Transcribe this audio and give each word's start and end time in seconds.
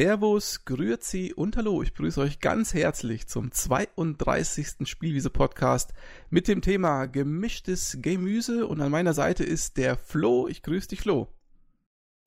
Servus, 0.00 0.64
Grüezi 0.64 1.34
und 1.34 1.56
Hallo. 1.56 1.82
Ich 1.82 1.92
begrüße 1.92 2.20
euch 2.20 2.38
ganz 2.38 2.72
herzlich 2.72 3.26
zum 3.26 3.50
32. 3.50 4.88
Spielwiese-Podcast 4.88 5.92
mit 6.30 6.46
dem 6.46 6.62
Thema 6.62 7.06
gemischtes 7.06 7.98
Gemüse 8.00 8.68
und 8.68 8.80
an 8.80 8.92
meiner 8.92 9.12
Seite 9.12 9.42
ist 9.42 9.76
der 9.76 9.96
Flo. 9.96 10.46
Ich 10.46 10.62
grüße 10.62 10.86
dich, 10.86 11.00
Flo. 11.00 11.26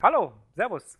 Hallo, 0.03 0.33
Servus. 0.53 0.99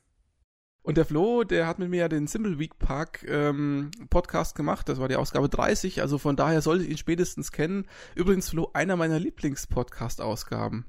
Und 0.82 0.96
der 0.96 1.04
Flo, 1.04 1.44
der 1.44 1.68
hat 1.68 1.78
mit 1.78 1.90
mir 1.90 2.00
ja 2.00 2.08
den 2.08 2.28
Simple 2.28 2.58
Week 2.58 2.80
Park 2.80 3.26
ähm, 3.28 3.92
Podcast 4.10 4.56
gemacht. 4.56 4.88
Das 4.88 4.98
war 4.98 5.10
die 5.10 5.18
Ausgabe 5.18 5.50
30. 5.50 6.02
Also 6.02 6.20
von 6.20 6.38
daher 6.38 6.62
solltet 6.62 6.88
ihr 6.88 6.92
ihn 6.92 6.98
spätestens 6.98 7.52
kennen. 7.52 7.86
Übrigens, 8.16 8.50
Flo, 8.50 8.70
einer 8.74 8.96
meiner 8.96 9.20
Lieblings-Podcast-Ausgaben. 9.20 10.86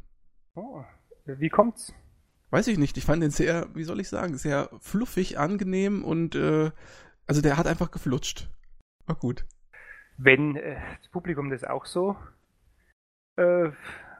Oh, 0.55 0.84
wie 1.27 1.48
kommt's? 1.48 1.92
Weiß 2.52 2.69
ich 2.69 2.77
nicht. 2.77 2.98
Ich 2.98 3.06
fand 3.06 3.23
den 3.23 3.30
sehr, 3.30 3.66
wie 3.73 3.83
soll 3.83 3.98
ich 3.98 4.11
sagen, 4.11 4.37
sehr 4.37 4.69
fluffig, 4.79 5.38
angenehm 5.38 6.05
und 6.05 6.34
äh, 6.34 6.70
also 7.27 7.41
der 7.41 7.56
hat 7.56 7.66
einfach 7.66 7.91
geflutscht. 7.91 8.51
War 9.06 9.16
gut. 9.16 9.47
Wenn 10.19 10.57
äh, 10.57 10.77
das 10.98 11.09
Publikum 11.09 11.48
das 11.48 11.65
auch 11.65 11.87
so 11.87 12.15
äh, 13.37 13.70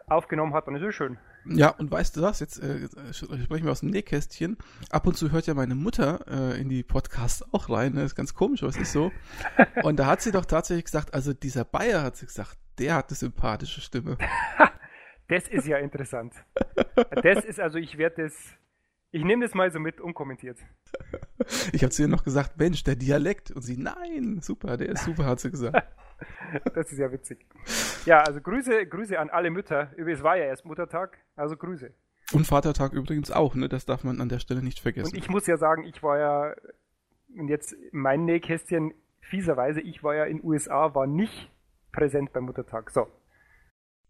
aufgenommen 0.07 0.55
hat, 0.55 0.67
dann 0.67 0.77
ist 0.77 0.83
es 0.83 0.95
schön. 0.95 1.19
Ja, 1.45 1.69
und 1.69 1.91
weißt 1.91 2.17
du 2.17 2.23
was, 2.23 2.41
jetzt 2.41 2.59
äh, 2.59 2.89
sprechen 3.13 3.67
wir 3.67 3.73
aus 3.73 3.81
dem 3.81 3.91
Nähkästchen. 3.91 4.57
Ab 4.89 5.07
und 5.07 5.15
zu 5.15 5.31
hört 5.31 5.47
ja 5.47 5.53
meine 5.53 5.75
Mutter 5.75 6.25
äh, 6.27 6.59
in 6.59 6.71
die 6.71 6.83
Podcasts 6.83 7.45
auch 7.53 7.69
rein. 7.69 7.93
Ne? 7.93 8.01
Das 8.01 8.13
ist 8.13 8.17
ganz 8.17 8.33
komisch, 8.33 8.63
aber 8.63 8.71
es 8.71 8.79
ist 8.79 8.93
so. 8.93 9.13
Und 9.83 9.99
da 9.99 10.07
hat 10.07 10.23
sie 10.23 10.33
doch 10.33 10.47
tatsächlich 10.47 10.87
gesagt, 10.87 11.13
also 11.13 11.35
dieser 11.35 11.67
Bayer 11.67 12.03
hat 12.03 12.17
sie 12.17 12.25
gesagt, 12.25 12.57
der 12.79 12.95
hat 12.95 13.11
eine 13.11 13.17
sympathische 13.17 13.83
Stimme. 13.83 14.17
das 15.33 15.49
ist 15.49 15.67
ja 15.67 15.79
interessant. 15.79 16.35
Das 17.23 17.45
ist 17.45 17.59
also, 17.59 17.79
ich 17.79 17.97
werde 17.97 18.25
das, 18.25 18.35
ich 19.11 19.25
nehme 19.25 19.45
das 19.45 19.55
mal 19.55 19.71
so 19.73 19.81
mit 19.81 20.01
unkommentiert. 20.01 20.59
Ich 21.73 21.83
habe 21.83 21.91
zu 21.91 22.03
ihr 22.03 22.09
noch 22.09 22.23
gesagt, 22.23 22.59
Mensch, 22.59 22.85
der 22.85 22.97
Dialekt. 22.97 23.51
Und 23.51 23.63
sie, 23.63 23.77
nein, 23.77 24.41
super, 24.43 24.77
der 24.77 24.91
ist 24.91 25.05
super, 25.05 25.25
hat 25.25 25.41
sie 25.41 25.51
gesagt. 25.51 25.89
das 26.75 26.93
ist 26.93 26.99
ja 26.99 27.11
witzig. 27.11 27.47
Ja, 28.05 28.21
also 28.21 28.41
Grüße, 28.41 28.87
Grüße 28.87 29.19
an 29.19 29.31
alle 29.31 29.51
Mütter. 29.51 29.91
Es 29.97 30.23
war 30.23 30.37
ja 30.37 30.45
erst 30.45 30.67
Muttertag, 30.67 31.19
also 31.35 31.57
Grüße. 31.57 31.93
Und 32.35 32.47
Vatertag 32.47 32.93
übrigens 32.93 33.31
auch, 33.31 33.55
ne? 33.55 33.69
Das 33.69 33.87
darf 33.87 34.05
man 34.05 34.21
an 34.21 34.29
der 34.29 34.39
Stelle 34.39 34.63
nicht 34.63 34.81
vergessen. 34.81 35.15
Und 35.15 35.19
ich 35.19 35.31
muss 35.31 35.47
ja 35.47 35.57
sagen, 35.57 35.85
ich 35.85 36.03
war 36.03 36.19
ja, 36.19 36.55
und 37.37 37.49
jetzt 37.49 37.75
mein 37.91 38.25
Nähkästchen, 38.25 38.95
fieserweise, 39.21 39.81
ich 39.81 40.03
war 40.05 40.15
ja 40.15 40.25
in 40.25 40.45
USA, 40.45 40.95
war 40.95 41.07
nicht 41.07 41.51
präsent 41.91 42.33
beim 42.33 42.45
Muttertag. 42.45 42.91
So. 42.91 43.09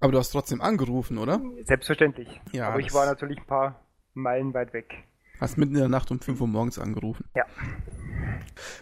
Aber 0.03 0.11
du 0.11 0.19
hast 0.19 0.31
trotzdem 0.31 0.61
angerufen, 0.61 1.17
oder? 1.17 1.41
Selbstverständlich. 1.65 2.29
Ja. 2.51 2.69
Aber 2.69 2.81
ich 2.81 2.93
war 2.93 3.07
natürlich 3.07 3.39
ein 3.39 3.47
paar 3.47 3.87
Meilen 4.15 4.53
weit 4.53 4.73
weg. 4.73 5.05
Hast 5.41 5.57
mitten 5.57 5.75
in 5.77 5.81
der 5.81 5.89
Nacht 5.89 6.11
um 6.11 6.19
5 6.19 6.41
Uhr 6.41 6.49
morgens 6.49 6.81
angerufen. 6.81 7.25
Ja. 7.37 7.45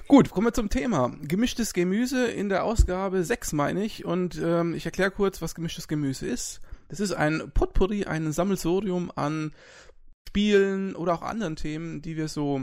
Gut, 0.09 0.31
kommen 0.31 0.47
wir 0.47 0.55
zum 0.55 0.71
Thema. 0.71 1.15
Gemischtes 1.21 1.75
Gemüse 1.75 2.27
in 2.27 2.48
der 2.48 2.65
Ausgabe 2.65 3.23
6, 3.23 3.53
meine 3.53 3.85
ich. 3.85 4.07
Und 4.07 4.41
ähm, 4.43 4.73
ich 4.75 4.87
erkläre 4.87 5.11
kurz, 5.11 5.43
was 5.43 5.55
gemischtes 5.55 5.89
Gemüse 5.89 6.27
ist. 6.27 6.63
Das 6.89 7.01
ist 7.01 7.13
ein 7.13 7.51
Potpourri, 7.53 8.07
ein 8.07 8.33
Sammelsorium 8.33 9.13
an 9.15 9.53
Spielen 10.27 10.97
oder 10.97 11.13
auch 11.13 11.23
anderen 11.23 11.57
Themen, 11.57 12.01
die 12.01 12.17
wir 12.17 12.29
so 12.29 12.63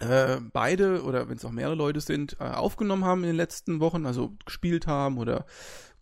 äh, 0.00 0.38
beide 0.52 1.04
oder 1.04 1.28
wenn 1.28 1.36
es 1.36 1.44
auch 1.44 1.52
mehrere 1.52 1.76
Leute 1.76 2.00
sind, 2.00 2.36
äh, 2.40 2.44
aufgenommen 2.44 3.04
haben 3.04 3.22
in 3.22 3.28
den 3.28 3.36
letzten 3.36 3.78
Wochen, 3.80 4.06
also 4.06 4.32
gespielt 4.44 4.86
haben 4.86 5.18
oder 5.18 5.46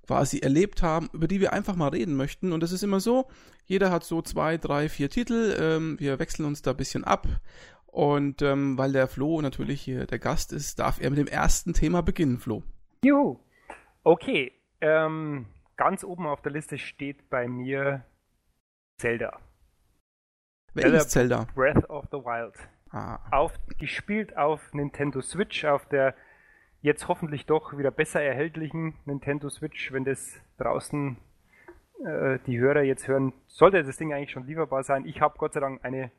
quasi 0.09 0.39
erlebt 0.39 0.83
haben, 0.83 1.11
über 1.13 1.29
die 1.29 1.39
wir 1.39 1.53
einfach 1.53 1.77
mal 1.77 1.89
reden 1.89 2.17
möchten. 2.17 2.53
Und 2.53 2.63
das 2.63 2.73
ist 2.73 2.83
immer 2.83 2.99
so, 2.99 3.29
jeder 3.67 3.91
hat 3.91 4.05
so 4.05 4.23
zwei, 4.23 4.57
drei, 4.57 4.89
vier 4.89 5.11
Titel. 5.11 5.55
Ähm, 5.61 6.01
wir 6.01 6.19
wechseln 6.19 6.47
uns 6.47 6.63
da 6.63 6.71
ein 6.71 6.79
bisschen 6.79 7.05
ab. 7.05 7.29
Und 7.87 8.41
ähm, 8.41 8.79
weil 8.79 8.93
der 8.93 9.07
Flo 9.07 9.43
natürlich 9.43 9.83
hier 9.83 10.07
der 10.07 10.19
Gast 10.19 10.55
ist, 10.55 10.79
darf 10.79 10.99
er 10.99 11.11
mit 11.11 11.19
dem 11.19 11.27
ersten 11.27 11.75
Thema 11.75 12.01
beginnen, 12.01 12.39
Flo. 12.39 12.63
Juhu. 13.05 13.39
Okay. 14.03 14.53
Ähm, 14.81 15.47
ganz 15.77 16.05
oben 16.05 16.27
auf 16.27 16.41
der 16.41 16.53
Liste 16.53 16.79
steht 16.79 17.29
bei 17.29 17.47
mir 17.47 18.05
Zelda. 18.97 19.39
Welches 20.73 21.09
Zelda? 21.09 21.47
Breath 21.55 21.89
of 21.91 22.07
the 22.11 22.19
Wild. 22.19 22.55
Ah. 22.91 23.19
Auf, 23.31 23.53
gespielt 23.79 24.39
auf 24.39 24.73
Nintendo 24.73 25.21
Switch, 25.21 25.67
auf 25.67 25.87
der 25.87 26.15
jetzt 26.81 27.09
hoffentlich 27.09 27.47
doch 27.47 27.77
wieder 27.77 27.91
besser 27.91 28.23
erhältlichen 28.23 28.95
Nintendo 29.05 29.49
Switch, 29.49 29.93
wenn 29.93 30.05
das 30.05 30.41
draußen 30.59 31.17
äh, 32.05 32.39
die 32.47 32.59
Hörer 32.59 32.83
jetzt 32.83 33.09
hören, 33.09 33.33
sollte 33.47 33.83
das 33.83 33.97
Ding 33.97 34.13
eigentlich 34.13 34.31
schon 34.31 34.47
lieferbar 34.47 34.85
sein. 34.85 35.07
Ich 35.07 35.21
habe 35.21 35.39
Gott 35.39 35.55
sei 35.55 35.61
Dank 35.61 35.85
eine 35.85 36.11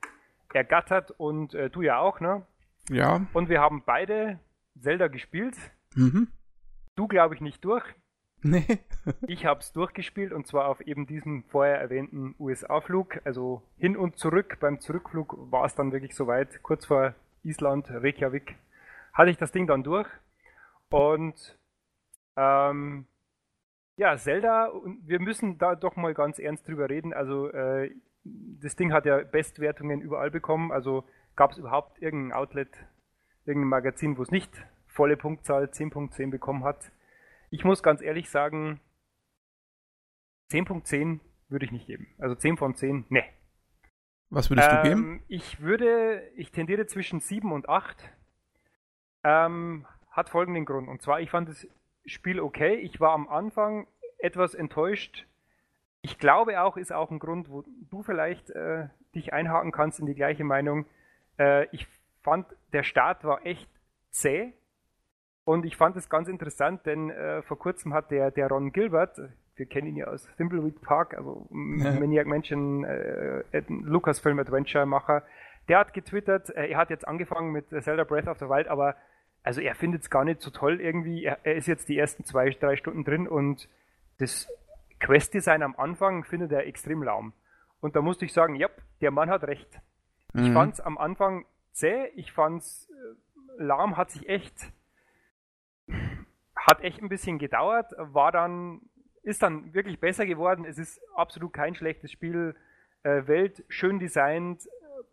ergattert 0.53 1.12
und 1.12 1.53
äh, 1.53 1.70
du 1.70 1.81
ja 1.81 2.00
auch, 2.00 2.20
ne? 2.20 2.46
Ja. 2.90 3.25
Und 3.34 3.50
wir 3.50 3.62
haben 3.62 3.84
beide 3.86 4.40
Zelda 4.80 5.08
gespielt. 5.08 5.56
Mhm. 5.96 6.28
Du 6.96 7.08
glaube 7.08 7.36
ich 7.36 7.41
nicht 7.41 7.64
durch. 7.64 7.84
Nee. 8.41 8.80
ich 9.28 9.46
habe 9.46 9.59
es 9.59 9.74
durchgespielt 9.74 10.31
und 10.31 10.47
zwar 10.47 10.68
auf 10.68 10.81
eben 10.81 11.06
diesem 11.06 11.44
vorher 11.44 11.80
erwähnten 11.80 12.36
USA-Flug, 12.40 13.22
also 13.26 13.62
hin 13.78 13.96
und 13.96 14.18
zurück. 14.18 14.58
Beim 14.59 14.80
Zurückflug 14.80 15.52
war 15.52 15.66
es 15.66 15.76
dann 15.76 15.91
wirklich 15.91 16.16
soweit, 16.16 16.62
kurz 16.64 16.86
vor 16.86 17.14
Island, 17.44 17.90
Reykjavik, 17.90 18.56
hatte 19.14 19.30
ich 19.30 19.38
das 19.38 19.52
Ding 19.52 19.68
dann 19.68 19.84
durch. 19.84 20.08
Und 20.90 21.58
ähm, 22.36 23.06
ja, 23.98 24.16
Zelda, 24.18 24.68
und 24.68 25.08
wir 25.08 25.20
müssen 25.20 25.58
da 25.58 25.76
doch 25.76 25.96
mal 25.96 26.14
ganz 26.14 26.40
ernst 26.40 26.68
drüber 26.68 26.90
reden. 26.90 27.14
Also 27.14 27.50
äh, 27.50 27.94
das 28.24 28.76
Ding 28.76 28.94
hat 28.94 29.06
ja 29.06 29.18
Bestwertungen 29.24 30.02
überall 30.02 30.32
bekommen. 30.32 30.72
Also 30.72 31.04
gab 31.36 31.52
es 31.52 31.58
überhaupt 31.58 32.02
irgendein 32.02 32.38
Outlet, 32.38 32.70
irgendein 33.46 33.70
Magazin, 33.70 34.18
wo 34.18 34.22
es 34.22 34.32
nicht 34.32 34.52
volle 34.88 35.18
Punktzahl 35.18 35.66
10.10 35.66 36.30
bekommen 36.30 36.64
hat. 36.64 36.92
Ich 37.50 37.64
muss 37.64 37.84
ganz 37.84 38.02
ehrlich 38.02 38.30
sagen, 38.30 38.80
10.10 40.52 41.20
würde 41.50 41.66
ich 41.66 41.72
nicht 41.72 41.88
geben. 41.88 42.08
Also 42.18 42.36
10 42.36 42.58
von 42.58 42.76
10, 42.76 43.06
ne. 43.10 43.24
Was 44.30 44.50
würdest 44.50 44.70
ähm, 44.70 44.76
du 44.76 44.90
geben? 44.90 45.24
Ich 45.28 45.62
würde, 45.62 46.22
ich 46.36 46.52
tendiere 46.52 46.86
zwischen 46.86 47.20
7 47.20 47.52
und 47.52 47.68
8. 47.68 47.98
Ähm, 49.24 49.86
hat 50.19 50.30
folgenden 50.30 50.66
Grund. 50.66 50.88
Und 50.88 51.02
zwar, 51.02 51.22
ich 51.22 51.30
fand 51.30 51.50
das 51.50 51.68
Spiel 52.06 52.40
okay. 52.40 52.75
Ich 52.75 53.00
war 53.00 53.13
am 53.13 53.28
Anfang 53.28 53.88
etwas 54.18 54.53
enttäuscht. 54.53 55.25
Ich 56.02 56.19
glaube 56.19 56.62
auch, 56.62 56.78
ist 56.78 56.94
auch 56.94 57.12
ein 57.12 57.19
Grund, 57.19 57.50
wo 57.50 57.63
du 57.90 58.03
vielleicht 58.03 58.50
äh, 58.52 58.88
dich 59.16 59.34
einhaken 59.34 59.72
kannst 59.72 60.00
in 60.00 60.06
die 60.06 60.16
gleiche 60.16 60.44
Meinung. 60.44 60.85
Äh, 61.38 61.68
ich 61.72 61.88
fand, 62.22 62.46
der 62.74 62.84
Start 62.84 63.24
war 63.24 63.46
echt 63.46 63.69
zäh. 64.12 64.53
Und 65.46 65.66
ich 65.66 65.75
fand 65.78 65.96
es 65.97 66.09
ganz 66.09 66.28
interessant, 66.28 66.85
denn 66.85 67.09
äh, 67.09 67.41
vor 67.41 67.58
kurzem 67.58 67.94
hat 67.94 68.12
der, 68.12 68.29
der 68.29 68.50
Ron 68.50 68.72
Gilbert, 68.72 69.19
wir 69.56 69.66
kennen 69.66 69.88
ihn 69.88 69.96
ja 69.96 70.08
aus 70.08 70.28
Thimbleweed 70.38 70.81
Park, 70.81 71.16
also 71.18 71.47
ja. 71.52 71.91
Maniac 72.00 72.28
Mansion, 72.28 72.84
äh, 72.84 73.44
Lucasfilm 73.68 74.38
Adventure 74.38 74.85
Macher, 74.85 75.24
der 75.68 75.79
hat 75.79 75.94
getwittert, 75.94 76.50
äh, 76.56 76.69
er 76.69 76.78
hat 76.78 76.91
jetzt 76.91 77.08
angefangen 77.08 77.52
mit 77.52 77.69
Zelda 77.69 78.03
Breath 78.03 78.28
of 78.28 78.38
the 78.38 78.47
Wild, 78.47 78.68
aber 78.68 78.96
also 79.44 79.62
er 79.62 79.76
findet 79.76 80.02
es 80.02 80.10
gar 80.10 80.26
nicht 80.26 80.42
so 80.42 80.50
toll 80.50 80.82
irgendwie. 80.82 81.24
Er, 81.24 81.40
er, 81.44 81.56
ist 81.56 81.68
jetzt 81.68 81.90
die 81.90 81.98
ersten 81.98 82.24
zwei, 82.26 82.50
drei 82.50 82.76
Stunden 82.76 83.04
drin 83.04 83.28
und 83.28 83.70
das 84.18 84.48
Quest-Design 85.00 85.64
am 85.64 85.76
Anfang 85.78 86.24
findet 86.24 86.52
er 86.52 86.68
extrem 86.68 87.04
lahm. 87.04 87.34
Und 87.80 87.96
da 87.96 88.02
musste 88.02 88.26
ich 88.26 88.34
sagen, 88.34 88.56
ja, 88.56 88.68
der 89.02 89.12
Mann 89.12 89.30
hat 89.30 89.44
recht. 89.44 89.80
Mhm. 90.34 90.44
Ich 90.44 90.52
fand 90.52 90.74
es 90.74 90.82
am 90.82 90.98
Anfang 90.98 91.46
zäh, 91.72 92.08
ich 92.16 92.32
fand 92.32 92.62
es 92.62 92.90
äh, 92.90 93.64
lahm, 93.64 93.96
hat 93.96 94.12
sich 94.12 94.28
echt, 94.28 94.72
hat 96.56 96.82
echt 96.82 97.02
ein 97.02 97.09
bisschen 97.09 97.40
gedauert, 97.40 97.94
war 97.97 98.32
dann, 98.32 98.82
ist 99.24 99.42
dann 99.42 99.74
wirklich 99.74 100.00
besser 100.00 100.26
geworden. 100.26 100.66
Es 100.66 100.78
ist 100.78 101.00
absolut 101.16 101.53
kein 101.53 101.76
schlechtes 101.76 102.12
Spiel. 102.12 102.56
Äh, 103.03 103.28
Welt 103.28 103.64
schön 103.70 104.00
designt, 104.00 104.68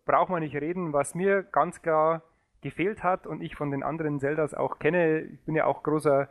braucht 0.04 0.30
man 0.30 0.42
nicht 0.42 0.56
reden. 0.56 0.92
Was 0.92 1.14
mir 1.14 1.44
ganz 1.44 1.80
klar 1.82 2.22
gefehlt 2.62 3.02
hat 3.02 3.26
und 3.26 3.40
ich 3.40 3.56
von 3.56 3.70
den 3.70 3.82
anderen 3.82 4.20
Zeldas 4.20 4.54
auch 4.54 4.78
kenne. 4.78 5.20
Ich 5.20 5.40
bin 5.44 5.54
ja 5.54 5.64
auch 5.66 5.82
großer 5.82 6.28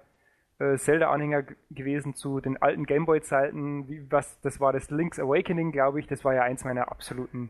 äh, 0.60 0.78
Zelda-Anhänger 0.78 1.44
gewesen 1.72 2.16
zu 2.16 2.40
den 2.40 2.62
alten 2.62 2.86
Gameboy-Zeiten. 2.86 4.10
Was, 4.10 4.40
das 4.42 4.60
war 4.60 4.74
das 4.74 4.90
Link's 4.90 5.20
Awakening, 5.20 5.72
glaube 5.72 6.00
ich. 6.00 6.08
Das 6.08 6.24
war 6.24 6.34
ja 6.34 6.44
eins 6.44 6.64
meiner 6.64 6.92
absoluten. 6.92 7.50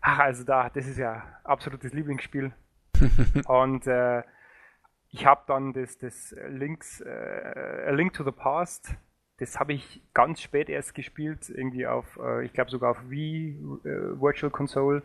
Ach, 0.00 0.18
also 0.18 0.44
da, 0.44 0.68
das 0.70 0.86
ist 0.86 0.98
ja 0.98 1.22
absolutes 1.44 1.92
Lieblingsspiel. 1.92 2.52
und 3.46 3.86
äh, 3.86 4.22
ich 5.10 5.26
habe 5.26 5.42
dann 5.46 5.72
das, 5.72 5.98
das 5.98 6.34
Links, 6.48 7.00
äh, 7.00 7.84
A 7.86 7.90
Link 7.90 8.14
to 8.14 8.24
the 8.24 8.32
Past, 8.32 8.96
das 9.38 9.58
habe 9.58 9.72
ich 9.72 10.02
ganz 10.14 10.40
spät 10.40 10.68
erst 10.68 10.94
gespielt, 10.94 11.48
irgendwie 11.50 11.86
auf, 11.86 12.18
äh, 12.22 12.44
ich 12.44 12.52
glaube 12.52 12.70
sogar 12.70 12.92
auf 12.92 13.10
Wii 13.10 13.58
äh, 13.84 14.20
Virtual 14.20 14.50
Console. 14.50 15.02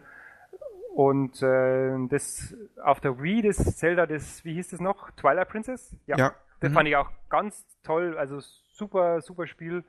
Und 0.98 1.44
äh, 1.44 1.96
das 2.10 2.58
auf 2.84 3.00
der 3.00 3.22
Wii, 3.22 3.44
das 3.44 3.78
Zelda, 3.78 4.08
das, 4.08 4.44
wie 4.44 4.56
hieß 4.56 4.70
das 4.70 4.80
noch? 4.80 5.12
Twilight 5.12 5.48
Princess? 5.48 5.96
Ja. 6.08 6.18
ja. 6.18 6.34
Das 6.60 6.72
mhm. 6.72 6.74
fand 6.74 6.90
ich 6.90 6.96
auch 6.96 7.12
ganz 7.30 7.68
toll, 7.84 8.18
also 8.18 8.40
super, 8.40 9.22
super 9.22 9.46
Spiel. 9.46 9.84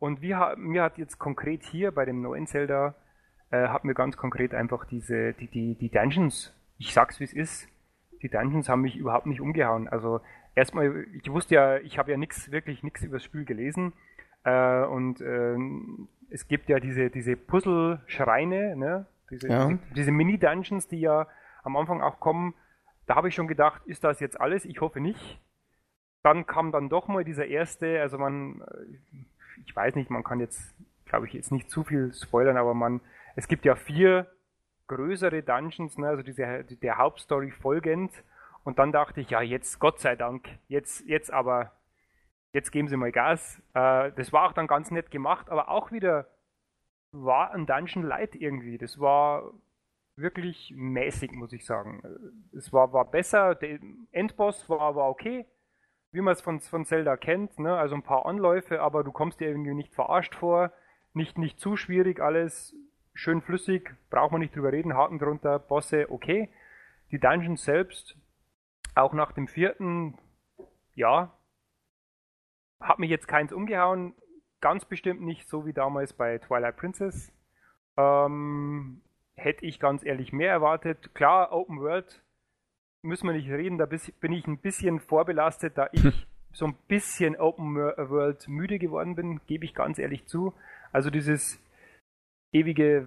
Und 0.00 0.20
wir, 0.20 0.56
mir 0.56 0.82
hat 0.82 0.98
jetzt 0.98 1.20
konkret 1.20 1.62
hier 1.62 1.92
bei 1.92 2.04
dem 2.04 2.22
neuen 2.22 2.48
Zelda, 2.48 2.96
äh, 3.52 3.68
hat 3.68 3.84
mir 3.84 3.94
ganz 3.94 4.16
konkret 4.16 4.52
einfach 4.52 4.84
diese, 4.86 5.32
die, 5.34 5.46
die, 5.46 5.76
die 5.76 5.90
Dungeons, 5.90 6.52
ich 6.76 6.92
sag's 6.92 7.20
wie 7.20 7.24
es 7.24 7.34
ist, 7.34 7.68
die 8.20 8.28
Dungeons 8.28 8.68
haben 8.68 8.80
mich 8.80 8.96
überhaupt 8.96 9.26
nicht 9.26 9.40
umgehauen. 9.40 9.86
Also 9.86 10.22
erstmal, 10.56 11.06
ich 11.22 11.30
wusste 11.30 11.54
ja, 11.54 11.76
ich 11.76 12.00
habe 12.00 12.10
ja 12.10 12.16
nichts, 12.16 12.50
wirklich 12.50 12.82
nichts 12.82 13.04
über 13.04 13.18
das 13.18 13.22
Spiel 13.22 13.44
gelesen. 13.44 13.92
Äh, 14.42 14.82
und 14.86 15.20
äh, 15.20 15.56
es 16.30 16.48
gibt 16.48 16.68
ja 16.68 16.80
diese, 16.80 17.10
diese 17.10 17.36
Puzzle-Schreine, 17.36 18.74
ne? 18.74 19.06
Diese, 19.30 19.48
Ja. 19.48 19.78
diese, 19.94 20.10
Mini-Dungeons, 20.12 20.88
die 20.88 21.00
ja 21.00 21.26
am 21.62 21.76
Anfang 21.76 22.02
auch 22.02 22.20
kommen. 22.20 22.54
Da 23.06 23.16
habe 23.16 23.28
ich 23.28 23.34
schon 23.34 23.48
gedacht, 23.48 23.82
ist 23.86 24.04
das 24.04 24.20
jetzt 24.20 24.40
alles? 24.40 24.64
Ich 24.64 24.80
hoffe 24.80 25.00
nicht. 25.00 25.40
Dann 26.22 26.46
kam 26.46 26.72
dann 26.72 26.88
doch 26.88 27.08
mal 27.08 27.24
dieser 27.24 27.46
erste, 27.46 28.00
also 28.00 28.18
man, 28.18 28.60
äh, 28.60 29.18
ich 29.64 29.74
weiß 29.74 29.94
nicht, 29.94 30.10
man 30.10 30.24
kann 30.24 30.40
jetzt, 30.40 30.74
glaube 31.06 31.26
ich, 31.26 31.32
jetzt 31.32 31.52
nicht 31.52 31.70
zu 31.70 31.84
viel 31.84 32.12
spoilern, 32.12 32.56
aber 32.56 32.74
man, 32.74 33.00
es 33.36 33.48
gibt 33.48 33.64
ja 33.64 33.76
vier 33.76 34.26
größere 34.88 35.42
Dungeons, 35.42 35.96
ne, 35.98 36.08
also 36.08 36.22
diese, 36.22 36.64
der 36.64 36.98
Hauptstory 36.98 37.50
folgend. 37.50 38.12
Und 38.64 38.78
dann 38.78 38.92
dachte 38.92 39.20
ich, 39.20 39.30
ja, 39.30 39.40
jetzt, 39.40 39.78
Gott 39.78 40.00
sei 40.00 40.16
Dank, 40.16 40.48
jetzt, 40.68 41.06
jetzt 41.06 41.32
aber, 41.32 41.72
jetzt 42.52 42.72
geben 42.72 42.88
sie 42.88 42.96
mal 42.96 43.12
Gas. 43.12 43.62
Äh, 43.74 44.12
das 44.12 44.32
war 44.32 44.48
auch 44.48 44.52
dann 44.52 44.66
ganz 44.66 44.90
nett 44.90 45.10
gemacht, 45.10 45.48
aber 45.50 45.68
auch 45.68 45.92
wieder 45.92 46.26
war 47.12 47.52
ein 47.52 47.66
Dungeon 47.66 48.04
Light 48.04 48.34
irgendwie. 48.34 48.78
Das 48.78 48.98
war 48.98 49.52
wirklich 50.16 50.72
mäßig, 50.76 51.32
muss 51.32 51.52
ich 51.52 51.64
sagen. 51.64 52.02
Es 52.52 52.72
war, 52.72 52.92
war 52.92 53.10
besser, 53.10 53.54
der 53.54 53.78
Endboss 54.10 54.68
war, 54.68 54.94
war 54.96 55.08
okay, 55.08 55.46
wie 56.10 56.20
man 56.20 56.32
es 56.32 56.40
von, 56.40 56.60
von 56.60 56.84
Zelda 56.84 57.16
kennt, 57.16 57.58
ne? 57.58 57.76
also 57.76 57.94
ein 57.94 58.02
paar 58.02 58.26
Anläufe, 58.26 58.80
aber 58.80 59.04
du 59.04 59.12
kommst 59.12 59.40
dir 59.40 59.48
irgendwie 59.48 59.74
nicht 59.74 59.94
verarscht 59.94 60.34
vor, 60.34 60.72
nicht, 61.12 61.38
nicht 61.38 61.60
zu 61.60 61.76
schwierig, 61.76 62.20
alles 62.20 62.74
schön 63.14 63.40
flüssig, 63.42 63.94
braucht 64.10 64.32
man 64.32 64.40
nicht 64.40 64.54
drüber 64.54 64.72
reden, 64.72 64.94
Haken 64.94 65.18
drunter, 65.18 65.58
Bosse, 65.58 66.10
okay. 66.10 66.50
Die 67.10 67.18
Dungeons 67.18 67.64
selbst, 67.64 68.16
auch 68.94 69.12
nach 69.12 69.32
dem 69.32 69.48
vierten, 69.48 70.18
ja, 70.94 71.32
hat 72.80 72.98
mich 72.98 73.10
jetzt 73.10 73.28
keins 73.28 73.52
umgehauen, 73.52 74.14
ganz 74.60 74.84
bestimmt 74.84 75.20
nicht 75.20 75.48
so 75.48 75.66
wie 75.66 75.72
damals 75.72 76.12
bei 76.12 76.38
Twilight 76.38 76.76
Princess. 76.76 77.32
Ähm, 77.96 79.00
hätte 79.36 79.64
ich 79.64 79.80
ganz 79.80 80.04
ehrlich 80.04 80.32
mehr 80.32 80.50
erwartet. 80.50 81.14
Klar, 81.14 81.52
Open 81.52 81.80
World 81.80 82.22
müssen 83.02 83.26
wir 83.28 83.34
nicht 83.34 83.48
reden, 83.48 83.78
da 83.78 83.86
bin 83.86 84.32
ich 84.32 84.46
ein 84.46 84.58
bisschen 84.58 84.98
vorbelastet, 85.00 85.78
da 85.78 85.88
ich 85.92 86.26
so 86.52 86.66
ein 86.66 86.74
bisschen 86.88 87.36
Open 87.36 87.76
Wor- 87.76 88.10
World 88.10 88.48
müde 88.48 88.78
geworden 88.78 89.14
bin, 89.14 89.40
gebe 89.46 89.64
ich 89.64 89.74
ganz 89.74 89.98
ehrlich 89.98 90.26
zu. 90.26 90.52
Also 90.90 91.10
dieses 91.10 91.62
ewige 92.52 93.06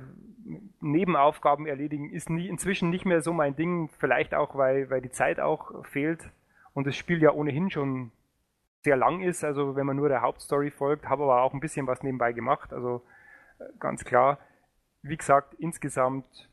Nebenaufgaben 0.79 1.67
erledigen 1.67 2.09
ist 2.11 2.29
nie, 2.29 2.47
inzwischen 2.47 2.89
nicht 2.89 3.05
mehr 3.05 3.21
so 3.21 3.33
mein 3.33 3.55
Ding, 3.55 3.89
vielleicht 3.99 4.33
auch, 4.33 4.55
weil, 4.55 4.89
weil 4.89 5.01
die 5.01 5.11
Zeit 5.11 5.39
auch 5.39 5.85
fehlt 5.85 6.29
und 6.73 6.87
das 6.87 6.95
Spiel 6.95 7.21
ja 7.21 7.31
ohnehin 7.31 7.69
schon 7.69 8.11
sehr 8.83 8.97
lang 8.97 9.21
ist, 9.21 9.43
also 9.43 9.75
wenn 9.75 9.85
man 9.85 9.95
nur 9.95 10.09
der 10.09 10.21
Hauptstory 10.21 10.71
folgt, 10.71 11.07
habe 11.07 11.23
aber 11.23 11.41
auch 11.41 11.53
ein 11.53 11.59
bisschen 11.59 11.87
was 11.87 12.03
nebenbei 12.03 12.33
gemacht, 12.33 12.73
also 12.73 13.03
äh, 13.59 13.65
ganz 13.79 14.03
klar. 14.03 14.39
Wie 15.03 15.17
gesagt, 15.17 15.53
insgesamt 15.55 16.49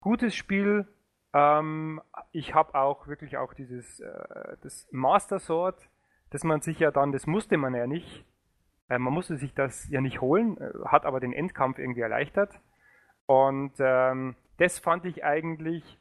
gutes 0.00 0.34
Spiel. 0.34 0.86
Ähm, 1.32 2.00
ich 2.30 2.54
habe 2.54 2.74
auch 2.74 3.06
wirklich 3.06 3.36
auch 3.38 3.54
dieses 3.54 4.00
äh, 4.00 4.56
das 4.62 4.86
Master 4.92 5.38
Sword, 5.38 5.88
das 6.30 6.44
man 6.44 6.60
sich 6.60 6.78
ja 6.78 6.90
dann, 6.90 7.12
das 7.12 7.26
musste 7.26 7.56
man 7.56 7.74
ja 7.74 7.86
nicht, 7.86 8.24
äh, 8.88 8.98
man 8.98 9.12
musste 9.12 9.36
sich 9.36 9.54
das 9.54 9.88
ja 9.88 10.00
nicht 10.00 10.20
holen, 10.20 10.58
äh, 10.58 10.72
hat 10.86 11.06
aber 11.06 11.20
den 11.20 11.32
Endkampf 11.32 11.78
irgendwie 11.78 12.02
erleichtert. 12.02 12.60
Und 13.26 13.72
ähm, 13.78 14.36
das 14.58 14.78
fand 14.78 15.06
ich 15.06 15.24
eigentlich 15.24 15.98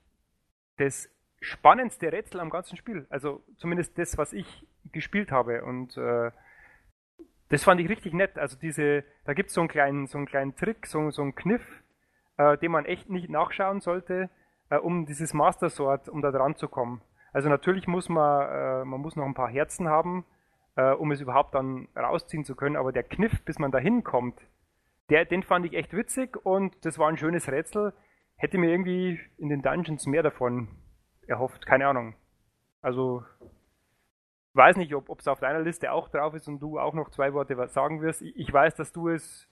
das 0.78 1.10
spannendste 1.40 2.12
Rätsel 2.12 2.40
am 2.40 2.50
ganzen 2.50 2.78
Spiel. 2.78 3.06
Also 3.10 3.44
zumindest 3.58 3.98
das, 3.98 4.18
was 4.18 4.34
ich 4.34 4.68
gespielt 4.92 5.32
habe. 5.32 5.64
Und 5.64 5.98
äh, 5.98 6.32
das 7.50 7.64
fand 7.64 7.80
ich 7.82 7.90
richtig 7.90 8.14
nett. 8.14 8.38
Also 8.38 8.58
diese, 8.58 9.04
da 9.26 9.34
gibt 9.34 9.50
es 9.50 9.56
so 9.56 9.62
einen 9.62 9.68
kleinen, 9.70 10.08
so 10.08 10.18
einen 10.18 10.28
kleinen 10.28 10.56
Trick, 10.56 10.88
so, 10.88 11.12
so 11.12 11.22
einen 11.22 11.36
Kniff, 11.36 11.62
äh, 12.38 12.58
den 12.58 12.72
man 12.72 12.86
echt 12.86 13.10
nicht 13.10 13.30
nachschauen 13.30 13.80
sollte, 13.80 14.30
äh, 14.70 14.78
um 14.78 15.06
dieses 15.06 15.34
Master 15.34 15.70
Sword, 15.70 16.10
um 16.10 16.22
da 16.22 16.32
dran 16.32 16.56
zu 16.56 16.68
kommen. 16.68 17.02
Also 17.32 17.50
natürlich 17.50 17.88
muss 17.88 18.10
man, 18.10 18.48
äh, 18.50 18.86
man 18.86 19.02
muss 19.02 19.16
noch 19.16 19.26
ein 19.26 19.34
paar 19.34 19.50
Herzen 19.50 19.88
haben, 19.88 20.26
äh, 20.76 20.92
um 20.92 21.12
es 21.12 21.22
überhaupt 21.22 21.56
dann 21.56 21.88
rausziehen 21.96 22.44
zu 22.44 22.56
können. 22.56 22.76
Aber 22.76 22.92
der 22.92 23.04
Kniff, 23.04 23.44
bis 23.46 23.60
man 23.60 23.72
da 23.72 23.80
hinkommt, 23.80 24.40
der, 25.10 25.26
den 25.26 25.44
fand 25.44 25.66
ich 25.66 25.74
echt 25.74 25.94
witzig 25.94 26.38
und 26.46 26.86
das 26.86 26.98
war 26.98 27.10
ein 27.10 27.18
schönes 27.18 27.52
Rätsel. 27.52 27.94
Hätte 28.36 28.58
mir 28.58 28.72
irgendwie 28.72 29.20
in 29.38 29.50
den 29.50 29.62
Dungeons 29.62 30.06
mehr 30.08 30.24
davon 30.24 30.70
erhofft, 31.28 31.66
keine 31.66 31.88
Ahnung. 31.88 32.16
Also 32.82 33.24
weiß 34.54 34.78
nicht, 34.78 34.94
ob 34.94 35.20
es 35.20 35.28
auf 35.28 35.40
deiner 35.40 35.62
Liste 35.62 35.92
auch 35.92 36.10
drauf 36.10 36.34
ist 36.34 36.48
und 36.48 36.60
du 36.60 36.80
auch 36.80 36.94
noch 36.94 37.10
zwei 37.10 37.34
Worte 37.34 37.68
sagen 37.68 38.02
wirst. 38.02 38.22
Ich, 38.22 38.36
ich 38.36 38.54
weiß, 38.54 38.76
dass 38.76 38.92
du 38.92 39.10
es 39.10 39.48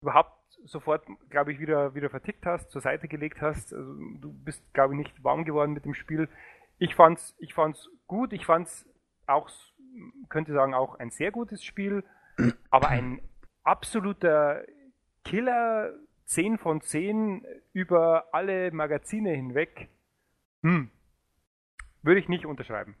überhaupt 0.00 0.36
sofort, 0.64 1.04
glaube 1.30 1.52
ich, 1.52 1.60
wieder, 1.60 1.94
wieder 1.94 2.10
vertickt 2.10 2.46
hast, 2.46 2.70
zur 2.70 2.80
Seite 2.80 3.08
gelegt 3.08 3.40
hast. 3.40 3.72
Also, 3.72 3.94
du 3.94 4.32
bist, 4.32 4.62
glaube 4.72 4.94
ich, 4.94 4.98
nicht 4.98 5.24
warm 5.24 5.44
geworden 5.44 5.72
mit 5.72 5.84
dem 5.84 5.94
Spiel. 5.94 6.28
Ich 6.78 6.94
fand's, 6.94 7.34
ich 7.38 7.54
fand's 7.54 7.88
gut. 8.06 8.32
Ich 8.32 8.46
fand's 8.46 8.86
auch, 9.26 9.48
könnte 10.28 10.52
sagen, 10.52 10.74
auch 10.74 10.98
ein 10.98 11.10
sehr 11.10 11.30
gutes 11.30 11.64
Spiel, 11.64 12.04
aber 12.70 12.88
ein 12.88 13.20
absoluter 13.62 14.62
Killer 15.24 15.92
10 16.26 16.58
von 16.58 16.80
10 16.80 17.44
über 17.72 18.26
alle 18.32 18.70
Magazine 18.70 19.30
hinweg. 19.30 19.88
Hm. 20.62 20.90
Würde 22.02 22.20
ich 22.20 22.28
nicht 22.28 22.46
unterschreiben. 22.46 22.96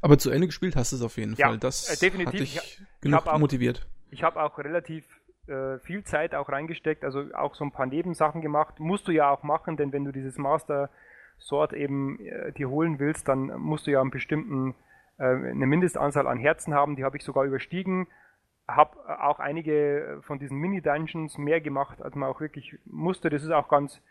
Aber 0.00 0.18
zu 0.18 0.30
Ende 0.30 0.46
gespielt 0.46 0.76
hast 0.76 0.92
du 0.92 0.96
es 0.96 1.02
auf 1.02 1.16
jeden 1.16 1.34
Ja, 1.34 1.48
Fall. 1.48 1.58
Das 1.58 1.88
äh, 1.88 1.98
definitiv. 2.04 2.26
hat 2.34 2.40
dich 2.40 2.56
Ich- 2.56 2.80
ich 2.80 3.00
genug 3.00 3.26
hab 3.26 3.34
auch- 3.34 3.38
motiviert. 3.38 3.86
Ich 4.10 4.22
habe 4.22 4.42
auch 4.42 4.58
relativ 4.58 5.04
äh, 5.48 5.78
viel 5.78 6.04
Zeit 6.04 6.34
auch 6.34 6.48
reingesteckt, 6.50 7.04
also 7.04 7.24
auch 7.34 7.54
so 7.54 7.64
ein 7.64 7.72
paar 7.72 7.86
Nebensachen 7.86 8.42
gemacht. 8.42 8.80
Musst 8.80 9.08
du 9.08 9.12
ja 9.12 9.30
auch 9.30 9.42
machen, 9.42 9.76
denn 9.78 9.92
wenn 9.92 10.04
du 10.04 10.12
dieses 10.12 10.36
Master 10.36 10.90
Sword 11.40 11.72
eben 11.72 12.18
äh, 12.20 12.52
dir 12.52 12.68
holen 12.68 12.98
willst, 12.98 13.28
dann 13.28 13.46
musst 13.58 13.86
du 13.86 13.90
ja 13.90 14.00
einen 14.02 14.10
bestimmten, 14.10 14.74
äh, 15.18 15.24
eine 15.24 15.66
Mindestanzahl 15.66 16.26
an 16.26 16.36
Herzen 16.38 16.74
haben. 16.74 16.96
Die 16.96 17.04
habe 17.04 17.16
ich 17.16 17.24
sogar 17.24 17.44
überstiegen. 17.44 18.08
Habe 18.66 18.98
auch 19.22 19.38
einige 19.40 20.20
von 20.26 20.38
diesen 20.38 20.58
Mini-Dungeons 20.58 21.38
mehr 21.38 21.62
gemacht, 21.62 22.02
als 22.02 22.14
man 22.14 22.28
auch 22.28 22.40
wirklich 22.42 22.76
musste. 22.84 23.30
Das 23.30 23.42
ist 23.42 23.50
auch 23.50 23.68
ganz, 23.68 24.02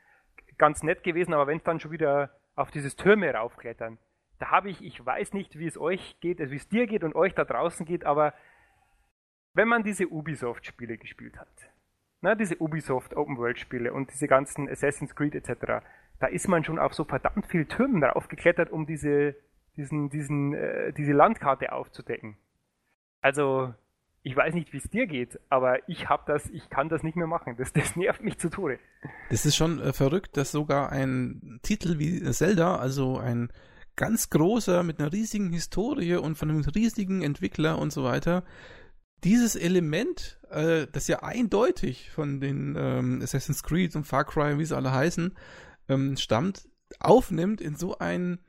ganz 0.57 0.81
nett 0.81 1.03
gewesen, 1.03 1.33
aber 1.35 1.45
wenn 1.45 1.57
es 1.59 1.63
dann 1.63 1.79
schon 1.79 1.91
wieder 1.91 2.31
auf 2.55 2.71
dieses 2.71 2.95
Türme 2.95 3.31
raufklettern, 3.31 4.00
da 4.39 4.51
habe 4.51 4.70
ich, 4.70 4.84
ich 4.84 5.03
weiß 5.03 5.34
nicht, 5.34 5.58
wie 5.58 5.67
es 5.67 5.77
euch 5.77 6.20
geht, 6.20 6.39
also 6.39 6.51
wie 6.51 6.58
es 6.58 6.67
dir 6.67 6.88
geht 6.88 7.03
und 7.03 7.15
euch 7.15 7.34
da 7.34 7.44
draußen 7.44 7.86
geht, 7.86 8.06
aber 8.06 8.34
wenn 9.53 9.67
man 9.67 9.84
diese 9.84 10.08
Ubisoft-Spiele 10.08 10.98
gespielt 10.98 11.38
hat, 11.38 11.48
ne, 12.22 12.36
diese 12.36 12.62
Ubisoft 12.62 13.15
Open-World-Spiele 13.15 13.94
und 13.94 14.12
diese 14.12 14.27
ganzen 14.27 14.70
Assassin's 14.70 15.15
Creed 15.15 15.36
etc., 15.36 15.84
da 16.20 16.27
ist 16.27 16.48
man 16.48 16.63
schon 16.63 16.79
auf 16.79 16.94
so 16.94 17.03
verdammt 17.03 17.48
viel 17.48 17.65
Türmen 17.65 18.03
raufgeklettert, 18.03 18.72
um 18.72 18.86
diese, 18.86 19.36
diesen, 19.75 20.10
diesen, 20.10 20.53
äh, 20.53 20.94
diese 20.94 21.13
Landkarte 21.13 21.72
aufzudecken. 21.72 22.38
Also, 23.22 23.74
ich 24.24 24.36
weiß 24.36 24.56
nicht, 24.56 24.74
wie 24.74 24.77
es 24.77 24.89
dir 24.89 25.08
geht, 25.08 25.39
aber 25.50 25.88
ich 25.88 26.10
hab 26.10 26.25
das, 26.25 26.50
ich 26.50 26.70
kann 26.70 26.89
das 26.89 27.03
nicht 27.03 27.15
mehr 27.15 27.27
machen. 27.27 27.56
Das, 27.58 27.72
das 27.74 27.96
nervt 27.96 28.24
mich 28.24 28.38
zu 28.38 28.50
Tode. 28.50 28.79
Das 29.29 29.46
ist 29.46 29.56
schon 29.56 29.79
äh, 29.79 29.94
verrückt, 29.94 30.38
dass 30.38 30.51
sogar 30.51 30.91
ein 30.91 31.60
Titel 31.62 32.00
wie 32.00 32.22
Zelda, 32.32 32.77
also 32.77 33.17
ein 33.17 33.51
ganz 33.97 34.29
großer 34.29 34.83
mit 34.83 34.99
einer 34.99 35.11
riesigen 35.11 35.51
Historie 35.51 36.15
und 36.15 36.37
von 36.37 36.49
einem 36.49 36.61
riesigen 36.61 37.21
Entwickler 37.21 37.77
und 37.77 37.91
so 37.91 38.03
weiter, 38.03 38.45
dieses 39.23 39.55
Element, 39.55 40.39
äh, 40.49 40.87
das 40.91 41.07
ja 41.07 41.23
eindeutig 41.23 42.11
von 42.11 42.39
den 42.39 42.75
ähm, 42.77 43.21
Assassin's 43.21 43.63
Creed 43.63 43.95
und 43.95 44.05
Far 44.05 44.25
Cry, 44.25 44.57
wie 44.59 44.65
sie 44.65 44.75
alle 44.75 44.91
heißen, 44.91 45.33
ähm, 45.89 46.15
stammt, 46.17 46.69
aufnimmt 46.99 47.59
in 47.59 47.75
so 47.75 47.97
einen 47.97 48.39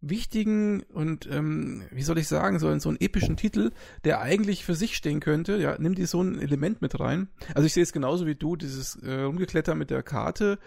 wichtigen 0.00 0.82
und 0.82 1.26
ähm, 1.30 1.84
wie 1.90 2.02
soll 2.02 2.18
ich 2.18 2.28
sagen, 2.28 2.58
so, 2.58 2.70
in 2.70 2.80
so 2.80 2.88
einen 2.88 3.00
epischen 3.00 3.36
Titel, 3.36 3.72
der 4.04 4.20
eigentlich 4.20 4.64
für 4.64 4.74
sich 4.74 4.96
stehen 4.96 5.20
könnte, 5.20 5.56
ja, 5.56 5.76
nimm 5.78 5.94
dir 5.94 6.06
so 6.06 6.20
ein 6.20 6.40
Element 6.40 6.82
mit 6.82 6.98
rein. 7.00 7.28
Also 7.54 7.66
ich 7.66 7.72
sehe 7.72 7.82
es 7.82 7.92
genauso 7.92 8.26
wie 8.26 8.34
du, 8.34 8.56
dieses 8.56 8.96
äh, 8.96 9.22
Rumgekletter 9.22 9.74
mit 9.74 9.90
der 9.90 10.02
Karte, 10.02 10.58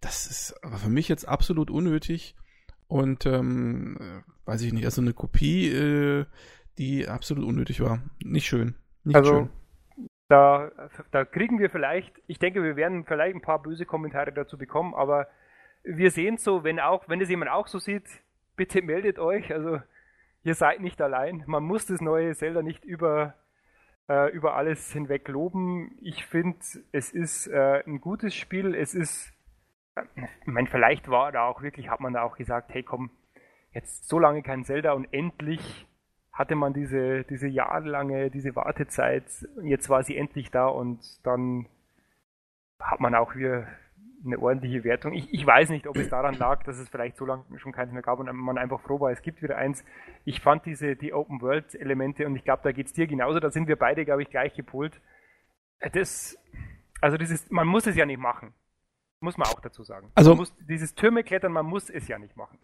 das 0.00 0.26
ist 0.26 0.54
aber 0.62 0.76
für 0.76 0.90
mich 0.90 1.08
jetzt 1.08 1.26
absolut 1.26 1.70
unnötig 1.70 2.36
und 2.88 3.26
ähm, 3.26 3.96
äh, 4.00 4.48
weiß 4.48 4.62
ich 4.62 4.72
nicht, 4.72 4.84
also 4.84 5.02
eine 5.02 5.12
Kopie, 5.12 5.68
äh, 5.68 6.26
die 6.78 7.08
absolut 7.08 7.44
unnötig 7.44 7.80
war. 7.80 8.00
Nicht 8.22 8.46
schön. 8.46 8.74
Nicht 9.04 9.16
also, 9.16 9.32
schön. 9.32 9.50
Da, 10.28 10.72
da 11.12 11.24
kriegen 11.24 11.58
wir 11.58 11.70
vielleicht, 11.70 12.12
ich 12.26 12.38
denke, 12.38 12.62
wir 12.62 12.76
werden 12.76 13.04
vielleicht 13.04 13.36
ein 13.36 13.42
paar 13.42 13.62
böse 13.62 13.86
Kommentare 13.86 14.32
dazu 14.32 14.58
bekommen, 14.58 14.92
aber 14.94 15.28
wir 15.84 16.10
sehen 16.10 16.36
so, 16.36 16.64
wenn 16.64 16.80
auch, 16.80 17.08
wenn 17.08 17.20
es 17.20 17.28
jemand 17.28 17.50
auch 17.50 17.68
so 17.68 17.78
sieht, 17.78 18.04
bitte 18.56 18.82
meldet 18.82 19.18
euch. 19.18 19.52
Also 19.52 19.80
ihr 20.42 20.54
seid 20.54 20.80
nicht 20.80 21.00
allein. 21.00 21.44
Man 21.46 21.62
muss 21.62 21.86
das 21.86 22.00
neue 22.00 22.34
Zelda 22.34 22.62
nicht 22.62 22.84
über, 22.84 23.34
äh, 24.08 24.32
über 24.32 24.56
alles 24.56 24.92
hinweg 24.92 25.28
loben. 25.28 25.96
Ich 26.00 26.26
finde, 26.26 26.58
es 26.90 27.12
ist 27.12 27.46
äh, 27.46 27.84
ein 27.86 28.00
gutes 28.00 28.34
Spiel. 28.34 28.74
Es 28.74 28.94
ist 28.94 29.32
ich 30.16 30.46
meine, 30.46 30.68
vielleicht 30.68 31.08
war 31.08 31.32
da 31.32 31.46
auch 31.46 31.62
wirklich, 31.62 31.88
hat 31.88 32.00
man 32.00 32.12
da 32.12 32.22
auch 32.22 32.36
gesagt, 32.36 32.72
hey 32.72 32.82
komm, 32.82 33.10
jetzt 33.72 34.08
so 34.08 34.18
lange 34.18 34.42
kein 34.42 34.64
Zelda 34.64 34.92
und 34.92 35.12
endlich 35.12 35.86
hatte 36.32 36.54
man 36.54 36.74
diese, 36.74 37.24
diese 37.24 37.48
jahrelange, 37.48 38.30
diese 38.30 38.54
Wartezeit, 38.54 39.24
jetzt 39.62 39.88
war 39.88 40.02
sie 40.02 40.16
endlich 40.16 40.50
da 40.50 40.66
und 40.66 41.00
dann 41.26 41.66
hat 42.78 43.00
man 43.00 43.14
auch 43.14 43.34
wieder 43.34 43.66
eine 44.24 44.38
ordentliche 44.38 44.84
Wertung. 44.84 45.12
Ich, 45.12 45.32
ich 45.32 45.46
weiß 45.46 45.70
nicht, 45.70 45.86
ob 45.86 45.96
es 45.96 46.08
daran 46.08 46.34
lag, 46.34 46.62
dass 46.64 46.78
es 46.78 46.88
vielleicht 46.88 47.16
so 47.16 47.24
lange 47.24 47.44
schon 47.58 47.72
keins 47.72 47.92
mehr 47.92 48.02
gab 48.02 48.18
und 48.18 48.30
man 48.34 48.58
einfach 48.58 48.80
froh 48.80 49.00
war, 49.00 49.10
es 49.10 49.22
gibt 49.22 49.42
wieder 49.42 49.56
eins. 49.56 49.84
Ich 50.24 50.40
fand 50.40 50.66
diese, 50.66 50.96
die 50.96 51.14
Open 51.14 51.40
World 51.40 51.74
Elemente 51.74 52.26
und 52.26 52.36
ich 52.36 52.44
glaube, 52.44 52.62
da 52.64 52.72
geht 52.72 52.86
es 52.86 52.92
dir 52.92 53.06
genauso, 53.06 53.40
da 53.40 53.50
sind 53.50 53.68
wir 53.68 53.76
beide, 53.76 54.04
glaube 54.04 54.22
ich, 54.22 54.30
gleich 54.30 54.54
gepolt. 54.54 55.00
Das, 55.92 56.38
also 57.00 57.16
dieses, 57.16 57.50
man 57.50 57.66
muss 57.66 57.86
es 57.86 57.96
ja 57.96 58.04
nicht 58.04 58.20
machen. 58.20 58.52
Muss 59.20 59.36
man 59.38 59.48
auch 59.48 59.60
dazu 59.60 59.82
sagen. 59.82 60.10
Also, 60.14 60.34
muss, 60.34 60.54
dieses 60.68 60.94
Türme 60.94 61.24
klettern, 61.24 61.52
man 61.52 61.66
muss 61.66 61.90
es 61.90 62.06
ja 62.08 62.18
nicht 62.18 62.36
machen. 62.36 62.58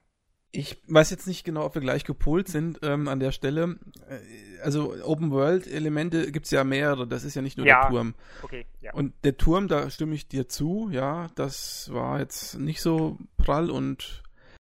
Ich 0.55 0.83
weiß 0.87 1.11
jetzt 1.11 1.27
nicht 1.27 1.45
genau, 1.45 1.65
ob 1.65 1.75
wir 1.75 1.81
gleich 1.81 2.05
gepolt 2.05 2.47
sind 2.47 2.81
ähm, 2.83 3.09
an 3.09 3.21
der 3.21 3.33
Stelle. 3.33 3.79
Äh, 4.07 4.61
also 4.63 4.95
Open 5.03 5.31
World 5.31 5.67
Elemente 5.67 6.31
gibt 6.31 6.45
es 6.45 6.51
ja 6.51 6.63
mehrere. 6.63 7.09
Das 7.09 7.25
ist 7.25 7.35
ja 7.35 7.41
nicht 7.41 7.57
nur 7.57 7.67
ja, 7.67 7.83
der 7.83 7.91
Turm. 7.91 8.15
Okay, 8.43 8.67
ja. 8.81 8.93
Und 8.93 9.15
der 9.25 9.39
Turm, 9.39 9.67
da 9.67 9.89
stimme 9.89 10.15
ich 10.15 10.29
dir 10.29 10.49
zu. 10.49 10.91
Ja, 10.93 11.29
das 11.37 11.91
war 11.91 12.21
jetzt 12.21 12.59
nicht 12.59 12.83
so 12.83 13.19
prall 13.39 13.71
und 13.71 14.23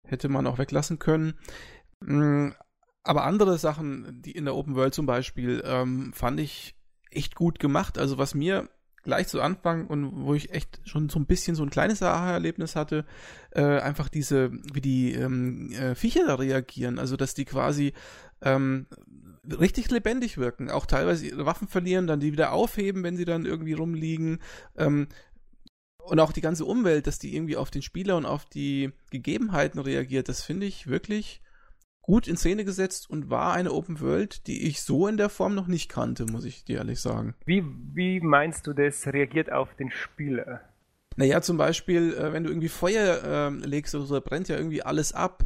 hätte 0.03 0.29
man 0.29 0.47
auch 0.47 0.57
weglassen 0.57 0.97
können. 0.97 1.37
Mm, 1.99 2.49
aber 3.03 3.23
andere 3.23 3.59
Sachen, 3.59 4.21
die 4.23 4.31
in 4.31 4.45
der 4.45 4.55
Open 4.55 4.75
World 4.75 4.95
zum 4.95 5.05
Beispiel, 5.05 5.61
ähm, 5.63 6.11
fand 6.11 6.39
ich 6.39 6.75
echt 7.11 7.35
gut 7.35 7.59
gemacht. 7.59 7.99
Also 7.99 8.17
was 8.17 8.33
mir 8.33 8.67
gleich 9.07 9.29
zu 9.29 9.41
Anfang 9.41 9.87
und 9.87 10.25
wo 10.25 10.33
ich 10.33 10.53
echt 10.53 10.81
schon 10.83 11.07
so 11.07 11.17
ein 11.17 11.25
bisschen 11.25 11.55
so 11.55 11.63
ein 11.63 11.69
kleines 11.69 12.03
Aha-Erlebnis 12.03 12.75
hatte, 12.75 13.05
äh, 13.51 13.79
einfach 13.79 14.09
diese, 14.09 14.51
wie 14.73 14.81
die 14.81 15.13
ähm, 15.13 15.71
äh, 15.71 15.95
Viecher 15.95 16.27
da 16.27 16.35
reagieren, 16.35 16.99
also 16.99 17.15
dass 17.15 17.33
die 17.33 17.45
quasi 17.45 17.93
ähm, 18.41 18.85
richtig 19.49 19.89
lebendig 19.91 20.37
wirken, 20.37 20.69
auch 20.69 20.85
teilweise 20.85 21.25
ihre 21.25 21.45
Waffen 21.45 21.69
verlieren, 21.69 22.05
dann 22.05 22.19
die 22.19 22.33
wieder 22.33 22.51
aufheben, 22.51 23.01
wenn 23.03 23.15
sie 23.15 23.23
dann 23.23 23.45
irgendwie 23.45 23.73
rumliegen. 23.73 24.39
Ähm, 24.77 25.07
und 25.99 26.19
auch 26.19 26.33
die 26.33 26.41
ganze 26.41 26.65
Umwelt, 26.65 27.07
dass 27.07 27.17
die 27.17 27.33
irgendwie 27.33 27.55
auf 27.55 27.71
den 27.71 27.81
Spieler 27.81 28.17
und 28.17 28.25
auf 28.25 28.43
die 28.43 28.91
Gegebenheiten 29.09 29.79
reagiert, 29.79 30.27
das 30.27 30.43
finde 30.43 30.65
ich 30.65 30.87
wirklich 30.87 31.41
gut 32.07 32.27
in 32.27 32.37
Szene 32.37 32.65
gesetzt 32.65 33.09
und 33.09 33.29
war 33.29 33.53
eine 33.53 33.71
Open 33.73 33.99
World, 33.99 34.47
die 34.47 34.65
ich 34.65 34.81
so 34.81 35.07
in 35.07 35.17
der 35.17 35.29
Form 35.29 35.53
noch 35.53 35.67
nicht 35.67 35.89
kannte, 35.89 36.25
muss 36.25 36.45
ich 36.45 36.63
dir 36.63 36.77
ehrlich 36.77 37.01
sagen. 37.01 37.35
Wie, 37.45 37.63
wie 37.93 38.21
meinst 38.21 38.65
du, 38.65 38.73
das 38.73 39.05
reagiert 39.07 39.51
auf 39.51 39.75
den 39.75 39.91
Spieler? 39.91 40.61
Naja, 41.17 41.41
zum 41.41 41.57
Beispiel, 41.57 42.13
äh, 42.13 42.31
wenn 42.31 42.43
du 42.43 42.49
irgendwie 42.49 42.69
Feuer 42.69 43.51
äh, 43.51 43.65
legst 43.65 43.93
oder 43.93 44.05
so, 44.05 44.21
brennt 44.21 44.47
ja 44.47 44.55
irgendwie 44.55 44.81
alles 44.81 45.13
ab. 45.13 45.43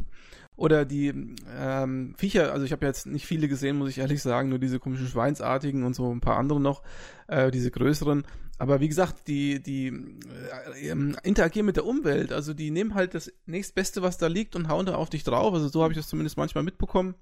Oder 0.54 0.84
die 0.84 1.12
ähm, 1.58 2.14
Viecher, 2.16 2.52
also 2.52 2.64
ich 2.64 2.72
habe 2.72 2.86
jetzt 2.86 3.06
nicht 3.06 3.26
viele 3.26 3.48
gesehen, 3.48 3.78
muss 3.78 3.88
ich 3.88 3.98
ehrlich 3.98 4.22
sagen, 4.22 4.50
nur 4.50 4.58
diese 4.58 4.78
komischen 4.78 5.08
Schweinsartigen 5.08 5.82
und 5.82 5.94
so 5.94 6.14
ein 6.14 6.20
paar 6.20 6.36
andere 6.36 6.60
noch, 6.60 6.82
äh, 7.26 7.50
diese 7.50 7.70
größeren. 7.70 8.24
Aber 8.62 8.78
wie 8.78 8.86
gesagt, 8.86 9.26
die, 9.26 9.60
die 9.60 9.88
äh, 9.88 10.88
ähm, 10.88 11.16
interagieren 11.24 11.66
mit 11.66 11.74
der 11.74 11.84
Umwelt. 11.84 12.32
Also 12.32 12.54
die 12.54 12.70
nehmen 12.70 12.94
halt 12.94 13.12
das 13.12 13.32
nächstbeste, 13.44 14.02
was 14.02 14.18
da 14.18 14.28
liegt 14.28 14.54
und 14.54 14.68
hauen 14.68 14.86
da 14.86 14.94
auf 14.94 15.10
dich 15.10 15.24
drauf. 15.24 15.52
Also 15.52 15.66
so 15.66 15.82
habe 15.82 15.92
ich 15.92 15.98
das 15.98 16.06
zumindest 16.06 16.36
manchmal 16.36 16.62
mitbekommen. 16.62 17.16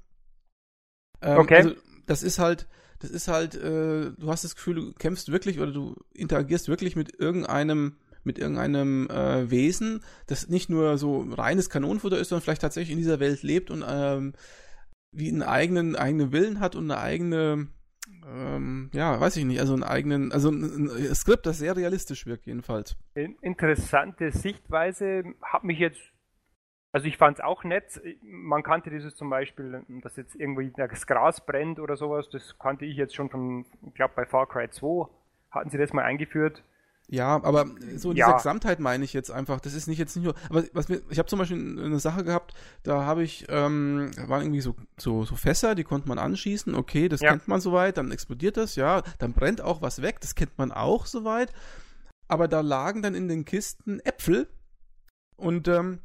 Ähm, 1.23 1.39
okay. 1.39 1.57
Also 1.57 1.73
das 2.05 2.23
ist 2.23 2.39
halt, 2.41 2.69
das 2.99 3.11
ist 3.11 3.29
halt, 3.29 3.55
äh, 3.55 4.11
du 4.11 4.27
hast 4.27 4.45
das 4.45 4.55
Gefühl, 4.55 4.75
du 4.75 4.93
kämpfst 4.93 5.33
wirklich 5.33 5.59
oder 5.61 5.73
du 5.73 5.97
interagierst 6.13 6.69
wirklich 6.69 6.95
mit 6.95 7.19
irgendeinem 7.19 7.97
mit 8.23 8.39
irgendeinem 8.39 9.09
äh, 9.09 9.51
Wesen, 9.51 10.05
das 10.27 10.51
nicht 10.51 10.69
nur 10.69 10.99
so 10.99 11.23
reines 11.23 11.71
Kanonenfutter 11.71 12.19
ist, 12.19 12.29
sondern 12.29 12.43
vielleicht 12.43 12.61
tatsächlich 12.61 12.93
in 12.93 12.99
dieser 12.99 13.19
Welt 13.19 13.43
lebt 13.43 13.71
und 13.71 13.83
ähm, 13.89 14.35
wie 15.11 15.31
einen 15.31 15.43
eigenen, 15.43 15.97
eigenen 15.97 16.33
Willen 16.33 16.61
hat 16.61 16.77
und 16.77 16.91
eine 16.91 17.01
eigene 17.01 17.69
ähm, 18.27 18.91
ja, 18.93 19.21
weiß 19.21 19.37
ich 19.37 19.45
nicht, 19.45 19.61
also 19.61 19.75
einen 19.75 19.83
eigenen, 19.83 20.33
also 20.33 20.51
ein, 20.51 20.89
ein 20.89 21.15
Skript, 21.15 21.47
das 21.47 21.59
sehr 21.59 21.77
realistisch 21.77 22.27
wirkt, 22.27 22.47
jedenfalls. 22.47 22.97
Interessante 23.15 24.31
Sichtweise, 24.31 25.25
hat 25.43 25.65
mich 25.65 25.79
jetzt, 25.79 26.01
also 26.93 27.07
ich 27.07 27.17
fand 27.17 27.39
es 27.39 27.45
auch 27.45 27.65
nett, 27.65 28.01
man 28.23 28.63
kannte 28.63 28.91
dieses 28.91 29.15
zum 29.15 29.31
Beispiel, 29.31 29.85
dass 30.03 30.17
jetzt 30.17 30.35
irgendwie 30.35 30.73
das 30.77 31.07
Gras 31.07 31.45
brennt 31.45 31.81
oder 31.81 31.97
sowas, 31.97 32.29
das 32.31 32.59
kannte 32.59 32.85
ich 32.85 32.97
jetzt 32.97 33.15
schon 33.15 33.31
von, 33.31 33.65
ich 33.87 33.95
glaube 33.95 34.15
bei 34.17 34.27
Far 34.27 34.47
Cry 34.47 34.69
2 34.71 35.09
hatten 35.51 35.71
sie 35.71 35.79
das 35.79 35.93
mal 35.93 36.05
eingeführt. 36.05 36.63
Ja, 37.13 37.43
aber 37.43 37.67
so 37.97 38.13
in 38.13 38.19
ja. 38.19 38.27
dieser 38.27 38.37
Gesamtheit 38.37 38.79
meine 38.79 39.05
ich 39.05 39.13
jetzt 39.13 39.33
einfach, 39.33 39.59
das 39.59 39.75
ist 39.75 39.89
nicht 39.89 39.99
jetzt 39.99 40.15
nicht 40.15 40.25
nur, 40.25 40.35
aber 40.49 40.63
was 40.73 40.89
mir, 40.89 41.03
ich 41.11 41.19
habe 41.19 41.29
zum 41.29 41.41
Beispiel 41.41 41.59
eine 41.85 41.99
Sache 41.99 42.23
gehabt, 42.23 42.55
da 42.85 43.05
habe 43.05 43.25
ich, 43.25 43.47
ähm, 43.49 44.13
da 44.15 44.29
waren 44.29 44.43
irgendwie 44.43 44.61
so, 44.61 44.77
so, 44.97 45.25
so 45.25 45.35
Fässer, 45.35 45.75
die 45.75 45.83
konnte 45.83 46.09
man 46.09 46.21
anschießen, 46.21 46.73
okay, 46.73 47.09
das 47.09 47.21
ja. 47.21 47.31
kennt 47.31 47.49
man 47.49 47.61
soweit, 47.61 47.97
dann 47.97 48.13
explodiert 48.13 48.57
das, 48.57 48.77
ja, 48.77 49.03
dann 49.19 49.33
brennt 49.33 49.61
auch 49.61 49.83
was 49.83 50.03
weg, 50.03 50.21
das 50.21 50.37
kennt 50.37 50.57
man 50.57 50.71
auch 50.71 51.07
soweit, 51.07 51.53
aber 52.29 52.47
da 52.47 52.61
lagen 52.61 53.03
dann 53.03 53.17
in 53.17 53.27
den 53.27 53.45
Kisten 53.45 53.99
Äpfel 53.99 54.47
und 55.35 55.67
ähm, 55.67 55.99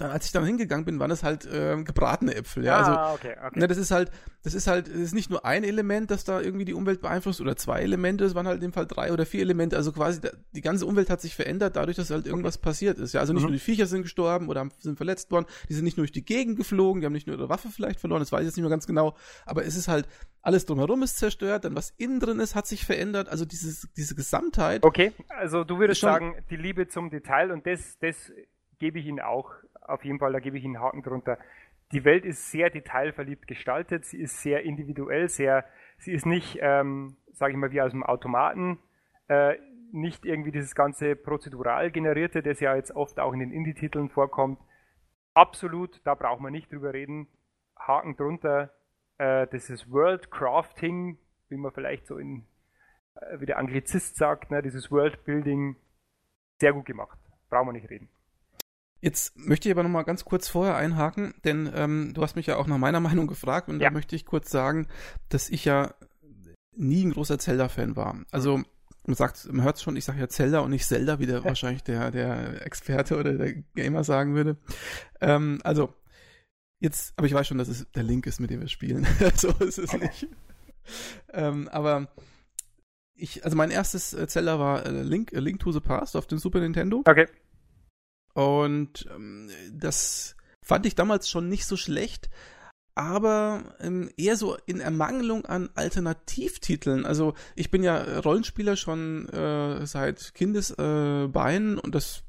dann, 0.00 0.10
als 0.10 0.26
ich 0.26 0.32
dann 0.32 0.44
hingegangen 0.44 0.84
bin, 0.84 0.98
waren 0.98 1.10
das 1.10 1.22
halt 1.22 1.46
äh, 1.46 1.82
gebratene 1.82 2.34
Äpfel. 2.34 2.64
Ja, 2.64 2.78
also, 2.78 2.90
ah, 2.92 3.12
okay, 3.14 3.36
okay. 3.44 3.58
Ne, 3.58 3.68
das 3.68 3.78
ist 3.78 3.90
halt, 3.90 4.10
das 4.42 4.54
ist 4.54 4.66
halt, 4.66 4.88
das 4.88 4.96
ist 4.96 5.14
nicht 5.14 5.30
nur 5.30 5.44
ein 5.44 5.64
Element, 5.64 6.10
das 6.10 6.24
da 6.24 6.40
irgendwie 6.40 6.64
die 6.64 6.74
Umwelt 6.74 7.00
beeinflusst 7.00 7.40
oder 7.40 7.56
zwei 7.56 7.80
Elemente, 7.80 8.24
es 8.24 8.34
waren 8.34 8.46
halt 8.46 8.56
in 8.56 8.62
dem 8.62 8.72
Fall 8.72 8.86
drei 8.86 9.12
oder 9.12 9.26
vier 9.26 9.42
Elemente. 9.42 9.76
Also 9.76 9.92
quasi 9.92 10.20
die 10.52 10.60
ganze 10.60 10.86
Umwelt 10.86 11.10
hat 11.10 11.20
sich 11.20 11.34
verändert, 11.34 11.76
dadurch, 11.76 11.96
dass 11.96 12.10
halt 12.10 12.26
irgendwas 12.26 12.56
okay. 12.56 12.64
passiert 12.64 12.98
ist. 12.98 13.12
Ja, 13.12 13.20
also 13.20 13.32
nicht 13.32 13.42
mhm. 13.42 13.48
nur 13.48 13.54
die 13.54 13.60
Viecher 13.60 13.86
sind 13.86 14.02
gestorben 14.02 14.48
oder 14.48 14.68
sind 14.78 14.96
verletzt 14.96 15.30
worden, 15.30 15.46
die 15.68 15.74
sind 15.74 15.84
nicht 15.84 15.96
nur 15.96 16.02
durch 16.02 16.12
die 16.12 16.24
Gegend 16.24 16.56
geflogen, 16.56 17.00
die 17.00 17.06
haben 17.06 17.12
nicht 17.12 17.26
nur 17.26 17.36
ihre 17.36 17.48
Waffe 17.48 17.68
vielleicht 17.68 18.00
verloren, 18.00 18.20
das 18.20 18.32
weiß 18.32 18.40
ich 18.40 18.46
jetzt 18.46 18.56
nicht 18.56 18.64
mehr 18.64 18.70
ganz 18.70 18.86
genau, 18.86 19.16
aber 19.44 19.64
es 19.64 19.76
ist 19.76 19.88
halt 19.88 20.06
alles 20.42 20.64
drumherum 20.64 21.02
ist 21.02 21.18
zerstört, 21.18 21.64
dann 21.64 21.76
was 21.76 21.90
innen 21.98 22.18
drin 22.18 22.40
ist, 22.40 22.54
hat 22.54 22.66
sich 22.66 22.86
verändert. 22.86 23.28
Also 23.28 23.44
dieses, 23.44 23.88
diese 23.96 24.14
Gesamtheit. 24.14 24.82
Okay, 24.84 25.12
also 25.28 25.64
du 25.64 25.78
würdest 25.78 26.00
sagen, 26.00 26.36
die 26.48 26.56
Liebe 26.56 26.88
zum 26.88 27.10
Detail 27.10 27.52
und 27.52 27.66
das, 27.66 27.98
das 27.98 28.32
gebe 28.78 28.98
ich 28.98 29.06
Ihnen 29.06 29.20
auch 29.20 29.52
auf 29.82 30.04
jeden 30.04 30.18
Fall, 30.18 30.32
da 30.32 30.40
gebe 30.40 30.58
ich 30.58 30.64
Ihnen 30.64 30.76
einen 30.76 30.84
Haken 30.84 31.02
drunter. 31.02 31.38
Die 31.92 32.04
Welt 32.04 32.24
ist 32.24 32.50
sehr 32.50 32.70
detailverliebt 32.70 33.46
gestaltet, 33.46 34.04
sie 34.04 34.20
ist 34.20 34.40
sehr 34.42 34.62
individuell, 34.62 35.28
sehr, 35.28 35.64
sie 35.98 36.12
ist 36.12 36.24
nicht, 36.24 36.58
ähm, 36.60 37.16
sage 37.32 37.52
ich 37.52 37.58
mal, 37.58 37.72
wie 37.72 37.80
aus 37.80 37.90
dem 37.90 38.04
Automaten, 38.04 38.78
äh, 39.28 39.56
nicht 39.92 40.24
irgendwie 40.24 40.52
dieses 40.52 40.76
ganze 40.76 41.16
prozedural 41.16 41.90
generierte, 41.90 42.42
das 42.42 42.60
ja 42.60 42.76
jetzt 42.76 42.94
oft 42.94 43.18
auch 43.18 43.32
in 43.32 43.40
den 43.40 43.50
Indie-Titeln 43.50 44.08
vorkommt. 44.08 44.60
Absolut, 45.34 46.00
da 46.04 46.14
braucht 46.14 46.40
man 46.40 46.52
nicht 46.52 46.70
drüber 46.70 46.92
reden. 46.92 47.26
Haken 47.76 48.16
drunter, 48.16 48.72
äh, 49.18 49.48
das 49.48 49.68
ist 49.68 49.90
World 49.90 50.30
Crafting, 50.30 51.18
wie 51.48 51.56
man 51.56 51.72
vielleicht 51.72 52.06
so 52.06 52.18
in, 52.18 52.46
äh, 53.16 53.40
wie 53.40 53.46
der 53.46 53.58
Anglizist 53.58 54.16
sagt, 54.16 54.52
ne, 54.52 54.62
dieses 54.62 54.92
World 54.92 55.24
Building, 55.24 55.76
sehr 56.60 56.72
gut 56.72 56.86
gemacht. 56.86 57.18
Brauchen 57.48 57.68
wir 57.68 57.72
nicht 57.72 57.90
reden. 57.90 58.08
Jetzt 59.00 59.36
möchte 59.38 59.68
ich 59.68 59.74
aber 59.74 59.82
noch 59.82 59.90
mal 59.90 60.02
ganz 60.02 60.24
kurz 60.24 60.48
vorher 60.48 60.76
einhaken, 60.76 61.34
denn 61.44 61.70
ähm, 61.74 62.12
du 62.14 62.22
hast 62.22 62.36
mich 62.36 62.46
ja 62.46 62.56
auch 62.56 62.66
nach 62.66 62.78
meiner 62.78 63.00
Meinung 63.00 63.26
gefragt 63.26 63.68
und 63.68 63.80
ja. 63.80 63.88
da 63.88 63.94
möchte 63.94 64.16
ich 64.16 64.26
kurz 64.26 64.50
sagen, 64.50 64.86
dass 65.28 65.48
ich 65.48 65.64
ja 65.64 65.94
nie 66.76 67.04
ein 67.04 67.12
großer 67.12 67.38
Zelda-Fan 67.38 67.96
war. 67.96 68.16
Also 68.30 68.62
man 69.06 69.16
sagt, 69.16 69.50
man 69.52 69.64
hört 69.64 69.76
es 69.76 69.82
schon, 69.82 69.96
ich 69.96 70.04
sage 70.04 70.20
ja 70.20 70.28
Zelda 70.28 70.60
und 70.60 70.70
nicht 70.70 70.86
Zelda, 70.86 71.18
wie 71.18 71.26
der 71.26 71.44
wahrscheinlich 71.44 71.82
der, 71.82 72.10
der 72.10 72.64
Experte 72.66 73.16
oder 73.18 73.32
der 73.32 73.54
Gamer 73.74 74.04
sagen 74.04 74.34
würde. 74.34 74.56
Ähm, 75.20 75.60
also, 75.64 75.94
jetzt, 76.80 77.14
aber 77.16 77.26
ich 77.26 77.34
weiß 77.34 77.46
schon, 77.46 77.58
dass 77.58 77.68
es 77.68 77.90
der 77.92 78.02
Link 78.02 78.26
ist, 78.26 78.40
mit 78.40 78.50
dem 78.50 78.60
wir 78.60 78.68
spielen. 78.68 79.06
so 79.34 79.48
ist 79.60 79.78
es 79.78 79.92
nicht. 79.94 80.28
ähm, 81.32 81.68
aber 81.68 82.08
ich, 83.14 83.44
also 83.44 83.56
mein 83.56 83.70
erstes 83.70 84.12
äh, 84.12 84.26
Zelda 84.28 84.58
war 84.58 84.86
äh, 84.86 85.02
Link, 85.02 85.32
äh, 85.32 85.40
Link 85.40 85.60
to 85.60 85.72
the 85.72 85.80
Past 85.80 86.16
auf 86.16 86.26
dem 86.26 86.38
Super 86.38 86.60
Nintendo. 86.60 87.02
Okay. 87.04 87.26
Und 88.34 89.08
ähm, 89.14 89.50
das 89.72 90.36
fand 90.62 90.86
ich 90.86 90.94
damals 90.94 91.28
schon 91.28 91.48
nicht 91.48 91.66
so 91.66 91.76
schlecht, 91.76 92.30
aber 92.94 93.76
ähm, 93.80 94.10
eher 94.16 94.36
so 94.36 94.56
in 94.66 94.80
Ermangelung 94.80 95.46
an 95.46 95.70
Alternativtiteln. 95.74 97.06
Also 97.06 97.34
ich 97.56 97.70
bin 97.70 97.82
ja 97.82 98.20
Rollenspieler 98.20 98.76
schon 98.76 99.28
äh, 99.30 99.86
seit 99.86 100.34
Kindesbeinen 100.34 101.78
äh, 101.78 101.80
und 101.80 101.94
das 101.94 102.22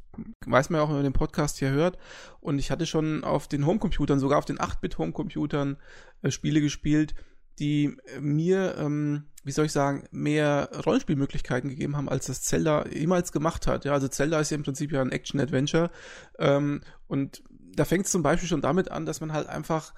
weiß 0.45 0.69
man 0.69 0.79
ja 0.79 0.83
auch, 0.83 0.89
wenn 0.89 0.95
man 0.95 1.03
den 1.03 1.13
Podcast 1.13 1.59
hier 1.59 1.71
hört. 1.71 1.97
Und 2.39 2.59
ich 2.59 2.71
hatte 2.71 2.85
schon 2.85 3.23
auf 3.23 3.47
den 3.47 3.65
Homecomputern, 3.65 4.19
sogar 4.19 4.37
auf 4.37 4.45
den 4.45 4.59
8-Bit-Homecomputern 4.59 5.77
äh, 6.21 6.31
Spiele 6.31 6.61
gespielt, 6.61 7.13
die 7.59 7.95
mir 8.19 8.75
ähm, 8.77 9.25
wie 9.43 9.51
soll 9.51 9.65
ich 9.65 9.71
sagen, 9.71 10.07
mehr 10.11 10.69
Rollenspielmöglichkeiten 10.85 11.69
gegeben 11.69 11.97
haben, 11.97 12.09
als 12.09 12.27
das 12.27 12.43
Zelda 12.43 12.87
jemals 12.87 13.31
gemacht 13.31 13.65
hat. 13.67 13.85
Ja, 13.85 13.93
also 13.93 14.07
Zelda 14.07 14.39
ist 14.39 14.51
ja 14.51 14.55
im 14.55 14.63
Prinzip 14.63 14.91
ja 14.91 15.01
ein 15.01 15.11
Action-Adventure. 15.11 15.89
Ähm, 16.37 16.81
und 17.07 17.43
da 17.75 17.85
fängt 17.85 18.05
es 18.05 18.11
zum 18.11 18.21
Beispiel 18.21 18.49
schon 18.49 18.61
damit 18.61 18.91
an, 18.91 19.05
dass 19.05 19.21
man 19.21 19.33
halt 19.33 19.47
einfach 19.47 19.93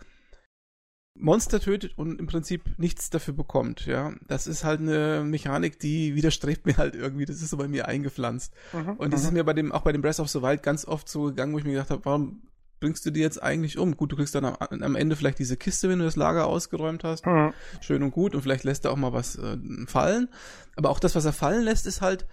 Monster 1.15 1.59
tötet 1.59 1.95
und 1.97 2.19
im 2.19 2.25
Prinzip 2.25 2.79
nichts 2.79 3.09
dafür 3.11 3.35
bekommt, 3.35 3.85
ja. 3.85 4.13
Das 4.27 4.47
ist 4.47 4.63
halt 4.63 4.79
eine 4.79 5.23
Mechanik, 5.23 5.77
die 5.77 6.15
widerstrebt 6.15 6.65
mir 6.65 6.77
halt 6.77 6.95
irgendwie, 6.95 7.25
das 7.25 7.41
ist 7.41 7.49
so 7.49 7.57
bei 7.57 7.67
mir 7.67 7.87
eingepflanzt. 7.87 8.53
Mhm, 8.71 8.93
und 8.93 9.13
das 9.13 9.21
ist 9.21 9.27
mhm. 9.27 9.33
mir 9.33 9.43
bei 9.43 9.53
dem, 9.53 9.71
auch 9.71 9.81
bei 9.81 9.91
dem 9.91 10.01
Breath 10.01 10.19
of 10.19 10.29
the 10.29 10.41
Wild 10.41 10.63
ganz 10.63 10.85
oft 10.85 11.07
so 11.07 11.25
gegangen, 11.25 11.53
wo 11.53 11.59
ich 11.59 11.65
mir 11.65 11.73
gedacht 11.73 11.91
habe, 11.91 12.05
warum 12.05 12.41
bringst 12.83 13.05
du 13.05 13.11
die 13.11 13.21
jetzt 13.21 13.41
eigentlich 13.41 13.77
um? 13.77 13.95
Gut, 13.95 14.11
du 14.11 14.17
kriegst 14.17 14.35
dann 14.35 14.43
am, 14.43 14.57
am 14.59 14.95
Ende 14.97 15.15
vielleicht 15.15 15.39
diese 15.39 15.55
Kiste, 15.55 15.87
wenn 15.87 15.99
du 15.99 16.05
das 16.05 16.17
Lager 16.17 16.47
ausgeräumt 16.47 17.05
hast. 17.05 17.25
Mhm. 17.25 17.53
Schön 17.79 18.03
und 18.03 18.11
gut. 18.11 18.35
Und 18.35 18.41
vielleicht 18.41 18.65
lässt 18.65 18.83
er 18.83 18.91
auch 18.91 18.97
mal 18.97 19.13
was 19.13 19.37
äh, 19.37 19.57
fallen. 19.87 20.27
Aber 20.75 20.89
auch 20.89 20.99
das, 20.99 21.15
was 21.15 21.23
er 21.23 21.31
fallen 21.31 21.63
lässt, 21.63 21.87
ist 21.87 22.01
halt, 22.01 22.25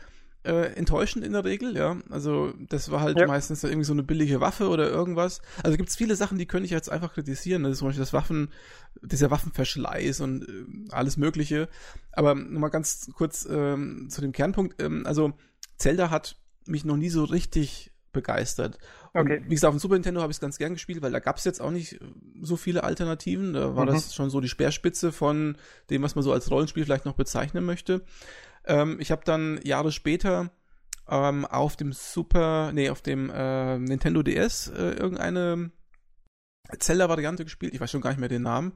äh, 0.43 0.73
enttäuschend 0.73 1.25
in 1.25 1.35
der 1.35 1.45
Regel, 1.45 1.77
ja. 1.77 1.99
Also 2.09 2.53
das 2.69 2.91
war 2.91 3.01
halt 3.01 3.17
ja. 3.19 3.29
meistens 3.29 3.63
irgendwie 3.63 3.85
so 3.85 3.93
eine 3.93 4.03
billige 4.03 4.41
Waffe 4.41 4.69
oder 4.69 4.91
irgendwas. 4.91 5.41
Also 5.63 5.77
gibt 5.77 5.91
es 5.91 5.97
viele 5.97 6.17
Sachen, 6.17 6.37
die 6.37 6.47
könnte 6.47 6.65
ich 6.65 6.73
jetzt 6.73 6.91
einfach 6.91 7.13
kritisieren. 7.13 7.63
Das 7.63 7.73
ist 7.73 7.79
zum 7.79 7.89
Beispiel 7.89 8.03
das 8.03 8.13
Waffen, 8.13 8.49
dieser 9.03 9.31
Waffenverschleiß 9.31 10.21
und 10.21 10.49
äh, 10.49 10.91
alles 10.91 11.17
Mögliche. 11.17 11.69
Aber 12.11 12.35
nochmal 12.35 12.71
ganz 12.71 13.09
kurz 13.15 13.47
ähm, 13.49 14.09
zu 14.11 14.21
dem 14.21 14.33
Kernpunkt. 14.33 14.83
Ähm, 14.83 15.07
also 15.07 15.33
Zelda 15.77 16.11
hat 16.11 16.41
mich 16.67 16.85
noch 16.85 16.97
nie 16.97 17.11
so 17.11 17.23
richtig 17.23 17.93
begeistert. 18.13 18.79
Okay. 19.13 19.39
Und 19.39 19.47
wie 19.47 19.55
gesagt, 19.55 19.69
auf 19.69 19.77
dem 19.77 19.81
Super 19.81 19.95
Nintendo 19.95 20.21
habe 20.21 20.31
ich 20.31 20.37
es 20.37 20.41
ganz 20.41 20.59
gern 20.59 20.75
gespielt, 20.75 21.03
weil 21.03 21.13
da 21.13 21.19
gab 21.19 21.37
es 21.37 21.45
jetzt 21.45 21.61
auch 21.61 21.71
nicht 21.71 21.99
so 22.41 22.57
viele 22.57 22.85
Alternativen. 22.85 23.53
Da 23.53 23.75
war 23.75 23.85
mhm. 23.85 23.91
das 23.91 24.15
schon 24.15 24.31
so 24.31 24.41
die 24.41 24.49
Speerspitze 24.49 25.13
von 25.13 25.57
dem, 25.91 26.03
was 26.03 26.15
man 26.15 26.23
so 26.23 26.33
als 26.33 26.51
Rollenspiel 26.51 26.85
vielleicht 26.85 27.07
noch 27.07 27.15
bezeichnen 27.15 27.65
möchte. 27.65 28.03
Ähm, 28.65 28.99
ich 29.01 29.11
habe 29.11 29.23
dann 29.25 29.61
Jahre 29.65 29.91
später 29.91 30.51
ähm, 31.09 31.45
auf 31.45 31.77
dem 31.77 31.93
Super, 31.93 32.71
nee, 32.73 32.91
auf 32.91 33.03
dem 33.03 33.31
äh, 33.31 33.79
Nintendo 33.79 34.23
DS 34.23 34.69
äh, 34.69 34.93
irgendeine 34.93 35.73
Zelda-Variante 36.79 37.45
gespielt. 37.45 37.75
Ich 37.75 37.81
weiß 37.81 37.91
schon 37.91 38.01
gar 38.01 38.11
nicht 38.11 38.21
mehr 38.21 38.29
den 38.29 38.43
Namen. 38.43 38.73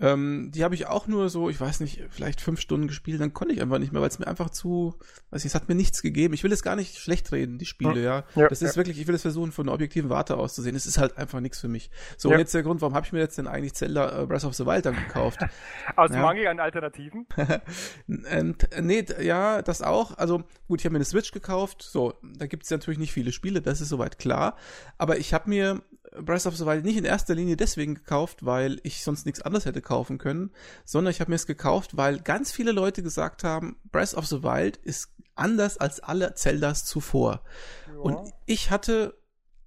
Ähm, 0.00 0.50
die 0.54 0.62
habe 0.62 0.76
ich 0.76 0.86
auch 0.86 1.08
nur 1.08 1.28
so, 1.28 1.50
ich 1.50 1.60
weiß 1.60 1.80
nicht, 1.80 2.04
vielleicht 2.10 2.40
fünf 2.40 2.60
Stunden 2.60 2.86
gespielt, 2.86 3.20
dann 3.20 3.34
konnte 3.34 3.52
ich 3.52 3.60
einfach 3.60 3.78
nicht 3.78 3.92
mehr, 3.92 4.00
weil 4.00 4.08
es 4.08 4.20
mir 4.20 4.28
einfach 4.28 4.50
zu, 4.50 4.94
weiß 5.30 5.44
ich, 5.44 5.50
es 5.50 5.54
hat 5.56 5.68
mir 5.68 5.74
nichts 5.74 6.02
gegeben. 6.02 6.34
Ich 6.34 6.44
will 6.44 6.52
es 6.52 6.62
gar 6.62 6.76
nicht 6.76 6.98
schlecht 6.98 7.32
reden, 7.32 7.58
die 7.58 7.66
Spiele, 7.66 8.00
ja. 8.00 8.24
ja 8.36 8.48
das 8.48 8.62
ist 8.62 8.70
ja. 8.72 8.76
wirklich, 8.76 9.00
ich 9.00 9.08
will 9.08 9.16
es 9.16 9.22
versuchen, 9.22 9.50
von 9.50 9.66
einer 9.66 9.74
objektiven 9.74 10.08
Warte 10.08 10.36
auszusehen. 10.36 10.76
Es 10.76 10.86
ist 10.86 10.98
halt 10.98 11.18
einfach 11.18 11.40
nichts 11.40 11.60
für 11.60 11.68
mich. 11.68 11.90
So, 12.16 12.28
ja. 12.28 12.36
und 12.36 12.40
jetzt 12.40 12.54
der 12.54 12.62
Grund, 12.62 12.80
warum 12.80 12.94
habe 12.94 13.06
ich 13.06 13.12
mir 13.12 13.18
jetzt 13.18 13.38
denn 13.38 13.48
eigentlich 13.48 13.74
Zelda 13.74 14.22
äh, 14.22 14.26
Breath 14.26 14.44
of 14.44 14.54
the 14.54 14.66
Wild 14.66 14.86
dann 14.86 14.94
gekauft? 14.94 15.40
Aus 15.96 16.10
Mangel 16.10 16.46
an 16.46 16.60
Alternativen? 16.60 17.26
und, 18.06 18.72
äh, 18.72 18.82
nee, 18.82 19.04
ja, 19.20 19.62
das 19.62 19.82
auch. 19.82 20.16
Also, 20.16 20.44
gut, 20.68 20.80
ich 20.80 20.84
habe 20.84 20.92
mir 20.92 20.98
eine 20.98 21.06
Switch 21.06 21.32
gekauft, 21.32 21.82
so, 21.82 22.14
da 22.22 22.46
gibt 22.46 22.62
es 22.64 22.70
natürlich 22.70 22.98
nicht 22.98 23.12
viele 23.12 23.32
Spiele, 23.32 23.62
das 23.62 23.80
ist 23.80 23.88
soweit 23.88 24.18
klar. 24.18 24.56
Aber 24.96 25.18
ich 25.18 25.34
habe 25.34 25.50
mir 25.50 25.82
Breath 26.20 26.46
of 26.46 26.56
the 26.56 26.66
Wild 26.66 26.84
nicht 26.84 26.96
in 26.96 27.04
erster 27.04 27.34
Linie 27.34 27.56
deswegen 27.56 27.94
gekauft, 27.94 28.44
weil 28.44 28.80
ich 28.82 29.02
sonst 29.04 29.26
nichts 29.26 29.42
anderes 29.42 29.66
hätte 29.66 29.82
kaufen 29.82 30.18
können, 30.18 30.50
sondern 30.84 31.10
ich 31.10 31.20
habe 31.20 31.30
mir 31.30 31.36
es 31.36 31.46
gekauft, 31.46 31.96
weil 31.96 32.20
ganz 32.20 32.52
viele 32.52 32.72
Leute 32.72 33.02
gesagt 33.02 33.44
haben, 33.44 33.76
Breath 33.90 34.14
of 34.14 34.26
the 34.26 34.42
Wild 34.42 34.76
ist 34.78 35.12
anders 35.34 35.78
als 35.78 36.00
alle 36.00 36.34
Zeldas 36.34 36.84
zuvor. 36.84 37.42
Ja. 37.86 38.00
Und 38.00 38.32
ich 38.46 38.70
hatte, 38.70 39.18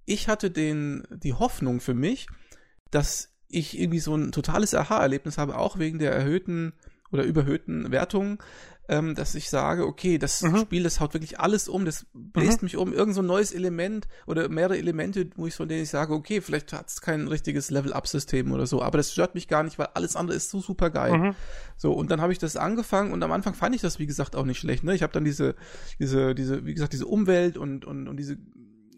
ich 0.04 0.28
hatte 0.28 0.50
den, 0.50 1.06
die 1.10 1.34
Hoffnung 1.34 1.80
für 1.80 1.94
mich, 1.94 2.26
dass 2.90 3.30
ich 3.48 3.78
irgendwie 3.78 4.00
so 4.00 4.14
ein 4.14 4.32
totales 4.32 4.74
Aha-Erlebnis 4.74 5.38
habe, 5.38 5.58
auch 5.58 5.78
wegen 5.78 5.98
der 5.98 6.12
erhöhten 6.12 6.72
oder 7.10 7.24
überhöhten 7.24 7.90
Wertungen, 7.92 8.38
ähm, 8.88 9.14
dass 9.14 9.34
ich 9.34 9.48
sage, 9.48 9.86
okay, 9.86 10.18
das 10.18 10.42
mhm. 10.42 10.58
Spiel, 10.58 10.82
das 10.82 10.98
haut 11.00 11.14
wirklich 11.14 11.38
alles 11.38 11.68
um, 11.68 11.84
das 11.84 12.06
bläst 12.12 12.62
mhm. 12.62 12.66
mich 12.66 12.76
um, 12.76 12.92
irgend 12.92 13.14
so 13.14 13.22
ein 13.22 13.26
neues 13.26 13.52
Element 13.52 14.08
oder 14.26 14.48
mehrere 14.48 14.76
Elemente, 14.76 15.30
wo 15.36 15.46
ich 15.46 15.54
von 15.54 15.68
denen 15.68 15.82
ich 15.82 15.90
sage, 15.90 16.12
okay, 16.12 16.40
vielleicht 16.40 16.72
hat 16.72 16.88
es 16.88 17.00
kein 17.00 17.28
richtiges 17.28 17.70
Level-Up-System 17.70 18.50
oder 18.50 18.66
so, 18.66 18.82
aber 18.82 18.98
das 18.98 19.12
stört 19.12 19.34
mich 19.34 19.46
gar 19.46 19.62
nicht, 19.62 19.78
weil 19.78 19.88
alles 19.94 20.16
andere 20.16 20.36
ist 20.36 20.50
so 20.50 20.60
super 20.60 20.90
geil. 20.90 21.16
Mhm. 21.16 21.34
So, 21.76 21.92
und 21.92 22.10
dann 22.10 22.20
habe 22.20 22.32
ich 22.32 22.38
das 22.38 22.56
angefangen 22.56 23.12
und 23.12 23.22
am 23.22 23.32
Anfang 23.32 23.54
fand 23.54 23.74
ich 23.74 23.82
das, 23.82 23.98
wie 23.98 24.06
gesagt, 24.06 24.34
auch 24.34 24.44
nicht 24.44 24.58
schlecht. 24.58 24.82
Ne? 24.84 24.94
Ich 24.94 25.02
habe 25.02 25.12
dann 25.12 25.24
diese, 25.24 25.54
diese, 25.98 26.34
diese, 26.34 26.66
wie 26.66 26.74
gesagt, 26.74 26.92
diese 26.92 27.06
Umwelt 27.06 27.56
und, 27.56 27.84
und, 27.84 28.08
und 28.08 28.16
diese 28.16 28.36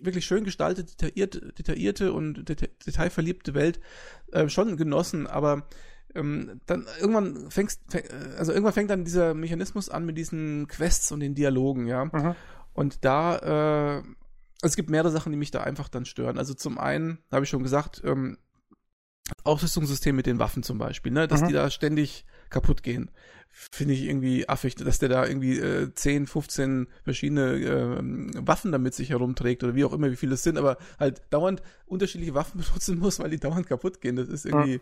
wirklich 0.05 0.27
schön 0.27 0.45
gestaltete, 0.45 0.97
detaillierte, 0.97 1.53
detaillierte 1.53 2.13
und 2.13 2.49
detailverliebte 2.49 3.55
Welt 3.55 3.81
äh, 4.33 4.49
schon 4.49 4.77
genossen, 4.77 5.27
aber 5.27 5.67
ähm, 6.15 6.61
dann 6.67 6.87
irgendwann 7.01 7.51
fängst, 7.51 7.81
fäng, 7.89 8.05
äh, 8.05 8.37
also 8.39 8.53
irgendwann 8.53 8.73
fängt 8.73 8.91
dann 8.91 9.05
dieser 9.05 9.35
Mechanismus 9.35 9.89
an 9.89 10.07
mit 10.07 10.17
diesen 10.17 10.69
Quests 10.69 11.13
und 11.13 11.21
den 11.21 11.35
Dialogen, 11.35 11.87
ja. 11.87 12.05
Mhm. 12.07 12.35
Und 12.73 13.05
da, 13.05 13.37
äh, 13.39 13.97
also 13.99 14.73
es 14.73 14.77
gibt 14.77 14.91
mehrere 14.91 15.11
Sachen, 15.11 15.33
die 15.33 15.39
mich 15.39 15.51
da 15.51 15.63
einfach 15.63 15.89
dann 15.89 16.05
stören. 16.05 16.39
Also 16.39 16.55
zum 16.55 16.79
einen, 16.79 17.19
habe 17.31 17.45
ich 17.45 17.51
schon 17.51 17.63
gesagt, 17.63 18.03
ähm, 18.05 18.39
Ausrüstungssystem 19.45 20.15
mit 20.15 20.27
den 20.27 20.39
Waffen 20.39 20.63
zum 20.63 20.79
Beispiel, 20.79 21.13
ne, 21.13 21.27
dass 21.27 21.43
mhm. 21.43 21.49
die 21.49 21.53
da 21.55 21.71
ständig 21.71 22.27
kaputt 22.51 22.83
gehen. 22.83 23.11
Finde 23.57 23.95
ich 23.95 24.03
irgendwie 24.03 24.49
affig, 24.49 24.75
dass 24.75 24.99
der 24.99 25.09
da 25.09 25.27
irgendwie 25.27 25.59
äh, 25.59 25.95
10, 25.95 26.27
15 26.27 26.89
verschiedene 27.05 27.53
äh, 27.55 28.47
Waffen 28.47 28.73
damit 28.73 28.95
sich 28.95 29.11
herumträgt 29.11 29.63
oder 29.63 29.77
wie 29.77 29.85
auch 29.85 29.93
immer, 29.93 30.11
wie 30.11 30.17
viele 30.17 30.35
es 30.35 30.43
sind, 30.43 30.59
aber 30.59 30.77
halt 30.99 31.23
dauernd 31.31 31.63
unterschiedliche 31.87 32.35
Waffen 32.35 32.61
benutzen 32.67 32.99
muss, 32.99 33.21
weil 33.21 33.31
die 33.31 33.39
dauernd 33.39 33.69
kaputt 33.69 34.01
gehen. 34.01 34.17
Das 34.17 34.29
ist 34.29 34.45
irgendwie, 34.45 34.81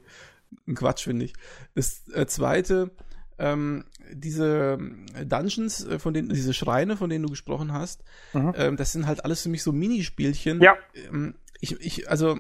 ein 0.67 0.75
Quatsch, 0.75 1.05
finde 1.05 1.27
ich. 1.27 1.35
Das 1.75 2.09
äh, 2.13 2.27
zweite, 2.27 2.91
ähm, 3.39 3.85
diese 4.13 4.79
Dungeons, 5.25 5.85
äh, 5.85 5.99
von 5.99 6.15
denen, 6.15 6.29
diese 6.29 6.55
Schreine, 6.55 6.97
von 6.97 7.11
denen 7.11 7.25
du 7.25 7.31
gesprochen 7.31 7.73
hast, 7.73 8.03
mhm. 8.33 8.53
ähm, 8.57 8.77
das 8.77 8.93
sind 8.93 9.07
halt 9.07 9.25
alles 9.25 9.43
für 9.43 9.49
mich 9.49 9.63
so 9.63 9.73
Minispielchen. 9.73 10.61
Ja. 10.61 10.77
Ähm, 10.95 11.35
ich, 11.61 11.81
ich, 11.81 12.11
also, 12.11 12.39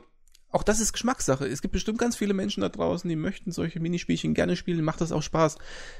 auch 0.52 0.62
das 0.62 0.80
ist 0.80 0.92
Geschmackssache. 0.92 1.46
Es 1.46 1.62
gibt 1.62 1.72
bestimmt 1.72 1.98
ganz 1.98 2.14
viele 2.14 2.34
Menschen 2.34 2.60
da 2.60 2.68
draußen, 2.68 3.08
die 3.08 3.16
möchten 3.16 3.50
solche 3.50 3.80
Minispielchen 3.80 4.34
gerne 4.34 4.54
spielen, 4.54 4.84
macht 4.84 5.00
das 5.00 5.10
auch 5.10 5.22
Spaß. 5.22 5.56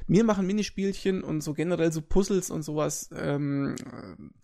Mir 0.07 0.25
machen 0.25 0.47
Minispielchen 0.47 1.25
und 1.25 1.41
so 1.43 1.55
generell 1.55 1.91
so 1.91 2.03
Puzzles 2.03 2.51
und 2.51 2.63
sowas 2.63 3.09
ähm, 3.17 3.75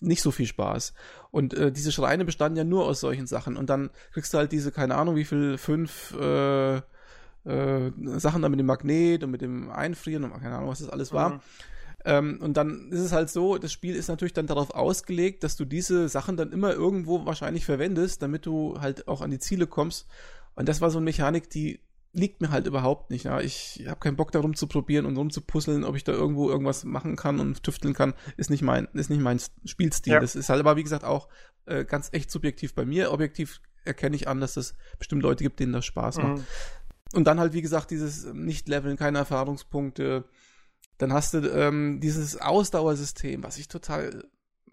nicht 0.01 0.23
so 0.23 0.31
viel 0.31 0.47
Spaß. 0.47 0.95
Und 1.31 1.55
äh, 1.55 1.71
diese 1.71 1.93
Schreine 1.93 2.25
bestanden 2.25 2.57
ja 2.57 2.65
nur 2.65 2.87
aus 2.87 3.01
solchen 3.01 3.27
Sachen. 3.27 3.57
Und 3.57 3.69
dann 3.71 3.91
kriegst 4.13 4.33
du 4.33 4.39
halt 4.39 4.51
diese, 4.51 4.73
keine 4.73 4.97
Ahnung, 4.97 5.15
wie 5.15 5.27
viel, 5.27 5.59
fünf 5.59 6.15
äh, 6.19 6.77
äh, 7.45 7.93
Sachen 8.17 8.43
da 8.43 8.49
mit 8.49 8.59
dem 8.59 8.67
Magnet 8.67 9.25
und 9.25 9.31
mit 9.31 9.43
dem 9.43 9.71
Einfrieren 9.71 10.25
und 10.25 10.33
keine 10.41 10.57
Ahnung, 10.57 10.71
was 10.71 10.81
das 10.81 10.89
alles 10.89 11.13
war. 11.13 11.31
Mhm. 11.31 11.41
Ähm, 12.09 12.39
und 12.41 12.57
dann 12.57 12.91
ist 12.91 13.01
es 13.01 13.13
halt 13.13 13.29
so, 13.29 13.59
das 13.59 13.71
Spiel 13.71 13.95
ist 13.95 14.09
natürlich 14.09 14.33
dann 14.33 14.47
darauf 14.47 14.71
ausgelegt, 14.71 15.45
dass 15.45 15.57
du 15.57 15.67
diese 15.67 16.09
Sachen 16.09 16.39
dann 16.39 16.53
immer 16.53 16.73
irgendwo 16.73 17.27
wahrscheinlich 17.27 17.67
verwendest, 17.67 18.23
damit 18.23 18.47
du 18.47 18.81
halt 18.81 19.07
auch 19.09 19.21
an 19.21 19.31
die 19.31 19.39
Ziele 19.39 19.67
kommst. 19.67 20.07
Und 20.55 20.71
das 20.71 20.81
war 20.81 20.91
so 20.91 20.97
eine 20.97 21.05
Mechanik, 21.05 21.51
die 21.51 21.81
liegt 22.15 22.41
mir 22.41 22.51
halt 22.51 22.67
überhaupt 22.67 23.11
nicht. 23.11 23.25
Ja. 23.25 23.43
Ich 23.43 23.85
habe 23.87 24.01
keinen 24.01 24.17
Bock 24.17 24.33
darum 24.33 24.57
zu 24.57 24.67
probieren 24.67 25.05
und 25.05 25.19
rumzupuzzeln, 25.19 25.85
ob 25.85 25.97
ich 25.97 26.05
da 26.05 26.13
irgendwo 26.13 26.49
irgendwas 26.49 26.85
machen 26.85 27.15
kann 27.15 27.41
und 27.41 27.63
tüfteln 27.63 27.93
kann, 27.93 28.15
ist 28.39 28.49
nicht 28.49 28.63
mein, 28.63 28.89
ist 28.95 29.11
nicht 29.11 29.21
mein 29.21 29.39
Spielstil. 29.67 30.15
Ja. 30.15 30.21
Das 30.21 30.35
ist 30.35 30.49
halt 30.49 30.61
aber, 30.61 30.77
wie 30.77 30.83
gesagt, 30.83 31.05
auch 31.05 31.29
äh, 31.67 31.85
ganz 31.85 32.09
echt 32.13 32.31
subjektiv 32.31 32.75
bei 32.75 32.87
mir. 32.87 33.13
Objektiv 33.13 33.61
erkenne 33.85 34.17
ich 34.17 34.29
an, 34.29 34.41
dass 34.41 34.57
es 34.57 34.73
bestimmt 34.99 35.23
Leute 35.23 35.45
gibt, 35.45 35.61
denen 35.61 35.75
das 35.75 35.85
Spaß 35.85 36.17
macht. 36.17 36.39
Mhm. 36.39 36.45
Und 37.13 37.27
dann 37.27 37.39
halt, 37.39 37.53
wie 37.53 37.63
gesagt, 37.63 37.91
dieses 37.91 38.25
Nicht-Leveln, 38.33 38.97
keine 38.97 39.19
Erfahrungspunkte. 39.19 40.25
Dann 40.99 41.13
hast 41.13 41.35
du 41.35 41.39
ähm, 41.39 42.01
dieses 42.01 42.41
Ausdauersystem, 42.41 43.43
was 43.43 43.59
ich 43.59 43.69
total 43.69 44.25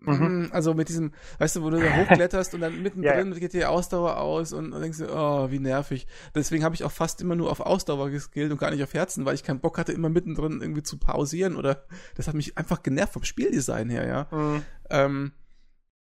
mhm. 0.05 0.49
also 0.51 0.73
mit 0.73 0.89
diesem, 0.89 1.13
weißt 1.39 1.55
du, 1.57 1.63
wo 1.63 1.69
du 1.69 1.79
da 1.79 1.95
hochkletterst 1.97 2.53
und 2.53 2.61
dann 2.61 2.81
mittendrin 2.81 3.31
ja. 3.31 3.39
geht 3.39 3.53
die 3.53 3.65
Ausdauer 3.65 4.17
aus 4.17 4.53
und, 4.53 4.73
und 4.73 4.81
denkst 4.81 4.99
du, 4.99 5.13
oh, 5.13 5.51
wie 5.51 5.59
nervig. 5.59 6.07
Deswegen 6.33 6.63
habe 6.63 6.75
ich 6.75 6.83
auch 6.83 6.91
fast 6.91 7.21
immer 7.21 7.35
nur 7.35 7.51
auf 7.51 7.59
Ausdauer 7.59 8.09
geskillt 8.09 8.51
und 8.51 8.57
gar 8.57 8.71
nicht 8.71 8.83
auf 8.83 8.93
Herzen, 8.93 9.25
weil 9.25 9.35
ich 9.35 9.43
keinen 9.43 9.59
Bock 9.59 9.77
hatte, 9.77 9.93
immer 9.93 10.09
mittendrin 10.09 10.61
irgendwie 10.61 10.83
zu 10.83 10.97
pausieren 10.97 11.55
oder 11.55 11.85
das 12.15 12.27
hat 12.27 12.35
mich 12.35 12.57
einfach 12.57 12.83
genervt 12.83 13.13
vom 13.13 13.23
Spieldesign 13.23 13.89
her, 13.89 14.07
ja. 14.07 14.37
Mhm. 14.37 14.63
Ähm, 14.89 15.31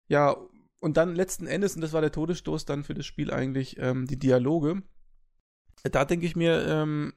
ja, 0.08 0.36
und 0.80 0.98
dann 0.98 1.16
letzten 1.16 1.48
Endes, 1.48 1.76
und 1.76 1.82
das 1.82 1.94
war 1.94 2.02
der 2.02 2.12
Todesstoß 2.12 2.66
dann 2.66 2.84
für 2.84 2.94
das 2.94 3.06
Spiel 3.06 3.32
eigentlich, 3.32 3.78
ähm, 3.80 4.06
die 4.06 4.20
Dialoge 4.20 4.84
da 5.92 6.06
denke 6.06 6.26
ich 6.26 6.36
mir, 6.36 6.66
ähm, 6.68 7.14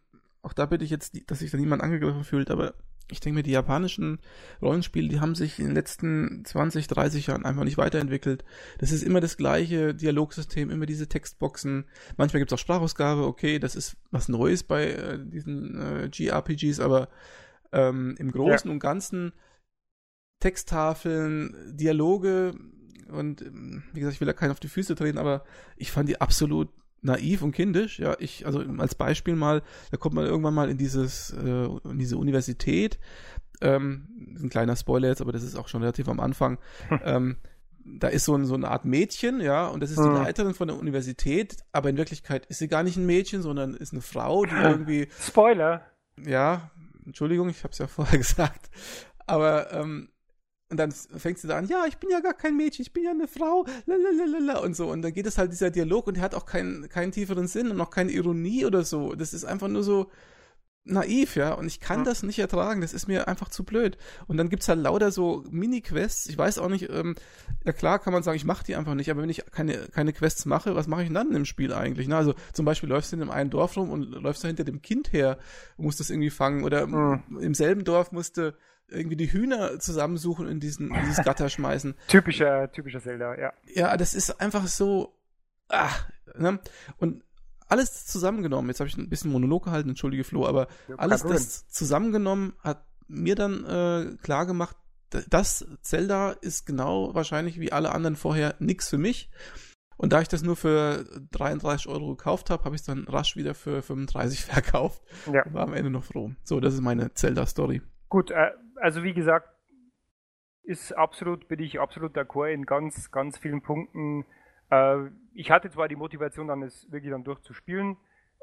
auch 0.46 0.52
da 0.52 0.64
bitte 0.66 0.84
ich 0.84 0.90
jetzt, 0.90 1.20
dass 1.26 1.40
sich 1.40 1.50
da 1.50 1.58
niemand 1.58 1.82
angegriffen 1.82 2.22
fühlt, 2.22 2.52
aber 2.52 2.74
ich 3.10 3.18
denke 3.18 3.38
mir, 3.38 3.42
die 3.42 3.50
japanischen 3.50 4.20
Rollenspiele, 4.62 5.08
die 5.08 5.20
haben 5.20 5.34
sich 5.34 5.58
in 5.58 5.66
den 5.66 5.74
letzten 5.74 6.44
20, 6.44 6.86
30 6.86 7.26
Jahren 7.26 7.44
einfach 7.44 7.64
nicht 7.64 7.78
weiterentwickelt. 7.78 8.44
Das 8.78 8.92
ist 8.92 9.02
immer 9.02 9.20
das 9.20 9.36
gleiche 9.36 9.92
Dialogsystem, 9.92 10.70
immer 10.70 10.86
diese 10.86 11.08
Textboxen. 11.08 11.86
Manchmal 12.16 12.40
gibt 12.40 12.52
es 12.52 12.54
auch 12.54 12.62
Sprachausgabe, 12.62 13.26
okay, 13.26 13.58
das 13.58 13.74
ist 13.74 13.96
was 14.12 14.28
Neues 14.28 14.62
bei 14.62 14.92
äh, 14.92 15.18
diesen 15.20 15.80
äh, 15.80 16.08
GRPGs, 16.08 16.78
aber 16.78 17.08
ähm, 17.72 18.14
im 18.18 18.30
Großen 18.30 18.68
ja. 18.68 18.72
und 18.72 18.78
Ganzen 18.78 19.32
Texttafeln, 20.40 21.76
Dialoge 21.76 22.54
und 23.08 23.42
ähm, 23.42 23.82
wie 23.92 24.00
gesagt, 24.00 24.14
ich 24.14 24.20
will 24.20 24.26
da 24.26 24.32
keinen 24.32 24.52
auf 24.52 24.60
die 24.60 24.68
Füße 24.68 24.94
treten, 24.94 25.18
aber 25.18 25.44
ich 25.76 25.90
fand 25.90 26.08
die 26.08 26.20
absolut 26.20 26.68
naiv 27.06 27.42
und 27.42 27.52
kindisch. 27.52 27.98
Ja, 27.98 28.16
ich, 28.18 28.44
also 28.46 28.60
als 28.78 28.94
Beispiel 28.94 29.34
mal, 29.36 29.62
da 29.90 29.96
kommt 29.96 30.14
man 30.14 30.26
irgendwann 30.26 30.54
mal 30.54 30.68
in 30.68 30.76
dieses, 30.76 31.30
äh, 31.32 31.64
in 31.88 31.98
diese 31.98 32.18
Universität. 32.18 32.98
Ähm, 33.62 34.08
ein 34.38 34.50
kleiner 34.50 34.76
Spoiler 34.76 35.08
jetzt, 35.08 35.22
aber 35.22 35.32
das 35.32 35.42
ist 35.42 35.56
auch 35.56 35.68
schon 35.68 35.80
relativ 35.80 36.08
am 36.08 36.20
Anfang. 36.20 36.58
ähm, 37.04 37.36
da 37.84 38.08
ist 38.08 38.24
so, 38.24 38.34
ein, 38.36 38.44
so 38.44 38.54
eine 38.54 38.68
Art 38.68 38.84
Mädchen, 38.84 39.40
ja, 39.40 39.66
und 39.68 39.80
das 39.80 39.90
ist 39.90 40.00
die 40.02 40.08
Mhm. 40.08 40.14
Leiterin 40.16 40.54
von 40.54 40.68
der 40.68 40.76
Universität, 40.76 41.56
aber 41.72 41.88
in 41.88 41.96
Wirklichkeit 41.96 42.44
ist 42.46 42.58
sie 42.58 42.68
gar 42.68 42.82
nicht 42.82 42.96
ein 42.96 43.06
Mädchen, 43.06 43.42
sondern 43.42 43.74
ist 43.74 43.92
eine 43.92 44.02
Frau, 44.02 44.44
die 44.44 44.54
irgendwie, 44.62 45.08
Spoiler. 45.18 45.82
ja, 46.22 46.70
Entschuldigung, 47.06 47.48
ich 47.48 47.62
habe 47.62 47.70
es 47.72 47.78
ja 47.78 47.86
vorher 47.98 48.18
gesagt, 48.18 48.68
aber 49.26 49.72
ähm, 49.72 50.08
und 50.70 50.78
dann 50.78 50.90
fängt 50.90 51.38
sie 51.38 51.46
da 51.48 51.56
an, 51.58 51.68
ja, 51.68 51.84
ich 51.86 51.98
bin 51.98 52.10
ja 52.10 52.20
gar 52.20 52.34
kein 52.34 52.56
Mädchen, 52.56 52.82
ich 52.82 52.92
bin 52.92 53.04
ja 53.04 53.10
eine 53.12 53.28
Frau, 53.28 53.64
lalalala, 53.86 54.60
und 54.60 54.74
so. 54.74 54.90
Und 54.90 55.02
dann 55.02 55.12
geht 55.12 55.26
es 55.26 55.38
halt 55.38 55.52
dieser 55.52 55.70
Dialog 55.70 56.06
und 56.08 56.14
der 56.16 56.22
hat 56.24 56.34
auch 56.34 56.46
keinen, 56.46 56.88
keinen 56.88 57.12
tieferen 57.12 57.46
Sinn 57.46 57.70
und 57.70 57.80
auch 57.80 57.90
keine 57.90 58.10
Ironie 58.12 58.64
oder 58.66 58.84
so. 58.84 59.14
Das 59.14 59.32
ist 59.32 59.44
einfach 59.44 59.68
nur 59.68 59.82
so 59.84 60.10
naiv, 60.88 61.34
ja. 61.34 61.52
Und 61.52 61.66
ich 61.66 61.80
kann 61.80 62.00
Ja. 62.00 62.04
das 62.04 62.22
nicht 62.22 62.38
ertragen. 62.38 62.80
Das 62.80 62.92
ist 62.92 63.08
mir 63.08 63.26
einfach 63.26 63.48
zu 63.48 63.64
blöd. 63.64 63.98
Und 64.28 64.36
dann 64.36 64.48
gibt's 64.48 64.68
halt 64.68 64.78
lauter 64.80 65.10
so 65.10 65.44
Mini-Quests. 65.50 66.26
Ich 66.26 66.38
weiß 66.38 66.58
auch 66.58 66.68
nicht, 66.68 66.88
ähm, 66.90 67.16
ja 67.64 67.72
klar 67.72 67.98
kann 67.98 68.12
man 68.12 68.22
sagen, 68.22 68.36
ich 68.36 68.44
mache 68.44 68.64
die 68.64 68.76
einfach 68.76 68.94
nicht, 68.94 69.10
aber 69.10 69.22
wenn 69.22 69.28
ich 69.30 69.44
keine, 69.50 69.88
keine 69.88 70.12
Quests 70.12 70.46
mache, 70.46 70.76
was 70.76 70.86
mache 70.86 71.02
ich 71.02 71.08
denn 71.08 71.14
dann 71.14 71.34
im 71.34 71.44
Spiel 71.44 71.72
eigentlich? 71.72 72.06
Ne? 72.06 72.16
Also 72.16 72.34
zum 72.52 72.64
Beispiel 72.64 72.88
läufst 72.88 73.10
du 73.10 73.16
in 73.16 73.22
einem 73.22 73.32
einen 73.32 73.50
Dorf 73.50 73.76
rum 73.76 73.90
und 73.90 74.02
läufst 74.10 74.44
da 74.44 74.48
hinter 74.48 74.62
dem 74.64 74.80
Kind 74.80 75.12
her 75.12 75.38
und 75.76 75.86
musst 75.86 75.98
das 75.98 76.10
irgendwie 76.10 76.30
fangen. 76.30 76.62
Oder 76.62 76.86
Mhm. 76.86 77.38
im 77.40 77.54
selben 77.54 77.82
Dorf 77.84 78.12
musst 78.12 78.36
du 78.36 78.54
irgendwie 78.88 79.16
die 79.16 79.32
Hühner 79.32 79.78
zusammensuchen 79.78 80.46
und 80.46 80.52
in 80.52 80.60
diesen, 80.60 80.94
in 80.94 81.00
dieses 81.02 81.16
Gatter 81.24 81.48
schmeißen. 81.48 81.94
Typischer, 82.08 82.70
typischer 82.72 83.00
Zelda, 83.00 83.38
ja. 83.38 83.52
Ja, 83.74 83.96
das 83.96 84.14
ist 84.14 84.40
einfach 84.40 84.66
so. 84.66 85.14
Ah, 85.68 85.90
ne? 86.36 86.60
Und 86.98 87.22
alles 87.68 88.06
zusammengenommen, 88.06 88.68
jetzt 88.70 88.78
habe 88.80 88.88
ich 88.88 88.96
ein 88.96 89.08
bisschen 89.08 89.32
Monolog 89.32 89.64
gehalten, 89.64 89.88
entschuldige 89.88 90.22
Flo, 90.24 90.46
aber 90.46 90.68
Ja, 90.88 90.96
alles 90.96 91.22
Problem. 91.22 91.38
das 91.38 91.68
zusammengenommen 91.68 92.54
hat 92.60 92.84
mir 93.08 93.34
dann 93.34 93.64
äh, 93.64 94.16
klar 94.22 94.46
gemacht, 94.46 94.76
das 95.30 95.66
Zelda 95.82 96.30
ist 96.32 96.66
genau 96.66 97.14
wahrscheinlich 97.14 97.58
wie 97.60 97.72
alle 97.72 97.92
anderen 97.92 98.16
vorher 98.16 98.54
nix 98.58 98.88
für 98.88 98.98
mich. 98.98 99.30
Und 99.96 100.12
da 100.12 100.20
ich 100.20 100.28
das 100.28 100.42
nur 100.42 100.56
für 100.56 101.04
33 101.32 101.88
Euro 101.88 102.08
gekauft 102.16 102.50
habe, 102.50 102.64
habe 102.64 102.74
ich 102.74 102.82
es 102.82 102.86
dann 102.86 103.04
rasch 103.08 103.34
wieder 103.36 103.54
für 103.54 103.82
35 103.82 104.44
verkauft. 104.44 105.02
Ja. 105.32 105.42
War 105.52 105.62
am 105.62 105.72
Ende 105.74 105.90
noch 105.90 106.04
froh. 106.04 106.32
So, 106.44 106.60
das 106.60 106.74
ist 106.74 106.80
meine 106.82 107.14
Zelda-Story. 107.14 107.80
Gut, 108.08 108.30
äh, 108.30 108.50
also 108.76 109.02
wie 109.02 109.14
gesagt, 109.14 109.48
ist 110.62 110.92
absolut, 110.92 111.48
bin 111.48 111.60
ich 111.60 111.80
absolut 111.80 112.16
d'accord 112.16 112.52
in 112.52 112.66
ganz, 112.66 113.10
ganz 113.10 113.38
vielen 113.38 113.62
Punkten. 113.62 114.24
Äh, 114.70 115.10
ich 115.32 115.50
hatte 115.50 115.70
zwar 115.70 115.88
die 115.88 115.96
Motivation, 115.96 116.48
dann 116.48 116.62
es 116.62 116.90
wirklich 116.90 117.12
dann 117.12 117.24
durchzuspielen, 117.24 117.96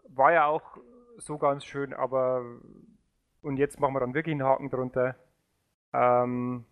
war 0.07 0.31
ja 0.31 0.45
auch 0.45 0.77
so 1.17 1.37
ganz 1.37 1.65
schön, 1.65 1.93
aber 1.93 2.43
und 3.41 3.57
jetzt 3.57 3.79
machen 3.79 3.93
wir 3.93 3.99
dann 3.99 4.13
wirklich 4.13 4.33
einen 4.33 4.43
Haken 4.43 4.69
drunter. 4.69 5.15
Ähm, 5.91 6.65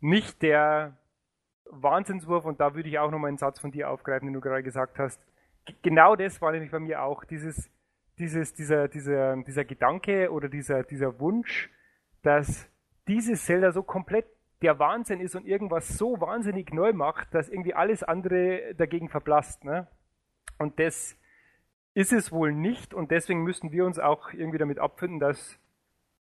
nicht 0.00 0.42
der 0.42 0.98
Wahnsinnswurf, 1.70 2.44
und 2.44 2.60
da 2.60 2.74
würde 2.74 2.88
ich 2.88 2.98
auch 2.98 3.10
nochmal 3.10 3.28
einen 3.28 3.38
Satz 3.38 3.60
von 3.60 3.70
dir 3.70 3.90
aufgreifen, 3.90 4.26
den 4.26 4.34
du 4.34 4.40
gerade 4.40 4.62
gesagt 4.62 4.98
hast. 4.98 5.20
G 5.64 5.74
genau 5.82 6.16
das 6.16 6.40
war 6.42 6.52
nämlich 6.52 6.70
bei 6.70 6.80
mir 6.80 7.02
auch, 7.02 7.24
dieses, 7.24 7.70
dieses, 8.18 8.54
dieser, 8.54 8.88
dieser, 8.88 9.36
dieser 9.36 9.64
Gedanke 9.64 10.32
oder 10.32 10.48
dieser, 10.48 10.82
dieser 10.82 11.18
Wunsch, 11.20 11.70
dass 12.22 12.68
dieses 13.08 13.44
Zelda 13.44 13.72
so 13.72 13.82
komplett 13.82 14.26
der 14.62 14.78
Wahnsinn 14.78 15.20
ist 15.20 15.34
und 15.34 15.46
irgendwas 15.46 15.98
so 15.98 16.20
wahnsinnig 16.20 16.72
neu 16.72 16.92
macht, 16.92 17.34
dass 17.34 17.48
irgendwie 17.48 17.74
alles 17.74 18.02
andere 18.02 18.74
dagegen 18.74 19.08
verblasst. 19.08 19.64
Ne? 19.64 19.86
Und 20.58 20.78
das 20.80 21.16
ist 21.94 22.12
es 22.12 22.32
wohl 22.32 22.52
nicht 22.52 22.94
und 22.94 23.10
deswegen 23.10 23.42
müssen 23.42 23.72
wir 23.72 23.84
uns 23.84 23.98
auch 23.98 24.32
irgendwie 24.32 24.58
damit 24.58 24.78
abfinden, 24.78 25.20
dass 25.20 25.58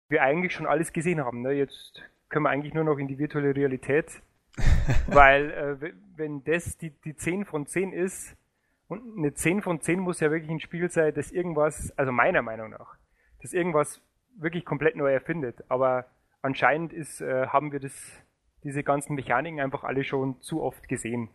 wir 0.09 0.23
eigentlich 0.23 0.53
schon 0.53 0.67
alles 0.67 0.93
gesehen 0.93 1.25
haben. 1.25 1.43
Ne? 1.43 1.53
Jetzt 1.53 2.03
können 2.29 2.45
wir 2.45 2.51
eigentlich 2.51 2.75
nur 2.75 2.85
noch 2.85 2.99
in 2.99 3.09
die 3.09 3.19
virtuelle 3.19 3.55
Realität, 3.55 4.23
weil 5.07 5.51
äh, 5.51 5.93
wenn 6.17 6.45
das 6.45 6.77
die, 6.77 6.91
die 6.91 7.17
10 7.17 7.45
von 7.45 7.67
10 7.67 7.93
ist, 7.93 8.37
und 8.87 9.19
eine 9.19 9.33
10 9.33 9.63
von 9.63 9.81
10 9.81 9.99
muss 9.99 10.21
ja 10.21 10.31
wirklich 10.31 10.51
ein 10.51 10.61
Spiel 10.61 10.91
sein, 10.91 11.15
das 11.15 11.33
irgendwas, 11.33 11.97
also 11.97 12.13
meiner 12.13 12.43
Meinung 12.43 12.71
nach, 12.71 12.97
das 13.41 13.53
irgendwas 13.53 14.03
wirklich 14.37 14.65
komplett 14.65 14.97
neu 14.97 15.13
erfindet. 15.13 15.65
Aber 15.69 16.07
anscheinend 16.45 16.93
ist, 16.93 17.21
äh, 17.21 17.47
haben 17.47 17.73
wir 17.73 17.81
das, 17.81 18.23
diese 18.63 18.83
ganzen 18.83 19.15
Mechaniken 19.15 19.61
einfach 19.61 19.83
alle 19.83 20.05
schon 20.05 20.41
zu 20.43 20.63
oft 20.63 20.89
gesehen. 20.89 21.31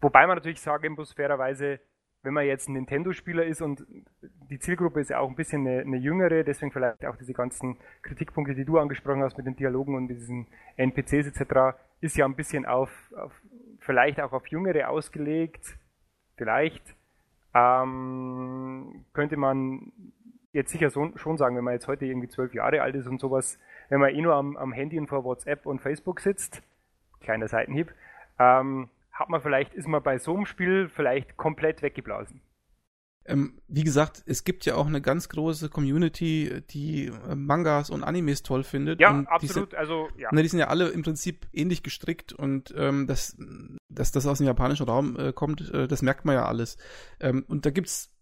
Wobei 0.00 0.26
man 0.26 0.36
natürlich 0.36 0.60
sagen 0.60 0.94
muss, 0.94 1.12
fairerweise, 1.12 1.80
wenn 2.22 2.34
man 2.34 2.46
jetzt 2.46 2.68
ein 2.68 2.74
Nintendo-Spieler 2.74 3.44
ist 3.44 3.60
und 3.60 3.84
die 4.22 4.58
Zielgruppe 4.58 5.00
ist 5.00 5.10
ja 5.10 5.18
auch 5.18 5.28
ein 5.28 5.34
bisschen 5.34 5.66
eine, 5.66 5.80
eine 5.80 5.96
jüngere, 5.96 6.44
deswegen 6.44 6.72
vielleicht 6.72 7.04
auch 7.04 7.16
diese 7.16 7.34
ganzen 7.34 7.76
Kritikpunkte, 8.02 8.54
die 8.54 8.64
du 8.64 8.78
angesprochen 8.78 9.22
hast 9.22 9.36
mit 9.36 9.46
den 9.46 9.56
Dialogen 9.56 9.96
und 9.96 10.08
diesen 10.08 10.46
NPCs 10.76 11.26
etc., 11.26 11.76
ist 12.00 12.16
ja 12.16 12.24
ein 12.24 12.36
bisschen 12.36 12.64
auf, 12.64 12.90
auf 13.16 13.32
vielleicht 13.80 14.20
auch 14.20 14.32
auf 14.32 14.46
Jüngere 14.46 14.88
ausgelegt. 14.88 15.76
Vielleicht 16.36 16.94
ähm, 17.54 19.04
könnte 19.12 19.36
man 19.36 19.92
jetzt 20.52 20.70
sicher 20.70 20.90
so, 20.90 21.10
schon 21.16 21.36
sagen, 21.36 21.56
wenn 21.56 21.64
man 21.64 21.74
jetzt 21.74 21.88
heute 21.88 22.06
irgendwie 22.06 22.28
zwölf 22.28 22.54
Jahre 22.54 22.82
alt 22.82 22.94
ist 22.94 23.06
und 23.06 23.20
sowas, 23.20 23.58
wenn 23.94 24.00
man 24.00 24.12
eh 24.12 24.20
nur 24.20 24.34
am, 24.34 24.56
am 24.56 24.72
Handy 24.72 24.98
und 24.98 25.06
vor 25.06 25.22
WhatsApp 25.22 25.66
und 25.66 25.80
Facebook 25.80 26.18
sitzt, 26.18 26.62
kleiner 27.20 27.46
Seitenhieb, 27.46 27.94
ähm, 28.40 28.88
hat 29.12 29.28
man 29.28 29.40
vielleicht, 29.40 29.72
ist 29.72 29.86
man 29.86 30.02
bei 30.02 30.18
so 30.18 30.34
einem 30.34 30.46
Spiel 30.46 30.88
vielleicht 30.88 31.36
komplett 31.36 31.80
weggeblasen. 31.80 32.40
Ähm, 33.24 33.60
wie 33.68 33.84
gesagt, 33.84 34.24
es 34.26 34.42
gibt 34.42 34.66
ja 34.66 34.74
auch 34.74 34.88
eine 34.88 35.00
ganz 35.00 35.28
große 35.28 35.68
Community, 35.68 36.62
die 36.70 37.06
äh, 37.06 37.36
Mangas 37.36 37.88
und 37.88 38.02
Animes 38.02 38.42
toll 38.42 38.64
findet. 38.64 38.98
Ja, 39.00 39.12
die 39.12 39.16
sind- 39.18 39.28
absolut. 39.28 39.74
Also, 39.76 40.08
ja. 40.18 40.28
Ne, 40.32 40.42
die 40.42 40.48
sind 40.48 40.58
ja 40.58 40.66
alle 40.66 40.88
im 40.88 41.02
Prinzip 41.02 41.46
ähnlich 41.52 41.84
gestrickt 41.84 42.32
und 42.32 42.74
ähm, 42.76 43.06
dass, 43.06 43.36
dass 43.88 44.10
das 44.10 44.26
aus 44.26 44.38
dem 44.38 44.48
japanischen 44.48 44.86
Raum 44.86 45.16
äh, 45.16 45.32
kommt, 45.32 45.72
äh, 45.72 45.86
das 45.86 46.02
merkt 46.02 46.24
man 46.24 46.34
ja 46.34 46.46
alles. 46.46 46.78
Ähm, 47.20 47.44
und 47.46 47.64
da 47.64 47.70
gibt's, 47.70 48.12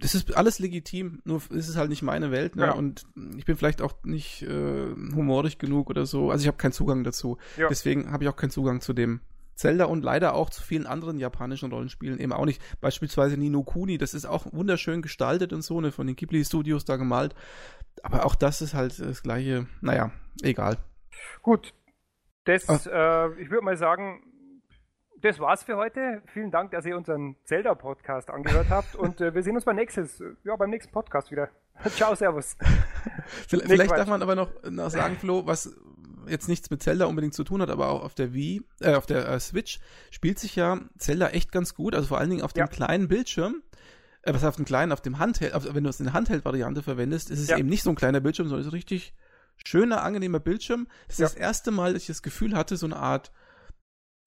das 0.00 0.14
ist 0.14 0.36
alles 0.36 0.58
legitim, 0.58 1.20
nur 1.24 1.42
ist 1.50 1.68
es 1.68 1.76
halt 1.76 1.90
nicht 1.90 2.02
meine 2.02 2.30
Welt, 2.30 2.56
ne? 2.56 2.66
Ja. 2.66 2.72
Und 2.72 3.06
ich 3.36 3.44
bin 3.44 3.56
vielleicht 3.56 3.82
auch 3.82 3.94
nicht 4.02 4.42
äh, 4.42 4.88
humorig 5.14 5.58
genug 5.58 5.90
oder 5.90 6.06
so. 6.06 6.30
Also 6.30 6.42
ich 6.42 6.48
habe 6.48 6.56
keinen 6.56 6.72
Zugang 6.72 7.04
dazu. 7.04 7.38
Ja. 7.56 7.68
Deswegen 7.68 8.10
habe 8.10 8.24
ich 8.24 8.30
auch 8.30 8.36
keinen 8.36 8.50
Zugang 8.50 8.80
zu 8.80 8.92
dem 8.92 9.20
Zelda 9.54 9.84
und 9.84 10.02
leider 10.02 10.34
auch 10.34 10.48
zu 10.48 10.62
vielen 10.62 10.86
anderen 10.86 11.18
japanischen 11.18 11.70
Rollenspielen 11.70 12.18
eben 12.18 12.32
auch 12.32 12.46
nicht. 12.46 12.62
Beispielsweise 12.80 13.36
Nino 13.36 13.62
Kuni, 13.62 13.98
das 13.98 14.14
ist 14.14 14.24
auch 14.24 14.50
wunderschön 14.52 15.02
gestaltet 15.02 15.52
und 15.52 15.62
so, 15.62 15.80
ne, 15.80 15.92
von 15.92 16.06
den 16.06 16.16
Ghibli 16.16 16.42
Studios 16.44 16.86
da 16.86 16.96
gemalt. 16.96 17.34
Aber 18.02 18.24
auch 18.24 18.34
das 18.34 18.62
ist 18.62 18.72
halt 18.72 18.98
das 18.98 19.22
gleiche, 19.22 19.66
naja, 19.82 20.12
egal. 20.42 20.78
Gut. 21.42 21.74
Das, 22.44 22.64
äh, 22.66 23.28
ich 23.38 23.50
würde 23.50 23.62
mal 23.62 23.76
sagen, 23.76 24.22
das 25.22 25.38
war's 25.38 25.62
für 25.62 25.76
heute. 25.76 26.22
Vielen 26.32 26.50
Dank, 26.50 26.70
dass 26.72 26.84
ihr 26.86 26.96
unseren 26.96 27.36
Zelda-Podcast 27.44 28.30
angehört 28.30 28.66
habt 28.70 28.94
und 28.96 29.20
äh, 29.20 29.34
wir 29.34 29.42
sehen 29.42 29.54
uns 29.54 29.64
beim 29.64 29.76
nächstes, 29.76 30.22
ja, 30.44 30.56
beim 30.56 30.70
nächsten 30.70 30.92
Podcast 30.92 31.30
wieder. 31.30 31.48
Ciao, 31.96 32.14
Servus. 32.14 32.56
Vielleicht, 33.48 33.68
Nee, 33.68 33.74
vielleicht 33.74 33.92
darf 33.92 34.08
man 34.08 34.22
aber 34.22 34.34
noch, 34.34 34.50
noch 34.68 34.90
sagen, 34.90 35.16
Flo, 35.18 35.46
was 35.46 35.74
jetzt 36.28 36.48
nichts 36.48 36.70
mit 36.70 36.82
Zelda 36.82 37.06
unbedingt 37.06 37.34
zu 37.34 37.44
tun 37.44 37.62
hat, 37.62 37.70
aber 37.70 37.88
auch 37.88 38.02
auf 38.04 38.14
der 38.14 38.32
Wii, 38.34 38.62
äh, 38.80 38.94
auf 38.94 39.06
der 39.06 39.26
äh, 39.28 39.40
Switch 39.40 39.80
spielt 40.10 40.38
sich 40.38 40.56
ja 40.56 40.78
Zelda 40.98 41.28
echt 41.28 41.50
ganz 41.52 41.74
gut, 41.74 41.94
also 41.94 42.08
vor 42.08 42.18
allen 42.18 42.30
Dingen 42.30 42.42
auf 42.42 42.52
dem 42.52 42.60
Ja. 42.60 42.66
kleinen 42.66 43.08
Bildschirm. 43.08 43.62
Äh, 44.22 44.34
was 44.34 44.44
auf 44.44 44.56
dem 44.56 44.66
kleinen, 44.66 44.92
auf 44.92 45.00
dem 45.00 45.18
Handheld, 45.18 45.54
auf, 45.54 45.64
wenn 45.74 45.82
du 45.84 45.88
es 45.90 45.98
in 45.98 46.04
der 46.06 46.12
Handheld-Variante 46.12 46.82
verwendest, 46.82 47.30
ist 47.30 47.40
es 47.40 47.48
Ja. 47.48 47.56
eben 47.56 47.68
nicht 47.70 47.82
so 47.82 47.90
ein 47.90 47.96
kleiner 47.96 48.20
Bildschirm, 48.20 48.48
sondern 48.48 48.60
es 48.60 48.66
ist 48.66 48.72
ein 48.72 48.76
richtig 48.76 49.14
schöner, 49.64 50.02
angenehmer 50.02 50.40
Bildschirm. 50.40 50.86
Das 51.06 51.14
ist 51.14 51.20
Ja. 51.20 51.26
das 51.26 51.34
erste 51.34 51.70
Mal, 51.70 51.94
dass 51.94 52.02
ich 52.02 52.08
das 52.08 52.22
Gefühl 52.22 52.54
hatte, 52.54 52.76
so 52.76 52.86
eine 52.86 52.96
Art 52.96 53.32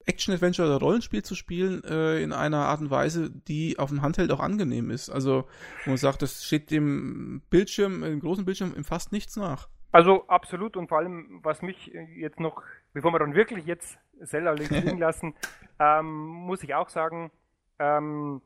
Action-Adventure 0.06 0.68
oder 0.68 0.80
Rollenspiel 0.80 1.24
zu 1.24 1.36
spielen, 1.36 1.84
äh, 1.84 2.22
in 2.22 2.34
einer 2.34 2.66
Art 2.66 2.82
und 2.82 2.90
Weise, 2.90 3.30
die 3.30 3.80
auf 3.80 3.90
dem 3.90 4.02
Handheld 4.02 4.32
auch 4.32 4.40
angenehm 4.40 4.92
ist. 4.92 5.10
Also, 5.10 5.48
wo 5.86 5.92
man 5.92 5.98
sagt, 5.98 6.22
das 6.22 6.46
steht 6.46 6.72
dem 6.72 7.42
Bildschirm, 7.50 8.02
dem 8.02 8.20
großen 8.20 8.46
Bildschirm, 8.46 8.74
in 8.76 8.84
fast 8.84 9.12
nichts 9.12 9.36
nach. 9.36 9.70
Also 9.92 10.28
absolut 10.28 10.76
und 10.76 10.90
vor 10.90 10.98
allem, 10.98 11.40
was 11.44 11.62
mich 11.62 11.94
äh, 11.94 12.04
jetzt 12.16 12.40
noch, 12.40 12.64
bevor 12.94 13.12
wir 13.14 13.20
dann 13.20 13.36
wirklich 13.36 13.66
jetzt 13.66 13.98
Zelda 14.24 14.52
liegen 14.54 14.98
lassen, 14.98 15.36
ähm, 15.80 16.12
muss 16.12 16.64
ich 16.64 16.74
auch 16.74 16.90
sagen, 16.90 17.32
ähm, 17.78 18.42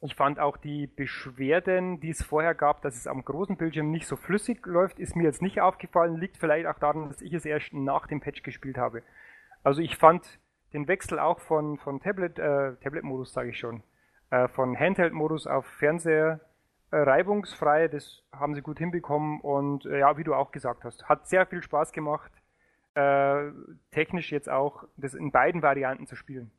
ich 0.00 0.14
fand 0.14 0.38
auch 0.38 0.56
die 0.56 0.86
Beschwerden, 0.86 2.00
die 2.00 2.10
es 2.10 2.22
vorher 2.22 2.54
gab, 2.54 2.80
dass 2.82 2.96
es 2.96 3.06
am 3.06 3.24
großen 3.24 3.56
Bildschirm 3.56 3.90
nicht 3.90 4.06
so 4.06 4.16
flüssig 4.16 4.64
läuft, 4.66 4.98
ist 4.98 5.16
mir 5.16 5.24
jetzt 5.24 5.42
nicht 5.42 5.60
aufgefallen, 5.60 6.18
liegt 6.18 6.38
vielleicht 6.38 6.66
auch 6.66 6.78
daran, 6.78 7.08
dass 7.08 7.20
ich 7.20 7.32
es 7.32 7.44
erst 7.44 7.74
nach 7.74 8.06
dem 8.06 8.20
Patch 8.20 8.42
gespielt 8.42 8.78
habe. 8.78 9.02
Also 9.62 9.82
ich 9.82 9.96
fand 9.96 10.38
den 10.76 10.86
Wechsel 10.88 11.18
auch 11.18 11.40
von, 11.40 11.78
von 11.78 12.00
Tablet, 12.00 12.38
äh, 12.38 12.76
Tablet-Modus 12.76 13.32
sage 13.32 13.50
ich 13.50 13.58
schon, 13.58 13.82
äh, 14.30 14.46
von 14.48 14.78
Handheld-Modus 14.78 15.46
auf 15.46 15.64
Fernseher 15.66 16.40
äh, 16.90 16.96
reibungsfrei, 16.98 17.88
das 17.88 18.22
haben 18.32 18.54
sie 18.54 18.60
gut 18.62 18.78
hinbekommen 18.78 19.40
und 19.40 19.86
äh, 19.86 20.00
ja, 20.00 20.16
wie 20.18 20.24
du 20.24 20.34
auch 20.34 20.52
gesagt 20.52 20.84
hast, 20.84 21.08
hat 21.08 21.26
sehr 21.28 21.46
viel 21.46 21.62
Spaß 21.62 21.92
gemacht, 21.92 22.30
äh, 22.94 23.50
technisch 23.90 24.30
jetzt 24.30 24.48
auch 24.48 24.84
das 24.96 25.14
in 25.14 25.32
beiden 25.32 25.62
Varianten 25.62 26.06
zu 26.06 26.14
spielen. 26.14 26.50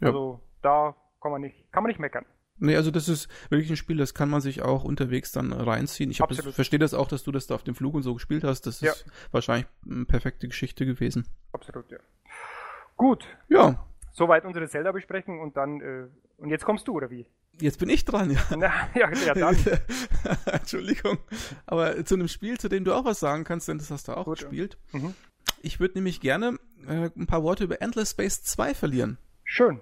Ja. 0.00 0.08
Also 0.08 0.40
da 0.62 0.94
kann 1.20 1.32
man 1.32 1.40
nicht, 1.40 1.70
kann 1.72 1.82
man 1.82 1.88
nicht 1.88 2.00
meckern. 2.00 2.24
Nee, 2.56 2.76
also 2.76 2.92
das 2.92 3.08
ist 3.08 3.28
wirklich 3.50 3.68
ein 3.70 3.76
Spiel, 3.76 3.96
das 3.96 4.14
kann 4.14 4.30
man 4.30 4.40
sich 4.40 4.62
auch 4.62 4.84
unterwegs 4.84 5.32
dann 5.32 5.52
reinziehen. 5.52 6.12
Ich 6.12 6.18
das, 6.18 6.40
verstehe 6.54 6.78
das 6.78 6.94
auch, 6.94 7.08
dass 7.08 7.24
du 7.24 7.32
das 7.32 7.48
da 7.48 7.56
auf 7.56 7.64
dem 7.64 7.74
Flug 7.74 7.94
und 7.94 8.02
so 8.02 8.14
gespielt 8.14 8.44
hast. 8.44 8.66
Das 8.68 8.80
Ja. 8.80 8.92
ist 8.92 9.04
wahrscheinlich 9.32 9.66
eine 9.90 10.04
perfekte 10.04 10.46
Geschichte 10.46 10.86
gewesen. 10.86 11.26
Absolut, 11.52 11.90
ja. 11.90 11.98
Gut, 12.96 13.24
Ja, 13.48 13.84
soweit 14.12 14.44
unsere 14.44 14.68
Zelda-Besprechung 14.68 15.40
und 15.40 15.56
dann, 15.56 15.80
äh, 15.80 16.06
und 16.38 16.50
jetzt 16.50 16.64
kommst 16.64 16.86
du, 16.88 16.92
oder 16.92 17.10
wie? 17.10 17.26
Jetzt 17.60 17.78
bin 17.78 17.88
ich 17.88 18.04
dran, 18.04 18.30
ja. 18.30 18.40
Na, 18.56 18.72
ja, 18.94 19.12
ja 19.12 19.34
dann. 19.34 19.56
Entschuldigung. 20.46 21.18
Aber 21.66 22.04
zu 22.04 22.14
einem 22.14 22.28
Spiel, 22.28 22.58
zu 22.58 22.68
dem 22.68 22.84
du 22.84 22.92
auch 22.94 23.04
was 23.04 23.20
sagen 23.20 23.44
kannst, 23.44 23.68
denn 23.68 23.78
das 23.78 23.90
hast 23.90 24.08
du 24.08 24.16
auch 24.16 24.24
Gut, 24.24 24.40
gespielt. 24.40 24.78
Mhm. 24.92 25.14
Ich 25.60 25.80
würde 25.80 25.94
nämlich 25.94 26.20
gerne 26.20 26.58
äh, 26.86 27.10
ein 27.16 27.26
paar 27.26 27.42
Worte 27.42 27.64
über 27.64 27.80
Endless 27.80 28.10
Space 28.10 28.42
2 28.42 28.74
verlieren. 28.74 29.18
Schön. 29.44 29.80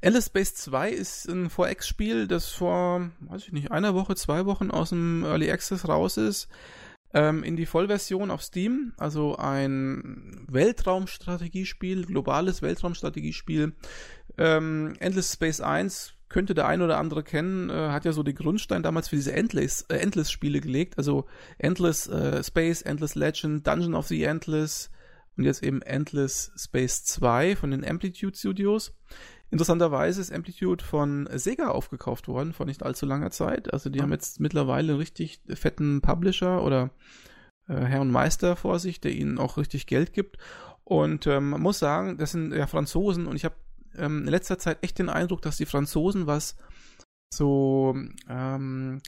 Endless 0.00 0.26
Space 0.26 0.54
2 0.54 0.90
ist 0.90 1.26
ein 1.28 1.48
4X-Spiel, 1.50 2.28
das 2.28 2.50
vor, 2.50 3.10
weiß 3.20 3.46
ich 3.46 3.52
nicht, 3.52 3.72
einer 3.72 3.94
Woche, 3.94 4.14
zwei 4.14 4.46
Wochen 4.46 4.70
aus 4.70 4.90
dem 4.90 5.24
Early 5.24 5.50
Access 5.50 5.88
raus 5.88 6.16
ist, 6.16 6.48
ähm, 7.14 7.42
in 7.42 7.56
die 7.56 7.66
Vollversion 7.66 8.30
auf 8.30 8.42
Steam. 8.42 8.92
Also 8.96 9.36
ein 9.36 10.44
Weltraumstrategiespiel, 10.48 12.04
globales 12.06 12.62
Weltraumstrategiespiel. 12.62 13.72
Ähm, 14.36 14.94
Endless 15.00 15.32
Space 15.32 15.60
1 15.60 16.14
könnte 16.28 16.54
der 16.54 16.66
ein 16.66 16.82
oder 16.82 16.98
andere 16.98 17.22
kennen, 17.22 17.70
äh, 17.70 17.88
hat 17.90 18.04
ja 18.04 18.12
so 18.12 18.22
den 18.22 18.34
Grundstein 18.34 18.82
damals 18.82 19.08
für 19.08 19.16
diese 19.16 19.32
Endless, 19.32 19.82
äh, 19.88 19.96
Endless-Spiele 19.96 20.60
gelegt. 20.60 20.98
Also 20.98 21.26
Endless 21.56 22.06
äh, 22.06 22.42
Space, 22.44 22.82
Endless 22.82 23.14
Legend, 23.14 23.66
Dungeon 23.66 23.94
of 23.94 24.08
the 24.08 24.22
Endless 24.24 24.90
und 25.36 25.44
jetzt 25.44 25.62
eben 25.62 25.80
Endless 25.82 26.52
Space 26.56 27.04
2 27.04 27.56
von 27.56 27.70
den 27.70 27.88
Amplitude 27.88 28.36
Studios. 28.36 28.92
Interessanterweise 29.50 30.20
ist 30.20 30.32
Amplitude 30.32 30.84
von 30.84 31.28
Sega 31.32 31.68
aufgekauft 31.68 32.28
worden 32.28 32.52
vor 32.52 32.66
nicht 32.66 32.82
allzu 32.82 33.06
langer 33.06 33.30
Zeit. 33.30 33.72
Also 33.72 33.88
die 33.88 33.98
mhm. 33.98 34.02
haben 34.04 34.12
jetzt 34.12 34.40
mittlerweile 34.40 34.92
einen 34.92 35.00
richtig 35.00 35.40
fetten 35.54 36.02
Publisher 36.02 36.62
oder 36.62 36.90
äh, 37.66 37.76
Herr 37.76 38.02
und 38.02 38.10
Meister 38.10 38.56
vor 38.56 38.78
sich, 38.78 39.00
der 39.00 39.12
ihnen 39.12 39.38
auch 39.38 39.56
richtig 39.56 39.86
Geld 39.86 40.12
gibt. 40.12 40.36
Und 40.84 41.26
ähm, 41.26 41.50
man 41.50 41.62
muss 41.62 41.78
sagen, 41.78 42.18
das 42.18 42.32
sind 42.32 42.52
ja 42.52 42.66
Franzosen 42.66 43.26
und 43.26 43.36
ich 43.36 43.44
habe 43.44 43.56
ähm, 43.96 44.22
in 44.22 44.28
letzter 44.28 44.58
Zeit 44.58 44.78
echt 44.82 44.98
den 44.98 45.08
Eindruck, 45.08 45.42
dass 45.42 45.56
die 45.56 45.66
Franzosen 45.66 46.26
was 46.26 46.56
so 47.30 47.94
ähm, 48.28 49.00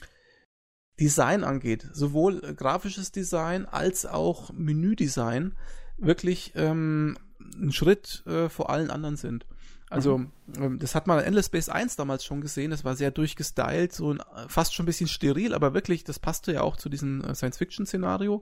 Design 0.99 1.43
angeht, 1.43 1.87
sowohl 1.93 2.41
grafisches 2.55 3.11
Design 3.11 3.65
als 3.65 4.05
auch 4.05 4.51
Menüdesign, 4.53 5.55
wirklich 5.97 6.53
ähm, 6.55 7.17
einen 7.55 7.71
Schritt 7.71 8.23
äh, 8.27 8.49
vor 8.49 8.69
allen 8.69 8.91
anderen 8.91 9.17
sind. 9.17 9.45
Also, 9.91 10.19
mhm. 10.19 10.31
Ähm, 10.57 10.79
das 10.79 10.95
hat 10.95 11.05
man 11.05 11.19
in 11.19 11.25
Endless 11.25 11.47
Space 11.47 11.69
1 11.69 11.97
damals 11.97 12.23
schon 12.23 12.41
gesehen, 12.41 12.71
das 12.71 12.83
war 12.83 12.95
sehr 12.95 13.11
durchgestylt, 13.11 13.93
so 13.93 14.13
ein, 14.13 14.19
fast 14.47 14.73
schon 14.73 14.83
ein 14.83 14.87
bisschen 14.87 15.07
steril, 15.07 15.53
aber 15.53 15.73
wirklich, 15.73 16.03
das 16.03 16.17
passte 16.17 16.53
ja 16.53 16.61
auch 16.61 16.77
zu 16.77 16.89
diesem 16.89 17.21
äh, 17.23 17.35
Science-Fiction-Szenario. 17.35 18.41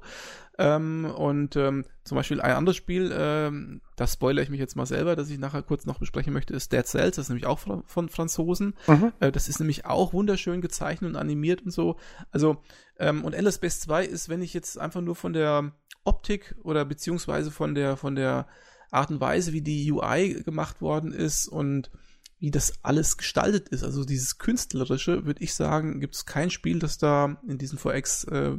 Ähm, 0.58 1.06
und 1.06 1.56
ähm, 1.56 1.86
zum 2.04 2.18
Beispiel 2.18 2.40
ein 2.42 2.56
anderes 2.56 2.78
Spiel, 2.78 3.12
ähm, 3.14 3.82
das 3.96 4.14
spoilere 4.14 4.44
ich 4.44 4.50
mich 4.50 4.60
jetzt 4.60 4.76
mal 4.76 4.86
selber, 4.86 5.16
das 5.16 5.30
ich 5.30 5.40
nachher 5.40 5.64
kurz 5.64 5.86
noch 5.86 6.00
besprechen 6.00 6.34
möchte, 6.34 6.54
ist 6.54 6.72
Dead 6.72 6.86
Cells, 6.86 7.16
das 7.16 7.26
ist 7.26 7.30
nämlich 7.30 7.48
auch 7.48 7.60
von, 7.60 7.84
von 7.86 8.10
Franzosen. 8.10 8.76
Mhm. 8.88 9.12
Äh, 9.20 9.32
das 9.32 9.50
ist 9.50 9.60
nämlich 9.60 9.86
auch 9.86 10.14
wunderschön 10.14 10.62
gezeichnet 10.62 11.10
und 11.10 11.18
animiert 11.18 11.64
und 11.64 11.72
so. 11.72 11.98
Also, 12.32 12.62
ähm, 13.00 13.24
und 13.24 13.34
Endless 13.34 13.56
Space 13.56 13.80
2 13.82 14.06
ist, 14.06 14.30
wenn 14.30 14.42
ich 14.42 14.54
jetzt 14.54 14.78
einfach 14.78 15.02
nur 15.02 15.16
von 15.16 15.34
der 15.34 15.72
Optik 16.04 16.56
oder 16.64 16.86
beziehungsweise 16.86 17.52
von 17.52 17.76
der, 17.76 17.98
von 17.98 18.16
der 18.16 18.48
Art 18.92 19.12
und 19.12 19.22
Weise, 19.22 19.54
wie 19.54 19.62
die 19.62 19.92
UI 19.92 20.44
gemacht 20.44 20.82
worden 20.82 21.12
ist 21.12 21.48
und 21.48 21.90
wie 22.40 22.52
das 22.52 22.74
alles 22.84 23.18
gestaltet 23.18 23.70
ist, 23.70 23.84
also 23.84 24.06
dieses 24.06 24.38
künstlerische, 24.38 25.26
würde 25.26 25.44
ich 25.44 25.54
sagen, 25.54 26.00
gibt 26.00 26.16
es 26.16 26.26
kein 26.26 26.50
Spiel, 26.50 26.80
das 26.80 26.98
da 26.98 27.38
in 27.46 27.58
diesem 27.58 27.78
4X 27.78 28.32
äh, 28.32 28.58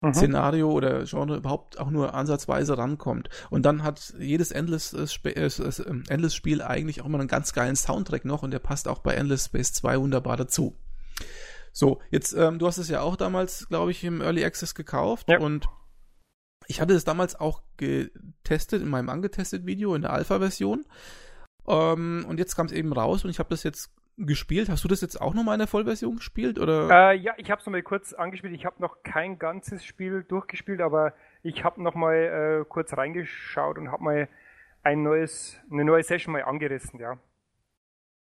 mhm. 0.00 0.64
Oder 0.64 1.04
Genre 1.04 1.36
überhaupt 1.36 1.80
auch 1.80 1.90
nur 1.90 2.14
ansatzweise 2.14 2.76
rankommt. 2.76 3.30
Und 3.50 3.64
dann 3.64 3.82
hat 3.82 4.14
jedes 4.18 4.52
Endless, 4.52 4.92
äh, 4.92 5.30
äh, 5.30 5.46
äh, 5.46 6.02
Endless 6.08 6.34
Spiel 6.34 6.62
eigentlich 6.62 7.00
auch 7.00 7.06
immer 7.06 7.18
einen 7.18 7.28
ganz 7.28 7.52
geilen 7.52 7.76
Soundtrack 7.76 8.24
noch 8.24 8.42
und 8.42 8.50
der 8.50 8.58
passt 8.58 8.88
auch 8.88 8.98
bei 8.98 9.14
Endless 9.14 9.46
Space 9.46 9.72
2 9.72 10.00
wunderbar 10.00 10.36
dazu. 10.36 10.76
So, 11.72 12.00
jetzt, 12.10 12.34
ähm, 12.34 12.58
du 12.58 12.66
hast 12.66 12.78
es 12.78 12.88
ja 12.88 13.00
auch 13.00 13.16
damals, 13.16 13.68
glaube 13.68 13.90
ich, 13.90 14.04
im 14.04 14.20
Early 14.20 14.44
Access 14.44 14.74
gekauft 14.74 15.28
ja. 15.28 15.38
und 15.38 15.68
ich 16.66 16.80
hatte 16.80 16.94
es 16.94 17.04
damals 17.04 17.38
auch 17.38 17.62
getestet 17.76 18.82
in 18.82 18.88
meinem 18.88 19.08
angetestet 19.08 19.66
Video 19.66 19.94
in 19.94 20.02
der 20.02 20.12
Alpha-Version. 20.12 20.84
Ähm, 21.66 22.24
und 22.28 22.38
jetzt 22.38 22.56
kam 22.56 22.66
es 22.66 22.72
eben 22.72 22.92
raus 22.92 23.24
und 23.24 23.30
ich 23.30 23.38
habe 23.38 23.50
das 23.50 23.62
jetzt 23.62 23.92
gespielt. 24.18 24.68
Hast 24.68 24.84
du 24.84 24.88
das 24.88 25.00
jetzt 25.00 25.20
auch 25.20 25.34
nochmal 25.34 25.54
in 25.54 25.60
der 25.60 25.68
Vollversion 25.68 26.16
gespielt? 26.16 26.58
Oder? 26.58 27.12
Äh, 27.12 27.16
ja, 27.16 27.34
ich 27.36 27.50
habe 27.50 27.60
es 27.60 27.66
nochmal 27.66 27.82
kurz 27.82 28.12
angespielt. 28.12 28.54
Ich 28.54 28.66
habe 28.66 28.80
noch 28.80 29.02
kein 29.02 29.38
ganzes 29.38 29.84
Spiel 29.84 30.24
durchgespielt, 30.24 30.80
aber 30.80 31.14
ich 31.42 31.64
habe 31.64 31.82
nochmal 31.82 32.62
äh, 32.62 32.64
kurz 32.68 32.96
reingeschaut 32.96 33.78
und 33.78 33.92
habe 33.92 34.02
mal 34.02 34.28
ein 34.82 35.02
neues, 35.02 35.56
eine 35.70 35.84
neue 35.84 36.02
Session 36.02 36.32
mal 36.32 36.42
angerissen, 36.42 36.98
ja. 36.98 37.18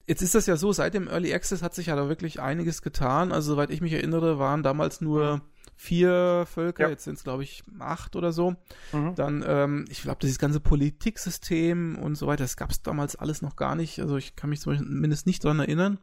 Jetzt 0.05 0.23
ist 0.23 0.33
das 0.33 0.47
ja 0.47 0.55
so, 0.55 0.71
seit 0.71 0.95
dem 0.95 1.07
Early 1.07 1.33
Access 1.33 1.61
hat 1.61 1.75
sich 1.75 1.87
ja 1.87 1.95
da 1.95 2.09
wirklich 2.09 2.39
einiges 2.39 2.81
getan. 2.81 3.31
Also, 3.31 3.53
soweit 3.53 3.69
ich 3.69 3.79
mich 3.79 3.93
erinnere, 3.93 4.39
waren 4.39 4.63
damals 4.63 5.01
nur 5.01 5.37
mhm 5.37 5.41
vier 5.81 6.45
Völker, 6.45 6.83
ja. 6.83 6.89
jetzt 6.89 7.05
sind 7.05 7.15
es 7.17 7.23
glaube 7.23 7.43
ich 7.43 7.63
acht 7.79 8.17
oder 8.17 8.33
so. 8.33 8.55
Mhm. 8.91 9.15
Dann, 9.15 9.45
ähm, 9.47 9.85
ich 9.89 10.01
glaube, 10.01 10.19
dieses 10.21 10.37
ganze 10.37 10.59
Politiksystem 10.59 11.97
und 11.97 12.15
so 12.15 12.27
weiter, 12.27 12.43
das 12.43 12.57
gab 12.57 12.69
es 12.69 12.81
damals 12.81 13.15
alles 13.15 13.41
noch 13.41 13.55
gar 13.55 13.75
nicht. 13.75 14.01
Also 14.01 14.17
ich 14.17 14.35
kann 14.35 14.49
mich 14.49 14.59
zumindest 14.59 15.25
nicht 15.25 15.41
dran 15.41 15.59
erinnern. 15.59 15.97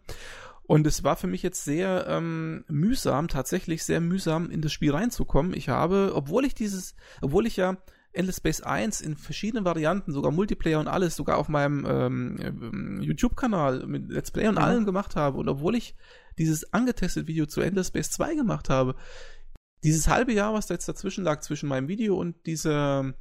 Und 0.62 0.87
es 0.87 1.05
war 1.05 1.15
für 1.17 1.27
mich 1.27 1.43
jetzt 1.43 1.65
sehr 1.65 2.07
ähm, 2.09 2.65
mühsam, 2.69 3.29
tatsächlich 3.29 3.85
sehr 3.85 4.01
mühsam 4.01 4.51
in 4.51 4.62
das 4.62 4.73
Spiel 4.73 4.93
reinzukommen. 4.93 5.53
Ich 5.53 5.69
habe, 5.69 6.12
obwohl 6.15 6.47
ich 6.47 6.55
dieses, 6.55 6.97
obwohl 7.21 7.47
ich 7.47 7.59
ja 7.59 7.77
Endless 8.15 8.39
Space 8.39 8.62
1 8.62 9.03
in 9.03 9.15
verschiedenen 9.15 9.67
Varianten, 9.67 10.11
sogar 10.11 10.33
Multiplayer 10.33 10.81
und 10.81 10.89
alles, 10.89 11.17
sogar 11.17 11.37
auf 11.37 11.51
meinem 11.51 11.85
ähm, 11.87 12.37
ähm 12.41 13.03
YouTube-Kanal 13.03 13.87
mit 13.87 14.11
Let's 14.11 14.31
Play 14.31 14.49
und 14.49 14.55
mhm. 14.55 14.62
allem 14.62 14.87
gemacht 14.87 15.17
habe 15.17 15.37
und 15.37 15.51
obwohl 15.51 15.77
ich 15.77 15.95
dieses 16.39 16.73
angetestet 16.73 17.27
Video 17.27 17.47
zu 17.47 17.61
Endless 17.61 17.89
Space 17.89 18.11
2 18.11 18.35
gemacht 18.35 18.69
habe, 18.69 18.97
dieses 19.87 20.09
halbe 20.09 20.33
Jahr, 20.33 20.53
was 20.53 20.66
da 20.66 20.75
jetzt 20.75 20.88
dazwischen 20.88 21.25
lag, 21.25 21.40
zwischen 21.40 21.68
meinem 21.68 21.88
Video 21.88 22.16
und 22.16 22.44
dieser, 22.46 23.14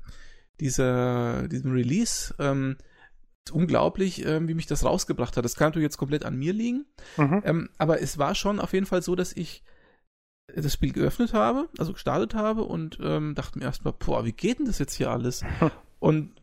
dieser, 0.59 1.47
diesem 1.47 1.71
Release, 1.71 2.33
ähm, 2.39 2.77
unglaublich, 3.51 4.25
ähm, 4.25 4.47
wie 4.47 4.55
mich 4.55 4.65
das 4.65 4.83
rausgebracht 4.83 5.37
hat. 5.37 5.45
Das 5.45 5.55
kann 5.55 5.67
natürlich 5.67 5.85
jetzt 5.85 5.97
komplett 5.97 6.25
an 6.25 6.35
mir 6.35 6.53
liegen. 6.53 6.85
Mhm. 7.17 7.41
Ähm, 7.45 7.69
aber 7.77 8.01
es 8.01 8.17
war 8.17 8.33
schon 8.33 8.59
auf 8.59 8.73
jeden 8.73 8.87
Fall 8.87 9.03
so, 9.03 9.15
dass 9.15 9.31
ich 9.31 9.63
das 10.55 10.73
Spiel 10.73 10.91
geöffnet 10.91 11.33
habe, 11.33 11.69
also 11.77 11.93
gestartet 11.93 12.33
habe 12.33 12.63
und 12.63 12.97
ähm, 13.01 13.35
dachte 13.35 13.59
mir 13.59 13.65
erstmal, 13.65 13.93
boah, 13.93 14.25
wie 14.25 14.31
geht 14.31 14.59
denn 14.59 14.65
das 14.65 14.79
jetzt 14.79 14.95
hier 14.95 15.11
alles? 15.11 15.43
und 15.99 16.41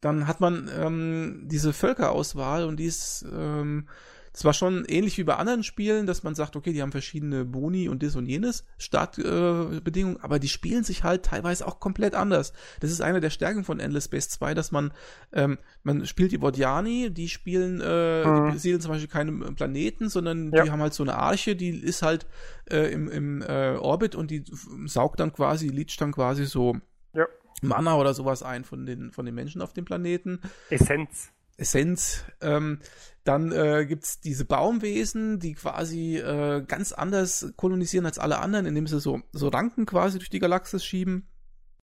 dann 0.00 0.28
hat 0.28 0.40
man 0.40 0.70
ähm, 0.72 1.46
diese 1.46 1.72
Völkerauswahl 1.72 2.64
und 2.64 2.76
die 2.76 2.84
ist 2.84 3.24
ähm, 3.32 3.88
es 4.36 4.44
war 4.44 4.52
schon 4.52 4.84
ähnlich 4.84 5.16
wie 5.16 5.24
bei 5.24 5.36
anderen 5.36 5.62
Spielen, 5.62 6.06
dass 6.06 6.22
man 6.22 6.34
sagt, 6.34 6.56
okay, 6.56 6.74
die 6.74 6.82
haben 6.82 6.92
verschiedene 6.92 7.46
Boni 7.46 7.88
und 7.88 8.02
das 8.02 8.16
und 8.16 8.26
jenes 8.26 8.66
Startbedingungen, 8.76 10.16
äh, 10.18 10.22
aber 10.22 10.38
die 10.38 10.50
spielen 10.50 10.84
sich 10.84 11.04
halt 11.04 11.22
teilweise 11.22 11.66
auch 11.66 11.80
komplett 11.80 12.14
anders. 12.14 12.52
Das 12.80 12.90
ist 12.90 13.00
eine 13.00 13.20
der 13.20 13.30
Stärken 13.30 13.64
von 13.64 13.80
Endless 13.80 14.04
Space 14.04 14.28
2, 14.28 14.52
dass 14.52 14.72
man, 14.72 14.92
ähm, 15.32 15.56
man 15.84 16.04
spielt 16.04 16.32
die 16.32 16.42
Vodiani, 16.42 17.10
die 17.10 17.30
spielen, 17.30 17.80
äh, 17.80 18.26
mhm. 18.26 18.48
die 18.48 18.52
besiedeln 18.52 18.82
zum 18.82 18.90
Beispiel 18.90 19.08
keine 19.08 19.32
Planeten, 19.32 20.10
sondern 20.10 20.52
ja. 20.52 20.64
die 20.64 20.70
haben 20.70 20.82
halt 20.82 20.92
so 20.92 21.02
eine 21.02 21.14
Arche, 21.14 21.56
die 21.56 21.70
ist 21.70 22.02
halt 22.02 22.26
äh, 22.70 22.92
im, 22.92 23.08
im 23.08 23.40
äh, 23.40 23.76
Orbit 23.76 24.14
und 24.14 24.30
die 24.30 24.44
saugt 24.84 25.18
dann 25.18 25.32
quasi, 25.32 25.68
leacht 25.68 25.98
dann 25.98 26.12
quasi 26.12 26.44
so 26.44 26.76
ja. 27.14 27.24
Mana 27.62 27.96
oder 27.96 28.12
sowas 28.12 28.42
ein 28.42 28.64
von 28.64 28.84
den, 28.84 29.12
von 29.12 29.24
den 29.24 29.34
Menschen 29.34 29.62
auf 29.62 29.72
dem 29.72 29.86
Planeten. 29.86 30.42
Essenz. 30.68 31.32
Essenz. 31.56 32.24
Ähm, 32.40 32.80
dann 33.24 33.50
äh, 33.50 33.86
gibt 33.86 34.24
diese 34.24 34.44
Baumwesen, 34.44 35.40
die 35.40 35.54
quasi 35.54 36.16
äh, 36.16 36.62
ganz 36.66 36.92
anders 36.92 37.52
kolonisieren 37.56 38.06
als 38.06 38.18
alle 38.18 38.38
anderen, 38.38 38.66
indem 38.66 38.86
sie 38.86 39.00
so, 39.00 39.20
so 39.32 39.48
Ranken 39.48 39.84
quasi 39.84 40.18
durch 40.18 40.30
die 40.30 40.38
Galaxis 40.38 40.84
schieben. 40.84 41.28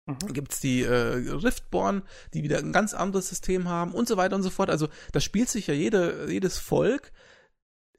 Mhm. 0.06 0.34
Gibt's 0.34 0.60
die 0.60 0.84
äh, 0.84 1.32
Riftborn, 1.32 2.04
die 2.34 2.44
wieder 2.44 2.60
ein 2.60 2.72
ganz 2.72 2.94
anderes 2.94 3.28
System 3.28 3.68
haben 3.68 3.94
und 3.94 4.08
so 4.08 4.18
weiter 4.18 4.36
und 4.36 4.44
so 4.44 4.50
fort. 4.50 4.70
Also 4.70 4.88
da 5.12 5.20
spielt 5.20 5.50
sich 5.50 5.68
ja 5.68 5.74
jede, 5.74 6.28
jedes 6.30 6.58
Volk 6.58 7.12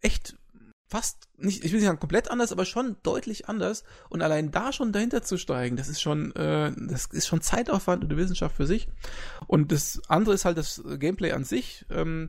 echt 0.00 0.38
fast 0.88 1.28
nicht, 1.36 1.64
ich 1.64 1.72
will 1.72 1.80
nicht 1.80 1.86
sagen 1.86 1.98
komplett 1.98 2.30
anders, 2.30 2.52
aber 2.52 2.64
schon 2.64 2.96
deutlich 3.02 3.48
anders. 3.48 3.84
Und 4.08 4.22
allein 4.22 4.50
da 4.50 4.72
schon 4.72 4.92
dahinter 4.92 5.22
zu 5.22 5.36
steigen, 5.36 5.76
das 5.76 5.88
ist 5.88 6.00
schon, 6.00 6.34
äh, 6.36 6.72
das 6.76 7.06
ist 7.06 7.26
schon 7.26 7.40
Zeitaufwand 7.40 8.04
und 8.04 8.10
eine 8.10 8.20
Wissenschaft 8.20 8.56
für 8.56 8.66
sich. 8.66 8.88
Und 9.46 9.72
das 9.72 10.00
andere 10.08 10.34
ist 10.34 10.44
halt 10.44 10.58
das 10.58 10.82
Gameplay 10.98 11.32
an 11.32 11.44
sich, 11.44 11.86
ähm, 11.90 12.28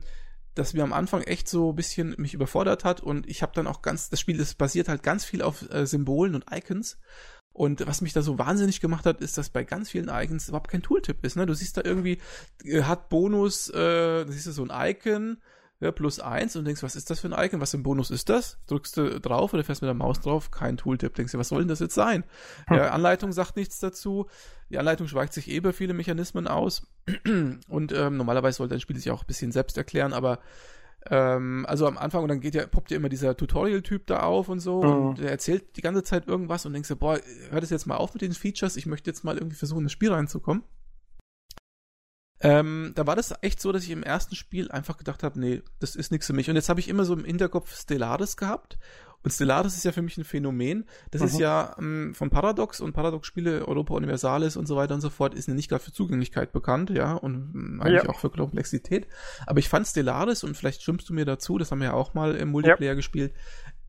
das 0.54 0.74
mir 0.74 0.82
am 0.82 0.92
Anfang 0.92 1.22
echt 1.22 1.48
so 1.48 1.70
ein 1.70 1.76
bisschen 1.76 2.14
mich 2.18 2.34
überfordert 2.34 2.84
hat. 2.84 3.00
Und 3.00 3.28
ich 3.28 3.42
habe 3.42 3.52
dann 3.54 3.68
auch 3.68 3.82
ganz, 3.82 4.10
das 4.10 4.20
Spiel, 4.20 4.36
das 4.36 4.54
basiert 4.54 4.88
halt 4.88 5.02
ganz 5.02 5.24
viel 5.24 5.42
auf 5.42 5.68
äh, 5.70 5.86
Symbolen 5.86 6.34
und 6.34 6.46
Icons. 6.50 6.98
Und 7.52 7.86
was 7.86 8.02
mich 8.02 8.12
da 8.12 8.22
so 8.22 8.38
wahnsinnig 8.38 8.80
gemacht 8.80 9.04
hat, 9.04 9.20
ist, 9.20 9.38
dass 9.38 9.50
bei 9.50 9.64
ganz 9.64 9.90
vielen 9.90 10.08
Icons 10.08 10.48
überhaupt 10.48 10.70
kein 10.70 10.82
Tooltip 10.82 11.24
ist. 11.24 11.36
Ne? 11.36 11.46
Du 11.46 11.54
siehst 11.54 11.76
da 11.76 11.82
irgendwie, 11.84 12.18
äh, 12.64 12.82
hat 12.82 13.08
Bonus, 13.08 13.68
äh, 13.70 14.24
siehst 14.28 14.46
du 14.46 14.52
so 14.52 14.64
ein 14.64 14.90
Icon, 14.90 15.38
ja, 15.80 15.92
plus 15.92 16.18
eins 16.18 16.56
und 16.56 16.64
denkst, 16.64 16.82
was 16.82 16.96
ist 16.96 17.08
das 17.08 17.20
für 17.20 17.28
ein 17.28 17.44
Icon? 17.46 17.60
Was 17.60 17.70
für 17.70 17.78
ein 17.78 17.84
Bonus 17.84 18.10
ist 18.10 18.28
das? 18.28 18.58
Drückst 18.66 18.96
du 18.96 19.20
drauf 19.20 19.54
oder 19.54 19.62
fährst 19.62 19.80
mit 19.80 19.86
der 19.86 19.94
Maus 19.94 20.20
drauf? 20.20 20.50
Kein 20.50 20.76
Tooltip. 20.76 21.14
Denkst 21.14 21.32
du, 21.32 21.38
was 21.38 21.48
soll 21.48 21.60
denn 21.60 21.68
das 21.68 21.78
jetzt 21.78 21.94
sein? 21.94 22.24
Hm. 22.66 22.76
Ja, 22.76 22.90
Anleitung 22.90 23.30
sagt 23.32 23.56
nichts 23.56 23.78
dazu. 23.78 24.26
Die 24.70 24.78
Anleitung 24.78 25.06
schweigt 25.06 25.32
sich 25.32 25.48
eh 25.48 25.56
über 25.56 25.72
viele 25.72 25.94
Mechanismen 25.94 26.48
aus. 26.48 26.88
und 27.68 27.92
ähm, 27.92 28.16
normalerweise 28.16 28.56
sollte 28.56 28.74
ein 28.74 28.80
Spiel 28.80 28.96
sich 28.96 29.10
auch 29.12 29.22
ein 29.22 29.26
bisschen 29.28 29.52
selbst 29.52 29.78
erklären, 29.78 30.12
aber 30.12 30.40
ähm, 31.10 31.64
also 31.68 31.86
am 31.86 31.96
Anfang 31.96 32.22
und 32.22 32.28
dann 32.28 32.40
geht 32.40 32.56
ja, 32.56 32.66
poppt 32.66 32.90
ja 32.90 32.96
immer 32.96 33.08
dieser 33.08 33.36
Tutorial-Typ 33.36 34.06
da 34.06 34.20
auf 34.20 34.48
und 34.48 34.58
so 34.60 34.82
mhm. 34.82 34.90
und 34.90 35.18
der 35.18 35.30
erzählt 35.30 35.76
die 35.76 35.80
ganze 35.80 36.02
Zeit 36.02 36.26
irgendwas 36.26 36.66
und 36.66 36.72
denkst 36.72 36.88
du, 36.88 36.96
boah, 36.96 37.20
hört 37.50 37.62
es 37.62 37.70
jetzt 37.70 37.86
mal 37.86 37.96
auf 37.96 38.14
mit 38.14 38.22
den 38.22 38.32
Features, 38.32 38.76
ich 38.76 38.86
möchte 38.86 39.08
jetzt 39.08 39.24
mal 39.24 39.36
irgendwie 39.36 39.56
versuchen, 39.56 39.80
in 39.80 39.84
das 39.84 39.92
Spiel 39.92 40.12
reinzukommen. 40.12 40.64
Ähm, 42.40 42.92
da 42.94 43.06
war 43.06 43.16
das 43.16 43.34
echt 43.42 43.60
so, 43.60 43.72
dass 43.72 43.82
ich 43.82 43.90
im 43.90 44.02
ersten 44.02 44.36
Spiel 44.36 44.70
einfach 44.70 44.96
gedacht 44.96 45.22
habe, 45.22 45.40
nee, 45.40 45.62
das 45.80 45.96
ist 45.96 46.12
nichts 46.12 46.26
für 46.26 46.32
mich. 46.32 46.48
Und 46.48 46.56
jetzt 46.56 46.68
habe 46.68 46.80
ich 46.80 46.88
immer 46.88 47.04
so 47.04 47.14
im 47.14 47.24
Hinterkopf 47.24 47.76
Stellaris 47.76 48.36
gehabt. 48.36 48.78
Und 49.24 49.32
Stellaris 49.32 49.76
ist 49.76 49.84
ja 49.84 49.90
für 49.90 50.02
mich 50.02 50.16
ein 50.16 50.24
Phänomen. 50.24 50.84
Das 51.10 51.20
mhm. 51.20 51.26
ist 51.26 51.38
ja 51.40 51.74
ähm, 51.78 52.14
von 52.14 52.30
Paradox 52.30 52.80
und 52.80 52.92
Paradox-Spiele, 52.92 53.66
Europa 53.66 53.94
Universalis 53.94 54.56
und 54.56 54.66
so 54.66 54.76
weiter 54.76 54.94
und 54.94 55.00
so 55.00 55.10
fort, 55.10 55.34
ist 55.34 55.48
nicht 55.48 55.68
gerade 55.68 55.82
für 55.82 55.92
Zugänglichkeit 55.92 56.52
bekannt, 56.52 56.90
ja, 56.90 57.14
und 57.14 57.34
ähm, 57.54 57.82
eigentlich 57.82 58.04
ja. 58.04 58.08
auch 58.08 58.20
für 58.20 58.30
Komplexität. 58.30 59.08
Aber 59.46 59.58
ich 59.58 59.68
fand 59.68 59.88
Stellaris, 59.88 60.44
und 60.44 60.56
vielleicht 60.56 60.82
stimmst 60.82 61.08
du 61.08 61.14
mir 61.14 61.24
dazu, 61.24 61.58
das 61.58 61.72
haben 61.72 61.80
wir 61.80 61.88
ja 61.88 61.94
auch 61.94 62.14
mal 62.14 62.36
im 62.36 62.50
Multiplayer 62.50 62.90
ja. 62.90 62.94
gespielt, 62.94 63.34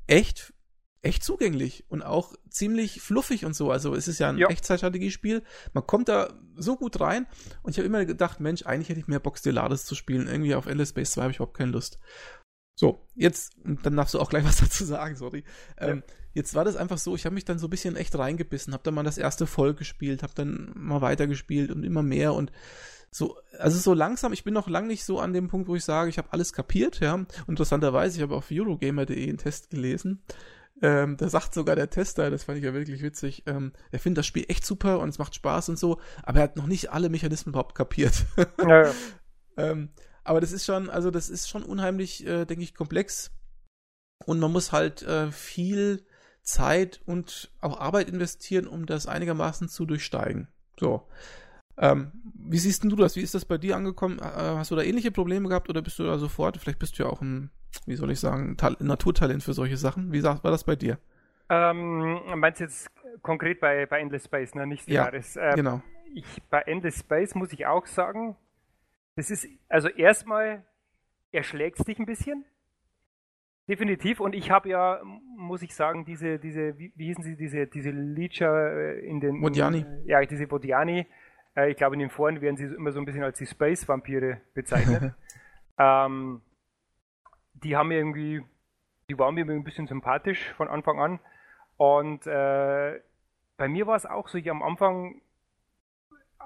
echt 0.08 0.54
echt 1.02 1.24
zugänglich 1.24 1.86
und 1.88 2.02
auch 2.02 2.36
ziemlich 2.50 3.02
fluffig 3.02 3.46
und 3.46 3.56
so. 3.56 3.72
Also 3.72 3.96
es 3.96 4.08
ist 4.08 4.20
ja 4.20 4.30
ein 4.30 4.38
ja. 4.38 4.48
Echtzeitstrategiespiel. 4.48 5.44
Man 5.74 5.88
kommt 5.88 6.10
da 6.10 6.34
so 6.56 6.76
gut 6.76 7.00
rein 7.00 7.26
und 7.64 7.72
ich 7.72 7.78
habe 7.78 7.88
immer 7.88 8.06
gedacht, 8.06 8.40
Mensch, 8.40 8.66
eigentlich 8.66 8.90
hätte 8.90 9.00
ich 9.00 9.08
mehr 9.08 9.20
Bock, 9.20 9.38
Stellaris 9.38 9.86
zu 9.86 9.96
spielen. 9.96 10.28
Irgendwie 10.28 10.56
auf 10.56 10.66
Endless 10.66 10.90
Space 10.90 11.12
2 11.12 11.22
habe 11.22 11.32
ich 11.32 11.38
überhaupt 11.38 11.58
keine 11.58 11.72
Lust. 11.72 12.00
So, 12.76 13.08
jetzt, 13.16 13.54
dann 13.64 13.96
darfst 13.96 14.14
du 14.14 14.20
auch 14.20 14.30
gleich 14.30 14.44
was 14.46 14.58
dazu 14.58 14.84
sagen, 14.84 15.16
sorry. 15.16 15.44
Ähm, 15.78 16.04
Jetzt 16.34 16.54
war 16.54 16.64
das 16.64 16.76
einfach 16.76 16.98
so, 16.98 17.16
ich 17.16 17.26
habe 17.26 17.34
mich 17.34 17.46
dann 17.46 17.60
so 17.60 17.68
ein 17.68 17.72
bisschen 17.72 17.96
echt 17.96 18.18
reingebissen, 18.18 18.74
habe 18.74 18.84
dann 18.84 18.94
mal 18.94 19.04
das 19.04 19.18
erste 19.18 19.48
Voll 19.48 19.74
gespielt, 19.74 20.22
habe 20.22 20.34
dann 20.36 20.72
mal 20.76 21.02
weitergespielt 21.02 21.72
und 21.72 21.84
immer 21.84 22.04
mehr 22.04 22.34
und 22.34 22.52
so, 23.12 23.38
also 23.58 23.80
so 23.80 23.96
langsam, 23.96 24.34
ich 24.34 24.44
bin 24.44 24.54
noch 24.54 24.68
lang 24.68 24.86
nicht 24.86 25.04
so 25.04 25.20
an 25.20 25.34
dem 25.34 25.48
Punkt, 25.48 25.68
wo 25.68 25.76
ich 25.76 25.84
sage, 25.84 26.10
ich 26.10 26.20
habe 26.20 26.32
alles 26.32 26.54
kapiert, 26.54 27.00
ja. 27.00 27.26
Interessanterweise, 27.48 28.18
ich 28.18 28.22
habe 28.22 28.36
auf 28.36 28.52
Eurogamer.de 28.52 29.28
einen 29.28 29.40
Test 29.40 29.72
gelesen, 29.72 30.22
ähm, 30.82 31.18
da 31.18 31.30
sagt 31.30 31.54
sogar 31.54 31.76
der 31.76 31.89
Tester, 31.89 32.30
das 32.30 32.44
fand 32.44 32.58
ich 32.58 32.63
ja 32.63 32.74
wirklich 32.74 33.02
witzig, 33.02 33.44
ähm, 33.46 33.74
er 33.92 34.00
findet 34.00 34.20
das 34.20 34.28
Spiel 34.28 34.46
echt 34.48 34.65
super 34.65 35.00
und 35.00 35.10
es 35.10 35.18
macht 35.18 35.36
Spaß 35.36 35.70
und 35.70 35.80
so, 35.80 36.00
aber 36.24 36.39
er 36.39 36.44
hat 36.44 36.56
noch 36.56 36.68
nicht 36.68 36.92
alle 36.92 37.10
Mechanismen 37.10 37.54
überhaupt 37.54 37.76
kapiert. 37.76 38.26
Ja, 38.60 38.84
ja. 38.86 38.94
ähm, 39.58 39.89
aber 40.24 40.42
das 40.42 40.52
ist 40.52 40.65
schon, 40.65 40.89
also 40.89 41.12
das 41.12 41.30
ist 41.30 41.50
schon 41.50 41.63
unheimlich, 41.63 42.26
äh, 42.26 42.46
denke 42.46 42.63
ich, 42.63 42.76
komplex. 42.76 43.32
Und 44.26 44.39
man 44.39 44.52
muss 44.52 44.72
halt 44.72 45.02
äh, 45.02 45.32
viel 45.32 46.06
Zeit 46.44 47.02
und 47.06 47.52
auch 47.62 47.80
Arbeit 47.80 48.10
investieren, 48.10 48.68
um 48.68 48.86
das 48.86 49.08
einigermaßen 49.08 49.70
zu 49.70 49.86
durchsteigen. 49.86 50.50
So. 50.80 51.08
Ähm, 51.80 52.12
wie 52.36 52.58
siehst 52.58 52.84
du 52.84 52.96
das? 52.96 53.15
Wie 53.15 53.22
ist 53.22 53.34
das 53.34 53.46
bei 53.46 53.58
dir 53.58 53.76
angekommen? 53.76 54.20
Äh, 54.20 54.24
hast 54.24 54.72
du 54.72 54.76
da 54.76 54.82
ähnliche 54.82 55.12
Probleme 55.12 55.48
gehabt 55.48 55.70
oder 55.70 55.82
bist 55.82 55.98
du 56.00 56.04
da 56.04 56.18
sofort? 56.18 56.58
Vielleicht 56.58 56.80
bist 56.80 57.00
du 57.00 57.04
ja 57.04 57.10
auch 57.10 57.22
ein, 57.22 57.52
wie 57.86 57.96
soll 57.96 58.12
ich 58.12 58.20
sagen, 58.20 58.58
Tal 58.58 58.76
Naturtalent 58.80 59.44
für 59.44 59.54
solche 59.54 59.78
Sachen. 59.78 60.12
Wie 60.12 60.24
war 60.24 60.39
das 60.44 60.63
bei 60.63 60.76
dir? 60.76 60.98
Ähm, 61.50 62.20
meinst 62.36 62.60
du 62.60 62.65
jetzt 62.65 62.92
konkret 63.22 63.60
bei, 63.60 63.86
bei 63.86 64.00
Endless 64.00 64.26
Space, 64.26 64.54
ne? 64.56 64.68
Nicht. 64.68 64.88
Ja, 64.88 65.12
ähm, 65.12 65.56
genau. 65.56 65.82
Ich, 66.13 66.26
bei 66.50 66.62
Endless 66.62 67.00
Space 67.00 67.34
muss 67.36 67.54
ich 67.54 67.65
auch 67.65 67.86
sagen, 67.86 68.36
das 69.15 69.32
ist, 69.32 69.48
also 69.68 69.88
erstmal 69.88 70.65
erschlägt 71.32 71.80
es 71.80 71.86
dich 71.86 72.00
ein 72.00 72.06
bisschen. 72.06 72.46
Definitiv. 73.68 74.20
Und 74.20 74.34
ich 74.34 74.50
habe 74.50 74.70
ja, 74.70 75.02
muss 75.38 75.62
ich 75.62 75.76
sagen, 75.76 76.04
diese, 76.04 76.39
diese, 76.39 76.78
wie, 76.80 76.92
wie 76.96 77.06
hießen 77.08 77.24
sie, 77.24 77.36
diese, 77.36 77.68
diese 77.68 77.92
Leecher 77.92 78.72
äh, 78.72 79.00
in 79.06 79.20
den. 79.20 79.38
Modiani. 79.38 79.86
Ja, 80.06 80.22
diese 80.26 80.48
Modiani 80.48 81.00
äh, 81.02 81.06
ich 81.56 81.78
glaube, 81.78 81.96
in 81.96 82.00
den 82.00 82.10
Foren 82.10 82.42
werden 82.42 82.58
sie 82.58 82.66
immer 82.66 82.92
so 82.92 83.00
ein 83.00 83.06
bisschen 83.06 83.24
als 83.24 83.38
die 83.38 83.46
Space-Vampire 83.46 84.42
bezeichnet. 84.54 85.14
ähm, 85.78 86.42
die 87.54 87.76
haben 87.76 87.90
mir 87.90 87.98
irgendwie, 87.98 88.44
die 89.10 89.18
waren 89.18 89.36
mir 89.36 89.46
ein 89.46 89.64
bisschen 89.64 89.88
sympathisch 89.88 90.54
von 90.54 90.68
Anfang 90.68 91.00
an. 91.00 91.20
Und 91.78 92.28
äh, 92.28 93.00
bei 93.58 93.68
mir 93.68 93.88
war 93.88 93.96
es 93.96 94.06
auch 94.06 94.28
so, 94.28 94.38
ich 94.38 94.50
am 94.50 94.64
Anfang 94.64 95.22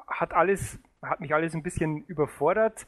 hat 0.07 0.33
alles, 0.33 0.79
hat 1.01 1.19
mich 1.19 1.33
alles 1.33 1.53
ein 1.53 1.63
bisschen 1.63 2.05
überfordert. 2.05 2.87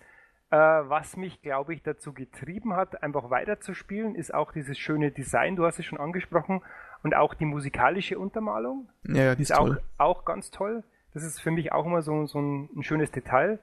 Äh, 0.51 0.57
was 0.57 1.17
mich, 1.17 1.41
glaube 1.41 1.73
ich, 1.73 1.81
dazu 1.81 2.13
getrieben 2.13 2.75
hat, 2.75 3.01
einfach 3.01 3.29
weiterzuspielen, 3.29 4.15
ist 4.15 4.33
auch 4.33 4.51
dieses 4.51 4.77
schöne 4.77 5.11
Design, 5.11 5.55
du 5.55 5.65
hast 5.65 5.79
es 5.79 5.85
schon 5.85 5.99
angesprochen, 5.99 6.61
und 7.03 7.15
auch 7.15 7.33
die 7.33 7.45
musikalische 7.45 8.17
Untermalung. 8.19 8.89
Ja, 9.03 9.15
ja 9.15 9.35
die 9.35 9.41
ist, 9.41 9.49
ist 9.51 9.57
auch, 9.57 9.75
auch 9.97 10.25
ganz 10.25 10.51
toll. 10.51 10.83
Das 11.15 11.23
ist 11.23 11.39
für 11.39 11.49
mich 11.49 11.71
auch 11.71 11.85
immer 11.85 12.01
so, 12.01 12.27
so 12.27 12.39
ein, 12.39 12.69
ein 12.75 12.83
schönes 12.83 13.09
Detail. 13.09 13.59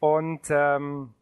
Und 0.00 0.42
ähm, 0.50 1.14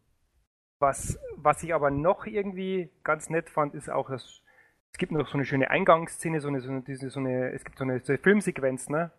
was, 0.77 1.17
was 1.37 1.63
ich 1.63 1.73
aber 1.73 1.89
noch 1.89 2.25
irgendwie 2.25 2.89
ganz 3.03 3.29
nett 3.29 3.49
fand, 3.49 3.73
ist 3.73 3.89
auch, 3.89 4.09
dass 4.09 4.41
es 4.91 4.97
gibt 4.97 5.13
noch 5.13 5.27
so 5.27 5.35
eine 5.35 5.45
schöne 5.45 5.69
Eingangsszene, 5.69 6.41
so 6.41 6.49
eine, 6.49 6.59
so 6.59 6.69
eine, 6.69 6.81
diese, 6.81 7.09
so 7.09 7.19
eine 7.19 7.53
es 7.53 7.63
gibt 7.63 7.77
so 7.77 7.85
eine, 7.85 7.99
so 8.01 8.11
eine 8.11 8.21
Filmsequenz, 8.21 8.89
ne? 8.89 9.11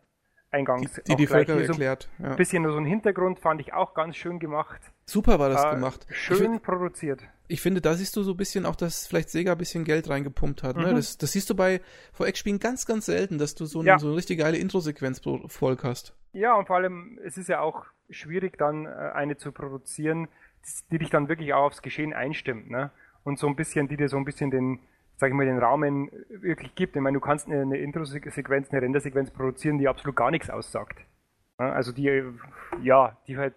Eingangs. 0.50 0.94
Die 0.94 1.02
die, 1.04 1.16
die 1.16 1.26
Völker 1.28 1.54
so 1.54 1.60
erklärt. 1.60 2.08
Ein 2.18 2.24
ja. 2.24 2.34
bisschen 2.34 2.64
so 2.64 2.76
ein 2.76 2.84
Hintergrund 2.84 3.38
fand 3.38 3.60
ich 3.60 3.72
auch 3.72 3.94
ganz 3.94 4.16
schön 4.16 4.38
gemacht. 4.38 4.80
Super 5.06 5.38
war 5.38 5.48
das 5.48 5.64
äh, 5.64 5.70
gemacht. 5.70 6.06
Schön 6.10 6.54
ich, 6.54 6.62
produziert. 6.62 7.22
Ich 7.48 7.62
finde, 7.62 7.80
da 7.80 7.94
siehst 7.94 8.16
du 8.16 8.22
so 8.22 8.32
ein 8.32 8.36
bisschen 8.36 8.66
auch, 8.66 8.76
dass 8.76 9.06
vielleicht 9.06 9.30
Sega 9.30 9.52
ein 9.52 9.58
bisschen 9.58 9.84
Geld 9.84 10.10
reingepumpt 10.10 10.62
hat. 10.62 10.76
Ne? 10.76 10.82
Mhm. 10.82 10.88
Ne? 10.88 10.94
Das, 10.96 11.16
das 11.16 11.32
siehst 11.32 11.48
du 11.48 11.54
bei 11.54 11.80
VX-Spielen 12.12 12.58
ganz, 12.58 12.84
ganz 12.84 13.06
selten, 13.06 13.38
dass 13.38 13.54
du 13.54 13.64
so, 13.64 13.82
ja. 13.82 13.92
eine, 13.92 14.00
so 14.00 14.08
eine 14.08 14.16
richtig 14.16 14.40
geile 14.40 14.58
Intro-Sequenz 14.58 15.20
pro 15.20 15.46
Volk 15.46 15.84
hast. 15.84 16.14
Ja, 16.32 16.54
und 16.54 16.66
vor 16.66 16.76
allem, 16.76 17.18
es 17.24 17.36
ist 17.36 17.48
ja 17.48 17.60
auch 17.60 17.86
schwierig, 18.08 18.56
dann 18.56 18.86
äh, 18.86 18.88
eine 18.88 19.36
zu 19.36 19.52
produzieren, 19.52 20.28
die 20.90 20.98
dich 20.98 21.10
dann 21.10 21.28
wirklich 21.28 21.54
auch 21.54 21.64
aufs 21.64 21.82
Geschehen 21.82 22.12
einstimmt, 22.12 22.70
ne? 22.70 22.90
Und 23.24 23.38
so 23.38 23.46
ein 23.46 23.56
bisschen, 23.56 23.88
die 23.88 23.96
dir 23.96 24.08
so 24.08 24.16
ein 24.16 24.24
bisschen 24.24 24.50
den, 24.50 24.80
sag 25.16 25.28
ich 25.28 25.34
mal, 25.34 25.44
den 25.44 25.58
Rahmen 25.58 26.10
wirklich 26.28 26.74
gibt. 26.74 26.96
Ich 26.96 27.02
meine, 27.02 27.18
du 27.18 27.20
kannst 27.20 27.48
eine, 27.48 27.62
eine 27.62 27.78
Intro-Sequenz, 27.78 28.70
eine 28.70 28.80
Render-Sequenz 28.80 29.30
produzieren, 29.30 29.78
die 29.78 29.88
absolut 29.88 30.16
gar 30.16 30.30
nichts 30.30 30.48
aussagt. 30.48 30.98
Ne? 31.58 31.70
Also 31.70 31.92
die, 31.92 32.22
ja, 32.82 33.18
die 33.26 33.36
halt 33.36 33.56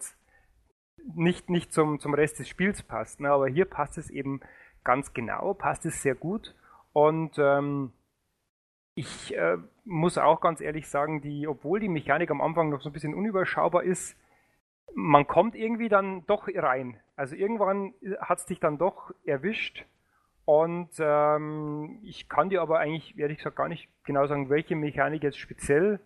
nicht, 1.16 1.50
nicht 1.50 1.72
zum, 1.72 2.00
zum 2.00 2.14
Rest 2.14 2.40
des 2.40 2.50
Spiels 2.50 2.84
passt. 2.84 3.22
Ne? 3.22 3.30
Aber 3.30 3.48
hier 3.48 3.66
passt 3.66 3.98
es 3.98 4.10
eben 4.10 4.42
ganz 4.84 5.14
genau, 5.14 5.54
passt 5.54 5.86
es 5.86 6.02
sehr 6.02 6.16
gut. 6.16 6.56
Und 6.92 7.38
ähm, 7.38 7.94
ich 8.96 9.34
äh, 9.36 9.58
muss 9.86 10.18
auch 10.18 10.42
ganz 10.42 10.62
ehrlich 10.62 10.88
sagen, 10.88 11.22
die, 11.22 11.48
obwohl 11.48 11.80
die 11.80 11.90
Mechanik 11.90 12.32
am 12.32 12.42
Anfang 12.42 12.70
noch 12.70 12.82
so 12.82 12.90
ein 12.90 12.94
bisschen 12.94 13.14
unüberschaubar 13.14 13.84
ist, 13.84 14.18
man 14.96 15.28
kommt 15.28 15.56
irgendwie 15.56 15.90
dann 15.90 16.26
doch 16.26 16.48
rein. 16.54 17.00
Also 17.16 17.36
irgendwann 17.36 17.94
hat 18.20 18.40
es 18.40 18.46
dich 18.46 18.60
dann 18.60 18.78
doch 18.78 19.12
erwischt. 19.26 19.86
Und 20.46 20.90
ähm, 21.00 22.00
ich 22.04 22.28
kann 22.28 22.50
dir 22.50 22.62
aber 22.62 22.80
eigentlich, 22.80 23.18
ehrlich 23.18 23.38
gesagt, 23.38 23.56
gar 23.56 23.70
nicht 23.70 23.90
genau 24.04 24.28
sagen, 24.28 24.50
welche 24.50 24.76
Mechanik 24.76 25.24
jetzt 25.24 25.38
speziell 25.38 26.00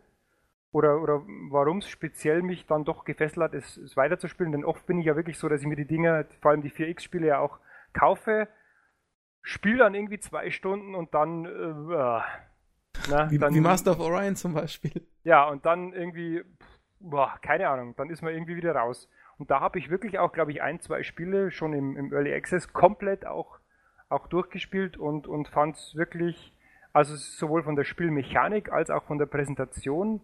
oder, 0.71 1.01
oder 1.01 1.23
warum 1.49 1.79
es 1.79 1.89
speziell 1.89 2.43
mich 2.43 2.67
dann 2.67 2.85
doch 2.85 3.03
gefesselt 3.03 3.43
hat, 3.43 3.53
es, 3.53 3.77
es 3.77 3.97
weiterzuspielen. 3.97 4.51
Denn 4.51 4.65
oft 4.65 4.85
bin 4.85 4.99
ich 4.99 5.05
ja 5.05 5.15
wirklich 5.15 5.37
so, 5.39 5.49
dass 5.49 5.61
ich 5.61 5.67
mir 5.67 5.75
die 5.75 5.87
Dinge, 5.87 6.27
vor 6.41 6.51
allem 6.51 6.61
die 6.61 6.71
4X-Spiele 6.71 7.27
ja 7.27 7.39
auch 7.39 7.59
kaufe, 7.93 8.47
spiele 9.41 9.79
dann 9.79 9.95
irgendwie 9.95 10.19
zwei 10.19 10.51
Stunden 10.51 10.93
und 10.93 11.13
dann 11.13 11.45
äh, 11.45 12.21
na, 13.09 13.29
wie, 13.31 13.37
dann, 13.37 13.53
wie 13.53 13.59
Master 13.59 13.91
of 13.91 13.99
Orion 13.99 14.35
zum 14.35 14.53
Beispiel. 14.53 15.05
Ja, 15.23 15.47
und 15.47 15.65
dann 15.65 15.93
irgendwie, 15.93 16.41
boah, 16.99 17.37
keine 17.41 17.69
Ahnung, 17.69 17.95
dann 17.97 18.09
ist 18.09 18.21
man 18.21 18.33
irgendwie 18.33 18.55
wieder 18.55 18.75
raus. 18.75 19.09
Und 19.37 19.51
da 19.51 19.59
habe 19.59 19.77
ich 19.79 19.89
wirklich 19.89 20.19
auch, 20.19 20.31
glaube 20.31 20.51
ich, 20.51 20.61
ein, 20.61 20.79
zwei 20.79 21.03
Spiele 21.03 21.51
schon 21.51 21.73
im, 21.73 21.95
im 21.95 22.11
Early 22.11 22.33
Access 22.33 22.73
komplett 22.73 23.25
auch, 23.25 23.59
auch 24.09 24.27
durchgespielt 24.27 24.97
und, 24.97 25.27
und 25.27 25.47
fand 25.47 25.75
es 25.75 25.95
wirklich, 25.95 26.53
also 26.93 27.15
sowohl 27.15 27.63
von 27.63 27.75
der 27.75 27.83
Spielmechanik 27.83 28.71
als 28.71 28.89
auch 28.89 29.03
von 29.03 29.19
der 29.19 29.27
Präsentation 29.27 30.21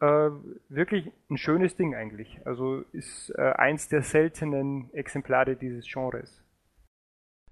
äh, 0.00 0.30
wirklich 0.68 1.10
ein 1.30 1.36
schönes 1.36 1.76
Ding 1.76 1.94
eigentlich. 1.94 2.40
Also 2.44 2.82
ist 2.92 3.30
äh, 3.36 3.52
eins 3.52 3.88
der 3.88 4.02
seltenen 4.02 4.92
Exemplare 4.92 5.56
dieses 5.56 5.86
Genres. 5.86 6.42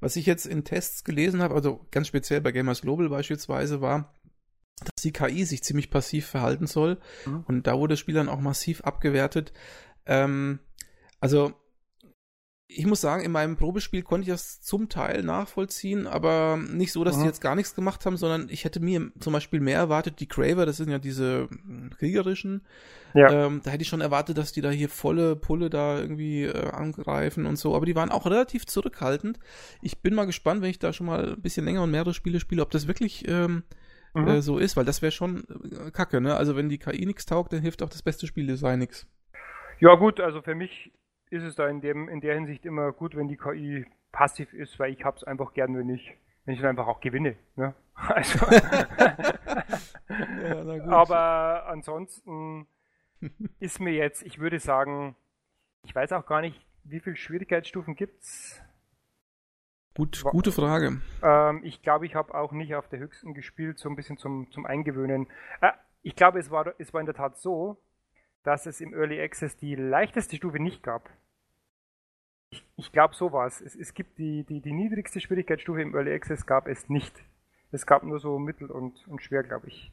Was 0.00 0.16
ich 0.16 0.26
jetzt 0.26 0.46
in 0.46 0.64
Tests 0.64 1.04
gelesen 1.04 1.42
habe, 1.42 1.54
also 1.54 1.86
ganz 1.90 2.08
speziell 2.08 2.40
bei 2.40 2.52
Gamers 2.52 2.82
Global 2.82 3.08
beispielsweise, 3.08 3.80
war, 3.80 4.14
dass 4.80 5.02
die 5.02 5.12
KI 5.12 5.44
sich 5.44 5.62
ziemlich 5.62 5.90
passiv 5.90 6.26
verhalten 6.26 6.66
soll. 6.66 6.98
Mhm. 7.24 7.44
Und 7.46 7.66
da 7.66 7.78
wurde 7.78 7.92
das 7.92 8.00
Spiel 8.00 8.14
dann 8.14 8.28
auch 8.28 8.40
massiv 8.40 8.82
abgewertet. 8.82 9.52
Ähm, 10.04 10.60
also 11.20 11.54
ich 12.68 12.84
muss 12.84 13.00
sagen, 13.00 13.22
in 13.24 13.30
meinem 13.30 13.56
Probespiel 13.56 14.02
konnte 14.02 14.22
ich 14.22 14.34
das 14.34 14.60
zum 14.60 14.88
Teil 14.88 15.22
nachvollziehen, 15.22 16.08
aber 16.08 16.56
nicht 16.56 16.90
so, 16.92 17.04
dass 17.04 17.16
Mhm. 17.16 17.20
die 17.20 17.26
jetzt 17.26 17.40
gar 17.40 17.54
nichts 17.54 17.76
gemacht 17.76 18.04
haben, 18.04 18.16
sondern 18.16 18.48
ich 18.50 18.64
hätte 18.64 18.80
mir 18.80 19.12
zum 19.20 19.32
Beispiel 19.32 19.60
mehr 19.60 19.78
erwartet, 19.78 20.18
die 20.18 20.26
Craver, 20.26 20.66
das 20.66 20.76
sind 20.78 20.90
ja 20.90 20.98
diese 20.98 21.48
mm, 21.48 21.90
kriegerischen, 21.96 22.66
Ja. 23.14 23.30
ähm, 23.46 23.60
da 23.62 23.70
hätte 23.70 23.82
ich 23.82 23.88
schon 23.88 24.00
erwartet, 24.00 24.36
dass 24.36 24.52
die 24.52 24.62
da 24.62 24.70
hier 24.70 24.88
volle 24.88 25.36
Pulle 25.36 25.70
da 25.70 25.96
irgendwie 26.00 26.42
äh, 26.42 26.70
angreifen 26.70 27.46
und 27.46 27.54
so, 27.56 27.76
aber 27.76 27.86
die 27.86 27.94
waren 27.94 28.10
auch 28.10 28.26
relativ 28.26 28.66
zurückhaltend. 28.66 29.38
Ich 29.80 29.98
bin 30.02 30.14
mal 30.14 30.26
gespannt, 30.26 30.60
wenn 30.60 30.70
ich 30.70 30.80
da 30.80 30.92
schon 30.92 31.06
mal 31.06 31.34
ein 31.34 31.40
bisschen 31.42 31.66
länger 31.66 31.84
und 31.84 31.92
mehrere 31.92 32.14
Spiele 32.14 32.40
spiele, 32.40 32.62
ob 32.62 32.72
das 32.72 32.88
wirklich 32.88 33.28
ähm, 33.28 33.62
Mhm. 34.16 34.28
äh, 34.28 34.42
so 34.42 34.58
ist, 34.58 34.76
weil 34.76 34.84
das 34.84 35.02
wäre 35.02 35.12
schon 35.12 35.44
äh, 35.86 35.90
kacke, 35.90 36.20
ne? 36.20 36.36
Also 36.36 36.56
wenn 36.56 36.68
die 36.68 36.78
KI 36.78 37.06
nichts 37.06 37.26
taugt, 37.26 37.52
dann 37.52 37.60
hilft 37.60 37.82
auch 37.82 37.88
das 37.88 38.02
beste 38.02 38.26
Spieldesign 38.26 38.78
nichts. 38.78 39.06
Ja 39.78 39.94
gut, 39.94 40.20
also 40.20 40.42
für 40.42 40.54
mich 40.54 40.92
ist 41.30 41.42
es 41.42 41.54
da 41.54 41.68
in 41.68 41.80
dem 41.80 42.08
in 42.08 42.20
der 42.20 42.34
Hinsicht 42.34 42.64
immer 42.64 42.92
gut, 42.92 43.14
wenn 43.16 43.28
die 43.28 43.36
KI 43.36 43.86
passiv 44.12 44.52
ist, 44.52 44.78
weil 44.78 44.92
ich 44.92 45.04
hab's 45.04 45.24
einfach 45.24 45.52
gern, 45.54 45.76
wenn 45.76 45.90
ich 45.90 46.16
wenn 46.44 46.54
ich 46.54 46.60
dann 46.60 46.70
einfach 46.70 46.86
auch 46.86 47.00
gewinne. 47.00 47.36
Ne? 47.56 47.74
Also, 47.94 48.38
Ja, 50.42 50.84
aber 50.88 51.66
ansonsten 51.66 52.66
ist 53.58 53.80
mir 53.80 53.92
jetzt, 53.92 54.22
ich 54.22 54.38
würde 54.38 54.58
sagen, 54.58 55.16
ich 55.82 55.94
weiß 55.94 56.12
auch 56.12 56.26
gar 56.26 56.42
nicht, 56.42 56.60
wie 56.84 57.00
viele 57.00 57.16
Schwierigkeitsstufen 57.16 57.96
gibt's. 57.96 58.62
Gut, 59.96 60.22
gute 60.24 60.52
Frage. 60.52 61.00
Ähm, 61.22 61.60
ich 61.64 61.80
glaube, 61.80 62.04
ich 62.04 62.14
habe 62.14 62.34
auch 62.34 62.52
nicht 62.52 62.74
auf 62.74 62.86
der 62.88 62.98
höchsten 62.98 63.32
gespielt, 63.32 63.78
so 63.78 63.88
ein 63.88 63.96
bisschen 63.96 64.18
zum, 64.18 64.50
zum 64.50 64.66
Eingewöhnen. 64.66 65.26
Äh, 65.62 65.72
ich 66.02 66.14
glaube, 66.14 66.38
es 66.38 66.50
war, 66.50 66.74
es 66.78 66.92
war 66.92 67.00
in 67.00 67.06
der 67.06 67.14
Tat 67.14 67.38
so, 67.38 67.78
dass 68.42 68.66
es 68.66 68.82
im 68.82 68.92
Early 68.92 69.20
Access 69.20 69.56
die 69.56 69.74
leichteste 69.74 70.36
Stufe 70.36 70.60
nicht 70.60 70.82
gab. 70.82 71.08
Ich, 72.50 72.64
ich 72.76 72.92
glaube, 72.92 73.14
so 73.14 73.32
war 73.32 73.46
es. 73.46 73.60
Es 73.60 73.94
gibt 73.94 74.18
die, 74.18 74.44
die, 74.44 74.60
die 74.60 74.72
niedrigste 74.72 75.18
Schwierigkeitsstufe 75.18 75.80
im 75.80 75.94
Early 75.94 76.12
Access 76.12 76.44
gab 76.44 76.68
es 76.68 76.88
nicht. 76.90 77.24
Es 77.72 77.86
gab 77.86 78.02
nur 78.02 78.20
so 78.20 78.38
mittel 78.38 78.70
und, 78.70 79.08
und 79.08 79.22
schwer, 79.22 79.42
glaube 79.42 79.68
ich. 79.68 79.90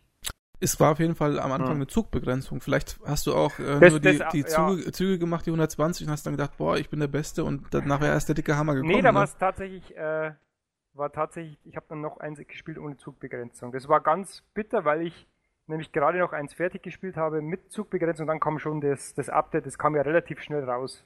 Es 0.64 0.80
war 0.80 0.94
auf 0.94 1.00
jeden 1.00 1.16
Fall 1.16 1.40
am 1.40 1.52
Anfang 1.52 1.72
Hm. 1.72 1.76
eine 1.76 1.88
Zugbegrenzung. 1.88 2.62
Vielleicht 2.62 3.00
hast 3.06 3.28
du 3.28 3.36
auch 3.36 3.60
äh, 3.60 3.80
Das- 3.82 3.92
nur 3.92 4.00
die, 4.00 4.18
das- 4.18 4.32
die 4.32 4.40
ja. 4.42 4.48
Züge, 4.48 4.92
Züge 4.94 5.20
gemacht, 5.20 5.46
die 5.46 5.52
120 5.52 6.08
und 6.08 6.12
hast 6.14 6.26
dann 6.26 6.34
gedacht, 6.34 6.58
boah, 6.58 6.78
ich 6.78 6.90
bin 6.90 7.00
der 7.02 7.08
Beste 7.08 7.44
und 7.44 7.74
dann 7.74 7.88
nachher 7.88 8.08
erst 8.08 8.30
der 8.30 8.36
dicke 8.36 8.56
Hammer 8.56 8.74
gekommen. 8.76 8.94
nee, 8.94 9.02
da 9.02 9.12
ne? 9.12 9.18
war 9.18 9.24
es 9.26 9.36
tatsächlich, 9.38 9.96
äh, 9.98 10.32
war 10.94 11.12
tatsächlich, 11.12 11.60
ich 11.66 11.76
habe 11.76 11.86
dann 11.90 12.02
noch 12.02 12.18
eins 12.20 12.40
gespielt 12.48 12.78
ohne 12.78 12.96
Zugbegrenzung. 12.98 13.72
Das 13.72 13.88
war 13.90 14.00
ganz 14.02 14.42
bitter, 14.54 14.86
weil 14.86 15.02
ich 15.02 15.28
nämlich 15.68 15.92
gerade 15.92 16.20
noch 16.20 16.34
eins 16.34 16.54
fertig 16.54 16.82
gespielt 16.84 17.18
habe 17.18 17.42
mit 17.42 17.72
Zugbegrenzung. 17.72 18.28
Dann 18.28 18.40
kam 18.40 18.60
schon 18.60 18.80
das, 18.82 19.14
das 19.14 19.30
Update, 19.30 19.66
das 19.66 19.78
kam 19.78 19.96
ja 19.96 20.02
relativ 20.02 20.42
schnell 20.42 20.64
raus, 20.64 21.06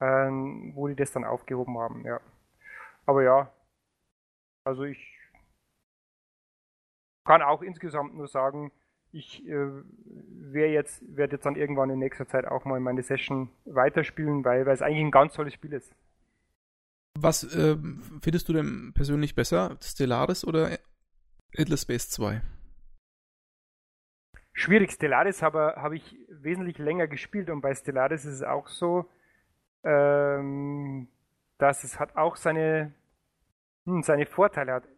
ähm, 0.00 0.72
wo 0.74 0.88
die 0.88 0.96
das 0.96 1.12
dann 1.12 1.24
aufgehoben 1.24 1.78
haben, 1.78 2.04
ja. 2.04 2.20
Aber 3.06 3.22
ja, 3.22 3.50
also 4.64 4.84
ich 4.84 4.98
kann 7.24 7.42
auch 7.42 7.62
insgesamt 7.62 8.14
nur 8.14 8.28
sagen, 8.28 8.72
ich 9.12 9.46
äh, 9.46 9.68
werde 10.52 10.72
jetzt, 10.72 11.02
werd 11.16 11.32
jetzt 11.32 11.44
dann 11.44 11.56
irgendwann 11.56 11.90
in 11.90 11.98
nächster 11.98 12.26
Zeit 12.26 12.46
auch 12.46 12.64
mal 12.64 12.80
meine 12.80 13.02
Session 13.02 13.50
weiterspielen, 13.64 14.44
weil, 14.44 14.64
weil 14.66 14.74
es 14.74 14.82
eigentlich 14.82 15.04
ein 15.04 15.10
ganz 15.10 15.34
tolles 15.34 15.54
Spiel 15.54 15.74
ist. 15.74 15.94
Was 17.18 17.54
ähm, 17.54 18.02
findest 18.22 18.48
du 18.48 18.54
denn 18.54 18.92
persönlich 18.94 19.34
besser, 19.34 19.76
Stellaris 19.82 20.46
oder 20.46 20.78
Endless 21.52 21.82
Space 21.82 22.08
2? 22.10 22.40
Schwierig, 24.54 24.92
Stellaris 24.92 25.42
habe, 25.42 25.74
habe 25.76 25.96
ich 25.96 26.16
wesentlich 26.28 26.78
länger 26.78 27.06
gespielt 27.06 27.50
und 27.50 27.60
bei 27.60 27.74
Stellaris 27.74 28.24
ist 28.24 28.34
es 28.34 28.42
auch 28.42 28.68
so, 28.68 29.08
ähm, 29.84 31.08
dass 31.58 31.84
es 31.84 31.98
hat 31.98 32.16
auch 32.16 32.36
seine, 32.36 32.92
hm, 33.84 34.02
seine 34.02 34.26
Vorteile 34.26 34.72
hat. 34.72 34.88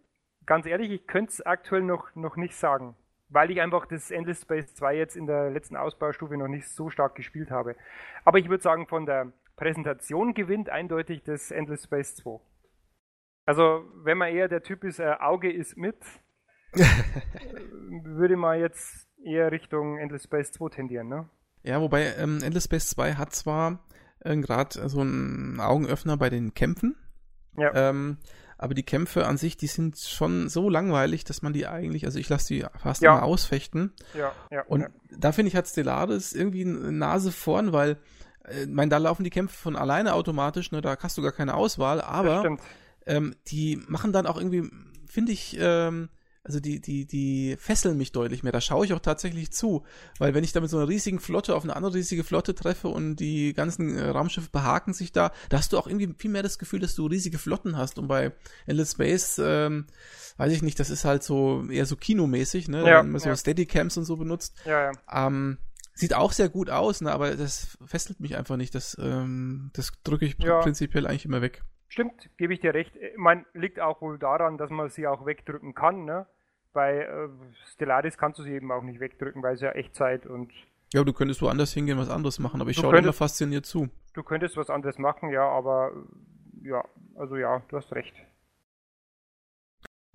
Ganz 0.47 0.66
ehrlich, 0.66 0.90
ich 0.90 1.07
könnte 1.07 1.30
es 1.32 1.40
aktuell 1.40 1.82
noch, 1.82 2.14
noch 2.14 2.36
nicht 2.36 2.55
sagen, 2.57 2.95
weil 3.28 3.51
ich 3.51 3.61
einfach 3.61 3.86
das 3.86 4.11
Endless 4.11 4.42
Space 4.42 4.74
2 4.74 4.97
jetzt 4.97 5.16
in 5.16 5.26
der 5.26 5.51
letzten 5.51 5.76
Ausbaustufe 5.76 6.36
noch 6.36 6.49
nicht 6.49 6.68
so 6.68 6.90
stark 6.90 7.14
gespielt 7.14 7.51
habe. 7.51 7.76
Aber 8.24 8.38
ich 8.38 8.49
würde 8.49 8.62
sagen, 8.62 8.86
von 8.86 9.07
der 9.07 9.32
Präsentation 9.57 10.34
gewinnt 10.34 10.68
eindeutig 10.68 11.22
das 11.22 11.51
Endless 11.51 11.84
Space 11.84 12.16
2. 12.16 12.40
Also, 13.47 13.84
wenn 14.03 14.18
man 14.18 14.32
eher 14.34 14.49
der 14.49 14.62
Typ 14.62 14.84
ist, 14.84 14.99
äh, 14.99 15.14
Auge 15.20 15.53
ist 15.53 15.76
mit, 15.76 15.97
würde 18.05 18.36
man 18.36 18.59
jetzt 18.59 19.09
eher 19.22 19.51
Richtung 19.53 19.99
Endless 19.99 20.24
Space 20.24 20.53
2 20.53 20.68
tendieren, 20.70 21.09
ne? 21.09 21.28
Ja, 21.62 21.80
wobei 21.80 22.14
ähm, 22.18 22.40
Endless 22.42 22.64
Space 22.64 22.88
2 22.90 23.14
hat 23.14 23.32
zwar 23.32 23.84
äh, 24.20 24.36
gerade 24.36 24.88
so 24.88 25.01
einen 25.01 25.61
Augenöffner 25.61 26.16
bei 26.16 26.30
den 26.30 26.53
Kämpfen, 26.55 26.97
Ja. 27.57 27.72
ähm, 27.90 28.18
aber 28.59 28.74
die 28.74 28.82
Kämpfe 28.82 29.26
an 29.26 29.36
sich, 29.36 29.57
die 29.57 29.66
sind 29.66 29.98
schon 29.98 30.48
so 30.48 30.68
langweilig, 30.70 31.24
dass 31.24 31.42
man 31.42 31.52
die 31.52 31.66
eigentlich, 31.66 32.05
also 32.07 32.18
ich 32.18 32.28
lasse 32.28 32.48
die 32.55 32.64
fast 32.78 33.02
Ja. 33.02 33.12
immer 33.14 33.22
ausfechten. 33.24 33.92
Ja, 34.16 34.32
ja. 34.50 34.62
Und 34.66 34.82
ja. 34.82 34.88
da 35.18 35.32
finde 35.32 35.48
ich, 35.48 35.57
hat 35.57 35.66
Stellaris 35.68 36.32
irgendwie 36.32 36.62
eine 36.62 36.92
Nase 36.92 37.32
vorn, 37.32 37.72
weil, 37.72 37.98
äh, 38.44 38.66
mein, 38.66 38.90
da 38.90 38.98
laufen 38.98 39.24
die 39.24 39.30
Kämpfe 39.30 39.57
von 39.57 39.76
alleine 39.76 40.14
automatisch, 40.14 40.70
ne, 40.72 40.80
da 40.80 40.96
hast 41.00 41.18
du 41.18 41.22
gar 41.22 41.32
keine 41.32 41.55
Auswahl, 41.55 42.00
aber 42.00 42.57
ähm, 43.07 43.34
die 43.48 43.80
machen 43.88 44.12
dann 44.12 44.26
auch 44.26 44.36
irgendwie, 44.38 44.70
finde 45.07 45.32
ich, 45.32 45.57
ähm, 45.61 46.09
also 46.45 46.61
die, 46.61 46.78
die, 46.80 47.07
die 47.07 47.57
fesseln 47.59 47.97
mich 47.97 48.12
deutlich 48.12 48.42
mehr. 48.42 48.53
Da 48.53 48.61
schaue 48.61 48.84
ich 48.84 48.92
auch 48.92 49.01
tatsächlich 49.01 49.51
zu. 49.51 49.84
Weil 50.18 50.34
wenn 50.34 50.45
ich 50.45 50.53
da 50.53 50.61
mit 50.61 50.68
so 50.68 50.76
einer 50.76 50.88
riesigen 50.88 51.18
Flotte 51.18 51.57
auf 51.57 51.64
eine 51.64 51.74
andere 51.74 51.95
riesige 51.95 52.22
Flotte 52.22 52.55
treffe 52.55 52.88
und 52.88 53.16
die 53.16 53.55
ganzen 53.55 53.97
äh, 53.97 54.11
Raumschiffe 54.11 54.51
behaken 54.51 54.92
sich 54.92 55.11
da, 55.11 55.32
da 55.49 55.57
hast 55.57 55.72
du 55.72 55.78
auch 55.78 55.86
irgendwie 55.86 56.14
viel 56.18 56.30
mehr 56.30 56.42
das 56.42 56.59
Gefühl, 56.59 56.80
dass 56.80 56.95
du 56.95 57.07
riesige 57.07 57.38
Flotten 57.38 57.78
hast. 57.78 57.99
Und 57.99 58.09
bei 58.09 58.32
Endless 58.66 58.92
Space, 58.92 59.40
ähm, 59.42 59.86
weiß 60.36 60.53
ich 60.53 60.62
nicht, 60.62 60.78
das 60.78 60.90
ist 60.90 61.07
halt 61.07 61.22
so 61.22 61.64
eher 61.70 61.86
so 61.86 61.97
kinomäßig, 61.97 62.68
ne? 62.68 62.86
Ja, 62.86 63.01
Wenn 63.01 63.12
man 63.12 63.20
so 63.20 63.30
ja. 63.30 63.36
Steadycams 63.36 63.97
und 63.97 64.05
so 64.05 64.16
benutzt. 64.16 64.55
Ja, 64.66 64.92
ja. 64.92 65.26
Ähm, 65.26 65.57
sieht 65.95 66.12
auch 66.14 66.32
sehr 66.32 66.51
gut 66.51 66.68
aus, 66.68 67.01
ne? 67.01 67.12
aber 67.12 67.36
das 67.36 67.78
fesselt 67.86 68.20
mich 68.20 68.36
einfach 68.36 68.57
nicht. 68.57 68.74
Das, 68.74 68.97
ähm, 69.01 69.70
das 69.72 69.92
drücke 70.03 70.26
ich 70.26 70.36
Ja. 70.38 70.61
prinzipiell 70.61 71.07
eigentlich 71.07 71.24
immer 71.24 71.40
weg. 71.40 71.62
Stimmt, 71.88 72.28
gebe 72.36 72.53
ich 72.53 72.61
dir 72.61 72.74
recht. 72.74 72.97
Ich 72.97 73.16
meine, 73.16 73.45
liegt 73.55 73.78
auch 73.78 74.01
wohl 74.03 74.18
daran, 74.18 74.59
dass 74.59 74.70
man 74.70 74.90
sie 74.90 75.07
auch 75.07 75.26
wegdrücken 75.26 75.74
kann, 75.74 76.05
ne? 76.05 76.26
Bei 76.75 76.99
äh, 76.99 77.29
Stellaris 77.72 78.18
kannst 78.18 78.39
du 78.39 78.43
sie 78.43 78.53
eben 78.53 78.70
auch 78.70 78.83
nicht 78.83 79.01
wegdrücken, 79.01 79.43
weil 79.43 79.55
es 79.55 79.62
ja 79.62 79.70
Echtzeit 79.70 80.27
und 80.27 80.53
Ja, 80.93 81.03
du 81.05 81.12
könntest 81.14 81.41
woanders 81.41 81.72
hingehen, 81.72 81.97
was 81.97 82.11
anderes 82.11 82.39
machen, 82.39 82.61
aber 82.61 82.68
ich 82.70 82.77
schaue 82.77 82.93
dir 82.93 82.99
immer 82.99 83.12
fasziniert 83.14 83.64
zu. 83.64 83.89
du 84.12 84.22
könntest 84.22 84.57
was 84.59 84.68
anderes 84.68 84.99
machen, 84.99 85.31
ja, 85.31 85.49
aber 85.49 85.93
äh, 86.62 86.68
ja, 86.68 86.85
also 87.14 87.37
ja, 87.37 87.62
du 87.68 87.77
hast 87.79 87.93
recht. 87.93 88.14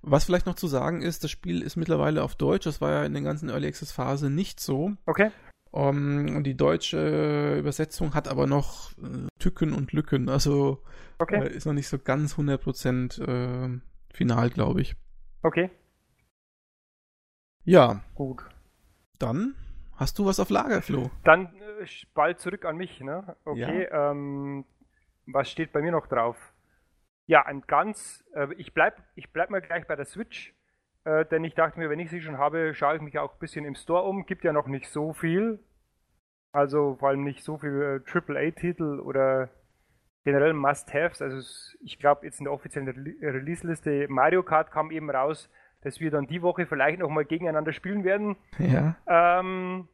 Was 0.01 0.25
vielleicht 0.25 0.45
noch 0.45 0.55
zu 0.55 0.67
sagen 0.67 1.01
ist, 1.01 1.23
das 1.23 1.31
Spiel 1.31 1.61
ist 1.61 1.75
mittlerweile 1.75 2.23
auf 2.23 2.35
Deutsch. 2.35 2.65
Das 2.65 2.79
war 2.79 2.91
ja 2.91 3.03
in 3.03 3.13
der 3.13 3.21
ganzen 3.21 3.49
Early 3.49 3.67
Access 3.67 3.91
Phase 3.91 4.29
nicht 4.29 4.59
so. 4.59 4.93
Okay? 5.05 5.31
Um, 5.71 6.35
und 6.35 6.45
die 6.45 6.55
deutsche 6.55 7.57
Übersetzung 7.59 8.15
hat 8.15 8.27
aber 8.27 8.47
noch 8.47 8.91
äh, 8.93 9.27
Tücken 9.39 9.73
und 9.73 9.91
Lücken. 9.91 10.29
Also 10.29 10.81
Okay, 11.19 11.43
äh, 11.43 11.53
ist 11.53 11.65
noch 11.65 11.73
nicht 11.73 11.89
so 11.89 11.99
ganz 11.99 12.35
100% 12.35 13.21
äh, 13.21 13.79
final, 14.13 14.49
glaube 14.49 14.81
ich. 14.81 14.95
okay, 15.43 15.69
Ja, 17.65 18.01
gut. 18.15 18.43
dann 19.19 19.55
hast 19.97 20.17
du 20.17 20.25
was 20.25 20.39
auf 20.39 20.49
Lager, 20.49 20.81
Flo. 20.81 21.11
Dann 21.23 21.47
äh, 21.81 21.85
bald 22.13 22.39
zurück 22.39 22.63
an 22.65 22.77
mich, 22.77 23.01
ne? 23.01 23.35
Okay, 23.45 23.83
ähm, 23.91 24.65
was 25.27 25.51
steht 25.51 25.71
bei 25.73 25.81
mir 25.81 25.91
noch 25.91 26.07
drauf? 26.07 26.37
Ja, 27.27 27.45
ein 27.45 27.61
ganz, 27.67 28.23
äh, 28.33 28.47
ich 28.55 28.73
bleib, 28.73 29.03
ich 29.15 29.31
bleib 29.31 29.49
mal 29.49 29.61
gleich 29.61 29.85
bei 29.87 29.95
der 29.95 30.05
Switch, 30.05 30.53
äh, 31.03 31.25
denn 31.25 31.43
ich 31.43 31.53
dachte 31.53 31.77
mir, 31.79 31.89
wenn 31.89 31.99
ich 31.99 32.09
sie 32.09 32.21
schon 32.21 32.37
habe, 32.37 32.73
schaue 32.73 32.95
ich 32.95 33.01
mich 33.01 33.19
auch 33.19 33.33
ein 33.33 33.39
bisschen 33.39 33.65
im 33.65 33.75
Store 33.75 34.03
um. 34.03 34.25
Gibt 34.25 34.43
ja 34.45 34.53
noch 34.53 34.67
nicht 34.67 34.89
so 34.89 35.13
viel, 35.13 35.59
also 36.53 36.95
vor 36.95 37.09
allem 37.09 37.23
nicht 37.23 37.43
so 37.43 37.57
viel 37.57 38.01
äh, 38.07 38.09
AAA-Titel 38.09 38.99
oder 39.01 39.49
generell 40.23 40.53
Must-Haves. 40.53 41.21
Also 41.21 41.73
ich 41.81 41.99
glaube 41.99 42.25
jetzt 42.25 42.39
in 42.39 42.45
der 42.45 42.53
offiziellen 42.53 42.89
Rele- 42.89 43.21
Release-Liste 43.21 44.07
Mario 44.09 44.43
Kart 44.43 44.71
kam 44.71 44.91
eben 44.91 45.11
raus, 45.11 45.49
dass 45.81 45.99
wir 45.99 46.11
dann 46.11 46.27
die 46.27 46.41
Woche 46.41 46.65
vielleicht 46.65 46.99
noch 46.99 47.09
mal 47.09 47.25
gegeneinander 47.25 47.73
spielen 47.73 48.03
werden. 48.03 48.35
Ja. 48.57 48.95
Ähm, 49.07 49.87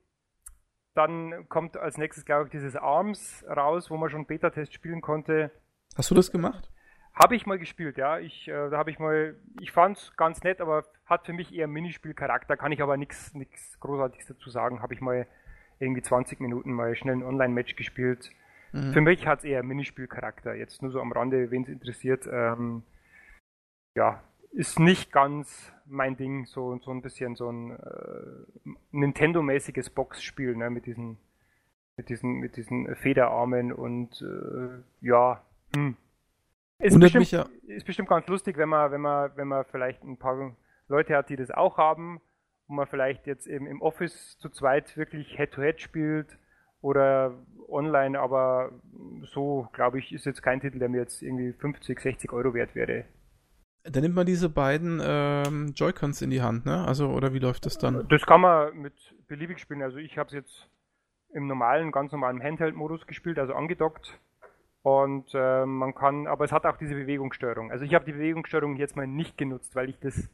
dann 0.96 1.48
kommt 1.50 1.78
als 1.78 1.98
nächstes, 1.98 2.26
glaube 2.26 2.46
ich, 2.46 2.52
dieses 2.52 2.76
ARMS 2.76 3.46
raus, 3.48 3.92
wo 3.92 3.98
man 3.98 4.10
schon 4.10 4.26
Beta-Test 4.26 4.74
spielen 4.74 5.02
konnte. 5.02 5.52
Hast 5.96 6.10
du 6.10 6.16
das 6.16 6.32
gemacht? 6.32 6.70
Habe 7.14 7.36
ich 7.36 7.46
mal 7.46 7.60
gespielt, 7.60 7.98
ja. 7.98 8.20
Ich, 8.20 8.48
äh, 8.48 8.70
da 8.70 8.78
habe 8.78 8.92
ich 8.92 9.00
mal, 9.00 9.36
ich 9.62 9.72
fand's 9.72 10.12
ganz 10.18 10.44
nett, 10.44 10.60
aber 10.60 10.86
hat 11.06 11.26
für 11.26 11.34
mich 11.34 11.54
eher 11.54 11.68
Minispielcharakter, 11.68 12.58
kann 12.58 12.72
ich 12.72 12.82
aber 12.82 12.98
nichts 12.98 13.32
Großartiges 13.80 14.28
dazu 14.28 14.50
sagen. 14.50 14.82
Habe 14.82 14.94
ich 14.94 15.02
mal 15.02 15.28
irgendwie 15.80 16.02
20 16.02 16.40
Minuten 16.40 16.72
mal 16.72 16.96
schnell 16.96 17.16
ein 17.16 17.24
Online-Match 17.24 17.76
gespielt. 17.76 18.32
Mhm. 18.72 18.94
Für 18.94 19.02
mich 19.02 19.28
hat's 19.28 19.44
eher 19.44 19.64
Minispielcharakter. 19.64 20.56
Jetzt 20.56 20.82
nur 20.82 20.92
so 20.92 21.00
am 21.00 21.12
Rande, 21.12 21.52
wen 21.52 21.64
es 21.64 21.70
interessiert. 21.70 22.28
Ähm, 22.30 22.84
ja, 23.96 24.22
ist 24.56 24.80
nicht 24.80 25.12
ganz 25.12 25.72
mein 25.86 26.18
Ding, 26.18 26.46
so, 26.46 26.80
so 26.80 26.92
ein 26.92 27.02
bisschen 27.02 27.36
so 27.36 27.50
ein 27.52 27.72
äh, 27.72 28.72
Nintendo-mäßiges 28.92 29.90
Boxspiel, 29.92 30.56
ne, 30.56 30.70
mit 30.70 30.86
diesen 30.86 31.18
Mit 31.98 32.10
diesen, 32.10 32.40
mit 32.40 32.58
diesen 32.58 32.96
Federarmen 32.96 33.72
und 33.72 34.22
äh, 34.22 34.82
ja, 35.02 35.42
hm. 35.76 35.96
Ist 36.80 37.00
bestimmt, 37.00 37.32
ja 37.32 37.46
ist 37.68 37.86
bestimmt 37.86 38.10
ganz 38.10 38.28
lustig, 38.28 38.58
wenn 38.58 38.70
man, 38.70 38.92
wenn 38.92 39.02
man, 39.02 39.32
wenn 39.36 39.48
man 39.48 39.64
vielleicht 39.66 40.04
ein 40.04 40.18
paar 40.18 40.56
Leute 40.88 41.16
hat, 41.16 41.30
die 41.30 41.38
das 41.38 41.52
auch 41.52 41.78
haben, 41.78 42.20
wo 42.68 42.74
man 42.74 42.88
vielleicht 42.88 43.28
jetzt 43.28 43.48
eben 43.48 43.66
im 43.68 43.82
Office 43.82 44.38
zu 44.40 44.50
zweit 44.50 44.98
wirklich 44.98 45.38
Head-to-Head 45.38 45.78
-Head 45.78 45.80
spielt 45.80 46.38
oder 46.82 47.34
online, 47.70 48.20
aber 48.20 48.72
so, 49.34 49.68
glaube 49.74 50.00
ich, 50.00 50.14
ist 50.14 50.26
jetzt 50.26 50.44
kein 50.44 50.60
Titel, 50.60 50.80
der 50.80 50.90
mir 50.90 51.02
jetzt 51.02 51.22
irgendwie 51.22 51.54
50, 51.54 52.00
60 52.00 52.32
Euro 52.34 52.54
wert 52.54 52.76
wäre. 52.76 53.06
Da 53.88 54.02
nimmt 54.02 54.16
man 54.16 54.26
diese 54.26 54.50
beiden 54.50 55.00
ähm, 55.04 55.74
Joy-Cons 55.76 56.22
in 56.22 56.32
die 56.32 56.42
Hand, 56.42 56.66
ne? 56.66 56.86
Also, 56.86 57.10
oder 57.10 57.34
wie 57.34 57.40
läuft 57.40 57.66
das 57.66 57.78
dann? 57.78 58.08
Das 58.08 58.26
kann 58.26 58.42
man 58.42 58.76
mit 58.78 58.94
beliebig 59.28 59.60
spielen. 59.60 59.84
Also 59.84 59.98
ich 59.98 60.18
habe 60.18 60.28
es 60.28 60.34
jetzt 60.34 60.70
im 61.34 61.48
normalen, 61.48 61.92
ganz 61.92 62.12
normalen 62.12 62.42
Handheld-Modus 62.42 63.06
gespielt, 63.06 63.38
also 63.38 63.54
angedockt. 63.54 64.20
Und 64.82 65.32
äh, 65.34 65.66
man 65.66 65.96
kann, 65.96 66.28
aber 66.28 66.46
es 66.46 66.52
hat 66.52 66.66
auch 66.66 66.78
diese 66.78 66.94
Bewegungssteuerung. 66.94 67.72
Also 67.72 67.86
ich 67.86 67.94
habe 67.96 68.06
die 68.06 68.12
Bewegungssteuerung 68.12 68.76
jetzt 68.76 68.96
mal 68.96 69.08
nicht 69.08 69.38
genutzt, 69.38 69.76
weil 69.76 69.90
ich 69.90 70.00
das. 70.00 70.30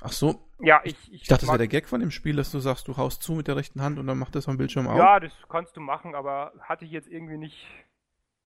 Ach 0.00 0.10
so. 0.10 0.40
Ja, 0.58 0.80
ich. 0.84 0.96
Ich, 1.08 1.22
ich 1.22 1.28
dachte, 1.28 1.42
das 1.42 1.50
wäre 1.50 1.58
der 1.58 1.68
Gag 1.68 1.88
von 1.88 2.00
dem 2.00 2.10
Spiel, 2.10 2.36
dass 2.36 2.50
du 2.50 2.58
sagst, 2.58 2.88
du 2.88 2.96
haust 2.96 3.22
zu 3.22 3.34
mit 3.34 3.46
der 3.46 3.56
rechten 3.56 3.80
Hand 3.80 3.98
und 3.98 4.06
dann 4.08 4.18
macht 4.18 4.34
das 4.34 4.48
am 4.48 4.58
Bildschirm 4.58 4.88
auf. 4.88 4.98
Ja, 4.98 5.20
das 5.20 5.32
kannst 5.48 5.76
du 5.76 5.80
machen, 5.80 6.14
aber 6.14 6.52
hatte 6.60 6.84
ich 6.84 6.90
jetzt 6.90 7.08
irgendwie 7.08 7.38
nicht 7.38 7.66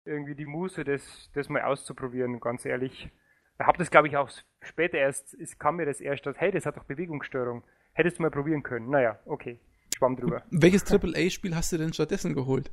irgendwie 0.06 0.34
die 0.34 0.46
Muße, 0.46 0.84
das, 0.84 1.30
das 1.34 1.48
mal 1.48 1.62
auszuprobieren, 1.62 2.40
ganz 2.40 2.64
ehrlich. 2.64 3.10
Habe 3.58 3.78
das, 3.78 3.90
glaube 3.90 4.08
ich, 4.08 4.16
auch 4.16 4.30
später 4.62 4.98
erst, 4.98 5.34
es 5.34 5.58
kam 5.58 5.76
mir 5.76 5.86
das 5.86 6.00
erst, 6.00 6.26
dass, 6.26 6.40
hey, 6.40 6.50
das 6.50 6.66
hat 6.66 6.76
doch 6.76 6.84
Bewegungsstörung. 6.84 7.62
Hättest 7.92 8.18
du 8.18 8.22
mal 8.22 8.30
probieren 8.30 8.62
können. 8.62 8.90
Naja, 8.90 9.18
okay. 9.26 9.60
Schwamm 9.96 10.16
drüber. 10.16 10.42
Welches 10.50 10.84
AAA-Spiel 10.90 11.54
hast 11.54 11.72
du 11.72 11.78
denn 11.78 11.92
stattdessen 11.92 12.34
geholt? 12.34 12.72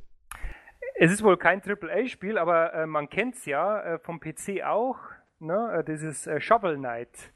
Es 0.96 1.12
ist 1.12 1.22
wohl 1.22 1.36
kein 1.36 1.62
AAA-Spiel, 1.62 2.36
aber 2.36 2.74
äh, 2.74 2.86
man 2.86 3.08
kennt 3.08 3.36
es 3.36 3.46
ja 3.46 3.80
äh, 3.80 3.98
vom 4.00 4.20
PC 4.20 4.62
auch, 4.64 4.98
ne? 5.38 5.78
Äh, 5.78 5.84
dieses 5.84 6.26
äh, 6.26 6.40
Shovel 6.40 6.76
Knight. 6.76 7.32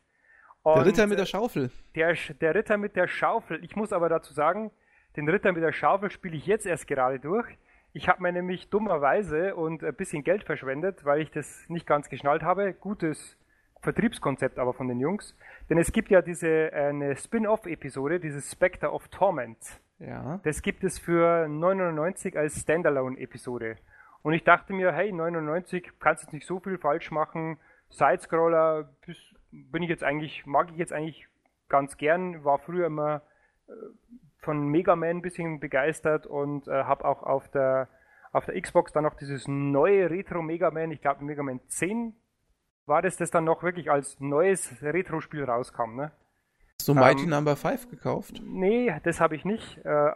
Und, 0.63 0.77
der 0.77 0.87
Ritter 0.87 1.07
mit 1.07 1.19
der 1.19 1.27
Schaufel. 1.27 1.71
Der, 1.95 2.17
der 2.41 2.55
Ritter 2.55 2.77
mit 2.77 2.97
der 2.97 3.07
Schaufel. 3.07 3.63
Ich 3.65 3.77
muss 3.77 3.93
aber 3.93 4.09
dazu 4.09 4.35
sagen, 4.35 4.73
den 5.17 5.29
Ritter 5.29 5.53
mit 5.53 5.63
der 5.63 5.73
Schaufel 5.73 6.11
spiele 6.11 6.37
ich 6.37 6.47
jetzt 6.47 6.67
erst 6.67 6.89
gerade 6.89 7.21
durch. 7.21 7.47
Ich 7.97 8.11
habe 8.11 8.23
mir 8.23 8.31
nämlich 8.31 8.69
dummerweise 8.69 9.57
und 9.57 9.83
ein 9.83 9.95
bisschen 9.95 10.23
Geld 10.23 10.45
verschwendet, 10.45 11.07
weil 11.07 11.23
ich 11.23 11.31
das 11.31 11.65
nicht 11.71 11.87
ganz 11.87 12.11
geschnallt 12.11 12.43
habe. 12.43 12.75
Gutes 12.75 13.39
Vertriebskonzept 13.81 14.59
aber 14.59 14.75
von 14.75 14.87
den 14.87 15.01
Jungs. 15.01 15.35
Denn 15.71 15.79
es 15.79 15.93
gibt 15.93 16.11
ja 16.11 16.21
diese 16.21 16.47
äh, 16.47 16.89
eine 16.89 17.17
Spin-off-Episode, 17.17 18.21
dieses 18.21 18.53
Spectre 18.53 18.93
of 18.93 19.09
Torment. 19.09 19.57
Ja. 19.99 20.41
Das 20.45 20.61
gibt 20.61 20.85
es 20.85 20.99
für 20.99 21.49
99 21.49 22.37
als 22.37 22.61
Standalone-Episode. 22.61 23.79
Und 24.21 24.35
ich 24.35 24.45
dachte 24.45 24.75
mir, 24.75 24.93
hey, 24.93 25.11
99 25.11 25.93
kannst 25.99 26.31
du 26.31 26.37
nicht 26.37 26.47
so 26.47 26.61
viel 26.61 26.77
falsch 26.77 27.11
machen. 27.11 27.57
Sidescroller 27.89 28.91
bin 29.51 29.83
ich 29.83 29.89
jetzt 29.89 30.05
eigentlich, 30.05 30.45
mag 30.45 30.71
ich 30.71 30.77
jetzt 30.77 30.93
eigentlich 30.93 31.29
ganz 31.71 31.97
gern, 31.97 32.45
war 32.45 32.59
früher 32.59 32.89
immer 32.89 33.23
äh, 33.69 33.73
von 34.47 34.69
Mega 34.69 34.97
Man 34.97 35.19
ein 35.19 35.23
bisschen 35.23 35.61
begeistert 35.61 36.27
und 36.27 36.69
äh, 36.69 36.85
habe 36.85 37.05
auch 37.05 37.23
auf 37.25 37.49
der, 37.51 37.89
auf 38.33 38.47
der 38.47 38.61
Xbox 38.61 38.93
dann 38.93 39.05
noch 39.05 39.15
dieses 39.15 39.47
neue 39.49 40.09
Retro 40.09 40.41
Mega 40.41 40.71
Man, 40.71 40.93
ich 40.93 41.03
glaube 41.03 41.25
Mega 41.25 41.43
Man 41.43 41.61
10 41.69 42.15
war 42.87 43.03
das, 43.03 43.17
das 43.17 43.33
dann 43.33 43.45
noch 43.45 43.65
wirklich 43.65 43.91
als 43.91 44.21
neues 44.21 44.81
Retro-Spiel 44.81 45.45
rauskam, 45.45 45.97
ne? 45.97 46.13
Hast 46.79 46.89
du 46.89 46.95
Mighty 46.95 47.25
ähm, 47.25 47.31
Number 47.31 47.57
5 47.57 47.91
gekauft? 47.91 48.41
Nee, 48.45 48.95
das 49.03 49.21
habe 49.21 49.35
ich 49.35 49.45
nicht. 49.45 49.85
Äh, 49.85 50.11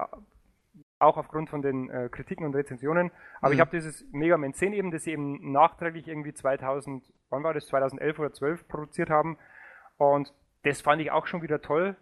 auch 1.01 1.17
aufgrund 1.17 1.51
von 1.51 1.63
den 1.63 1.91
äh, 1.91 2.09
Kritiken 2.11 2.47
und 2.47 2.55
Rezensionen. 2.55 3.11
Aber 3.41 3.49
mhm. 3.49 3.55
ich 3.55 3.61
habe 3.61 3.71
dieses 3.73 4.05
Mega 4.13 4.37
Man 4.37 4.55
10 4.55 4.73
eben, 4.73 4.93
das 4.93 5.03
sie 5.03 5.13
eben 5.13 5.51
nachträglich 5.51 6.07
irgendwie 6.07 6.33
2000, 6.33 7.13
wann 7.31 7.43
war 7.43 7.55
das, 7.55 7.67
2011 7.67 8.19
oder 8.21 8.33
12 8.33 8.69
produziert 8.69 9.11
haben. 9.11 9.39
Und 9.97 10.33
das 10.63 10.81
fand 10.83 11.03
ich 11.03 11.11
auch 11.11 11.27
schon 11.27 11.43
wieder 11.43 11.61
toll. 11.61 11.97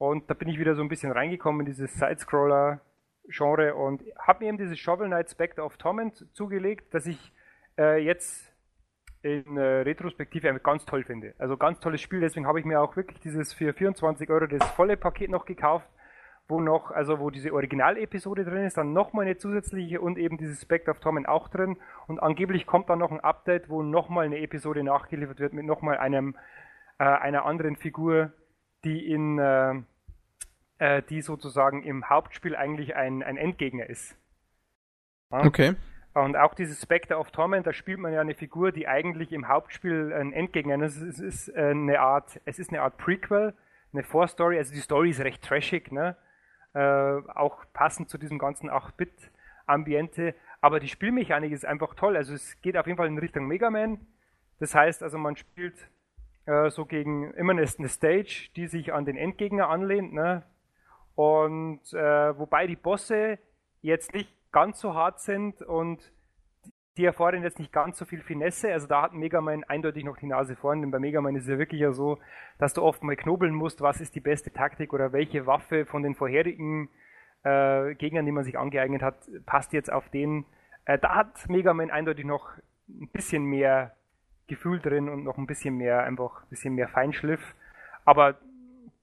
Und 0.00 0.30
da 0.30 0.34
bin 0.34 0.48
ich 0.48 0.58
wieder 0.58 0.74
so 0.74 0.80
ein 0.80 0.88
bisschen 0.88 1.12
reingekommen 1.12 1.60
in 1.60 1.66
dieses 1.66 1.92
Sidescroller-Genre 1.92 3.74
und 3.74 4.02
habe 4.18 4.42
mir 4.42 4.48
eben 4.48 4.56
dieses 4.56 4.78
Shovel 4.78 5.08
Knight 5.08 5.28
Spectre 5.28 5.62
of 5.62 5.76
Torment 5.76 6.26
zugelegt, 6.32 6.94
das 6.94 7.04
ich 7.04 7.34
äh, 7.76 8.02
jetzt 8.02 8.50
in 9.20 9.58
äh, 9.58 9.82
Retrospektive 9.82 10.58
ganz 10.60 10.86
toll 10.86 11.04
finde. 11.04 11.34
Also 11.36 11.58
ganz 11.58 11.80
tolles 11.80 12.00
Spiel, 12.00 12.20
deswegen 12.20 12.46
habe 12.46 12.58
ich 12.58 12.64
mir 12.64 12.80
auch 12.80 12.96
wirklich 12.96 13.20
dieses 13.20 13.52
für 13.52 13.74
24 13.74 14.30
Euro 14.30 14.46
das 14.46 14.66
volle 14.70 14.96
Paket 14.96 15.30
noch 15.30 15.44
gekauft, 15.44 15.86
wo 16.48 16.60
noch, 16.60 16.90
also 16.92 17.18
wo 17.18 17.28
diese 17.28 17.52
Originalepisode 17.52 18.46
drin 18.46 18.64
ist, 18.64 18.78
dann 18.78 18.94
nochmal 18.94 19.26
eine 19.26 19.36
zusätzliche 19.36 20.00
und 20.00 20.16
eben 20.16 20.38
dieses 20.38 20.62
Spectre 20.62 20.92
of 20.92 21.00
Torment 21.00 21.28
auch 21.28 21.48
drin 21.48 21.76
und 22.06 22.22
angeblich 22.22 22.64
kommt 22.64 22.88
dann 22.88 23.00
noch 23.00 23.10
ein 23.10 23.20
Update, 23.20 23.68
wo 23.68 23.82
nochmal 23.82 24.24
eine 24.24 24.38
Episode 24.38 24.82
nachgeliefert 24.82 25.40
wird 25.40 25.52
mit 25.52 25.66
nochmal 25.66 25.98
einem, 25.98 26.36
äh, 26.98 27.04
einer 27.04 27.44
anderen 27.44 27.76
Figur, 27.76 28.32
die 28.82 29.06
in 29.06 29.38
äh, 30.80 31.02
die 31.02 31.20
sozusagen 31.20 31.82
im 31.82 32.08
Hauptspiel 32.08 32.56
eigentlich 32.56 32.96
ein, 32.96 33.22
ein 33.22 33.36
Endgegner 33.36 33.88
ist. 33.88 34.16
Ja? 35.30 35.44
Okay. 35.44 35.76
Und 36.14 36.36
auch 36.36 36.54
dieses 36.54 36.82
Spectre 36.82 37.18
of 37.18 37.30
Torment, 37.30 37.66
da 37.66 37.72
spielt 37.72 38.00
man 38.00 38.12
ja 38.12 38.20
eine 38.20 38.34
Figur, 38.34 38.72
die 38.72 38.88
eigentlich 38.88 39.30
im 39.32 39.46
Hauptspiel 39.46 40.12
ein 40.12 40.32
Endgegner 40.32 40.82
ist. 40.82 40.96
Es 40.96 41.20
ist 41.20 41.48
äh, 41.50 41.70
eine 41.70 42.00
Art, 42.00 42.40
es 42.46 42.58
ist 42.58 42.70
eine 42.70 42.80
Art 42.80 42.96
Prequel, 42.96 43.54
eine 43.92 44.02
Vorstory. 44.02 44.56
Also 44.56 44.72
die 44.74 44.80
Story 44.80 45.10
ist 45.10 45.20
recht 45.20 45.44
trashig, 45.44 45.92
ne? 45.92 46.16
Äh, 46.72 46.80
auch 46.80 47.64
passend 47.72 48.08
zu 48.08 48.16
diesem 48.16 48.38
ganzen 48.38 48.70
8-Bit-Ambiente. 48.70 50.34
Aber 50.62 50.80
die 50.80 50.88
Spielmechanik 50.88 51.52
ist 51.52 51.66
einfach 51.66 51.94
toll. 51.94 52.16
Also 52.16 52.34
es 52.34 52.60
geht 52.62 52.76
auf 52.76 52.86
jeden 52.86 52.96
Fall 52.96 53.08
in 53.08 53.18
Richtung 53.18 53.46
Mega 53.46 53.70
Man. 53.70 54.06
Das 54.58 54.74
heißt 54.74 55.02
also, 55.02 55.18
man 55.18 55.36
spielt 55.36 55.76
äh, 56.46 56.70
so 56.70 56.86
gegen 56.86 57.32
immer 57.34 57.52
eine, 57.52 57.66
eine 57.78 57.88
Stage, 57.88 58.48
die 58.56 58.66
sich 58.66 58.92
an 58.92 59.04
den 59.04 59.16
Endgegner 59.16 59.68
anlehnt, 59.68 60.14
ne? 60.14 60.42
Und 61.20 61.92
äh, 61.92 62.38
wobei 62.38 62.66
die 62.66 62.76
Bosse 62.76 63.38
jetzt 63.82 64.14
nicht 64.14 64.30
ganz 64.52 64.80
so 64.80 64.94
hart 64.94 65.20
sind 65.20 65.60
und 65.60 66.10
die 66.96 67.04
erfordern 67.04 67.42
jetzt 67.42 67.58
nicht 67.58 67.74
ganz 67.74 67.98
so 67.98 68.06
viel 68.06 68.22
Finesse. 68.22 68.72
Also 68.72 68.86
da 68.86 69.02
hat 69.02 69.12
Mega 69.12 69.42
Man 69.42 69.62
eindeutig 69.64 70.02
noch 70.04 70.16
die 70.16 70.24
Nase 70.24 70.56
vorn, 70.56 70.80
denn 70.80 70.90
bei 70.90 70.98
Mega 70.98 71.20
Man 71.20 71.36
ist 71.36 71.42
es 71.42 71.50
ja 71.50 71.58
wirklich 71.58 71.82
ja 71.82 71.92
so, 71.92 72.16
dass 72.58 72.72
du 72.72 72.82
oft 72.82 73.02
mal 73.02 73.16
knobeln 73.16 73.54
musst, 73.54 73.82
was 73.82 74.00
ist 74.00 74.14
die 74.14 74.20
beste 74.20 74.50
Taktik 74.50 74.94
oder 74.94 75.12
welche 75.12 75.44
Waffe 75.44 75.84
von 75.84 76.02
den 76.02 76.14
vorherigen 76.14 76.88
äh, 77.42 77.94
Gegnern, 77.96 78.24
die 78.24 78.32
man 78.32 78.44
sich 78.44 78.56
angeeignet 78.58 79.02
hat, 79.02 79.16
passt 79.44 79.74
jetzt 79.74 79.92
auf 79.92 80.08
den. 80.08 80.46
Äh, 80.86 80.98
da 80.98 81.16
hat 81.16 81.50
Mega 81.50 81.74
Man 81.74 81.90
eindeutig 81.90 82.24
noch 82.24 82.48
ein 82.88 83.10
bisschen 83.12 83.44
mehr 83.44 83.94
Gefühl 84.46 84.80
drin 84.80 85.10
und 85.10 85.24
noch 85.24 85.36
ein 85.36 85.46
bisschen 85.46 85.76
mehr, 85.76 86.02
einfach 86.02 86.44
ein 86.44 86.48
bisschen 86.48 86.76
mehr 86.76 86.88
Feinschliff. 86.88 87.54
Aber 88.06 88.38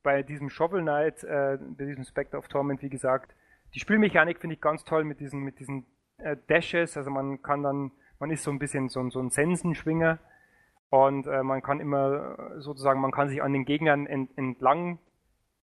bei 0.07 0.23
diesem 0.23 0.49
Shovel 0.49 0.83
Knight, 0.83 1.21
äh, 1.25 1.57
bei 1.59 1.83
diesem 1.83 2.05
Spectre 2.05 2.37
of 2.37 2.47
Torment, 2.47 2.81
wie 2.81 2.87
gesagt, 2.87 3.35
die 3.73 3.81
Spielmechanik 3.81 4.39
finde 4.39 4.53
ich 4.53 4.61
ganz 4.61 4.85
toll 4.85 5.03
mit 5.03 5.19
diesen, 5.19 5.41
mit 5.41 5.59
diesen 5.59 5.85
äh, 6.19 6.37
Dashes, 6.47 6.95
also 6.95 7.11
man 7.11 7.41
kann 7.41 7.61
dann, 7.61 7.91
man 8.17 8.31
ist 8.31 8.43
so 8.43 8.49
ein 8.49 8.57
bisschen 8.57 8.87
so, 8.87 9.09
so 9.09 9.19
ein 9.19 9.31
Sensenschwinger 9.31 10.17
und 10.91 11.27
äh, 11.27 11.43
man 11.43 11.61
kann 11.61 11.81
immer 11.81 12.37
äh, 12.39 12.61
sozusagen, 12.61 13.01
man 13.01 13.11
kann 13.11 13.27
sich 13.27 13.43
an 13.43 13.51
den 13.51 13.65
Gegnern 13.65 14.07
ent, 14.07 14.31
entlang, 14.37 14.99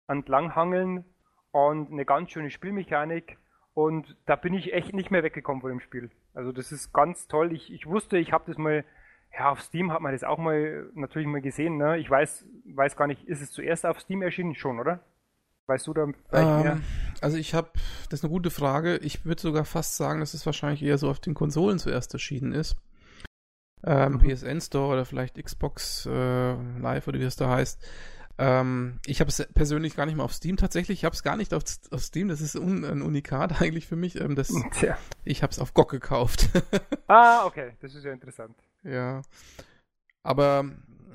entlang 0.09 0.57
hangeln 0.57 1.05
und 1.51 1.93
eine 1.93 2.07
ganz 2.07 2.31
schöne 2.31 2.49
Spielmechanik 2.49 3.37
und 3.75 4.17
da 4.25 4.37
bin 4.37 4.55
ich 4.55 4.73
echt 4.73 4.95
nicht 4.95 5.11
mehr 5.11 5.23
weggekommen 5.23 5.61
von 5.61 5.69
dem 5.69 5.81
Spiel. 5.81 6.11
Also 6.33 6.51
das 6.51 6.73
ist 6.73 6.95
ganz 6.95 7.29
toll. 7.29 7.53
Ich, 7.53 7.71
ich 7.71 7.85
wusste, 7.87 8.17
ich 8.17 8.33
habe 8.33 8.45
das 8.47 8.57
mal 8.57 8.87
ja, 9.33 9.51
auf 9.51 9.61
Steam 9.63 9.93
hat 9.93 10.01
man 10.01 10.13
das 10.13 10.25
auch 10.25 10.39
mal 10.39 10.91
natürlich 10.95 11.29
mal 11.29 11.41
gesehen. 11.41 11.77
Ne? 11.77 11.99
Ich 11.99 12.11
weiß, 12.11 12.45
weiß 12.75 12.97
gar 12.97 13.07
nicht, 13.07 13.25
ist 13.25 13.41
es 13.41 13.53
zuerst 13.53 13.87
auf 13.87 14.01
Steam 14.01 14.23
erschienen 14.23 14.55
schon, 14.55 14.79
oder? 14.79 15.01
Weißt 15.67 15.87
du 15.87 15.95
da 15.95 16.07
vielleicht 16.29 16.49
ähm, 16.49 16.63
mehr? 16.63 16.81
Also 17.21 17.37
ich 17.37 17.55
habe, 17.55 17.71
das 18.09 18.21
ist 18.21 18.25
eine 18.25 18.33
gute 18.33 18.51
Frage. 18.51 18.97
Ich 18.99 19.25
würde 19.25 19.41
sogar 19.41 19.65
fast 19.65 19.97
sagen, 19.97 20.21
dass 20.21 20.35
es 20.35 20.45
wahrscheinlich 20.45 20.83
eher 20.83 20.99
so 20.99 21.09
auf 21.09 21.21
den 21.21 21.35
Konsolen 21.35 21.79
zuerst 21.79 22.13
erschienen 22.13 22.53
ist. 22.53 22.77
Ähm, 23.85 24.15
mhm. 24.15 24.19
PSN 24.19 24.61
Store 24.61 24.93
oder 24.93 25.05
vielleicht 25.05 25.43
Xbox 25.43 26.07
äh, 26.07 26.53
Live 26.81 27.07
oder 27.07 27.21
wie 27.21 27.25
es 27.25 27.37
da 27.37 27.49
heißt. 27.49 27.81
Ähm, 28.37 28.99
ich 29.07 29.21
habe 29.21 29.29
es 29.29 29.47
persönlich 29.55 29.97
gar 29.97 30.07
nicht 30.07 30.17
mal 30.17 30.25
auf 30.25 30.33
Steam 30.33 30.57
tatsächlich. 30.57 31.01
Ich 31.01 31.05
habe 31.05 31.15
es 31.15 31.23
gar 31.23 31.37
nicht 31.37 31.55
auf, 31.55 31.63
auf, 31.91 32.03
Steam. 32.03 32.29
Das 32.29 32.41
ist 32.41 32.57
un, 32.57 32.85
ein 32.85 33.03
Unikat 33.03 33.61
eigentlich 33.63 33.87
für 33.87 33.97
mich. 33.97 34.21
Ähm, 34.21 34.35
das, 34.35 34.53
Tja. 34.73 34.99
Ich 35.25 35.43
habe 35.43 35.53
es 35.53 35.59
auf 35.59 35.73
GOG 35.73 35.91
gekauft. 35.91 36.49
ah, 37.07 37.45
okay. 37.47 37.73
Das 37.81 37.95
ist 37.95 38.05
ja 38.05 38.13
interessant. 38.13 38.57
Ja. 38.83 39.23
Aber 40.23 40.65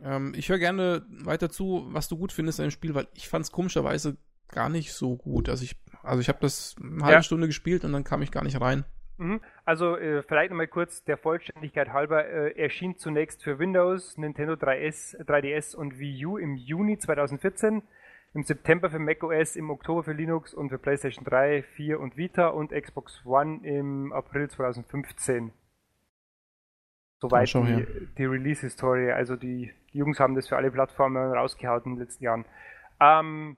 ähm, 0.04 0.34
ich 0.36 0.50
höre 0.50 0.60
gerne 0.60 1.06
weiter 1.10 1.50
zu, 1.50 1.86
was 1.90 2.08
du 2.08 2.18
gut 2.18 2.32
findest 2.32 2.60
an 2.60 2.68
dem 2.68 2.72
Spiel, 2.72 2.96
weil 2.96 3.08
ich 3.14 3.28
fand 3.28 3.46
es 3.46 3.52
komischerweise 3.52 4.18
gar 4.50 4.70
nicht 4.70 4.94
so 4.94 5.16
gut. 5.16 5.50
Also 5.50 5.64
ich, 5.64 5.76
also 6.04 6.22
ich 6.22 6.30
habe 6.30 6.40
das 6.42 6.76
eine 6.80 7.04
halbe 7.04 7.18
ja. 7.18 7.24
Stunde 7.24 7.48
gespielt 7.48 7.84
und 7.84 7.94
dann 7.94 8.04
kam 8.04 8.22
ich 8.22 8.32
gar 8.32 8.44
nicht 8.44 8.60
rein. 8.62 8.86
Mhm. 9.18 9.42
Also 9.64 9.98
äh, 9.98 10.24
vielleicht 10.24 10.52
nochmal 10.52 10.68
kurz 10.68 11.04
der 11.04 11.18
Vollständigkeit 11.18 11.90
halber, 11.94 12.26
äh, 12.26 12.60
erschien 12.60 12.98
zunächst 12.98 13.44
für 13.44 13.60
Windows, 13.60 14.18
Nintendo 14.18 14.54
3S, 14.54 15.18
3DS 15.24 15.76
und 15.76 16.00
Wii 16.00 16.26
U 16.26 16.38
im 16.38 16.56
Juni 16.56 16.98
2014. 16.98 17.82
im 18.34 18.44
September 18.44 18.90
für 18.90 19.00
macOS, 19.00 19.56
im 19.56 19.70
Oktober 19.70 20.04
für 20.04 20.12
Linux 20.12 20.54
und 20.54 20.70
für 20.70 20.78
PlayStation 20.78 21.24
3, 21.24 21.64
4 21.64 22.00
und 22.00 22.18
Vita 22.18 22.48
und 22.48 22.72
Xbox 22.72 23.26
One 23.26 23.62
im 23.64 24.12
April 24.12 24.50
2015. 24.50 25.54
Soweit 27.30 27.54
die, 27.54 28.08
die 28.18 28.26
Release-Historie. 28.26 29.12
Also 29.12 29.36
die, 29.36 29.72
die, 29.94 29.98
Jungs 29.98 30.20
haben 30.20 30.36
das 30.36 30.48
für 30.48 30.58
alle 30.58 30.72
Plattformen 30.72 31.34
rausgehauen 31.34 31.84
in 31.86 31.96
den 31.96 32.00
letzten 32.00 32.24
Jahren. 32.24 32.46
Ähm, 33.00 33.58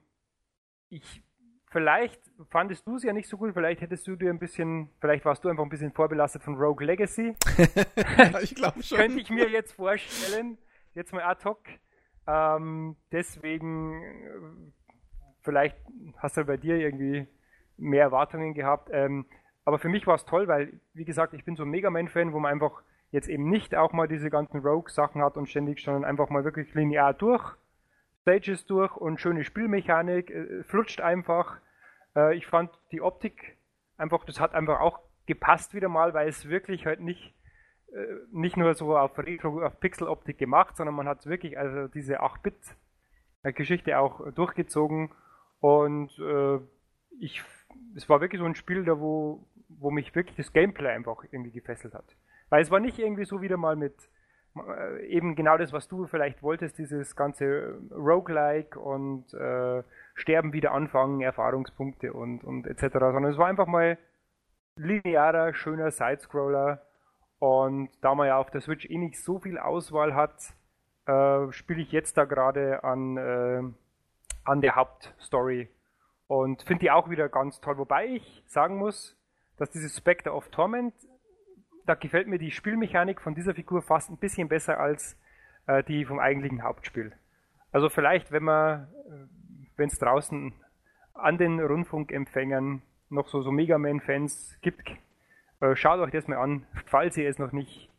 ich, 0.88 1.22
vielleicht 1.66 2.20
fandest 2.50 2.86
du 2.86 2.96
es 2.96 3.02
ja 3.02 3.12
nicht 3.12 3.28
so 3.28 3.36
gut, 3.36 3.52
vielleicht 3.54 3.80
hättest 3.80 4.06
du 4.06 4.16
dir 4.16 4.30
ein 4.30 4.38
bisschen, 4.38 4.90
vielleicht 5.00 5.24
warst 5.24 5.44
du 5.44 5.48
einfach 5.48 5.62
ein 5.62 5.68
bisschen 5.68 5.92
vorbelastet 5.92 6.42
von 6.42 6.56
Rogue 6.56 6.84
Legacy. 6.84 7.34
ich 8.42 8.54
glaube 8.54 8.82
schon. 8.82 8.98
Könnte 8.98 9.20
ich 9.20 9.30
mir 9.30 9.48
jetzt 9.48 9.72
vorstellen, 9.72 10.58
jetzt 10.94 11.12
mal 11.12 11.22
ad 11.22 11.44
hoc. 11.44 11.60
Ähm, 12.26 12.96
deswegen, 13.12 14.02
äh, 14.02 14.72
vielleicht 15.40 15.76
hast 16.18 16.36
du 16.36 16.44
bei 16.44 16.56
dir 16.56 16.76
irgendwie 16.76 17.26
mehr 17.76 18.02
Erwartungen 18.02 18.54
gehabt. 18.54 18.90
Ähm, 18.92 19.26
aber 19.64 19.78
für 19.78 19.88
mich 19.88 20.06
war 20.06 20.14
es 20.14 20.24
toll, 20.24 20.48
weil, 20.48 20.80
wie 20.94 21.04
gesagt, 21.04 21.34
ich 21.34 21.44
bin 21.44 21.56
so 21.56 21.62
ein 21.62 21.70
Mega 21.70 21.90
Man-Fan, 21.90 22.32
wo 22.32 22.40
man 22.40 22.52
einfach 22.52 22.82
jetzt 23.10 23.28
eben 23.28 23.48
nicht 23.48 23.74
auch 23.74 23.92
mal 23.92 24.08
diese 24.08 24.30
ganzen 24.30 24.60
Rogue-Sachen 24.60 25.22
hat 25.22 25.36
und 25.36 25.48
ständig, 25.48 25.82
sondern 25.82 26.04
einfach 26.04 26.28
mal 26.28 26.44
wirklich 26.44 26.74
linear 26.74 27.14
durch, 27.14 27.56
Stages 28.22 28.66
durch 28.66 28.96
und 28.96 29.20
schöne 29.20 29.44
Spielmechanik, 29.44 30.30
äh, 30.30 30.62
flutscht 30.64 31.00
einfach. 31.00 31.58
Äh, 32.14 32.36
ich 32.36 32.46
fand 32.46 32.70
die 32.92 33.00
Optik 33.00 33.56
einfach, 33.96 34.24
das 34.24 34.40
hat 34.40 34.54
einfach 34.54 34.80
auch 34.80 35.00
gepasst 35.26 35.74
wieder 35.74 35.88
mal, 35.88 36.14
weil 36.14 36.28
es 36.28 36.48
wirklich 36.48 36.86
halt 36.86 37.00
nicht 37.00 37.34
äh, 37.92 38.16
nicht 38.30 38.56
nur 38.56 38.74
so 38.74 38.96
auf 38.96 39.18
auf 39.18 39.80
Pixel-Optik 39.80 40.38
gemacht, 40.38 40.76
sondern 40.76 40.94
man 40.94 41.08
hat 41.08 41.24
wirklich 41.26 41.58
also 41.58 41.88
diese 41.88 42.20
8-Bit-Geschichte 42.20 43.98
auch 43.98 44.30
durchgezogen 44.32 45.10
und 45.60 46.10
äh, 46.18 46.58
ich, 47.20 47.42
es 47.96 48.08
war 48.08 48.20
wirklich 48.20 48.40
so 48.40 48.46
ein 48.46 48.54
Spiel, 48.54 48.84
da 48.84 49.00
wo, 49.00 49.46
wo 49.68 49.90
mich 49.90 50.14
wirklich 50.14 50.36
das 50.36 50.52
Gameplay 50.52 50.90
einfach 50.90 51.24
irgendwie 51.30 51.50
gefesselt 51.50 51.94
hat. 51.94 52.16
Weil 52.50 52.62
es 52.62 52.70
war 52.70 52.80
nicht 52.80 52.98
irgendwie 52.98 53.24
so 53.24 53.40
wieder 53.40 53.56
mal 53.56 53.76
mit 53.76 53.94
äh, 54.56 55.06
eben 55.06 55.34
genau 55.34 55.56
das, 55.56 55.72
was 55.72 55.88
du 55.88 56.06
vielleicht 56.06 56.42
wolltest, 56.42 56.78
dieses 56.78 57.16
ganze 57.16 57.80
Roguelike 57.90 58.78
und 58.78 59.32
äh, 59.34 59.82
Sterben 60.14 60.52
wieder 60.52 60.72
anfangen, 60.72 61.20
Erfahrungspunkte 61.20 62.12
und, 62.12 62.44
und 62.44 62.66
etc., 62.66 62.98
sondern 62.98 63.26
es 63.26 63.38
war 63.38 63.46
einfach 63.46 63.66
mal 63.66 63.98
linearer, 64.76 65.54
schöner 65.54 65.90
Sidescroller 65.90 66.82
und 67.38 67.90
da 68.00 68.14
man 68.14 68.28
ja 68.28 68.38
auf 68.38 68.50
der 68.50 68.60
Switch 68.60 68.88
eh 68.88 68.98
nicht 68.98 69.22
so 69.22 69.38
viel 69.38 69.58
Auswahl 69.58 70.14
hat, 70.14 70.54
äh, 71.06 71.52
spiele 71.52 71.82
ich 71.82 71.92
jetzt 71.92 72.16
da 72.16 72.24
gerade 72.24 72.82
an, 72.84 73.16
äh, 73.16 73.62
an 74.44 74.60
der 74.60 74.76
Hauptstory 74.76 75.68
und 76.26 76.62
finde 76.62 76.80
die 76.80 76.90
auch 76.90 77.10
wieder 77.10 77.28
ganz 77.28 77.60
toll. 77.60 77.78
Wobei 77.78 78.06
ich 78.06 78.44
sagen 78.46 78.76
muss, 78.76 79.16
dass 79.56 79.70
dieses 79.70 79.96
Spectre 79.96 80.32
of 80.32 80.48
Torment 80.50 80.94
da 81.88 81.94
gefällt 81.94 82.28
mir 82.28 82.38
die 82.38 82.50
Spielmechanik 82.50 83.20
von 83.20 83.34
dieser 83.34 83.54
Figur 83.54 83.80
fast 83.80 84.10
ein 84.10 84.18
bisschen 84.18 84.48
besser 84.48 84.78
als 84.78 85.18
äh, 85.66 85.82
die 85.84 86.04
vom 86.04 86.18
eigentlichen 86.18 86.62
Hauptspiel. 86.62 87.12
Also 87.72 87.88
vielleicht, 87.88 88.30
wenn 88.30 88.44
man, 88.44 88.82
äh, 88.82 89.26
wenn 89.76 89.88
es 89.88 89.98
draußen 89.98 90.52
an 91.14 91.38
den 91.38 91.58
Rundfunkempfängern 91.60 92.82
noch 93.08 93.28
so, 93.28 93.40
so 93.40 93.50
Mega 93.50 93.78
Man-Fans 93.78 94.58
gibt, 94.60 94.90
äh, 95.60 95.74
schaut 95.76 96.00
euch 96.00 96.10
das 96.10 96.28
mal 96.28 96.36
an, 96.36 96.66
falls 96.84 97.16
ihr 97.16 97.28
es 97.28 97.38
noch 97.38 97.52
nicht 97.52 97.90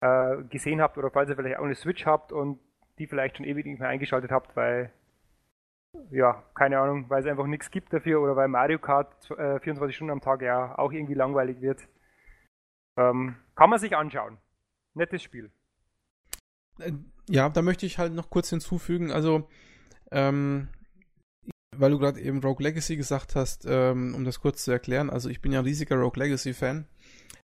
äh, 0.00 0.42
gesehen 0.50 0.80
habt 0.80 0.98
oder 0.98 1.10
falls 1.10 1.30
ihr 1.30 1.36
vielleicht 1.36 1.58
auch 1.58 1.64
eine 1.64 1.76
Switch 1.76 2.06
habt 2.06 2.32
und 2.32 2.58
die 2.98 3.06
vielleicht 3.06 3.36
schon 3.36 3.46
ewig 3.46 3.64
nicht 3.64 3.78
mehr 3.78 3.88
eingeschaltet 3.88 4.32
habt, 4.32 4.56
weil 4.56 4.90
ja, 6.10 6.42
keine 6.54 6.80
Ahnung, 6.80 7.06
weil 7.08 7.20
es 7.20 7.26
einfach 7.26 7.46
nichts 7.46 7.70
gibt 7.70 7.92
dafür 7.92 8.20
oder 8.20 8.34
weil 8.36 8.48
Mario 8.48 8.78
Kart 8.78 9.12
24 9.26 9.78
äh, 9.78 9.92
Stunden 9.92 10.12
am 10.12 10.20
Tag 10.20 10.42
ja 10.42 10.76
auch 10.78 10.92
irgendwie 10.92 11.14
langweilig 11.14 11.60
wird. 11.60 11.80
Ähm, 12.96 13.36
kann 13.54 13.70
man 13.70 13.78
sich 13.78 13.96
anschauen. 13.96 14.38
Nettes 14.94 15.22
Spiel. 15.22 15.50
Äh, 16.78 16.92
ja, 17.28 17.48
da 17.48 17.62
möchte 17.62 17.86
ich 17.86 17.98
halt 17.98 18.12
noch 18.12 18.30
kurz 18.30 18.50
hinzufügen, 18.50 19.12
also, 19.12 19.48
ähm, 20.10 20.68
weil 21.76 21.92
du 21.92 21.98
gerade 21.98 22.20
eben 22.20 22.42
Rogue 22.42 22.62
Legacy 22.62 22.96
gesagt 22.96 23.36
hast, 23.36 23.64
ähm, 23.68 24.14
um 24.14 24.24
das 24.24 24.40
kurz 24.40 24.64
zu 24.64 24.72
erklären, 24.72 25.10
also 25.10 25.28
ich 25.28 25.40
bin 25.40 25.52
ja 25.52 25.60
ein 25.60 25.64
riesiger 25.64 25.96
Rogue 25.96 26.20
Legacy-Fan, 26.20 26.86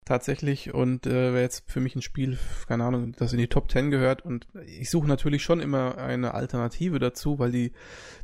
tatsächlich, 0.04 0.74
und 0.74 1.06
äh, 1.06 1.32
wäre 1.32 1.42
jetzt 1.42 1.70
für 1.70 1.80
mich 1.80 1.94
ein 1.94 2.02
Spiel, 2.02 2.38
keine 2.66 2.84
Ahnung, 2.84 3.12
das 3.12 3.32
in 3.32 3.38
die 3.38 3.46
Top 3.46 3.70
10 3.70 3.90
gehört, 3.90 4.24
und 4.24 4.48
ich 4.66 4.90
suche 4.90 5.06
natürlich 5.06 5.44
schon 5.44 5.60
immer 5.60 5.98
eine 5.98 6.34
Alternative 6.34 6.98
dazu, 6.98 7.38
weil 7.38 7.52
die 7.52 7.72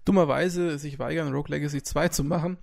dummerweise 0.04 0.78
sich 0.78 0.98
weigern, 0.98 1.32
Rogue 1.32 1.54
Legacy 1.54 1.82
2 1.84 2.08
zu 2.08 2.24
machen. 2.24 2.58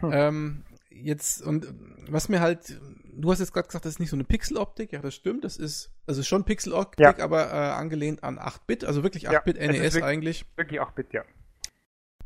Hm. 0.00 0.10
Ähm, 0.12 0.64
jetzt, 0.88 1.42
und 1.42 1.66
was 2.08 2.28
mir 2.28 2.40
halt, 2.40 2.80
du 3.14 3.30
hast 3.30 3.40
jetzt 3.40 3.52
gerade 3.52 3.66
gesagt, 3.66 3.84
das 3.84 3.94
ist 3.94 4.00
nicht 4.00 4.10
so 4.10 4.16
eine 4.16 4.24
Pixel-Optik, 4.24 4.92
ja, 4.92 5.00
das 5.00 5.14
stimmt, 5.14 5.44
das 5.44 5.56
ist, 5.56 5.92
also 6.06 6.22
schon 6.22 6.44
Pixel-Optik, 6.44 7.18
ja. 7.18 7.24
aber 7.24 7.52
äh, 7.52 7.56
angelehnt 7.56 8.24
an 8.24 8.38
8-Bit, 8.38 8.84
also 8.84 9.02
wirklich 9.02 9.28
8-Bit 9.28 9.58
ja, 9.58 9.66
NES 9.68 9.94
wirklich, 9.94 10.04
eigentlich. 10.04 10.46
Wirklich 10.56 10.80
8-Bit, 10.80 11.12
ja. 11.12 11.22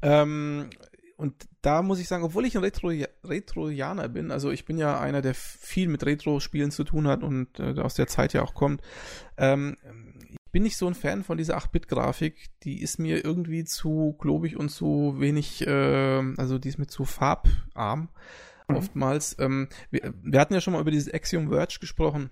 Ähm, 0.02 0.70
und 1.16 1.48
da 1.62 1.82
muss 1.82 1.98
ich 1.98 2.08
sagen, 2.08 2.24
obwohl 2.24 2.44
ich 2.44 2.56
ein 2.56 2.62
Retro 2.62 2.92
Retroianer 3.24 4.08
bin, 4.08 4.30
also 4.30 4.50
ich 4.50 4.64
bin 4.64 4.78
ja 4.78 5.00
einer, 5.00 5.22
der 5.22 5.34
viel 5.34 5.88
mit 5.88 6.04
Retro-Spielen 6.04 6.70
zu 6.70 6.84
tun 6.84 7.08
hat 7.08 7.22
und 7.22 7.58
äh, 7.58 7.80
aus 7.80 7.94
der 7.94 8.06
Zeit 8.06 8.32
ja 8.34 8.42
auch 8.42 8.54
kommt, 8.54 8.82
ähm, 9.38 9.76
ich 10.44 10.52
bin 10.52 10.62
nicht 10.62 10.76
so 10.76 10.86
ein 10.86 10.94
Fan 10.94 11.22
von 11.22 11.36
dieser 11.36 11.58
8-Bit-Grafik. 11.58 12.46
Die 12.62 12.80
ist 12.80 12.98
mir 12.98 13.22
irgendwie 13.22 13.64
zu 13.64 14.16
globig 14.18 14.56
und 14.56 14.70
zu 14.70 15.16
wenig, 15.18 15.66
äh, 15.66 16.22
also 16.38 16.58
die 16.58 16.68
ist 16.68 16.78
mir 16.78 16.86
zu 16.86 17.04
farbarm 17.04 18.08
mhm. 18.68 18.76
oftmals. 18.76 19.36
Ähm, 19.38 19.68
wir, 19.90 20.14
wir, 20.22 20.40
hatten 20.40 20.54
ja 20.54 20.60
schon 20.60 20.72
mal 20.72 20.80
über 20.80 20.90
dieses 20.90 21.12
Axiom 21.12 21.48
Verge 21.48 21.78
gesprochen. 21.80 22.30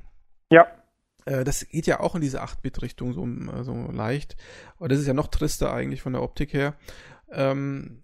Ja. 0.50 0.66
Äh, 1.24 1.44
das 1.44 1.66
geht 1.68 1.86
ja 1.86 2.00
auch 2.00 2.14
in 2.14 2.20
diese 2.20 2.42
8-Bit-Richtung 2.42 3.12
so, 3.12 3.26
so 3.62 3.92
leicht. 3.92 4.36
Aber 4.78 4.88
das 4.88 5.00
ist 5.00 5.06
ja 5.06 5.14
noch 5.14 5.28
trister 5.28 5.72
eigentlich 5.72 6.02
von 6.02 6.12
der 6.12 6.22
Optik 6.22 6.52
her. 6.52 6.74
Ähm, 7.30 8.02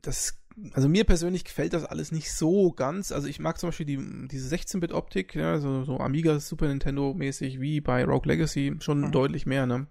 das 0.00 0.42
also 0.74 0.88
mir 0.88 1.04
persönlich 1.04 1.44
gefällt 1.44 1.72
das 1.72 1.84
alles 1.84 2.12
nicht 2.12 2.32
so 2.32 2.72
ganz. 2.72 3.12
Also 3.12 3.28
ich 3.28 3.40
mag 3.40 3.58
zum 3.58 3.68
Beispiel 3.68 3.86
die, 3.86 4.28
diese 4.28 4.54
16-Bit-Optik, 4.54 5.34
ja, 5.34 5.58
so, 5.58 5.84
so 5.84 5.98
Amiga, 5.98 6.38
Super 6.40 6.68
Nintendo 6.68 7.14
mäßig 7.14 7.60
wie 7.60 7.80
bei 7.80 8.04
Rogue 8.04 8.30
Legacy 8.30 8.76
schon 8.80 9.00
mhm. 9.00 9.12
deutlich 9.12 9.46
mehr, 9.46 9.66
ne? 9.66 9.86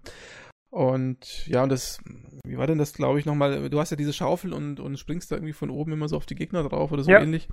Und 0.72 1.46
ja, 1.48 1.62
und 1.62 1.68
das, 1.68 2.00
wie 2.46 2.56
war 2.56 2.66
denn 2.66 2.78
das, 2.78 2.94
glaube 2.94 3.18
ich, 3.18 3.26
nochmal? 3.26 3.68
Du 3.68 3.78
hast 3.78 3.90
ja 3.90 3.96
diese 3.98 4.14
Schaufel 4.14 4.54
und, 4.54 4.80
und 4.80 4.98
springst 4.98 5.30
da 5.30 5.36
irgendwie 5.36 5.52
von 5.52 5.68
oben 5.68 5.92
immer 5.92 6.08
so 6.08 6.16
auf 6.16 6.24
die 6.24 6.34
Gegner 6.34 6.66
drauf 6.66 6.92
oder 6.92 7.04
so 7.04 7.10
ja. 7.10 7.20
ähnlich. 7.20 7.46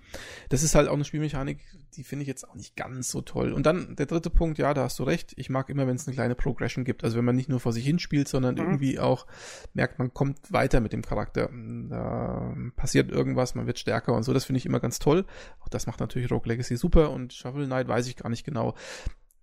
Das 0.47 0.63
ist 0.63 0.73
halt 0.73 0.87
auch 0.87 0.93
eine 0.93 1.03
Spielmechanik, 1.03 1.59
die 1.97 2.05
finde 2.05 2.21
ich 2.23 2.29
jetzt 2.29 2.47
auch 2.47 2.55
nicht 2.55 2.77
ganz 2.77 3.11
so 3.11 3.19
toll. 3.19 3.51
Und 3.51 3.65
dann 3.65 3.97
der 3.97 4.05
dritte 4.05 4.29
Punkt, 4.29 4.57
ja, 4.57 4.73
da 4.73 4.83
hast 4.83 4.99
du 4.99 5.03
recht. 5.03 5.33
Ich 5.35 5.49
mag 5.49 5.67
immer, 5.67 5.85
wenn 5.85 5.97
es 5.97 6.07
eine 6.07 6.15
kleine 6.15 6.33
Progression 6.33 6.85
gibt. 6.85 7.03
Also 7.03 7.17
wenn 7.17 7.25
man 7.25 7.35
nicht 7.35 7.49
nur 7.49 7.59
vor 7.59 7.73
sich 7.73 7.83
hin 7.83 7.99
spielt, 7.99 8.29
sondern 8.29 8.55
mhm. 8.55 8.61
irgendwie 8.61 8.99
auch 8.99 9.27
merkt, 9.73 9.99
man 9.99 10.13
kommt 10.13 10.53
weiter 10.53 10.79
mit 10.79 10.93
dem 10.93 11.01
Charakter. 11.01 11.49
Da 11.89 12.55
passiert 12.77 13.11
irgendwas, 13.11 13.53
man 13.53 13.67
wird 13.67 13.79
stärker 13.79 14.13
und 14.13 14.23
so. 14.23 14.31
Das 14.31 14.45
finde 14.45 14.59
ich 14.59 14.65
immer 14.65 14.79
ganz 14.79 14.97
toll. 14.97 15.25
Auch 15.59 15.67
das 15.67 15.87
macht 15.87 15.99
natürlich 15.99 16.31
Rogue 16.31 16.47
Legacy 16.47 16.77
super 16.77 17.11
und 17.11 17.33
Shovel 17.33 17.65
Knight 17.65 17.89
weiß 17.89 18.07
ich 18.07 18.15
gar 18.15 18.29
nicht 18.29 18.45
genau. 18.45 18.75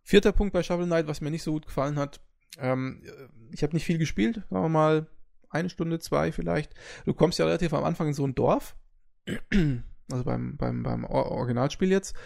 Vierter 0.02 0.32
Punkt 0.32 0.54
bei 0.54 0.62
Shovel 0.62 0.86
Knight, 0.86 1.08
was 1.08 1.20
mir 1.20 1.30
nicht 1.30 1.42
so 1.42 1.52
gut 1.52 1.66
gefallen 1.66 1.98
hat, 1.98 2.20
ähm, 2.58 3.02
ich 3.52 3.62
habe 3.62 3.74
nicht 3.74 3.84
viel 3.84 3.98
gespielt, 3.98 4.42
sagen 4.50 4.64
wir 4.64 4.68
mal 4.68 5.06
eine 5.50 5.70
Stunde, 5.70 5.98
zwei 5.98 6.32
vielleicht. 6.32 6.74
Du 7.04 7.14
kommst 7.14 7.38
ja 7.38 7.44
relativ 7.44 7.72
am 7.72 7.84
Anfang 7.84 8.08
in 8.08 8.14
so 8.14 8.26
ein 8.26 8.34
Dorf, 8.34 8.76
also 10.10 10.24
beim, 10.24 10.56
beim, 10.56 10.82
beim 10.82 11.04
Originalspiel 11.04 11.90
jetzt, 11.90 12.16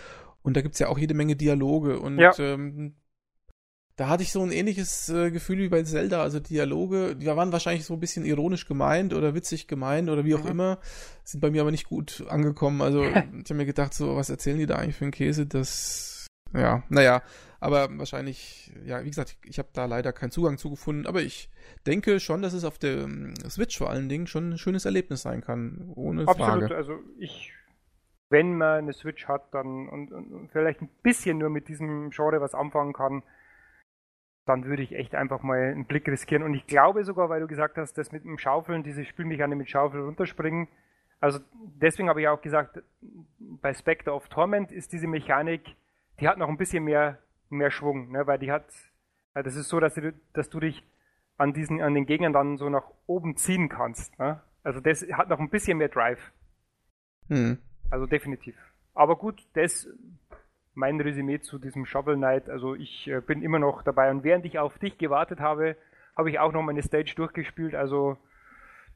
und 0.43 0.57
da 0.57 0.63
gibt 0.63 0.75
es 0.75 0.79
ja 0.79 0.89
auch 0.89 0.99
jede 0.99 1.15
Menge 1.15 1.37
Dialoge 1.37 2.01
und 2.01 2.19
ja. 2.19 2.33
ähm, 2.39 2.95
da 4.01 4.09
hatte 4.09 4.23
ich 4.23 4.33
so 4.33 4.43
ein 4.43 4.51
ähnliches 4.51 5.11
äh, 5.11 5.31
Gefühl 5.31 5.59
wie 5.59 5.69
bei 5.69 5.83
Zelda, 5.83 6.23
also 6.23 6.41
Dialoge, 6.41 7.17
die 7.17 7.27
waren 7.27 7.53
wahrscheinlich 7.53 7.85
so 7.85 7.93
ein 7.93 8.01
bisschen 8.01 8.25
ironisch 8.25 8.67
gemeint 8.67 9.13
oder 9.13 9.35
witzig 9.35 9.69
gemeint 9.69 10.09
oder 10.09 10.25
wie 10.25 10.35
auch 10.35 10.45
mhm. 10.45 10.51
immer, 10.51 10.79
sind 11.23 11.41
bei 11.41 11.51
mir 11.51 11.61
aber 11.61 11.71
nicht 11.71 11.87
gut 11.87 12.25
angekommen. 12.27 12.81
Also 12.81 13.05
ich 13.05 13.15
habe 13.15 13.55
mir 13.55 13.67
gedacht, 13.67 13.93
so, 13.93 14.17
was 14.17 14.31
erzählen 14.31 14.59
die 14.59 14.65
da 14.65 14.77
eigentlich 14.77 14.97
für 14.97 15.05
einen 15.05 15.13
Käse? 15.13 15.47
Das, 15.47 16.29
ja, 16.55 16.83
naja, 16.89 17.23
aber 17.61 17.89
wahrscheinlich, 17.99 18.73
ja, 18.85 19.05
wie 19.05 19.11
gesagt, 19.11 19.37
ich 19.45 19.59
habe 19.59 19.69
da 19.75 19.85
leider 19.85 20.13
keinen 20.15 20.31
Zugang 20.31 20.57
zu 20.57 20.71
gefunden. 20.71 21.07
Aber 21.07 21.21
ich 21.21 21.51
denke 21.87 22.19
schon, 22.19 22.41
dass 22.41 22.55
es 22.55 22.65
auf 22.65 22.79
der 22.79 23.03
ähm, 23.03 23.35
Switch 23.49 23.77
vor 23.77 23.91
allen 23.91 24.09
Dingen 24.09 24.27
schon 24.27 24.51
ein 24.51 24.59
schönes 24.59 24.87
Erlebnis 24.87 25.21
sein 25.23 25.43
kann. 25.43 25.93
Ohne 25.95 26.23
Absolut. 26.23 26.47
Frage. 26.47 26.75
Also 26.75 26.99
ich, 27.19 27.53
wenn 28.31 28.57
man 28.57 28.79
eine 28.79 28.93
Switch 28.95 29.29
hat, 29.29 29.53
dann 29.53 29.89
und, 29.91 30.11
und 30.11 30.49
vielleicht 30.51 30.81
ein 30.81 30.89
bisschen 31.03 31.37
nur 31.37 31.51
mit 31.51 31.69
diesem 31.69 32.09
Genre 32.11 32.41
was 32.41 32.55
anfangen 32.55 32.95
kann, 32.95 33.23
dann 34.47 34.65
würde 34.65 34.83
ich 34.83 34.95
echt 34.95 35.15
einfach 35.15 35.43
mal 35.43 35.61
einen 35.61 35.85
Blick 35.85 36.09
riskieren. 36.09 36.43
Und 36.43 36.55
ich 36.55 36.67
glaube 36.67 37.05
sogar, 37.05 37.29
weil 37.29 37.41
du 37.41 37.47
gesagt 37.47 37.77
hast, 37.77 37.93
dass 37.99 38.11
mit 38.11 38.25
dem 38.25 38.39
Schaufeln, 38.39 38.83
diese 38.83 39.05
Spielmechanik 39.05 39.59
mit 39.59 39.69
Schaufel 39.69 40.01
runterspringen, 40.01 40.67
also 41.21 41.39
deswegen 41.53 42.09
habe 42.09 42.23
ich 42.23 42.29
auch 42.29 42.41
gesagt, 42.41 42.83
bei 43.39 43.75
Spectre 43.75 44.15
of 44.15 44.29
Torment 44.29 44.73
ist 44.73 44.95
diese 44.95 45.07
Mechanik, 45.07 45.77
die 46.19 46.27
hat 46.27 46.39
noch 46.39 46.49
ein 46.49 46.57
bisschen 46.57 46.85
mehr 46.85 47.19
mehr 47.51 47.71
Schwung, 47.71 48.11
ne? 48.11 48.27
weil 48.27 48.39
die 48.39 48.51
hat, 48.51 48.67
das 49.35 49.57
ist 49.57 49.69
so, 49.69 49.81
dass 49.81 49.95
du, 49.95 50.13
dass 50.33 50.49
du 50.49 50.61
dich 50.61 50.85
an 51.37 51.53
diesen, 51.53 51.81
an 51.81 51.95
den 51.95 52.07
Gegnern 52.07 52.33
dann 52.33 52.57
so 52.57 52.69
nach 52.69 52.91
oben 53.07 53.37
ziehen 53.37 53.69
kannst. 53.69 54.19
Ne? 54.19 54.41
Also 54.63 54.81
das 54.81 55.07
hat 55.13 55.29
noch 55.29 55.39
ein 55.39 55.51
bisschen 55.51 55.79
mehr 55.79 55.89
Drive. 55.89 56.33
Hm. 57.29 57.59
Also 57.91 58.07
definitiv. 58.07 58.57
Aber 58.95 59.17
gut, 59.17 59.47
das 59.55 59.89
mein 60.75 61.01
Resümee 61.01 61.41
zu 61.41 61.59
diesem 61.59 61.85
Shovel 61.87 62.17
Knight. 62.17 62.49
Also 62.49 62.75
ich 62.75 63.09
äh, 63.09 63.21
bin 63.21 63.43
immer 63.43 63.59
noch 63.59 63.83
dabei 63.83 64.11
und 64.11 64.25
während 64.25 64.45
ich 64.45 64.59
auf 64.59 64.79
dich 64.79 64.99
gewartet 64.99 65.41
habe, 65.41 65.77
habe 66.17 66.31
ich 66.31 66.39
auch 66.39 66.53
noch 66.53 66.63
meine 66.63 66.83
Stage 66.83 67.15
durchgespielt. 67.17 67.75
Also 67.75 68.17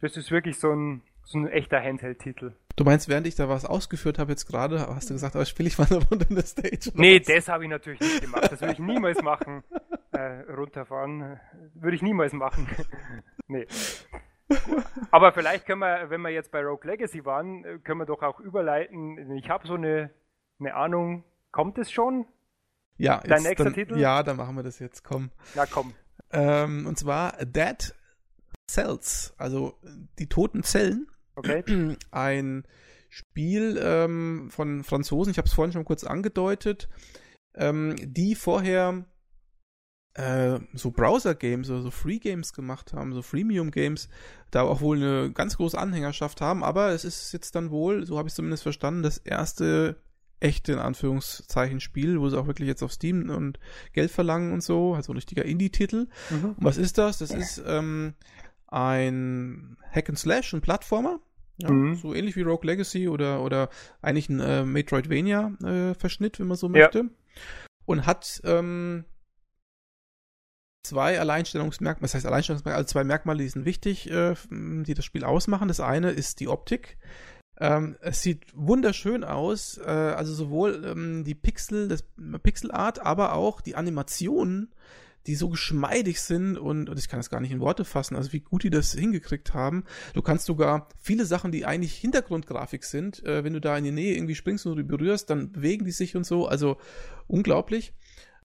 das 0.00 0.16
ist 0.16 0.30
wirklich 0.30 0.58
so 0.58 0.72
ein, 0.72 1.02
so 1.24 1.38
ein 1.38 1.48
echter 1.48 1.80
Handheld-Titel. 1.80 2.52
Du 2.76 2.84
meinst, 2.84 3.08
während 3.08 3.26
ich 3.26 3.34
da 3.34 3.48
was 3.48 3.64
ausgeführt 3.64 4.18
habe 4.18 4.32
jetzt 4.32 4.46
gerade, 4.46 4.80
hast 4.88 5.08
du 5.08 5.14
gesagt, 5.14 5.36
aber 5.36 5.44
spiele 5.44 5.68
ich 5.68 5.78
mal 5.78 5.86
eine 5.88 6.04
Runde 6.04 6.26
in 6.28 6.34
der 6.34 6.44
Stage? 6.44 6.90
Nee, 6.94 7.20
was? 7.20 7.26
das 7.26 7.48
habe 7.48 7.64
ich 7.64 7.70
natürlich 7.70 8.00
nicht 8.00 8.22
gemacht. 8.22 8.50
Das 8.50 8.60
würde 8.60 8.72
ich 8.72 8.78
niemals 8.78 9.22
machen. 9.22 9.62
Äh, 10.12 10.52
runterfahren. 10.52 11.40
Würde 11.74 11.96
ich 11.96 12.02
niemals 12.02 12.32
machen. 12.32 12.68
nee. 13.48 13.66
Aber 15.10 15.32
vielleicht 15.32 15.66
können 15.66 15.80
wir, 15.80 16.10
wenn 16.10 16.20
wir 16.20 16.30
jetzt 16.30 16.50
bei 16.50 16.60
Rogue 16.60 16.88
Legacy 16.88 17.24
waren, 17.24 17.82
können 17.82 18.00
wir 18.00 18.06
doch 18.06 18.22
auch 18.22 18.40
überleiten. 18.40 19.30
Ich 19.36 19.48
habe 19.48 19.66
so 19.66 19.74
eine, 19.74 20.10
eine 20.60 20.74
Ahnung, 20.74 21.24
kommt 21.50 21.78
es 21.78 21.90
schon? 21.90 22.26
Ja, 22.96 23.20
Dein 23.20 23.38
jetzt, 23.38 23.48
nächster 23.48 23.64
dann, 23.64 23.74
Titel? 23.74 23.98
Ja, 23.98 24.22
dann 24.22 24.36
machen 24.36 24.56
wir 24.56 24.62
das 24.62 24.78
jetzt, 24.78 25.02
komm. 25.02 25.30
Na 25.54 25.66
komm. 25.66 25.94
Ähm, 26.30 26.86
und 26.86 26.98
zwar 26.98 27.32
Dead 27.44 27.94
Cells, 28.68 29.34
also 29.38 29.78
die 30.18 30.28
toten 30.28 30.62
Zellen. 30.62 31.06
Okay. 31.36 31.64
Ein 32.10 32.64
Spiel 33.08 33.80
ähm, 33.82 34.48
von 34.50 34.82
Franzosen, 34.82 35.30
ich 35.30 35.38
habe 35.38 35.46
es 35.46 35.54
vorhin 35.54 35.72
schon 35.72 35.84
kurz 35.84 36.04
angedeutet, 36.04 36.88
ähm, 37.54 37.94
die 38.02 38.34
vorher 38.34 39.04
äh, 40.14 40.58
so 40.72 40.90
Browser-Games 40.90 41.70
oder 41.70 41.82
so 41.82 41.90
Free-Games 41.90 42.52
gemacht 42.52 42.92
haben, 42.92 43.12
so 43.12 43.22
Freemium-Games, 43.22 44.08
da 44.50 44.62
auch 44.62 44.80
wohl 44.80 44.96
eine 44.96 45.32
ganz 45.32 45.56
große 45.56 45.78
Anhängerschaft 45.78 46.40
haben, 46.40 46.64
aber 46.64 46.90
es 46.90 47.04
ist 47.04 47.32
jetzt 47.32 47.54
dann 47.54 47.70
wohl, 47.70 48.06
so 48.06 48.18
habe 48.18 48.28
ich 48.28 48.32
es 48.32 48.36
zumindest 48.36 48.62
verstanden, 48.62 49.02
das 49.02 49.18
erste 49.18 49.96
echte, 50.40 50.72
in 50.72 50.78
Anführungszeichen, 50.78 51.80
Spiel, 51.80 52.20
wo 52.20 52.28
sie 52.28 52.38
auch 52.38 52.46
wirklich 52.46 52.68
jetzt 52.68 52.82
auf 52.82 52.92
Steam 52.92 53.30
und 53.30 53.58
Geld 53.92 54.10
verlangen 54.10 54.52
und 54.52 54.62
so, 54.62 54.94
also 54.94 55.12
ein 55.12 55.16
richtiger 55.16 55.44
Indie-Titel. 55.44 56.08
Mhm. 56.30 56.44
Und 56.44 56.56
was 56.58 56.76
ist 56.76 56.98
das? 56.98 57.18
Das 57.18 57.30
ist 57.30 57.62
ähm, 57.66 58.14
ein 58.74 59.76
Hack 59.90 60.08
and 60.08 60.18
Slash, 60.18 60.52
ein 60.52 60.60
Plattformer. 60.60 61.20
Ja, 61.58 61.70
Mhm. 61.70 61.94
So 61.94 62.14
ähnlich 62.14 62.34
wie 62.34 62.42
Rogue 62.42 62.66
Legacy 62.66 63.08
oder, 63.08 63.42
oder 63.42 63.68
eigentlich 64.02 64.28
ein 64.28 64.40
äh, 64.40 64.64
Metroidvania-Verschnitt, 64.64 66.40
wenn 66.40 66.48
man 66.48 66.56
so 66.56 66.66
Ja. 66.66 66.72
möchte. 66.72 67.10
Und 67.86 68.06
hat 68.06 68.40
ähm, 68.44 69.04
zwei 70.84 71.18
Alleinstellungsmerkmale, 71.20 72.02
was 72.02 72.14
heißt 72.14 72.26
Alleinstellungsmerkmale, 72.26 72.78
also 72.78 72.88
zwei 72.90 73.04
Merkmale, 73.04 73.38
die 73.42 73.48
sind 73.48 73.64
wichtig, 73.64 74.10
äh, 74.10 74.34
die 74.50 74.94
das 74.94 75.04
Spiel 75.04 75.24
ausmachen. 75.24 75.68
Das 75.68 75.80
eine 75.80 76.10
ist 76.10 76.40
die 76.40 76.48
Optik. 76.48 76.98
Ähm, 77.60 77.96
es 78.00 78.20
sieht 78.20 78.46
wunderschön 78.54 79.22
aus, 79.22 79.78
äh, 79.78 79.88
also 79.88 80.34
sowohl 80.34 80.84
ähm, 80.84 81.22
die 81.22 81.36
Pixel, 81.36 81.86
das 81.86 82.04
Pixelart, 82.42 82.98
aber 82.98 83.34
auch 83.34 83.60
die 83.60 83.76
Animationen, 83.76 84.74
die 85.26 85.34
so 85.34 85.48
geschmeidig 85.48 86.20
sind 86.20 86.58
und, 86.58 86.88
und 86.88 86.98
ich 86.98 87.08
kann 87.08 87.18
das 87.18 87.30
gar 87.30 87.40
nicht 87.40 87.52
in 87.52 87.60
Worte 87.60 87.84
fassen, 87.84 88.16
also 88.16 88.32
wie 88.32 88.40
gut 88.40 88.62
die 88.62 88.70
das 88.70 88.92
hingekriegt 88.92 89.54
haben. 89.54 89.84
Du 90.12 90.22
kannst 90.22 90.46
sogar 90.46 90.88
viele 91.00 91.24
Sachen, 91.24 91.50
die 91.52 91.64
eigentlich 91.64 91.94
Hintergrundgrafik 91.94 92.84
sind, 92.84 93.24
äh, 93.24 93.44
wenn 93.44 93.52
du 93.54 93.60
da 93.60 93.76
in 93.78 93.84
die 93.84 93.90
Nähe 93.90 94.14
irgendwie 94.16 94.34
springst 94.34 94.66
und 94.66 94.86
berührst, 94.86 95.30
dann 95.30 95.52
bewegen 95.52 95.84
die 95.84 95.92
sich 95.92 96.16
und 96.16 96.24
so, 96.26 96.46
also 96.46 96.76
unglaublich. 97.26 97.94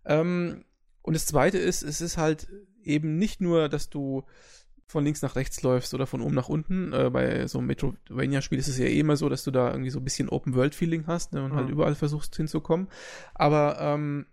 Ähm, 0.06 0.64
und 1.02 1.14
das 1.16 1.26
zweite 1.26 1.58
ist, 1.58 1.82
es 1.84 2.02
ist 2.02 2.18
halt 2.18 2.48
eben 2.84 3.18
nicht 3.18 3.42
nur, 3.42 3.68
dass 3.70 3.90
du 3.90 4.24
von 4.88 5.04
links 5.04 5.22
nach 5.22 5.36
rechts 5.36 5.62
läufst 5.62 5.94
oder 5.94 6.08
von 6.08 6.22
oben 6.22 6.34
nach 6.34 6.50
unten. 6.50 6.94
Äh, 6.94 7.10
bei 7.12 7.46
so 7.48 7.60
einem 7.60 7.68
Metrovania-Spiel 7.68 8.58
ist 8.58 8.68
es 8.68 8.80
ja 8.80 8.86
eh 8.86 9.00
immer 9.00 9.18
so, 9.18 9.30
dass 9.30 9.44
du 9.44 9.52
da 9.52 9.70
irgendwie 9.72 9.92
so 9.92 10.00
ein 10.00 10.04
bisschen 10.04 10.30
Open-World-Feeling 10.30 11.06
hast 11.06 11.34
ne, 11.34 11.44
und 11.44 11.52
Mhm. 11.52 11.56
halt 11.58 11.70
überall 11.70 11.94
versuchst 11.96 12.36
hinzukommen. 12.36 12.88
Aber 13.36 13.78
ähm, 13.80 14.26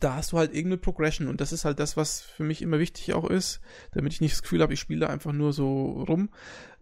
da 0.00 0.14
hast 0.14 0.32
du 0.32 0.38
halt 0.38 0.52
irgendeine 0.54 0.78
Progression 0.78 1.28
und 1.28 1.40
das 1.40 1.52
ist 1.52 1.64
halt 1.64 1.80
das, 1.80 1.96
was 1.96 2.20
für 2.20 2.44
mich 2.44 2.62
immer 2.62 2.78
wichtig 2.78 3.14
auch 3.14 3.28
ist, 3.28 3.60
damit 3.92 4.12
ich 4.12 4.20
nicht 4.20 4.32
das 4.32 4.42
Gefühl 4.42 4.62
habe, 4.62 4.72
ich 4.74 4.80
spiele 4.80 5.00
da 5.00 5.06
einfach 5.08 5.32
nur 5.32 5.52
so 5.52 6.04
rum. 6.08 6.30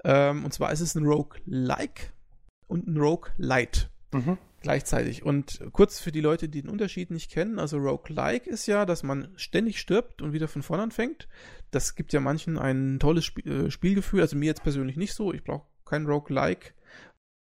Ähm, 0.04 0.44
und 0.44 0.52
zwar 0.52 0.72
ist 0.72 0.80
es 0.80 0.94
ein 0.94 1.06
Rogue-like 1.06 2.12
und 2.66 2.86
ein 2.86 2.96
Rogue-light 2.96 3.90
Mhm. 4.12 4.38
gleichzeitig. 4.62 5.24
Und 5.24 5.60
kurz 5.72 5.98
für 6.00 6.12
die 6.12 6.20
Leute, 6.20 6.48
die 6.48 6.62
den 6.62 6.70
Unterschied 6.70 7.10
nicht 7.10 7.30
kennen, 7.30 7.58
also 7.58 7.78
Roguelike 7.78 8.48
ist 8.48 8.66
ja, 8.66 8.86
dass 8.86 9.02
man 9.02 9.28
ständig 9.36 9.80
stirbt 9.80 10.22
und 10.22 10.32
wieder 10.32 10.48
von 10.48 10.62
vorne 10.62 10.84
anfängt. 10.84 11.28
Das 11.70 11.94
gibt 11.94 12.12
ja 12.12 12.20
manchen 12.20 12.56
ein 12.56 12.98
tolles 13.00 13.24
Sp 13.28 13.42
äh, 13.44 13.70
Spielgefühl, 13.70 14.20
also 14.20 14.36
mir 14.36 14.46
jetzt 14.46 14.62
persönlich 14.62 14.96
nicht 14.96 15.14
so. 15.14 15.32
Ich 15.32 15.44
brauche 15.44 15.66
kein 15.84 16.06
Roguelike 16.06 16.72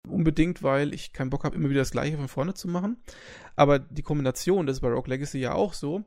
unbedingt, 0.09 0.62
weil 0.62 0.94
ich 0.94 1.12
keinen 1.12 1.30
Bock 1.30 1.44
habe, 1.44 1.57
immer 1.57 1.70
wieder 1.70 1.80
das 1.80 1.90
gleiche 1.90 2.16
von 2.16 2.28
vorne 2.28 2.55
zu 2.55 2.68
machen. 2.68 2.96
Aber 3.57 3.78
die 3.78 4.03
Kombination, 4.03 4.66
das 4.66 4.76
ist 4.76 4.80
bei 4.80 4.88
Rogue 4.88 5.09
Legacy 5.09 5.38
ja 5.38 5.55
auch 5.55 5.74
so, 5.74 6.05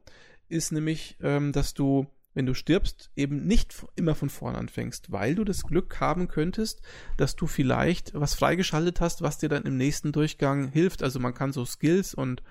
ist 0.49 0.71
nämlich, 0.71 1.17
ähm, 1.21 1.51
dass 1.51 1.73
du 1.73 2.07
wenn 2.33 2.45
du 2.45 2.53
stirbst, 2.53 3.11
eben 3.15 3.45
nicht 3.45 3.85
immer 3.95 4.15
von 4.15 4.29
vorne 4.29 4.57
anfängst, 4.57 5.11
weil 5.11 5.35
du 5.35 5.43
das 5.43 5.63
Glück 5.63 5.99
haben 5.99 6.27
könntest, 6.27 6.81
dass 7.17 7.35
du 7.35 7.47
vielleicht 7.47 8.13
was 8.13 8.33
freigeschaltet 8.33 9.01
hast, 9.01 9.21
was 9.21 9.37
dir 9.37 9.49
dann 9.49 9.63
im 9.63 9.77
nächsten 9.77 10.11
Durchgang 10.11 10.69
hilft. 10.69 11.03
Also 11.03 11.19
man 11.19 11.33
kann 11.33 11.53
so 11.53 11.65
Skills 11.65 12.13
und 12.13 12.43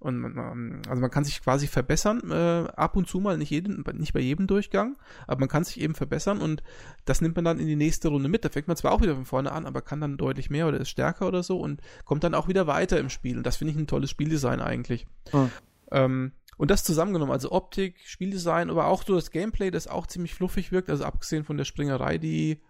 und 0.00 0.16
man- 0.16 0.82
also 0.88 1.00
man 1.00 1.10
kann 1.10 1.24
sich 1.24 1.42
quasi 1.42 1.66
verbessern, 1.66 2.30
äh, 2.30 2.70
ab 2.76 2.94
und 2.96 3.08
zu 3.08 3.18
mal, 3.18 3.36
nicht 3.36 3.50
jeden, 3.50 3.84
nicht 3.94 4.12
bei 4.12 4.20
jedem 4.20 4.46
Durchgang, 4.46 4.96
aber 5.26 5.40
man 5.40 5.48
kann 5.48 5.64
sich 5.64 5.80
eben 5.80 5.96
verbessern 5.96 6.38
und 6.40 6.62
das 7.04 7.20
nimmt 7.20 7.34
man 7.34 7.44
dann 7.44 7.58
in 7.58 7.66
die 7.66 7.74
nächste 7.74 8.06
Runde 8.06 8.28
mit. 8.28 8.44
Da 8.44 8.48
fängt 8.48 8.68
man 8.68 8.76
zwar 8.76 8.92
auch 8.92 9.02
wieder 9.02 9.16
von 9.16 9.24
vorne 9.24 9.50
an, 9.50 9.66
aber 9.66 9.82
kann 9.82 10.00
dann 10.00 10.16
deutlich 10.16 10.50
mehr 10.50 10.68
oder 10.68 10.78
ist 10.78 10.88
stärker 10.90 11.26
oder 11.26 11.42
so 11.42 11.58
und 11.58 11.80
kommt 12.04 12.22
dann 12.22 12.34
auch 12.34 12.46
wieder 12.46 12.68
weiter 12.68 13.00
im 13.00 13.10
Spiel. 13.10 13.36
Und 13.38 13.44
das 13.44 13.56
finde 13.56 13.72
ich 13.72 13.76
ein 13.76 13.88
tolles 13.88 14.10
Spieldesign 14.10 14.60
eigentlich. 14.60 15.08
Hm. 15.32 15.50
Ähm, 15.90 16.32
und 16.58 16.70
das 16.70 16.84
zusammengenommen, 16.84 17.32
also 17.32 17.50
Optik, 17.52 17.96
Spieldesign, 18.04 18.68
aber 18.68 18.86
auch 18.88 19.02
so 19.04 19.14
das 19.14 19.30
Gameplay, 19.30 19.70
das 19.70 19.86
auch 19.86 20.06
ziemlich 20.06 20.34
fluffig 20.34 20.70
wirkt, 20.70 20.90
also 20.90 21.04
abgesehen 21.04 21.44
von 21.44 21.56
der 21.56 21.64
Springerei, 21.64 22.18
die 22.18 22.60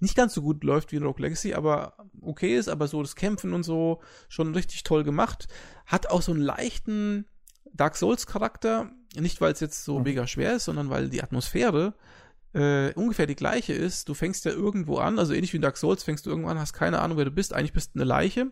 nicht 0.00 0.16
ganz 0.16 0.34
so 0.34 0.42
gut 0.42 0.64
läuft 0.64 0.92
wie 0.92 0.96
in 0.96 1.02
Rogue 1.02 1.22
Legacy, 1.22 1.54
aber 1.54 1.94
okay 2.20 2.56
ist, 2.56 2.68
aber 2.68 2.88
so 2.88 3.00
das 3.02 3.16
Kämpfen 3.16 3.52
und 3.54 3.62
so 3.62 4.00
schon 4.28 4.54
richtig 4.54 4.82
toll 4.82 5.04
gemacht. 5.04 5.46
Hat 5.86 6.08
auch 6.08 6.22
so 6.22 6.32
einen 6.32 6.40
leichten 6.42 7.26
Dark 7.72 7.96
Souls 7.96 8.26
Charakter, 8.26 8.90
nicht 9.14 9.40
weil 9.40 9.52
es 9.52 9.60
jetzt 9.60 9.84
so 9.84 9.98
Mhm. 9.98 10.04
mega 10.04 10.26
schwer 10.26 10.54
ist, 10.56 10.64
sondern 10.64 10.90
weil 10.90 11.08
die 11.10 11.22
Atmosphäre 11.22 11.94
äh, 12.52 12.92
ungefähr 12.94 13.26
die 13.26 13.36
gleiche 13.36 13.74
ist. 13.74 14.08
Du 14.08 14.14
fängst 14.14 14.44
ja 14.44 14.50
irgendwo 14.50 14.96
an, 14.98 15.18
also 15.20 15.34
ähnlich 15.34 15.52
wie 15.52 15.56
in 15.58 15.62
Dark 15.62 15.76
Souls, 15.76 16.02
fängst 16.02 16.26
du 16.26 16.30
irgendwo 16.30 16.48
an, 16.48 16.58
hast 16.58 16.72
keine 16.72 16.98
Ahnung, 17.00 17.16
wer 17.16 17.26
du 17.26 17.30
bist, 17.30 17.52
eigentlich 17.52 17.72
bist 17.74 17.94
du 17.94 17.98
eine 18.00 18.04
Leiche. 18.08 18.50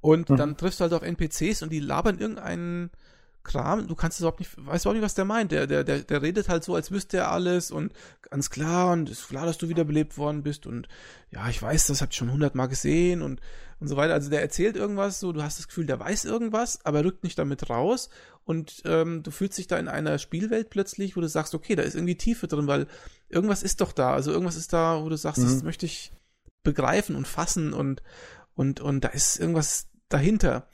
Und 0.00 0.30
Mhm. 0.30 0.36
dann 0.36 0.56
triffst 0.56 0.80
du 0.80 0.84
halt 0.84 0.94
auf 0.94 1.02
NPCs 1.02 1.62
und 1.62 1.70
die 1.70 1.80
labern 1.80 2.18
irgendeinen 2.18 2.90
Kram, 3.42 3.86
du 3.88 3.94
kannst 3.94 4.16
es 4.18 4.20
überhaupt 4.20 4.40
nicht, 4.40 4.52
weißt 4.56 4.84
überhaupt 4.84 4.96
nicht, 4.96 5.04
was 5.04 5.14
der 5.14 5.24
meint. 5.24 5.50
Der, 5.52 5.66
der, 5.66 5.82
der, 5.82 6.00
der 6.00 6.22
redet 6.22 6.48
halt 6.48 6.62
so, 6.62 6.74
als 6.74 6.90
wüsste 6.90 7.16
er 7.16 7.30
alles 7.30 7.70
und 7.70 7.92
ganz 8.28 8.50
klar 8.50 8.92
und 8.92 9.08
ist 9.08 9.28
klar, 9.28 9.46
dass 9.46 9.58
du 9.58 9.68
wiederbelebt 9.68 10.18
worden 10.18 10.42
bist 10.42 10.66
und 10.66 10.88
ja, 11.30 11.48
ich 11.48 11.60
weiß, 11.62 11.86
das 11.86 12.02
hab 12.02 12.10
ich 12.10 12.16
schon 12.16 12.32
hundertmal 12.32 12.68
gesehen 12.68 13.22
und, 13.22 13.40
und 13.78 13.88
so 13.88 13.96
weiter. 13.96 14.14
Also 14.14 14.28
der 14.30 14.42
erzählt 14.42 14.76
irgendwas, 14.76 15.20
so, 15.20 15.32
du 15.32 15.42
hast 15.42 15.58
das 15.58 15.68
Gefühl, 15.68 15.86
der 15.86 15.98
weiß 15.98 16.24
irgendwas, 16.26 16.84
aber 16.84 17.04
rückt 17.04 17.24
nicht 17.24 17.38
damit 17.38 17.70
raus 17.70 18.10
und 18.44 18.82
ähm, 18.84 19.22
du 19.22 19.30
fühlst 19.30 19.56
dich 19.58 19.68
da 19.68 19.78
in 19.78 19.88
einer 19.88 20.18
Spielwelt 20.18 20.68
plötzlich, 20.70 21.16
wo 21.16 21.20
du 21.20 21.28
sagst, 21.28 21.54
okay, 21.54 21.76
da 21.76 21.82
ist 21.82 21.94
irgendwie 21.94 22.16
Tiefe 22.16 22.46
drin, 22.46 22.66
weil 22.66 22.86
irgendwas 23.28 23.62
ist 23.62 23.80
doch 23.80 23.92
da, 23.92 24.12
also 24.12 24.32
irgendwas 24.32 24.56
ist 24.56 24.72
da, 24.72 25.02
wo 25.02 25.08
du 25.08 25.16
sagst, 25.16 25.42
das 25.42 25.56
Mhm. 25.56 25.64
möchte 25.64 25.86
ich 25.86 26.12
begreifen 26.62 27.16
und 27.16 27.26
fassen 27.26 27.72
und, 27.72 28.02
und, 28.54 28.80
und 28.80 29.02
da 29.02 29.08
ist 29.08 29.38
irgendwas 29.40 29.88
dahinter. 30.10 30.68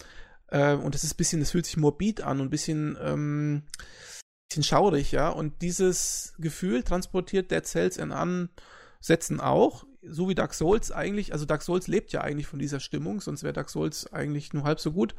Äh, 0.49 0.75
und 0.75 0.95
das 0.95 1.05
ist 1.05 1.15
ein 1.15 1.17
bisschen, 1.17 1.41
das 1.41 1.51
fühlt 1.51 1.67
sich 1.67 1.77
morbid 1.77 2.21
an 2.23 2.41
und 2.41 2.47
ein 2.47 2.51
bisschen, 2.51 2.97
ähm, 3.01 3.63
bisschen 4.49 4.63
schaurig, 4.63 5.13
ja. 5.13 5.29
Und 5.29 5.61
dieses 5.63 6.35
Gefühl 6.39 6.83
transportiert 6.83 7.51
Dead 7.51 7.67
Cells 7.67 7.97
in 7.97 8.13
Ansätzen 8.13 9.41
auch, 9.41 9.87
so 10.03 10.29
wie 10.29 10.35
Dark 10.37 10.55
Souls 10.55 10.93
eigentlich. 10.93 11.33
Also 11.33 11.47
Dark 11.47 11.63
Souls 11.63 11.89
lebt 11.89 12.13
ja 12.13 12.21
eigentlich 12.21 12.47
von 12.47 12.59
dieser 12.61 12.79
Stimmung, 12.81 13.21
sonst 13.21 13.43
wäre 13.43 13.53
Dark 13.53 13.71
Souls 13.71 14.13
eigentlich 14.13 14.53
nur 14.53 14.63
halb 14.65 14.79
so 14.79 14.93
gut. 14.93 15.15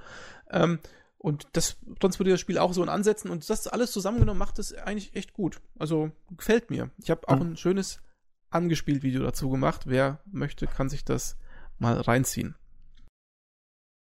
Ähm, 0.50 0.80
und 1.18 1.48
das 1.54 1.78
transportiert 2.00 2.36
das 2.36 2.42
Spiel 2.42 2.58
auch 2.60 2.74
so 2.74 2.84
in 2.84 2.90
Ansätzen 2.90 3.32
und 3.32 3.50
das 3.50 3.68
alles 3.68 3.92
zusammengenommen 3.92 4.38
macht 4.38 4.60
es 4.60 4.74
eigentlich 4.74 5.16
echt 5.16 5.34
gut. 5.34 5.60
Also 5.78 6.12
gefällt 6.38 6.70
mir. 6.70 6.92
Ich 7.00 7.10
habe 7.10 7.28
auch 7.28 7.36
Mhm. 7.40 7.52
ein 7.54 7.58
schönes 7.58 8.02
angespielt 8.50 9.04
Video 9.04 9.24
dazu 9.24 9.50
gemacht. 9.50 9.88
Wer 9.88 10.22
möchte, 10.32 10.68
kann 10.68 10.90
sich 10.90 11.04
das 11.04 11.36
mal 11.80 12.00
reinziehen. 12.00 12.56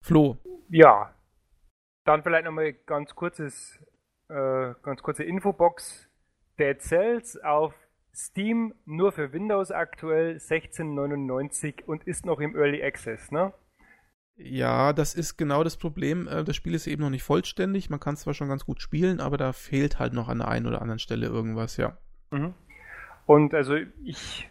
Flo, 0.04 0.38
Ja. 0.70 1.13
Dann 2.06 2.24
vielleicht 2.24 2.46
nochmal 2.46 2.74
ganz 2.74 3.16
kurzes, 3.16 3.80
äh, 4.30 4.74
ganz 4.84 5.02
kurze 5.02 5.24
Infobox. 5.24 6.10
Dead 6.60 6.80
Cells 6.82 7.38
auf 7.42 7.74
Steam 8.14 8.74
nur 8.86 9.12
für 9.12 9.34
Windows 9.34 9.72
aktuell 9.72 10.36
16,99 10.38 11.84
und 11.86 12.04
ist 12.04 12.26
noch 12.26 12.40
im 12.40 12.56
Early 12.56 12.84
Access, 12.84 13.32
ne? 13.32 13.54
Ja, 14.36 14.94
das 14.94 15.14
ist 15.16 15.38
genau 15.38 15.64
das 15.64 15.78
Problem. 15.78 16.28
Äh, 16.28 16.44
Das 16.44 16.56
Spiel 16.56 16.74
ist 16.74 16.88
eben 16.88 17.02
noch 17.02 17.10
nicht 17.10 17.24
vollständig. 17.24 17.90
Man 17.90 18.00
kann 18.00 18.18
zwar 18.18 18.34
schon 18.34 18.50
ganz 18.50 18.66
gut 18.66 18.82
spielen, 18.82 19.20
aber 19.20 19.38
da 19.38 19.54
fehlt 19.54 20.00
halt 20.00 20.14
noch 20.14 20.28
an 20.28 20.40
der 20.40 20.48
einen 20.48 20.66
oder 20.66 20.82
anderen 20.82 21.00
Stelle 21.00 21.28
irgendwas, 21.28 21.78
ja. 21.78 21.98
Mhm. 22.32 22.54
Und 23.26 23.54
also 23.54 23.76
ich 24.04 24.50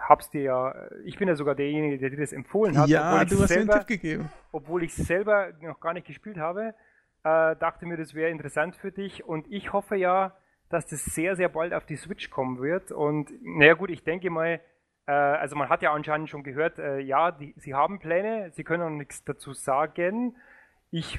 hab's 0.00 0.30
dir 0.30 0.42
ja, 0.42 0.74
ich 1.04 1.18
bin 1.18 1.28
ja 1.28 1.34
sogar 1.34 1.54
derjenige, 1.54 1.98
der 1.98 2.10
dir 2.10 2.18
das 2.18 2.32
empfohlen 2.32 2.78
hat. 2.78 2.88
Ja, 2.88 3.24
du 3.24 3.40
hast 3.40 3.48
selber, 3.48 3.64
mir 3.64 3.72
einen 3.72 3.86
Tipp 3.86 4.00
gegeben. 4.00 4.32
Obwohl 4.52 4.82
ich 4.82 4.94
selber 4.94 5.52
noch 5.60 5.80
gar 5.80 5.92
nicht 5.92 6.06
gespielt 6.06 6.38
habe, 6.38 6.74
äh, 7.22 7.56
dachte 7.56 7.86
mir, 7.86 7.96
das 7.96 8.14
wäre 8.14 8.30
interessant 8.30 8.76
für 8.76 8.92
dich 8.92 9.24
und 9.24 9.46
ich 9.50 9.72
hoffe 9.72 9.96
ja, 9.96 10.36
dass 10.68 10.86
das 10.86 11.04
sehr, 11.04 11.36
sehr 11.36 11.48
bald 11.48 11.74
auf 11.74 11.84
die 11.84 11.96
Switch 11.96 12.30
kommen 12.30 12.60
wird 12.60 12.92
und 12.92 13.30
naja 13.42 13.74
gut, 13.74 13.90
ich 13.90 14.04
denke 14.04 14.30
mal, 14.30 14.60
äh, 15.06 15.12
also 15.12 15.56
man 15.56 15.68
hat 15.68 15.82
ja 15.82 15.92
anscheinend 15.92 16.30
schon 16.30 16.42
gehört, 16.42 16.78
äh, 16.78 17.00
ja, 17.00 17.32
die, 17.32 17.54
sie 17.56 17.74
haben 17.74 17.98
Pläne, 17.98 18.50
sie 18.52 18.64
können 18.64 18.84
noch 18.84 18.96
nichts 18.96 19.24
dazu 19.24 19.52
sagen. 19.52 20.36
Ich 20.90 21.18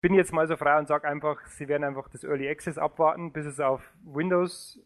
bin 0.00 0.14
jetzt 0.14 0.32
mal 0.32 0.46
so 0.46 0.56
frei 0.56 0.78
und 0.78 0.86
sage 0.86 1.08
einfach, 1.08 1.44
sie 1.46 1.68
werden 1.68 1.84
einfach 1.84 2.08
das 2.08 2.22
Early 2.22 2.48
Access 2.48 2.78
abwarten, 2.78 3.32
bis 3.32 3.46
es 3.46 3.58
auf 3.58 3.82
Windows 4.04 4.80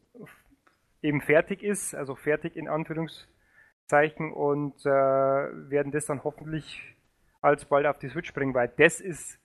eben 1.02 1.20
fertig 1.20 1.62
ist, 1.62 1.94
also 1.94 2.14
fertig 2.14 2.56
in 2.56 2.68
Anführungszeichen 2.68 4.32
und 4.32 4.80
äh, 4.84 4.88
werden 4.88 5.92
das 5.92 6.06
dann 6.06 6.24
hoffentlich 6.24 6.96
alsbald 7.40 7.86
auf 7.86 7.98
die 7.98 8.08
Switch 8.08 8.32
bringen, 8.34 8.54
weil 8.54 8.68
das 8.76 9.00
ist, 9.00 9.38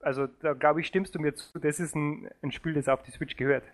also 0.00 0.26
da 0.26 0.52
glaube 0.52 0.80
ich, 0.80 0.86
stimmst 0.86 1.14
du 1.14 1.18
mir 1.18 1.34
zu, 1.34 1.58
das 1.58 1.80
ist 1.80 1.94
ein, 1.94 2.28
ein 2.42 2.52
Spiel, 2.52 2.74
das 2.74 2.88
auf 2.88 3.02
die 3.02 3.10
Switch 3.10 3.36
gehört. 3.36 3.64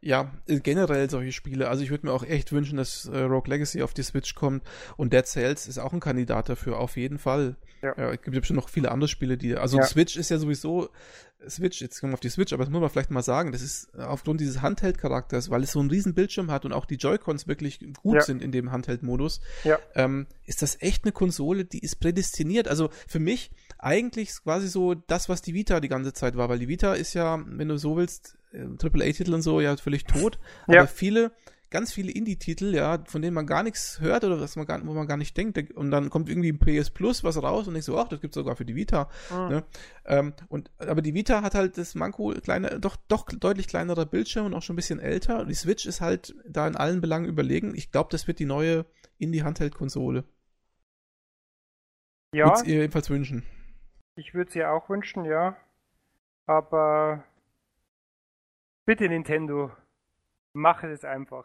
Ja, 0.00 0.30
äh, 0.46 0.60
generell 0.60 1.08
solche 1.10 1.32
Spiele. 1.32 1.68
Also 1.68 1.82
ich 1.82 1.90
würde 1.90 2.06
mir 2.06 2.12
auch 2.12 2.22
echt 2.22 2.52
wünschen, 2.52 2.76
dass 2.76 3.06
äh, 3.06 3.18
Rogue 3.18 3.50
Legacy 3.50 3.82
auf 3.82 3.94
die 3.94 4.02
Switch 4.02 4.34
kommt 4.34 4.62
und 4.96 5.12
Dead 5.12 5.26
Cells 5.26 5.66
ist 5.66 5.78
auch 5.78 5.92
ein 5.92 6.00
Kandidat 6.00 6.48
dafür, 6.48 6.78
auf 6.78 6.96
jeden 6.96 7.18
Fall. 7.18 7.56
Ja. 7.82 7.94
ja 7.96 8.12
es 8.12 8.22
gibt 8.22 8.36
bestimmt 8.36 8.58
noch 8.58 8.68
viele 8.68 8.90
andere 8.90 9.08
Spiele, 9.08 9.36
die. 9.36 9.56
Also 9.56 9.78
ja. 9.78 9.84
Switch 9.84 10.16
ist 10.16 10.30
ja 10.30 10.38
sowieso 10.38 10.90
Switch, 11.48 11.80
jetzt 11.80 12.00
kommen 12.00 12.12
wir 12.12 12.14
auf 12.14 12.20
die 12.20 12.28
Switch, 12.28 12.52
aber 12.52 12.64
das 12.64 12.72
muss 12.72 12.80
man 12.80 12.90
vielleicht 12.90 13.10
mal 13.10 13.22
sagen, 13.22 13.52
das 13.52 13.62
ist 13.62 13.94
aufgrund 13.98 14.40
dieses 14.40 14.62
Handheld-Charakters, 14.62 15.50
weil 15.50 15.62
es 15.62 15.72
so 15.72 15.80
einen 15.80 15.90
riesen 15.90 16.14
Bildschirm 16.14 16.50
hat 16.50 16.64
und 16.64 16.72
auch 16.72 16.86
die 16.86 16.96
Joy-Cons 16.96 17.46
wirklich 17.46 17.80
gut 18.02 18.16
ja. 18.16 18.20
sind 18.22 18.42
in 18.42 18.52
dem 18.52 18.72
Handheld-Modus, 18.72 19.40
ja. 19.64 19.78
ähm, 19.94 20.26
ist 20.44 20.62
das 20.62 20.80
echt 20.80 21.04
eine 21.04 21.12
Konsole, 21.12 21.64
die 21.64 21.80
ist 21.80 22.00
prädestiniert. 22.00 22.68
Also 22.68 22.90
für 23.06 23.20
mich 23.20 23.50
eigentlich 23.78 24.30
quasi 24.42 24.68
so 24.68 24.94
das, 24.94 25.28
was 25.28 25.42
die 25.42 25.54
Vita 25.54 25.80
die 25.80 25.88
ganze 25.88 26.12
Zeit 26.12 26.36
war, 26.36 26.48
weil 26.48 26.58
die 26.58 26.68
Vita 26.68 26.94
ist 26.94 27.14
ja, 27.14 27.42
wenn 27.46 27.68
du 27.68 27.76
so 27.76 27.96
willst, 27.96 28.35
AAA-Titel 28.52 29.34
und 29.34 29.42
so 29.42 29.60
ja 29.60 29.76
völlig 29.76 30.04
tot, 30.04 30.38
ja. 30.68 30.80
aber 30.80 30.88
viele 30.88 31.32
ganz 31.70 31.92
viele 31.92 32.12
Indie-Titel, 32.12 32.74
ja, 32.74 33.02
von 33.06 33.22
denen 33.22 33.34
man 33.34 33.46
gar 33.46 33.62
nichts 33.62 34.00
hört 34.00 34.24
oder 34.24 34.40
was 34.40 34.56
man 34.56 34.66
gar, 34.66 34.86
wo 34.86 34.92
man 34.92 35.06
gar 35.06 35.16
nicht 35.16 35.36
denkt. 35.36 35.72
Und 35.72 35.90
dann 35.90 36.10
kommt 36.10 36.28
irgendwie 36.28 36.50
ein 36.52 36.58
PS 36.58 36.90
Plus 36.90 37.24
was 37.24 37.42
raus 37.42 37.66
und 37.66 37.76
ich 37.76 37.84
so, 37.84 37.98
ach, 37.98 38.08
das 38.08 38.20
gibt's 38.20 38.36
sogar 38.36 38.56
für 38.56 38.64
die 38.64 38.76
Vita. 38.76 39.10
Mhm. 39.30 39.48
Ne? 39.48 39.64
Ähm, 40.04 40.34
und, 40.48 40.70
aber 40.78 41.02
die 41.02 41.14
Vita 41.14 41.42
hat 41.42 41.54
halt 41.54 41.76
das 41.76 41.94
Manko, 41.94 42.32
kleine, 42.42 42.78
doch, 42.80 42.96
doch 43.08 43.24
deutlich 43.24 43.66
kleinerer 43.66 44.06
Bildschirm 44.06 44.46
und 44.46 44.54
auch 44.54 44.62
schon 44.62 44.74
ein 44.74 44.76
bisschen 44.76 45.00
älter. 45.00 45.44
Die 45.44 45.54
Switch 45.54 45.86
ist 45.86 46.00
halt 46.00 46.34
da 46.48 46.68
in 46.68 46.76
allen 46.76 47.00
Belangen 47.00 47.26
überlegen. 47.26 47.74
Ich 47.74 47.90
glaube, 47.90 48.08
das 48.10 48.26
wird 48.28 48.38
die 48.38 48.46
neue 48.46 48.86
Indie-Handheld-Konsole. 49.18 50.24
Ja. 52.32 52.46
Würd's 52.46 52.64
ihr 52.64 52.76
jedenfalls 52.76 53.10
wünschen. 53.10 53.42
Ich 54.16 54.34
würde 54.34 54.50
sie 54.50 54.64
auch 54.64 54.88
wünschen, 54.88 55.24
ja. 55.24 55.56
Aber 56.46 57.24
Bitte 58.86 59.08
Nintendo, 59.08 59.72
mach 60.52 60.84
es 60.84 61.04
einfach. 61.04 61.44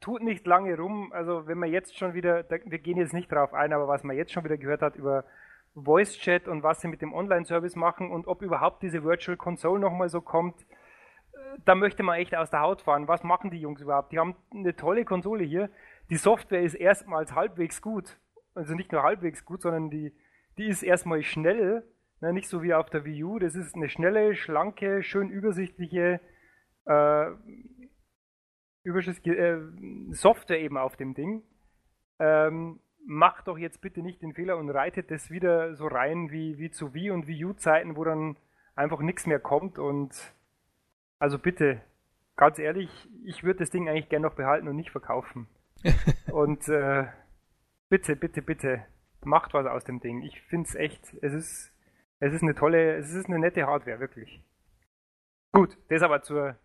Tut 0.00 0.22
nicht 0.22 0.46
lange 0.46 0.76
rum. 0.78 1.12
Also 1.12 1.48
wenn 1.48 1.58
man 1.58 1.68
jetzt 1.68 1.98
schon 1.98 2.14
wieder, 2.14 2.48
wir 2.48 2.78
gehen 2.78 2.96
jetzt 2.96 3.12
nicht 3.12 3.30
drauf 3.32 3.52
ein, 3.54 3.72
aber 3.72 3.88
was 3.88 4.04
man 4.04 4.16
jetzt 4.16 4.30
schon 4.30 4.44
wieder 4.44 4.56
gehört 4.56 4.80
hat 4.80 4.94
über 4.94 5.24
Voice 5.74 6.16
Chat 6.16 6.46
und 6.46 6.62
was 6.62 6.80
sie 6.80 6.86
mit 6.86 7.02
dem 7.02 7.12
Online-Service 7.12 7.74
machen 7.74 8.12
und 8.12 8.28
ob 8.28 8.42
überhaupt 8.42 8.84
diese 8.84 9.02
Virtual 9.02 9.36
Console 9.36 9.80
nochmal 9.80 10.08
so 10.10 10.20
kommt, 10.20 10.60
äh, 11.32 11.58
da 11.64 11.74
möchte 11.74 12.04
man 12.04 12.20
echt 12.20 12.36
aus 12.36 12.50
der 12.50 12.60
Haut 12.60 12.82
fahren. 12.82 13.08
Was 13.08 13.24
machen 13.24 13.50
die 13.50 13.60
Jungs 13.60 13.80
überhaupt? 13.80 14.12
Die 14.12 14.20
haben 14.20 14.36
eine 14.54 14.76
tolle 14.76 15.04
Konsole 15.04 15.42
hier. 15.42 15.70
Die 16.08 16.18
Software 16.18 16.62
ist 16.62 16.74
erstmals 16.74 17.34
halbwegs 17.34 17.82
gut. 17.82 18.16
Also 18.54 18.76
nicht 18.76 18.92
nur 18.92 19.02
halbwegs 19.02 19.44
gut, 19.44 19.62
sondern 19.62 19.90
die, 19.90 20.14
die 20.56 20.68
ist 20.68 20.84
erstmal 20.84 21.22
schnell. 21.22 21.82
Ne? 22.20 22.32
Nicht 22.32 22.48
so 22.48 22.62
wie 22.62 22.74
auf 22.74 22.90
der 22.90 23.04
Wii 23.04 23.24
U. 23.24 23.38
Das 23.40 23.56
ist 23.56 23.74
eine 23.74 23.88
schnelle, 23.88 24.36
schlanke, 24.36 25.02
schön 25.02 25.30
übersichtliche 25.30 26.20
äh, 26.90 27.30
überschüssige 28.82 29.36
äh, 29.36 30.12
Software 30.12 30.60
eben 30.60 30.76
auf 30.76 30.96
dem 30.96 31.14
Ding. 31.14 31.42
Ähm, 32.18 32.80
macht 33.06 33.48
doch 33.48 33.56
jetzt 33.56 33.80
bitte 33.80 34.02
nicht 34.02 34.22
den 34.22 34.34
Fehler 34.34 34.58
und 34.58 34.70
reitet 34.70 35.10
das 35.10 35.30
wieder 35.30 35.74
so 35.74 35.86
rein 35.86 36.30
wie, 36.30 36.58
wie 36.58 36.70
zu 36.70 36.92
Wii 36.92 37.12
und 37.12 37.26
Wii 37.26 37.46
U-Zeiten, 37.46 37.96
wo 37.96 38.04
dann 38.04 38.36
einfach 38.74 39.00
nichts 39.00 39.26
mehr 39.26 39.40
kommt 39.40 39.78
und 39.78 40.12
also 41.18 41.38
bitte, 41.38 41.80
ganz 42.36 42.58
ehrlich, 42.58 42.90
ich 43.24 43.42
würde 43.42 43.60
das 43.60 43.70
Ding 43.70 43.88
eigentlich 43.88 44.08
gerne 44.08 44.26
noch 44.26 44.34
behalten 44.34 44.68
und 44.68 44.76
nicht 44.76 44.90
verkaufen. 44.90 45.48
und 46.32 46.66
äh, 46.68 47.06
bitte, 47.88 48.16
bitte, 48.16 48.42
bitte, 48.42 48.84
macht 49.22 49.54
was 49.54 49.66
aus 49.66 49.84
dem 49.84 50.00
Ding. 50.00 50.22
Ich 50.22 50.40
finde 50.42 50.68
es 50.68 50.74
echt, 50.74 51.14
es 51.22 51.32
ist, 51.32 51.72
es 52.18 52.34
ist 52.34 52.42
eine 52.42 52.54
tolle, 52.54 52.96
es 52.96 53.12
ist 53.12 53.26
eine 53.26 53.38
nette 53.38 53.66
Hardware, 53.66 54.00
wirklich. 54.00 54.42
Gut, 55.52 55.76
das 55.88 56.02
aber 56.02 56.22
zur 56.22 56.56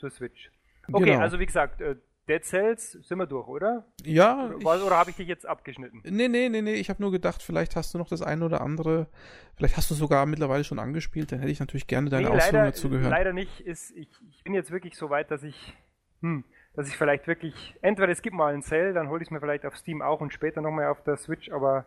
zur 0.00 0.10
Switch. 0.10 0.50
Okay, 0.92 1.04
genau. 1.04 1.20
also 1.20 1.38
wie 1.38 1.46
gesagt, 1.46 1.80
äh, 1.80 1.96
Dead 2.28 2.44
Cells 2.44 2.92
sind 2.92 3.18
wir 3.18 3.26
durch, 3.26 3.48
oder? 3.48 3.84
Ja. 4.04 4.50
Oder, 4.54 4.86
oder 4.86 4.96
habe 4.96 5.10
ich 5.10 5.16
dich 5.16 5.28
jetzt 5.28 5.46
abgeschnitten? 5.46 6.02
Nee, 6.04 6.28
nee, 6.28 6.48
nee, 6.48 6.62
nee. 6.62 6.74
Ich 6.74 6.88
habe 6.88 7.02
nur 7.02 7.10
gedacht, 7.10 7.42
vielleicht 7.42 7.76
hast 7.76 7.92
du 7.92 7.98
noch 7.98 8.08
das 8.08 8.22
eine 8.22 8.44
oder 8.44 8.60
andere, 8.60 9.08
vielleicht 9.56 9.76
hast 9.76 9.90
du 9.90 9.94
sogar 9.94 10.26
mittlerweile 10.26 10.64
schon 10.64 10.78
angespielt, 10.78 11.32
dann 11.32 11.40
hätte 11.40 11.50
ich 11.50 11.60
natürlich 11.60 11.86
gerne 11.86 12.08
deine 12.08 12.28
nee, 12.28 12.36
Ausführungen 12.36 12.66
dazu 12.66 12.88
gehört. 12.88 13.10
Leider 13.10 13.32
nicht. 13.32 13.60
Ist, 13.60 13.90
ich, 13.96 14.08
ich 14.28 14.44
bin 14.44 14.54
jetzt 14.54 14.70
wirklich 14.70 14.96
so 14.96 15.10
weit, 15.10 15.30
dass 15.30 15.42
ich, 15.42 15.76
hm, 16.20 16.44
dass 16.74 16.88
ich 16.88 16.96
vielleicht 16.96 17.26
wirklich, 17.26 17.76
entweder 17.82 18.12
es 18.12 18.22
gibt 18.22 18.36
mal 18.36 18.52
einen 18.52 18.62
Sale, 18.62 18.92
dann 18.92 19.08
hole 19.08 19.20
ich 19.22 19.28
es 19.28 19.32
mir 19.32 19.40
vielleicht 19.40 19.66
auf 19.66 19.76
Steam 19.76 20.00
auch 20.00 20.20
und 20.20 20.32
später 20.32 20.60
nochmal 20.60 20.86
auf 20.86 21.02
der 21.02 21.16
Switch, 21.16 21.50
aber 21.50 21.86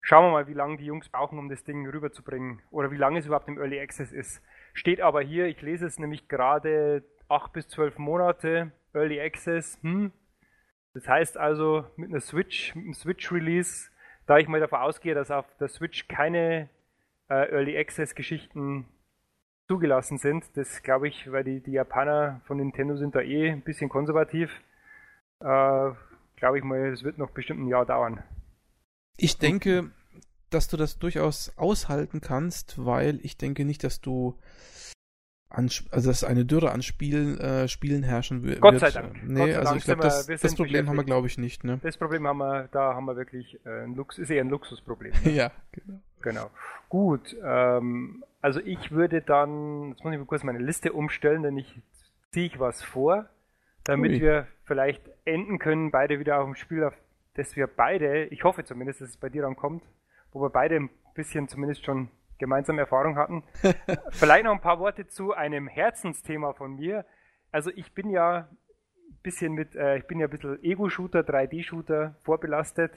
schauen 0.00 0.24
wir 0.24 0.32
mal, 0.32 0.48
wie 0.48 0.54
lange 0.54 0.78
die 0.78 0.86
Jungs 0.86 1.10
brauchen, 1.10 1.38
um 1.38 1.48
das 1.50 1.62
Ding 1.64 1.86
rüberzubringen. 1.86 2.62
Oder 2.70 2.90
wie 2.90 2.96
lange 2.96 3.18
es 3.18 3.26
überhaupt 3.26 3.48
im 3.48 3.58
Early 3.58 3.80
Access 3.80 4.12
ist. 4.12 4.42
Steht 4.72 5.00
aber 5.00 5.20
hier, 5.20 5.46
ich 5.46 5.60
lese 5.60 5.86
es 5.86 5.98
nämlich 5.98 6.28
gerade 6.28 7.04
8 7.32 7.52
bis 7.52 7.68
12 7.68 7.98
Monate 7.98 8.72
Early 8.94 9.20
Access. 9.20 9.78
Hm. 9.82 10.12
Das 10.94 11.08
heißt 11.08 11.38
also 11.38 11.86
mit 11.96 12.10
einer 12.10 12.20
Switch, 12.20 12.74
mit 12.74 12.84
einem 12.84 12.94
Switch 12.94 13.32
Release, 13.32 13.90
da 14.26 14.38
ich 14.38 14.48
mal 14.48 14.60
davon 14.60 14.80
ausgehe, 14.80 15.14
dass 15.14 15.30
auf 15.30 15.46
der 15.58 15.68
Switch 15.68 16.06
keine 16.08 16.68
äh, 17.28 17.50
Early 17.50 17.78
Access 17.78 18.14
Geschichten 18.14 18.86
zugelassen 19.68 20.18
sind, 20.18 20.44
das 20.54 20.82
glaube 20.82 21.08
ich, 21.08 21.32
weil 21.32 21.44
die, 21.44 21.60
die 21.60 21.72
Japaner 21.72 22.42
von 22.46 22.58
Nintendo 22.58 22.96
sind 22.96 23.14
da 23.14 23.20
eh 23.20 23.50
ein 23.50 23.62
bisschen 23.62 23.88
konservativ, 23.88 24.50
äh, 25.40 25.90
glaube 26.36 26.58
ich 26.58 26.64
mal, 26.64 26.92
es 26.92 27.04
wird 27.04 27.16
noch 27.16 27.30
bestimmt 27.30 27.60
ein 27.60 27.68
Jahr 27.68 27.86
dauern. 27.86 28.22
Ich 29.16 29.38
denke, 29.38 29.90
dass 30.50 30.68
du 30.68 30.76
das 30.76 30.98
durchaus 30.98 31.56
aushalten 31.56 32.20
kannst, 32.20 32.84
weil 32.84 33.18
ich 33.22 33.38
denke 33.38 33.64
nicht, 33.64 33.84
dass 33.84 34.00
du 34.00 34.38
an, 35.54 35.70
also 35.90 36.10
dass 36.10 36.24
eine 36.24 36.44
Dürre 36.44 36.72
an 36.72 36.82
Spielen, 36.82 37.38
äh, 37.38 37.68
Spielen 37.68 38.02
herrschen 38.02 38.42
wird. 38.42 38.60
Gott 38.60 38.78
sei 38.78 38.90
Dank. 38.90 39.22
Nee, 39.24 39.52
sei 39.52 39.58
also 39.58 39.64
Dank 39.64 39.76
ich 39.78 39.84
glaube, 39.84 40.02
das, 40.02 40.26
das 40.26 40.54
Problem 40.54 40.88
haben 40.88 40.96
wir, 40.96 41.04
glaube 41.04 41.26
ich, 41.26 41.38
nicht. 41.38 41.64
Ne? 41.64 41.78
Das 41.82 41.96
Problem 41.96 42.26
haben 42.26 42.38
wir, 42.38 42.68
da 42.72 42.94
haben 42.94 43.04
wir 43.04 43.16
wirklich 43.16 43.58
äh, 43.64 43.84
ein 43.84 43.94
Lux, 43.94 44.18
ist 44.18 44.30
eher 44.30 44.42
ein 44.42 44.50
Luxusproblem. 44.50 45.12
Ne? 45.24 45.30
ja, 45.32 45.50
genau. 45.72 46.00
Genau. 46.22 46.50
Gut, 46.88 47.36
ähm, 47.44 48.24
also 48.40 48.60
ich 48.60 48.92
würde 48.92 49.22
dann, 49.22 49.90
jetzt 49.90 50.04
muss 50.04 50.12
ich 50.12 50.18
mal 50.18 50.26
kurz 50.26 50.44
meine 50.44 50.60
Liste 50.60 50.92
umstellen, 50.92 51.42
denn 51.42 51.56
ich 51.56 51.80
ziehe 52.30 52.46
ich 52.46 52.60
was 52.60 52.82
vor, 52.82 53.26
damit 53.84 54.12
Ui. 54.12 54.20
wir 54.20 54.46
vielleicht 54.64 55.02
enden 55.24 55.58
können, 55.58 55.90
beide 55.90 56.18
wieder 56.18 56.38
auf 56.38 56.44
dem 56.44 56.54
Spiel, 56.54 56.84
auf 56.84 56.94
das 57.34 57.56
wir 57.56 57.66
beide, 57.66 58.26
ich 58.26 58.44
hoffe 58.44 58.64
zumindest, 58.64 59.00
dass 59.00 59.10
es 59.10 59.16
bei 59.16 59.28
dir 59.28 59.42
dann 59.42 59.56
kommt, 59.56 59.82
wo 60.32 60.42
wir 60.42 60.50
beide 60.50 60.76
ein 60.76 60.90
bisschen 61.14 61.48
zumindest 61.48 61.84
schon 61.84 62.08
gemeinsame 62.38 62.80
Erfahrung 62.80 63.16
hatten. 63.16 63.44
Vielleicht 64.10 64.44
noch 64.44 64.52
ein 64.52 64.60
paar 64.60 64.78
Worte 64.78 65.06
zu 65.06 65.32
einem 65.32 65.68
Herzensthema 65.68 66.52
von 66.52 66.76
mir. 66.76 67.04
Also 67.50 67.70
ich 67.74 67.92
bin 67.94 68.10
ja 68.10 68.48
ein 68.48 69.18
bisschen 69.22 69.52
mit, 69.52 69.74
äh, 69.76 69.98
ich 69.98 70.06
bin 70.06 70.18
ja 70.18 70.26
ein 70.26 70.30
bisschen 70.30 70.62
Ego-Shooter, 70.62 71.20
3D-Shooter 71.20 72.16
vorbelastet. 72.22 72.92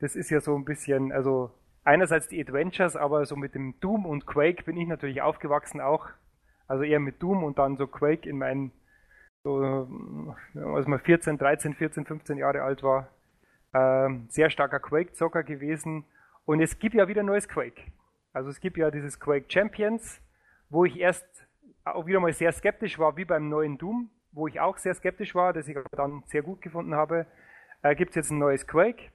Das 0.00 0.16
ist 0.16 0.30
ja 0.30 0.40
so 0.40 0.56
ein 0.56 0.64
bisschen, 0.64 1.12
also 1.12 1.52
einerseits 1.84 2.28
die 2.28 2.40
Adventures, 2.40 2.96
aber 2.96 3.24
so 3.26 3.36
mit 3.36 3.54
dem 3.54 3.78
Doom 3.80 4.06
und 4.06 4.26
Quake 4.26 4.64
bin 4.64 4.76
ich 4.76 4.88
natürlich 4.88 5.22
aufgewachsen 5.22 5.80
auch. 5.80 6.08
Also 6.66 6.84
eher 6.84 7.00
mit 7.00 7.22
Doom 7.22 7.44
und 7.44 7.58
dann 7.58 7.76
so 7.76 7.86
Quake 7.86 8.28
in 8.28 8.38
meinen, 8.38 8.72
so, 9.42 9.88
als 10.54 10.86
man 10.86 11.00
14, 11.00 11.36
13, 11.36 11.74
14, 11.74 12.04
15 12.06 12.38
Jahre 12.38 12.62
alt 12.62 12.82
war. 12.82 13.08
Ähm, 13.72 14.26
sehr 14.30 14.50
starker 14.50 14.80
Quake-Zocker 14.80 15.42
gewesen. 15.42 16.04
Und 16.44 16.60
es 16.60 16.78
gibt 16.78 16.94
ja 16.94 17.08
wieder 17.08 17.22
neues 17.22 17.48
Quake. 17.48 17.82
Also 18.32 18.50
es 18.50 18.60
gibt 18.60 18.76
ja 18.76 18.90
dieses 18.90 19.18
Quake 19.18 19.46
Champions, 19.48 20.20
wo 20.68 20.84
ich 20.84 20.98
erst 20.98 21.26
auch 21.84 22.06
wieder 22.06 22.20
mal 22.20 22.32
sehr 22.32 22.52
skeptisch 22.52 22.98
war, 22.98 23.16
wie 23.16 23.24
beim 23.24 23.48
neuen 23.48 23.78
Doom, 23.78 24.10
wo 24.32 24.46
ich 24.46 24.60
auch 24.60 24.78
sehr 24.78 24.94
skeptisch 24.94 25.34
war, 25.34 25.52
das 25.52 25.66
ich 25.68 25.76
aber 25.76 25.88
dann 25.96 26.22
sehr 26.26 26.42
gut 26.42 26.62
gefunden 26.62 26.94
habe. 26.94 27.26
Äh, 27.82 27.94
gibt 27.96 28.10
es 28.10 28.16
jetzt 28.16 28.30
ein 28.30 28.38
neues 28.38 28.66
Quake. 28.66 29.10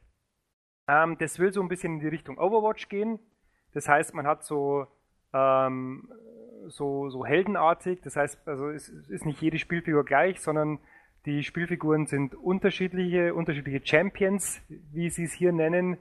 Ähm, 0.87 1.17
das 1.17 1.39
will 1.39 1.53
so 1.53 1.61
ein 1.61 1.69
bisschen 1.69 1.93
in 1.95 1.99
die 1.99 2.07
Richtung 2.07 2.37
Overwatch 2.37 2.89
gehen. 2.89 3.19
Das 3.73 3.87
heißt, 3.87 4.13
man 4.13 4.27
hat 4.27 4.43
so, 4.43 4.87
ähm, 5.33 6.11
so, 6.67 7.09
so 7.09 7.25
heldenartig, 7.25 8.01
das 8.01 8.15
heißt, 8.15 8.47
also 8.47 8.69
es 8.69 8.89
ist 8.89 9.25
nicht 9.25 9.41
jede 9.41 9.59
Spielfigur 9.59 10.03
gleich, 10.03 10.41
sondern 10.41 10.79
Die 11.25 11.43
Spielfiguren 11.43 12.05
sind 12.05 12.35
unterschiedliche, 12.35 13.33
unterschiedliche 13.33 13.81
Champions, 13.83 14.61
wie 14.67 15.09
sie 15.09 15.23
es 15.23 15.33
hier 15.33 15.51
nennen, 15.51 15.97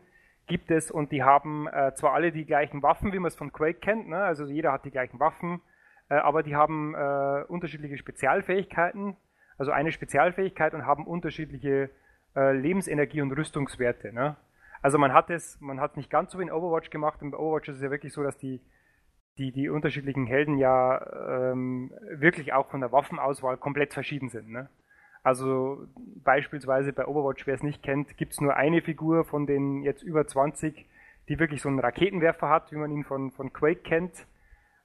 gibt 0.46 0.70
es 0.70 0.90
und 0.90 1.12
die 1.12 1.22
haben 1.22 1.66
äh, 1.68 1.92
zwar 1.94 2.12
alle 2.12 2.32
die 2.32 2.44
gleichen 2.44 2.82
Waffen, 2.82 3.12
wie 3.12 3.18
man 3.18 3.28
es 3.28 3.36
von 3.36 3.52
Quake 3.52 3.80
kennt, 3.80 4.08
ne? 4.08 4.18
also 4.18 4.46
jeder 4.46 4.72
hat 4.72 4.84
die 4.84 4.90
gleichen 4.90 5.20
Waffen, 5.20 5.60
äh, 6.08 6.14
aber 6.14 6.42
die 6.42 6.56
haben 6.56 6.94
äh, 6.94 7.44
unterschiedliche 7.48 7.96
Spezialfähigkeiten, 7.96 9.16
also 9.58 9.72
eine 9.72 9.92
Spezialfähigkeit 9.92 10.74
und 10.74 10.86
haben 10.86 11.06
unterschiedliche 11.06 11.90
äh, 12.36 12.52
Lebensenergie 12.52 13.22
und 13.22 13.32
Rüstungswerte. 13.32 14.12
Ne? 14.12 14.36
Also 14.82 14.98
man 14.98 15.12
hat 15.14 15.30
es, 15.30 15.60
man 15.60 15.80
hat 15.80 15.96
nicht 15.96 16.10
ganz 16.10 16.32
so 16.32 16.38
wie 16.38 16.42
in 16.42 16.52
Overwatch 16.52 16.90
gemacht. 16.90 17.22
In 17.22 17.34
Overwatch 17.34 17.68
ist 17.68 17.76
es 17.76 17.82
ja 17.82 17.90
wirklich 17.90 18.12
so, 18.12 18.22
dass 18.22 18.36
die, 18.36 18.60
die, 19.38 19.50
die 19.50 19.68
unterschiedlichen 19.68 20.26
Helden 20.26 20.58
ja 20.58 21.52
ähm, 21.52 21.90
wirklich 22.10 22.52
auch 22.52 22.68
von 22.68 22.80
der 22.80 22.92
Waffenauswahl 22.92 23.56
komplett 23.56 23.94
verschieden 23.94 24.28
sind. 24.28 24.50
Ne? 24.50 24.68
Also 25.24 25.88
beispielsweise 26.22 26.92
bei 26.92 27.06
Overwatch, 27.06 27.46
wer 27.46 27.54
es 27.54 27.62
nicht 27.62 27.82
kennt, 27.82 28.16
gibt 28.18 28.34
es 28.34 28.42
nur 28.42 28.56
eine 28.56 28.82
Figur 28.82 29.24
von 29.24 29.46
den 29.46 29.82
jetzt 29.82 30.02
über 30.02 30.26
20, 30.26 30.86
die 31.28 31.38
wirklich 31.38 31.62
so 31.62 31.70
einen 31.70 31.80
Raketenwerfer 31.80 32.50
hat, 32.50 32.70
wie 32.70 32.76
man 32.76 32.90
ihn 32.90 33.04
von, 33.04 33.32
von 33.32 33.50
Quake 33.50 33.80
kennt. 33.80 34.26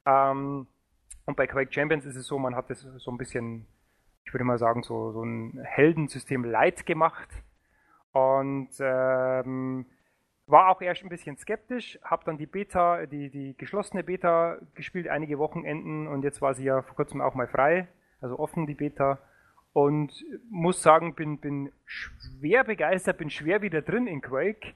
Ähm, 0.05 0.65
und 1.25 1.35
bei 1.35 1.45
Quake 1.45 1.73
Champions 1.73 2.05
ist 2.05 2.15
es 2.15 2.25
so, 2.25 2.39
man 2.39 2.55
hat 2.55 2.69
das 2.69 2.79
so 2.79 3.11
ein 3.11 3.17
bisschen, 3.17 3.67
ich 4.23 4.33
würde 4.33 4.45
mal 4.45 4.57
sagen, 4.57 4.81
so, 4.81 5.11
so 5.11 5.23
ein 5.23 5.59
Heldensystem 5.61 6.45
light 6.45 6.85
gemacht. 6.85 7.29
Und 8.13 8.69
ähm, 8.79 9.87
war 10.47 10.69
auch 10.69 10.81
erst 10.81 11.03
ein 11.03 11.09
bisschen 11.09 11.37
skeptisch, 11.37 11.99
habe 12.01 12.23
dann 12.23 12.37
die 12.37 12.47
Beta, 12.47 13.05
die, 13.07 13.29
die 13.29 13.57
geschlossene 13.57 14.05
Beta 14.05 14.57
gespielt, 14.73 15.09
einige 15.09 15.37
Wochenenden 15.37 16.07
und 16.07 16.23
jetzt 16.23 16.41
war 16.41 16.53
sie 16.53 16.63
ja 16.63 16.81
vor 16.81 16.95
kurzem 16.95 17.21
auch 17.21 17.35
mal 17.35 17.47
frei, 17.47 17.87
also 18.21 18.39
offen 18.39 18.65
die 18.65 18.73
Beta 18.73 19.19
und 19.73 20.25
muss 20.49 20.81
sagen, 20.81 21.15
bin, 21.15 21.39
bin 21.39 21.71
schwer 21.85 22.63
begeistert, 22.63 23.17
bin 23.17 23.29
schwer 23.29 23.61
wieder 23.61 23.81
drin 23.81 24.07
in 24.07 24.21
Quake. 24.21 24.73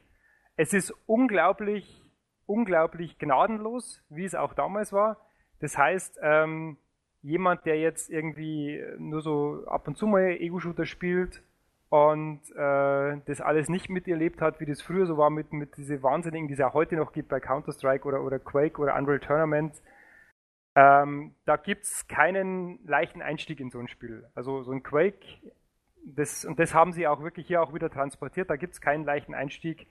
Es 0.55 0.73
ist 0.73 0.93
unglaublich, 1.07 2.01
unglaublich 2.45 3.17
gnadenlos, 3.17 4.01
wie 4.09 4.25
es 4.25 4.35
auch 4.35 4.53
damals 4.53 4.93
war. 4.93 5.17
Das 5.59 5.77
heißt, 5.77 6.19
ähm, 6.21 6.77
jemand, 7.21 7.65
der 7.65 7.79
jetzt 7.79 8.09
irgendwie 8.09 8.83
nur 8.97 9.21
so 9.21 9.63
ab 9.65 9.87
und 9.87 9.97
zu 9.97 10.05
mal 10.07 10.37
Ego-Shooter 10.39 10.85
spielt 10.85 11.41
und 11.89 12.41
äh, 12.55 13.17
das 13.25 13.39
alles 13.39 13.69
nicht 13.69 13.89
miterlebt 13.89 14.41
hat, 14.41 14.59
wie 14.59 14.65
das 14.65 14.81
früher 14.81 15.05
so 15.05 15.17
war 15.17 15.29
mit, 15.29 15.53
mit 15.53 15.77
diese 15.77 16.03
Wahnsinnigen, 16.03 16.47
die 16.47 16.53
es 16.53 16.59
ja 16.59 16.73
heute 16.73 16.95
noch 16.95 17.13
gibt 17.13 17.29
bei 17.29 17.39
Counter-Strike 17.39 18.07
oder, 18.07 18.21
oder 18.23 18.39
Quake 18.39 18.79
oder 18.79 18.95
Unreal 18.95 19.19
Tournament, 19.19 19.73
ähm, 20.75 21.35
da 21.45 21.57
gibt 21.57 21.83
es 21.83 22.07
keinen 22.07 22.79
leichten 22.85 23.21
Einstieg 23.21 23.59
in 23.59 23.69
so 23.69 23.79
ein 23.79 23.87
Spiel. 23.87 24.25
Also 24.33 24.63
so 24.63 24.71
ein 24.71 24.83
Quake, 24.83 25.53
das, 26.05 26.45
und 26.45 26.59
das 26.59 26.73
haben 26.73 26.93
sie 26.93 27.07
auch 27.07 27.21
wirklich 27.21 27.47
hier 27.47 27.61
auch 27.61 27.73
wieder 27.73 27.89
transportiert, 27.89 28.49
da 28.49 28.55
gibt 28.55 28.73
es 28.73 28.81
keinen 28.81 29.05
leichten 29.05 29.33
Einstieg. 29.33 29.87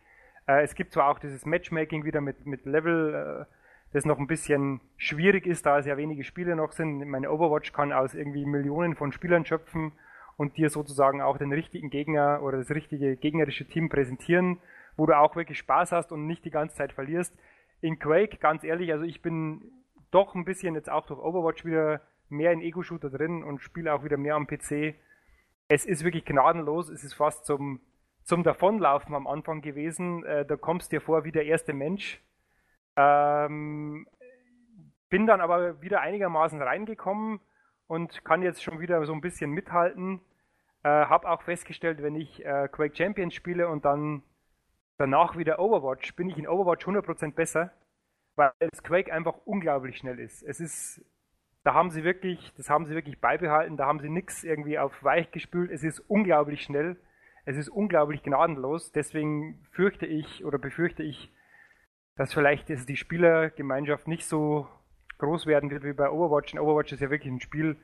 Äh, 0.47 0.63
es 0.63 0.75
gibt 0.75 0.93
zwar 0.93 1.09
auch 1.09 1.19
dieses 1.19 1.47
Matchmaking 1.47 2.05
wieder 2.05 2.21
mit, 2.21 2.47
mit 2.47 2.67
Level, 2.67 3.47
äh, 3.49 3.53
das 3.93 4.05
noch 4.05 4.19
ein 4.19 4.27
bisschen 4.27 4.81
schwierig 4.97 5.47
ist, 5.47 5.67
da 5.67 5.79
es 5.79 5.87
ja 5.87 5.97
wenige 5.97 6.25
Spiele 6.25 6.57
noch 6.57 6.73
sind. 6.73 7.07
Meine 7.09 7.31
Overwatch 7.31 7.73
kann 7.73 7.93
aus 7.93 8.15
irgendwie 8.15 8.47
Millionen 8.47 8.97
von 8.97 9.13
Spielern 9.13 9.45
schöpfen 9.45 9.93
und 10.37 10.57
dir 10.57 10.71
sozusagen 10.71 11.21
auch 11.21 11.37
den 11.37 11.53
richtigen 11.53 11.91
Gegner 11.91 12.41
oder 12.43 12.59
das 12.59 12.71
richtige 12.71 13.17
gegnerische 13.17 13.67
Team 13.67 13.89
präsentieren, 13.89 14.59
wo 14.97 15.07
du 15.07 15.17
auch 15.17 15.37
wirklich 15.37 15.59
Spaß 15.59 15.93
hast 15.93 16.11
und 16.11 16.27
nicht 16.27 16.45
die 16.45 16.51
ganze 16.51 16.77
Zeit 16.77 16.93
verlierst. 16.93 17.37
In 17.83 17.99
Quake, 17.99 18.39
ganz 18.39 18.65
ehrlich, 18.65 18.93
also 18.93 19.05
ich 19.05 19.21
bin 19.21 19.71
doch 20.13 20.35
ein 20.35 20.45
bisschen 20.45 20.75
jetzt 20.75 20.91
auch 20.91 21.07
durch 21.07 21.21
Overwatch 21.21 21.65
wieder 21.65 22.01
mehr 22.29 22.53
in 22.53 22.61
Ego-Shooter 22.61 23.11
drin 23.11 23.43
und 23.43 23.61
spiele 23.61 23.93
auch 23.93 24.05
wieder 24.05 24.17
mehr 24.17 24.37
am 24.37 24.47
PC. 24.47 24.95
Es 25.69 25.85
ist 25.85 26.05
wirklich 26.05 26.25
gnadenlos, 26.25 26.89
es 26.89 27.05
ist 27.05 27.15
fast 27.15 27.45
zum, 27.45 27.81
zum 28.23 28.43
Davonlaufen 28.43 29.15
am 29.15 29.27
Anfang 29.27 29.63
gewesen. 29.63 30.25
Äh, 30.25 30.47
da 30.47 30.57
kommst 30.57 30.93
dir 30.93 31.01
vor 31.01 31.25
wie 31.25 31.33
der 31.33 31.47
erste 31.47 31.73
Mensch. 31.73 32.23
Ähm, 32.97 34.07
bin 35.09 35.27
dann 35.27 35.41
aber 35.41 35.81
wieder 35.83 36.01
einigermaßen 36.01 36.61
reingekommen 36.61 37.41
und 37.87 38.25
kann 38.25 38.43
jetzt 38.43 38.63
schon 38.63 38.81
wieder 38.81 39.05
so 39.05 39.13
ein 39.13 39.21
bisschen 39.21 39.51
mithalten. 39.51 40.21
Äh, 40.83 40.89
hab 40.89 41.25
auch 41.25 41.43
festgestellt, 41.43 42.03
wenn 42.03 42.17
ich 42.17 42.45
äh, 42.45 42.69
Quake 42.69 42.97
Champions 42.97 43.35
spiele 43.35 43.69
und 43.69 43.85
dann 43.85 44.23
danach 44.99 45.37
wieder 45.37 45.59
Overwatch, 45.59 46.15
bin 46.17 46.29
ich 46.29 46.39
in 46.39 46.49
Overwatch 46.49 46.87
100% 46.87 47.35
besser 47.35 47.73
weil 48.37 48.53
das 48.59 48.83
Quake 48.83 49.13
einfach 49.13 49.35
unglaublich 49.45 49.99
schnell 49.99 50.19
ist. 50.19 50.43
Es 50.43 50.61
ist, 50.61 51.05
da 51.65 51.75
haben 51.75 51.91
sie 51.91 52.05
wirklich, 52.05 52.53
das 52.57 52.71
haben 52.71 52.87
sie 52.87 52.95
wirklich 52.95 53.21
beibehalten, 53.21 53.77
da 53.77 53.87
haben 53.87 54.01
sie 54.01 54.09
nichts 54.09 54.45
irgendwie 54.45 54.79
auf 54.79 54.93
weich 55.03 55.31
gespült. 55.31 55.71
Es 55.71 55.83
ist 55.83 56.01
unglaublich 56.01 56.63
schnell, 56.63 56.97
es 57.45 57.57
ist 57.57 57.69
unglaublich 57.69 58.23
gnadenlos. 58.23 58.93
Deswegen 58.93 59.65
fürchte 59.73 60.07
ich 60.07 60.45
oder 60.45 60.59
befürchte 60.59 61.03
ich, 61.03 61.33
dass 62.17 62.33
vielleicht 62.33 62.69
die 62.69 62.97
Spielergemeinschaft 62.97 64.09
nicht 64.09 64.27
so 64.27 64.69
groß 65.19 65.47
werden 65.47 65.71
wird 65.71 65.85
wie 65.85 65.93
bei 65.93 66.11
Overwatch. 66.11 66.53
Und 66.53 66.61
Overwatch 66.61 66.93
ist 66.93 67.01
ja 67.01 67.11
wirklich 67.11 67.33
ein 67.33 67.41
Spiel, 67.41 67.77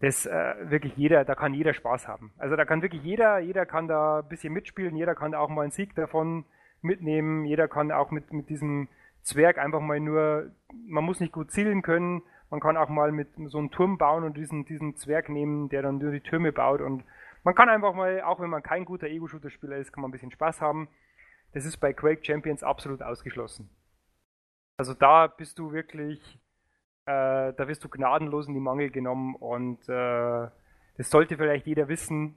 das 0.00 0.26
äh, 0.26 0.54
wirklich 0.70 0.96
jeder, 0.96 1.24
da 1.24 1.34
kann 1.34 1.54
jeder 1.54 1.74
Spaß 1.74 2.08
haben. 2.08 2.32
Also 2.38 2.56
da 2.56 2.64
kann 2.64 2.82
wirklich 2.82 3.02
jeder, 3.02 3.38
jeder 3.38 3.66
kann 3.66 3.86
da 3.86 4.20
ein 4.20 4.28
bisschen 4.28 4.52
mitspielen, 4.52 4.96
jeder 4.96 5.14
kann 5.14 5.32
da 5.32 5.38
auch 5.38 5.50
mal 5.50 5.62
einen 5.62 5.70
Sieg 5.70 5.94
davon 5.94 6.46
mitnehmen, 6.80 7.44
jeder 7.44 7.68
kann 7.68 7.92
auch 7.92 8.10
mit, 8.10 8.32
mit 8.32 8.48
diesem 8.48 8.88
Zwerg 9.22 9.58
einfach 9.58 9.80
mal 9.80 10.00
nur, 10.00 10.50
man 10.86 11.04
muss 11.04 11.20
nicht 11.20 11.32
gut 11.32 11.50
zielen 11.50 11.82
können, 11.82 12.22
man 12.50 12.60
kann 12.60 12.76
auch 12.76 12.88
mal 12.88 13.12
mit 13.12 13.28
so 13.46 13.58
einem 13.58 13.70
Turm 13.70 13.98
bauen 13.98 14.24
und 14.24 14.36
diesen, 14.36 14.64
diesen 14.64 14.96
Zwerg 14.96 15.28
nehmen, 15.28 15.68
der 15.68 15.82
dann 15.82 15.98
nur 15.98 16.10
die 16.10 16.20
Türme 16.20 16.52
baut 16.52 16.80
und 16.80 17.04
man 17.42 17.54
kann 17.54 17.68
einfach 17.68 17.94
mal, 17.94 18.20
auch 18.22 18.40
wenn 18.40 18.50
man 18.50 18.62
kein 18.62 18.84
guter 18.84 19.06
Ego-Shooter-Spieler 19.06 19.76
ist, 19.76 19.92
kann 19.92 20.02
man 20.02 20.10
ein 20.10 20.12
bisschen 20.12 20.30
Spaß 20.30 20.60
haben. 20.60 20.88
Das 21.52 21.64
ist 21.64 21.78
bei 21.78 21.92
Quake 21.92 22.24
Champions 22.24 22.62
absolut 22.62 23.02
ausgeschlossen. 23.02 23.70
Also 24.76 24.94
da 24.94 25.26
bist 25.26 25.58
du 25.58 25.72
wirklich, 25.72 26.38
äh, 27.06 27.52
da 27.54 27.68
wirst 27.68 27.82
du 27.84 27.88
gnadenlos 27.88 28.46
in 28.46 28.54
die 28.54 28.60
Mangel 28.60 28.90
genommen 28.90 29.34
und 29.36 29.88
äh, 29.88 30.48
das 30.96 31.10
sollte 31.10 31.36
vielleicht 31.36 31.66
jeder 31.66 31.88
wissen. 31.88 32.36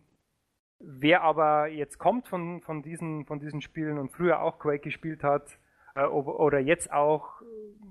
Wer 0.79 1.21
aber 1.21 1.67
jetzt 1.67 1.97
kommt 1.97 2.27
von, 2.27 2.61
von, 2.61 2.81
diesen, 2.81 3.25
von 3.25 3.39
diesen 3.39 3.61
Spielen 3.61 3.97
und 3.97 4.11
früher 4.11 4.41
auch 4.41 4.59
Quake 4.59 4.84
gespielt 4.84 5.23
hat, 5.23 5.57
oder 5.96 6.60
jetzt 6.60 6.91
auch 6.91 7.41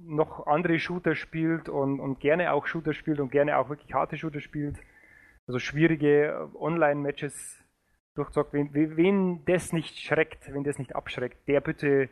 noch 0.05 0.47
andere 0.47 0.79
Shooter 0.79 1.15
spielt 1.15 1.69
und, 1.69 2.01
und 2.01 2.21
gerne 2.21 2.53
auch 2.53 2.67
Shooter 2.67 2.93
spielt 2.93 3.21
und 3.21 3.31
gerne 3.31 3.59
auch 3.59 3.69
wirklich 3.69 3.95
harte 3.95 4.17
Shooter 4.17 4.41
spielt, 4.41 4.77
also 5.47 5.59
schwierige 5.59 6.27
äh, 6.27 6.57
Online-Matches 6.57 7.63
durchzockt, 8.15 8.53
wen, 8.53 8.71
wen 8.75 9.45
das 9.47 9.73
nicht 9.73 9.99
schreckt, 9.99 10.53
wenn 10.53 10.65
das 10.65 10.79
nicht 10.79 10.95
abschreckt, 10.95 11.49
der 11.49 11.61
bitte 11.61 12.09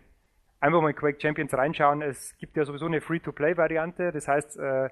einfach 0.60 0.80
mal 0.80 0.90
in 0.90 0.96
Quake 0.96 1.20
Champions 1.20 1.52
reinschauen. 1.52 2.02
Es 2.02 2.36
gibt 2.38 2.56
ja 2.56 2.64
sowieso 2.64 2.86
eine 2.86 3.00
Free-to-Play-Variante, 3.00 4.12
das 4.12 4.28
heißt, 4.28 4.58
äh, 4.58 4.88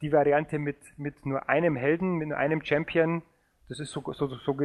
die 0.00 0.12
Variante 0.12 0.58
mit, 0.58 0.78
mit 0.98 1.26
nur 1.26 1.48
einem 1.48 1.76
Helden, 1.76 2.16
mit 2.16 2.28
nur 2.28 2.38
einem 2.38 2.64
Champion, 2.64 3.22
das 3.68 3.80
ist 3.80 3.90
so, 3.90 4.02
so, 4.12 4.28
so, 4.28 4.36
so 4.36 4.56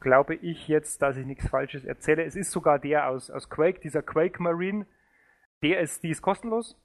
glaube 0.00 0.34
ich 0.34 0.66
jetzt, 0.66 1.00
dass 1.00 1.16
ich 1.16 1.26
nichts 1.26 1.48
Falsches 1.48 1.84
erzähle. 1.84 2.24
Es 2.24 2.34
ist 2.34 2.50
sogar 2.50 2.78
der 2.78 3.08
aus, 3.08 3.30
aus 3.30 3.48
Quake, 3.48 3.80
dieser 3.80 4.02
Quake 4.02 4.42
Marine. 4.42 4.86
Der 5.62 5.80
ist, 5.80 6.02
die 6.02 6.10
ist 6.10 6.20
kostenlos. 6.20 6.76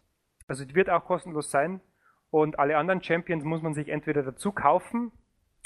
Also 0.48 0.66
die 0.66 0.76
wird 0.76 0.90
auch 0.90 1.06
kostenlos 1.06 1.50
sein. 1.50 1.82
Und 2.30 2.60
alle 2.60 2.78
anderen 2.78 3.04
Champions 3.04 3.44
muss 3.44 3.62
man 3.62 3.74
sich 3.74 3.90
entweder 3.90 4.22
dazu 4.22 4.52
kaufen 4.52 5.12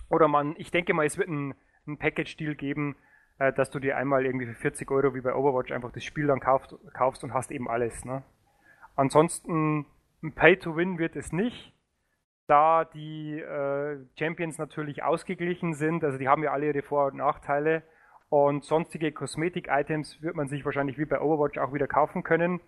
oder 0.10 0.28
man, 0.28 0.56
ich 0.58 0.72
denke 0.72 0.94
mal, 0.94 1.06
es 1.06 1.18
wird 1.18 1.28
ein, 1.28 1.56
ein 1.88 1.98
Package-Deal 1.98 2.56
geben, 2.56 2.96
äh, 3.39 3.52
dass 3.52 3.70
du 3.70 3.80
dir 3.80 3.98
einmal 3.98 4.26
irgendwie 4.26 4.46
für 4.46 4.54
40 4.54 4.89
Euro 4.91 5.14
wie 5.14 5.22
bei 5.22 5.36
Overwatch 5.36 5.72
einfach 5.72 5.91
das 5.91 6.06
Spiel 6.06 6.28
dann 6.28 6.39
kauft, 6.39 6.76
kaufst 6.94 7.24
und 7.24 7.34
hast 7.34 7.52
eben 7.52 7.70
alles. 7.70 8.06
Ne? 8.06 8.24
Ansonsten 8.96 9.86
Pay 10.36 10.58
to 10.58 10.78
Win 10.78 11.00
wird 11.00 11.18
es 11.18 11.34
nicht 11.34 11.74
da 12.48 12.86
die 12.86 13.39
äh, 13.39 13.98
Champions 14.18 14.58
natürlich 14.58 15.04
ausgeglichen 15.04 15.74
sind, 15.74 16.04
also 16.04 16.18
die 16.18 16.28
haben 16.28 16.44
ja 16.44 16.52
alle 16.52 16.68
ihre 16.68 16.82
Vor- 16.82 17.08
und 17.08 17.18
Nachteile 17.18 17.84
und 18.30 18.64
sonstige 18.64 19.12
Kosmetik-Items 19.12 20.22
wird 20.22 20.36
man 20.36 20.48
sich 20.48 20.66
wahrscheinlich 20.66 20.98
wie 20.98 21.06
bei 21.06 21.22
Overwatch 21.22 21.60
auch 21.60 21.74
wieder 21.74 21.88
kaufen 21.88 22.24
können. 22.24 22.62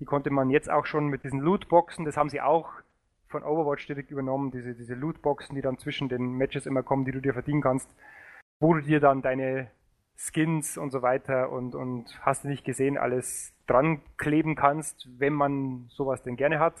Die 0.00 0.06
konnte 0.06 0.30
man 0.30 0.48
jetzt 0.48 0.70
auch 0.70 0.86
schon 0.86 1.08
mit 1.08 1.24
diesen 1.24 1.40
Lootboxen, 1.40 2.06
das 2.06 2.16
haben 2.16 2.30
sie 2.30 2.40
auch 2.40 2.70
von 3.28 3.44
Overwatch 3.44 3.86
direkt 3.86 4.10
übernommen, 4.10 4.50
diese, 4.50 4.74
diese 4.74 4.94
Lootboxen, 4.94 5.54
die 5.54 5.62
dann 5.62 5.78
zwischen 5.78 6.08
den 6.08 6.32
Matches 6.32 6.66
immer 6.66 6.82
kommen, 6.82 7.04
die 7.04 7.12
du 7.12 7.20
dir 7.20 7.34
verdienen 7.34 7.60
kannst, 7.60 7.94
wo 8.60 8.74
du 8.74 8.80
dir 8.80 8.98
dann 8.98 9.22
deine 9.22 9.70
Skins 10.16 10.76
und 10.76 10.90
so 10.90 11.02
weiter 11.02 11.50
und, 11.50 11.74
und 11.74 12.18
hast 12.22 12.44
du 12.44 12.48
nicht 12.48 12.64
gesehen, 12.64 12.98
alles 12.98 13.54
dran 13.66 14.00
kleben 14.16 14.56
kannst, 14.56 15.06
wenn 15.18 15.32
man 15.32 15.86
sowas 15.90 16.22
denn 16.22 16.36
gerne 16.36 16.58
hat. 16.58 16.74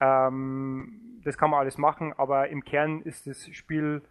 Ähm, 0.00 1.05
das 1.26 1.36
kann 1.36 1.50
man 1.50 1.60
alles 1.60 1.76
machen, 1.76 2.12
aber 2.16 2.48
im 2.48 2.64
Kern 2.64 3.02
ist 3.02 3.26
das 3.26 3.48
Spiel, 3.48 4.02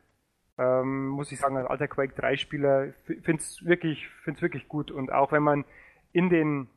ähm, 0.57 1.07
muss 1.07 1.32
ich 1.32 1.39
sagen, 1.39 1.55
als 1.55 1.68
alter 1.68 1.88
Quake 1.88 2.13
3 2.13 2.36
Spieler, 2.36 2.93
finde 3.05 3.41
es 3.41 3.63
wirklich, 3.66 4.07
wirklich 4.26 4.68
gut. 4.68 4.91
Und 4.91 5.11
auch 5.11 5.32
wenn 5.32 5.43
man 5.43 5.63
in 6.11 6.30
den, 6.30 6.68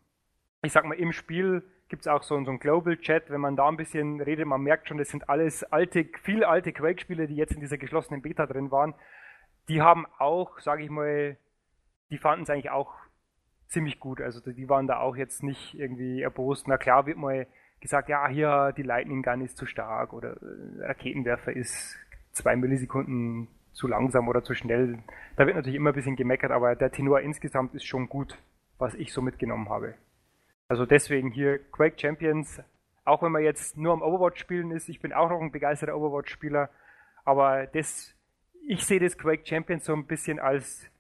ich 0.63 0.73
sag 0.73 0.85
mal, 0.85 0.95
im 0.95 1.13
Spiel 1.13 1.65
gibt 1.89 2.03
es 2.03 2.09
auch 2.09 2.23
so, 2.23 2.43
so 2.45 2.51
einen 2.51 2.61
Global 2.61 2.97
Chat, 2.99 3.31
wenn 3.31 3.41
man 3.41 3.57
da 3.57 3.67
ein 3.67 3.77
bisschen 3.77 4.21
redet, 4.21 4.47
man 4.47 4.63
merkt 4.63 4.89
schon, 4.89 4.99
das 4.99 5.09
sind 5.09 5.29
alles 5.29 5.65
alte, 5.65 6.07
viele 6.23 6.47
alte 6.47 6.73
Quake-Spiele, 6.73 7.27
die 7.27 7.37
jetzt 7.37 7.55
in 7.55 7.61
dieser 7.61 7.79
geschlossenen 7.79 8.23
Beta 8.23 8.47
drin 8.47 8.71
waren. 8.71 8.95
die 9.69 9.83
haben 9.83 10.07
auch, 10.19 10.61
sage 10.61 10.83
ich 10.85 10.91
mal, 10.91 11.37
die 12.11 12.19
fanden 12.19 12.45
es 12.45 12.51
eigentlich 12.51 12.71
auch 12.71 12.95
ziemlich 13.67 13.99
gut. 14.01 14.21
Also 14.21 14.41
die 14.41 14.69
waren 14.69 14.87
da 14.87 15.01
auch 15.01 15.17
jetzt 15.17 15.43
nicht 15.43 15.75
irgendwie 15.75 16.23
erbost. 16.23 16.69
Na 16.69 16.79
klar 16.79 17.07
wird 17.07 17.19
mal 17.19 17.47
gesagt, 17.81 18.09
ja, 18.09 18.29
hier 18.29 18.73
die 18.77 18.83
Lightning 18.83 19.23
Gun 19.23 19.41
ist 19.41 19.57
zu 19.57 19.67
stark 19.67 20.13
oder 20.13 20.37
äh, 20.43 20.87
Raketenwerfer 20.87 21.53
ist 21.53 21.97
zwei 22.33 22.57
Millisekunden 22.57 23.49
zu 23.73 23.87
langsam 23.87 24.29
oder 24.29 24.43
zu 24.43 24.55
schnell. 24.55 24.99
Da 25.37 25.47
wird 25.47 25.57
natürlich 25.57 25.77
immer 25.77 25.91
ein 25.91 25.95
bisschen 25.95 26.17
gemeckert, 26.17 26.51
aber 26.51 26.75
der 26.75 26.91
Tenor 26.91 27.21
insgesamt 27.21 27.75
ist 27.75 27.85
schon 27.85 28.09
gut, 28.09 28.39
was 28.79 28.95
ich 28.95 29.13
so 29.13 29.23
mitgenommen 29.23 29.69
habe. 29.69 29.95
Also 30.69 30.85
deswegen 30.85 31.31
hier 31.31 31.59
Quake 31.71 31.99
Champions, 31.99 32.61
auch 33.05 33.23
wenn 33.23 33.33
man 33.33 33.43
jetzt 33.43 33.77
nur 33.77 33.93
am 33.93 34.03
Overwatch 34.03 34.41
spielen 34.41 34.71
ist, 34.71 34.89
ich 34.89 35.01
bin 35.01 35.13
auch 35.13 35.31
noch 35.31 35.41
ein 35.41 35.53
begeisterter 35.53 35.97
Overwatch-Spieler, 35.97 36.69
aber 37.25 37.67
das, 37.67 38.15
ich 38.67 38.85
sehe 38.85 39.01
das 39.01 39.17
Quake 39.17 39.47
Champions 39.47 39.85
so 39.85 39.95
ein 39.95 40.07
bisschen 40.07 40.39
als 40.39 40.91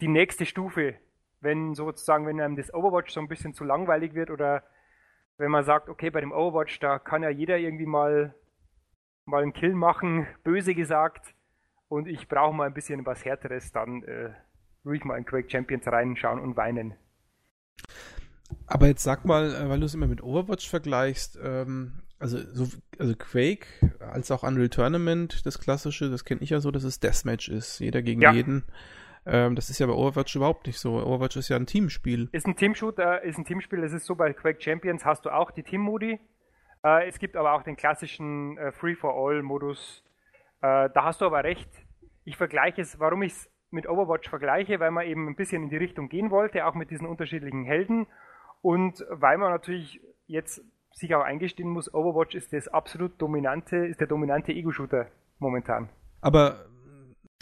die 0.00 0.08
nächste 0.08 0.46
Stufe, 0.46 0.94
wenn 1.40 1.74
sozusagen, 1.74 2.26
wenn 2.26 2.40
einem 2.40 2.56
das 2.56 2.72
Overwatch 2.72 3.12
so 3.12 3.20
ein 3.20 3.28
bisschen 3.28 3.54
zu 3.54 3.64
langweilig 3.64 4.14
wird 4.14 4.30
oder 4.30 4.62
wenn 5.38 5.50
man 5.50 5.64
sagt, 5.64 5.88
okay, 5.88 6.10
bei 6.10 6.20
dem 6.20 6.32
Overwatch, 6.32 6.78
da 6.80 6.98
kann 6.98 7.22
ja 7.22 7.30
jeder 7.30 7.58
irgendwie 7.58 7.86
mal, 7.86 8.34
mal 9.24 9.42
einen 9.42 9.52
Kill 9.52 9.74
machen, 9.74 10.26
böse 10.44 10.74
gesagt, 10.74 11.34
und 11.88 12.08
ich 12.08 12.28
brauche 12.28 12.54
mal 12.54 12.66
ein 12.66 12.74
bisschen 12.74 13.04
was 13.06 13.24
Härteres, 13.24 13.72
dann 13.72 14.02
äh, 14.04 14.30
ruhig 14.84 15.04
mal 15.04 15.16
in 15.16 15.24
Quake 15.24 15.50
Champions 15.50 15.86
reinschauen 15.86 16.40
und 16.40 16.56
weinen. 16.56 16.94
Aber 18.66 18.86
jetzt 18.86 19.02
sag 19.02 19.24
mal, 19.24 19.54
äh, 19.54 19.68
weil 19.68 19.80
du 19.80 19.86
es 19.86 19.94
immer 19.94 20.06
mit 20.06 20.22
Overwatch 20.22 20.68
vergleichst, 20.68 21.38
ähm, 21.42 22.02
also, 22.18 22.38
so, 22.52 22.68
also 22.98 23.14
Quake 23.16 23.66
als 24.00 24.30
auch 24.30 24.42
Unreal 24.42 24.68
Tournament, 24.68 25.44
das 25.44 25.58
klassische, 25.58 26.10
das 26.10 26.24
kenne 26.24 26.42
ich 26.42 26.50
ja 26.50 26.60
so, 26.60 26.70
dass 26.70 26.84
es 26.84 27.00
Deathmatch 27.00 27.48
ist, 27.48 27.80
jeder 27.80 28.02
gegen 28.02 28.22
ja. 28.22 28.32
jeden. 28.32 28.64
Ähm, 29.26 29.54
das 29.54 29.70
ist 29.70 29.78
ja 29.78 29.86
bei 29.86 29.92
Overwatch 29.92 30.36
überhaupt 30.36 30.66
nicht 30.66 30.78
so. 30.78 30.94
Overwatch 30.94 31.36
ist 31.36 31.48
ja 31.48 31.56
ein 31.56 31.66
Teamspiel. 31.66 32.28
Ist 32.32 32.46
ein 32.46 32.56
Teamshooter, 32.56 33.22
ist 33.22 33.38
ein 33.38 33.44
Teamspiel. 33.44 33.82
Es 33.82 33.92
ist 33.92 34.06
so, 34.06 34.14
bei 34.14 34.32
Quake 34.32 34.60
Champions 34.60 35.04
hast 35.04 35.24
du 35.24 35.30
auch 35.30 35.50
die 35.50 35.62
Team-Modi. 35.62 36.20
Äh, 36.84 37.08
es 37.08 37.18
gibt 37.18 37.36
aber 37.36 37.52
auch 37.52 37.62
den 37.62 37.76
klassischen 37.76 38.58
äh, 38.58 38.72
Free-for-All-Modus. 38.72 40.04
Äh, 40.60 40.90
da 40.92 41.04
hast 41.04 41.20
du 41.20 41.26
aber 41.26 41.42
recht. 41.44 41.70
Ich 42.24 42.36
vergleiche 42.36 42.82
es, 42.82 42.98
warum 43.00 43.22
ich 43.22 43.32
es 43.32 43.50
mit 43.70 43.88
Overwatch 43.88 44.28
vergleiche, 44.28 44.78
weil 44.80 44.90
man 44.90 45.06
eben 45.06 45.26
ein 45.26 45.36
bisschen 45.36 45.64
in 45.64 45.70
die 45.70 45.76
Richtung 45.76 46.08
gehen 46.08 46.30
wollte, 46.30 46.66
auch 46.66 46.74
mit 46.74 46.90
diesen 46.90 47.06
unterschiedlichen 47.06 47.64
Helden. 47.64 48.06
Und 48.62 49.04
weil 49.10 49.36
man 49.38 49.50
natürlich 49.50 50.00
jetzt 50.26 50.62
sich 50.92 51.14
auch 51.14 51.22
eingestehen 51.22 51.68
muss, 51.68 51.92
Overwatch 51.92 52.34
ist 52.34 52.52
das 52.52 52.68
absolut 52.68 53.20
dominante, 53.20 53.76
ist 53.76 54.00
der 54.00 54.06
dominante 54.06 54.52
Ego-Shooter 54.52 55.08
momentan. 55.38 55.88
Aber 56.20 56.66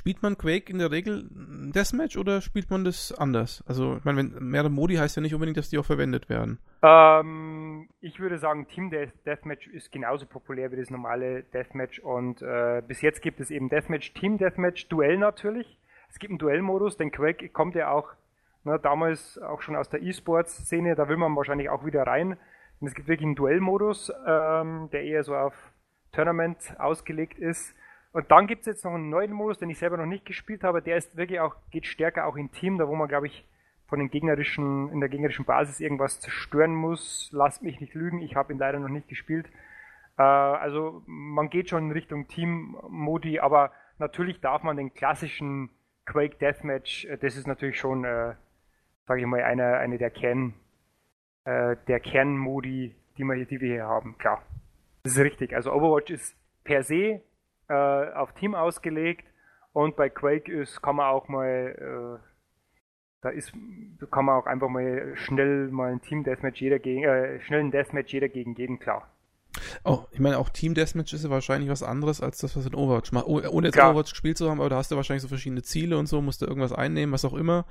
Spielt 0.02 0.20
man 0.20 0.36
Quake 0.36 0.68
in 0.68 0.80
der 0.80 0.90
Regel 0.90 1.28
Deathmatch 1.30 2.16
oder 2.16 2.40
spielt 2.40 2.70
man 2.70 2.82
das 2.82 3.12
anders? 3.16 3.62
Also, 3.68 3.98
ich 3.98 4.04
meine, 4.04 4.18
wenn 4.18 4.48
mehrere 4.48 4.68
Modi 4.68 4.96
heißt 4.96 5.14
ja 5.14 5.22
nicht 5.22 5.32
unbedingt, 5.32 5.56
dass 5.56 5.70
die 5.70 5.78
auch 5.78 5.84
verwendet 5.84 6.28
werden. 6.28 6.58
Ähm, 6.82 7.88
ich 8.00 8.18
würde 8.18 8.38
sagen, 8.38 8.66
Team 8.66 8.90
Deathmatch 8.90 9.68
ist 9.68 9.92
genauso 9.92 10.26
populär 10.26 10.72
wie 10.72 10.76
das 10.76 10.90
normale 10.90 11.44
Deathmatch 11.54 12.00
und 12.00 12.42
äh, 12.42 12.82
bis 12.84 13.00
jetzt 13.00 13.22
gibt 13.22 13.38
es 13.38 13.52
eben 13.52 13.68
Deathmatch, 13.68 14.12
Team 14.14 14.38
Deathmatch, 14.38 14.88
Duell 14.88 15.18
natürlich. 15.18 15.78
Es 16.10 16.18
gibt 16.18 16.32
einen 16.32 16.38
Duellmodus, 16.40 16.96
denn 16.96 17.12
Quake 17.12 17.48
kommt 17.50 17.76
ja 17.76 17.92
auch 17.92 18.08
ne, 18.64 18.80
damals 18.82 19.38
auch 19.38 19.62
schon 19.62 19.76
aus 19.76 19.88
der 19.88 20.02
E-Sports-Szene, 20.02 20.96
da 20.96 21.08
will 21.08 21.16
man 21.16 21.36
wahrscheinlich 21.36 21.70
auch 21.70 21.84
wieder 21.84 22.02
rein. 22.08 22.36
Und 22.80 22.88
es 22.88 22.94
gibt 22.94 23.06
wirklich 23.06 23.26
einen 23.26 23.36
Duellmodus, 23.36 24.12
ähm, 24.26 24.88
der 24.90 25.04
eher 25.04 25.22
so 25.22 25.36
auf 25.36 25.54
Tournament 26.10 26.74
ausgelegt 26.80 27.38
ist. 27.38 27.72
Und 28.12 28.30
dann 28.30 28.46
gibt 28.46 28.60
es 28.60 28.66
jetzt 28.66 28.84
noch 28.84 28.92
einen 28.92 29.08
neuen 29.08 29.32
Modus, 29.32 29.58
den 29.58 29.70
ich 29.70 29.78
selber 29.78 29.96
noch 29.96 30.06
nicht 30.06 30.26
gespielt 30.26 30.64
habe. 30.64 30.82
Der 30.82 30.96
ist 30.96 31.16
wirklich 31.16 31.40
auch, 31.40 31.56
geht 31.70 31.86
stärker 31.86 32.26
auch 32.26 32.36
in 32.36 32.52
Team, 32.52 32.78
da 32.78 32.86
wo 32.86 32.94
man, 32.94 33.08
glaube 33.08 33.26
ich, 33.26 33.46
von 33.86 33.98
den 33.98 34.10
gegnerischen, 34.10 34.90
in 34.90 35.00
der 35.00 35.08
gegnerischen 35.08 35.44
Basis 35.44 35.80
irgendwas 35.80 36.20
zerstören 36.20 36.74
muss. 36.74 37.30
Lasst 37.32 37.62
mich 37.62 37.80
nicht 37.80 37.94
lügen, 37.94 38.20
ich 38.20 38.36
habe 38.36 38.52
ihn 38.52 38.58
leider 38.58 38.78
noch 38.78 38.88
nicht 38.88 39.08
gespielt. 39.08 39.46
Äh, 40.18 40.22
also 40.22 41.02
man 41.06 41.48
geht 41.48 41.70
schon 41.70 41.86
in 41.86 41.92
Richtung 41.92 42.28
Team-Modi, 42.28 43.40
aber 43.40 43.72
natürlich 43.98 44.40
darf 44.40 44.62
man 44.62 44.76
den 44.76 44.92
klassischen 44.94 45.70
Quake 46.04 46.36
Deathmatch, 46.36 47.06
äh, 47.06 47.16
das 47.16 47.36
ist 47.36 47.46
natürlich 47.46 47.78
schon, 47.78 48.04
äh, 48.04 48.34
sage 49.06 49.20
ich 49.20 49.26
mal, 49.26 49.42
eine, 49.42 49.78
eine 49.78 49.98
der 49.98 50.10
Kern, 50.10 50.54
äh, 51.44 51.76
der 51.88 52.00
Kernmodi, 52.00 52.94
die, 53.16 53.46
die 53.46 53.60
wir 53.60 53.72
hier 53.72 53.86
haben. 53.86 54.16
Klar, 54.18 54.42
das 55.04 55.14
ist 55.14 55.20
richtig. 55.20 55.54
Also 55.54 55.72
Overwatch 55.72 56.10
ist 56.10 56.36
per 56.64 56.82
se 56.82 57.22
äh, 57.72 58.12
auf 58.14 58.32
Team 58.34 58.54
ausgelegt 58.54 59.26
und 59.72 59.96
bei 59.96 60.10
Quake 60.10 60.52
ist, 60.52 60.82
kann 60.82 60.96
man 60.96 61.06
auch 61.06 61.28
mal, 61.28 62.20
äh, 62.20 62.26
da 63.22 63.30
ist, 63.30 63.52
kann 64.10 64.26
man 64.26 64.36
auch 64.36 64.46
einfach 64.46 64.68
mal 64.68 65.12
schnell 65.16 65.68
mal 65.68 65.92
ein 65.92 66.02
Team 66.02 66.24
Deathmatch 66.24 66.60
jeder 66.60 66.78
gegen, 66.78 67.04
äh, 67.04 67.40
schnell 67.40 67.60
ein 67.60 67.70
Deathmatch 67.70 68.12
jeder 68.12 68.28
gegen 68.28 68.54
jeden, 68.54 68.78
klar. 68.78 69.08
Oh, 69.84 70.04
ich 70.10 70.20
meine, 70.20 70.38
auch 70.38 70.48
Team 70.48 70.74
Deathmatch 70.74 71.12
ist 71.12 71.24
ja 71.24 71.30
wahrscheinlich 71.30 71.70
was 71.70 71.82
anderes 71.82 72.20
als 72.20 72.38
das, 72.38 72.56
was 72.56 72.66
in 72.66 72.74
Overwatch 72.74 73.12
macht. 73.12 73.26
Oh, 73.26 73.40
ohne 73.50 73.68
jetzt 73.68 73.74
Klar. 73.74 73.90
Overwatch 73.90 74.10
gespielt 74.10 74.38
zu 74.38 74.50
haben, 74.50 74.60
aber 74.60 74.70
da 74.70 74.76
hast 74.76 74.90
du 74.90 74.96
wahrscheinlich 74.96 75.22
so 75.22 75.28
verschiedene 75.28 75.62
Ziele 75.62 75.98
und 75.98 76.06
so, 76.06 76.22
musst 76.22 76.42
du 76.42 76.46
irgendwas 76.46 76.72
einnehmen, 76.72 77.12
was 77.12 77.24
auch 77.24 77.34
immer. 77.34 77.66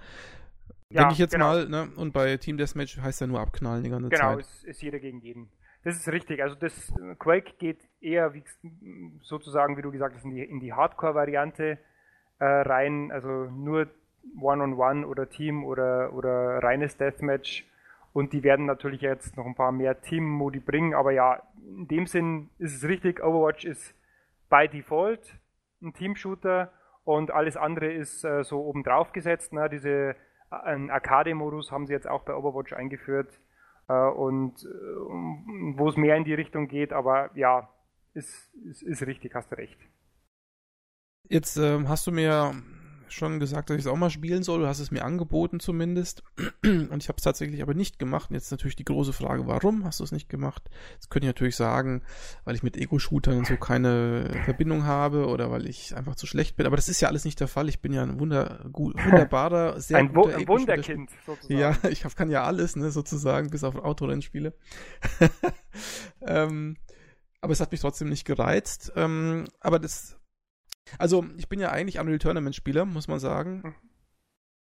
Ja, 0.89 1.02
Denke 1.02 1.14
ich 1.14 1.20
jetzt 1.20 1.32
genau. 1.32 1.45
mal, 1.45 1.70
ne? 1.70 1.89
Und 1.95 2.12
bei 2.12 2.38
Team 2.38 2.58
Deathmatch 2.58 2.97
heißt 2.97 3.22
ja 3.22 3.28
nur 3.28 3.39
abknallen 3.39 3.84
die 3.84 3.89
ganze 3.89 4.10
genau, 4.10 4.22
Zeit. 4.22 4.30
Genau, 4.30 4.39
ist, 4.39 4.64
ist 4.66 4.82
jeder 4.82 4.99
gegen 4.99 5.22
jeden. 5.22 5.49
Das 5.84 5.95
ist 5.95 6.08
richtig. 6.10 6.43
Also 6.43 6.56
das 6.56 6.93
Quake 7.18 7.54
geht 7.58 7.80
eher 8.02 8.34
wie, 8.34 8.43
sozusagen, 9.22 9.78
wie 9.78 9.82
du 9.82 9.91
gesagt 9.91 10.16
hast, 10.16 10.26
in 10.26 10.32
die, 10.36 10.60
die 10.60 10.74
Hardcore-Variante 10.74 11.78
äh, 12.39 12.45
rein. 12.45 13.12
Also 13.12 13.28
nur 13.52 13.88
One-on-One 14.39 14.74
-on 14.74 14.76
-One 14.76 15.06
oder 15.06 15.30
Team 15.30 15.64
oder, 15.66 16.14
oder 16.14 16.60
reines 16.64 16.97
Deathmatch. 16.97 17.66
Und 18.14 18.34
die 18.34 18.43
werden 18.43 18.66
natürlich 18.66 19.02
jetzt 19.02 19.38
noch 19.38 19.45
ein 19.45 19.56
paar 19.56 19.72
mehr 19.72 20.02
Team-Modi 20.02 20.60
bringen. 20.60 20.93
Aber 20.93 21.12
ja, 21.12 21.41
in 21.66 21.88
dem 21.88 22.08
Sinn 22.08 22.49
ist 22.58 22.76
es 22.76 22.88
richtig. 22.88 23.24
Overwatch 23.24 23.66
ist 23.66 23.95
by 24.49 24.68
Default 24.68 25.39
ein 25.82 25.93
Team-Shooter 25.93 26.72
und 27.04 27.32
alles 27.32 27.58
andere 27.58 27.91
ist 27.91 28.24
äh, 28.24 28.43
so 28.43 28.62
obendrauf 28.62 29.12
gesetzt. 29.14 29.54
Ne? 29.54 29.70
Diese 29.70 30.16
äh, 30.52 30.89
Arcade-Modus 30.89 31.72
haben 31.72 31.88
sie 31.88 31.93
jetzt 31.93 32.08
auch 32.08 32.24
bei 32.24 32.36
Overwatch 32.36 32.74
eingeführt 32.74 33.39
äh, 33.88 33.93
und 33.93 34.64
äh, 34.64 34.68
wo 35.78 35.89
es 35.89 35.97
mehr 35.97 36.16
in 36.16 36.24
die 36.24 36.34
Richtung 36.34 36.68
geht, 36.68 36.93
aber 36.93 37.32
ja, 37.36 37.70
ist, 38.14 38.53
ist, 38.66 38.82
ist 38.84 39.01
richtig, 39.03 39.34
hast 39.36 39.51
du 39.51 39.55
recht. 39.55 39.78
Jetzt 41.30 41.57
ähm, 41.57 41.88
hast 41.88 42.07
du 42.07 42.12
mir 42.12 42.53
schon 43.14 43.39
gesagt, 43.39 43.70
dass 43.70 43.78
ich 43.78 43.84
es 43.84 43.88
auch 43.88 43.97
mal 43.97 44.09
spielen 44.09 44.43
soll. 44.43 44.62
Du 44.62 44.68
hast 44.68 44.80
es 44.80 44.91
mir 44.91 45.03
angeboten 45.03 45.59
zumindest. 45.59 46.24
Und 46.64 46.97
ich 47.03 47.09
habe 47.09 47.18
es 47.18 47.24
tatsächlich 47.24 47.62
aber 47.62 47.74
nicht 47.74 47.99
gemacht. 47.99 48.30
Und 48.30 48.36
jetzt 48.36 48.51
natürlich 48.51 48.76
die 48.76 48.86
große 48.86 49.14
Frage, 49.14 49.47
warum 49.47 49.86
hast 49.86 49.99
du 49.99 50.03
es 50.03 50.12
nicht 50.12 50.30
gemacht? 50.30 50.70
Jetzt 50.93 51.09
könnte 51.09 51.26
ich 51.26 51.30
natürlich 51.30 51.55
sagen, 51.55 52.03
weil 52.45 52.55
ich 52.55 52.64
mit 52.64 52.78
Ego-Shootern 52.78 53.38
und 53.38 53.47
so 53.47 53.57
keine 53.57 54.32
Verbindung 54.45 54.86
habe 54.86 55.28
oder 55.28 55.51
weil 55.51 55.68
ich 55.68 55.95
einfach 55.95 56.16
zu 56.16 56.26
schlecht 56.26 56.55
bin. 56.55 56.66
Aber 56.66 56.76
das 56.76 56.89
ist 56.89 57.01
ja 57.01 57.07
alles 57.07 57.26
nicht 57.26 57.39
der 57.39 57.47
Fall. 57.47 57.70
Ich 57.70 57.82
bin 57.82 57.93
ja 57.93 58.03
ein 58.03 58.20
wunder, 58.20 58.66
gut, 58.72 58.95
wunderbarer, 59.05 59.80
sehr 59.80 59.97
ein 59.97 60.14
guter 60.14 60.38
Ein 60.38 60.47
Wunderkind, 60.47 61.09
sozusagen. 61.26 61.59
Ja, 61.59 61.78
ich 61.89 62.05
hab, 62.05 62.16
kann 62.16 62.30
ja 62.30 62.43
alles, 62.43 62.76
ne, 62.76 62.91
sozusagen, 62.91 63.49
bis 63.49 63.64
auf 63.64 63.76
Autorennspiele. 63.76 64.53
ähm, 66.22 66.78
aber 67.42 67.54
es 67.54 67.60
hat 67.60 67.72
mich 67.72 67.82
trotzdem 67.82 68.10
nicht 68.10 68.26
gereizt. 68.26 68.94
Ähm, 68.96 69.46
aber 69.60 69.80
das 69.80 70.18
also, 70.98 71.26
ich 71.38 71.48
bin 71.48 71.60
ja 71.60 71.70
eigentlich 71.70 72.00
Unreal 72.00 72.20
Tournament-Spieler, 72.20 72.86
muss 72.86 73.08
man 73.08 73.20
sagen. 73.20 73.62
Mhm. 73.64 73.76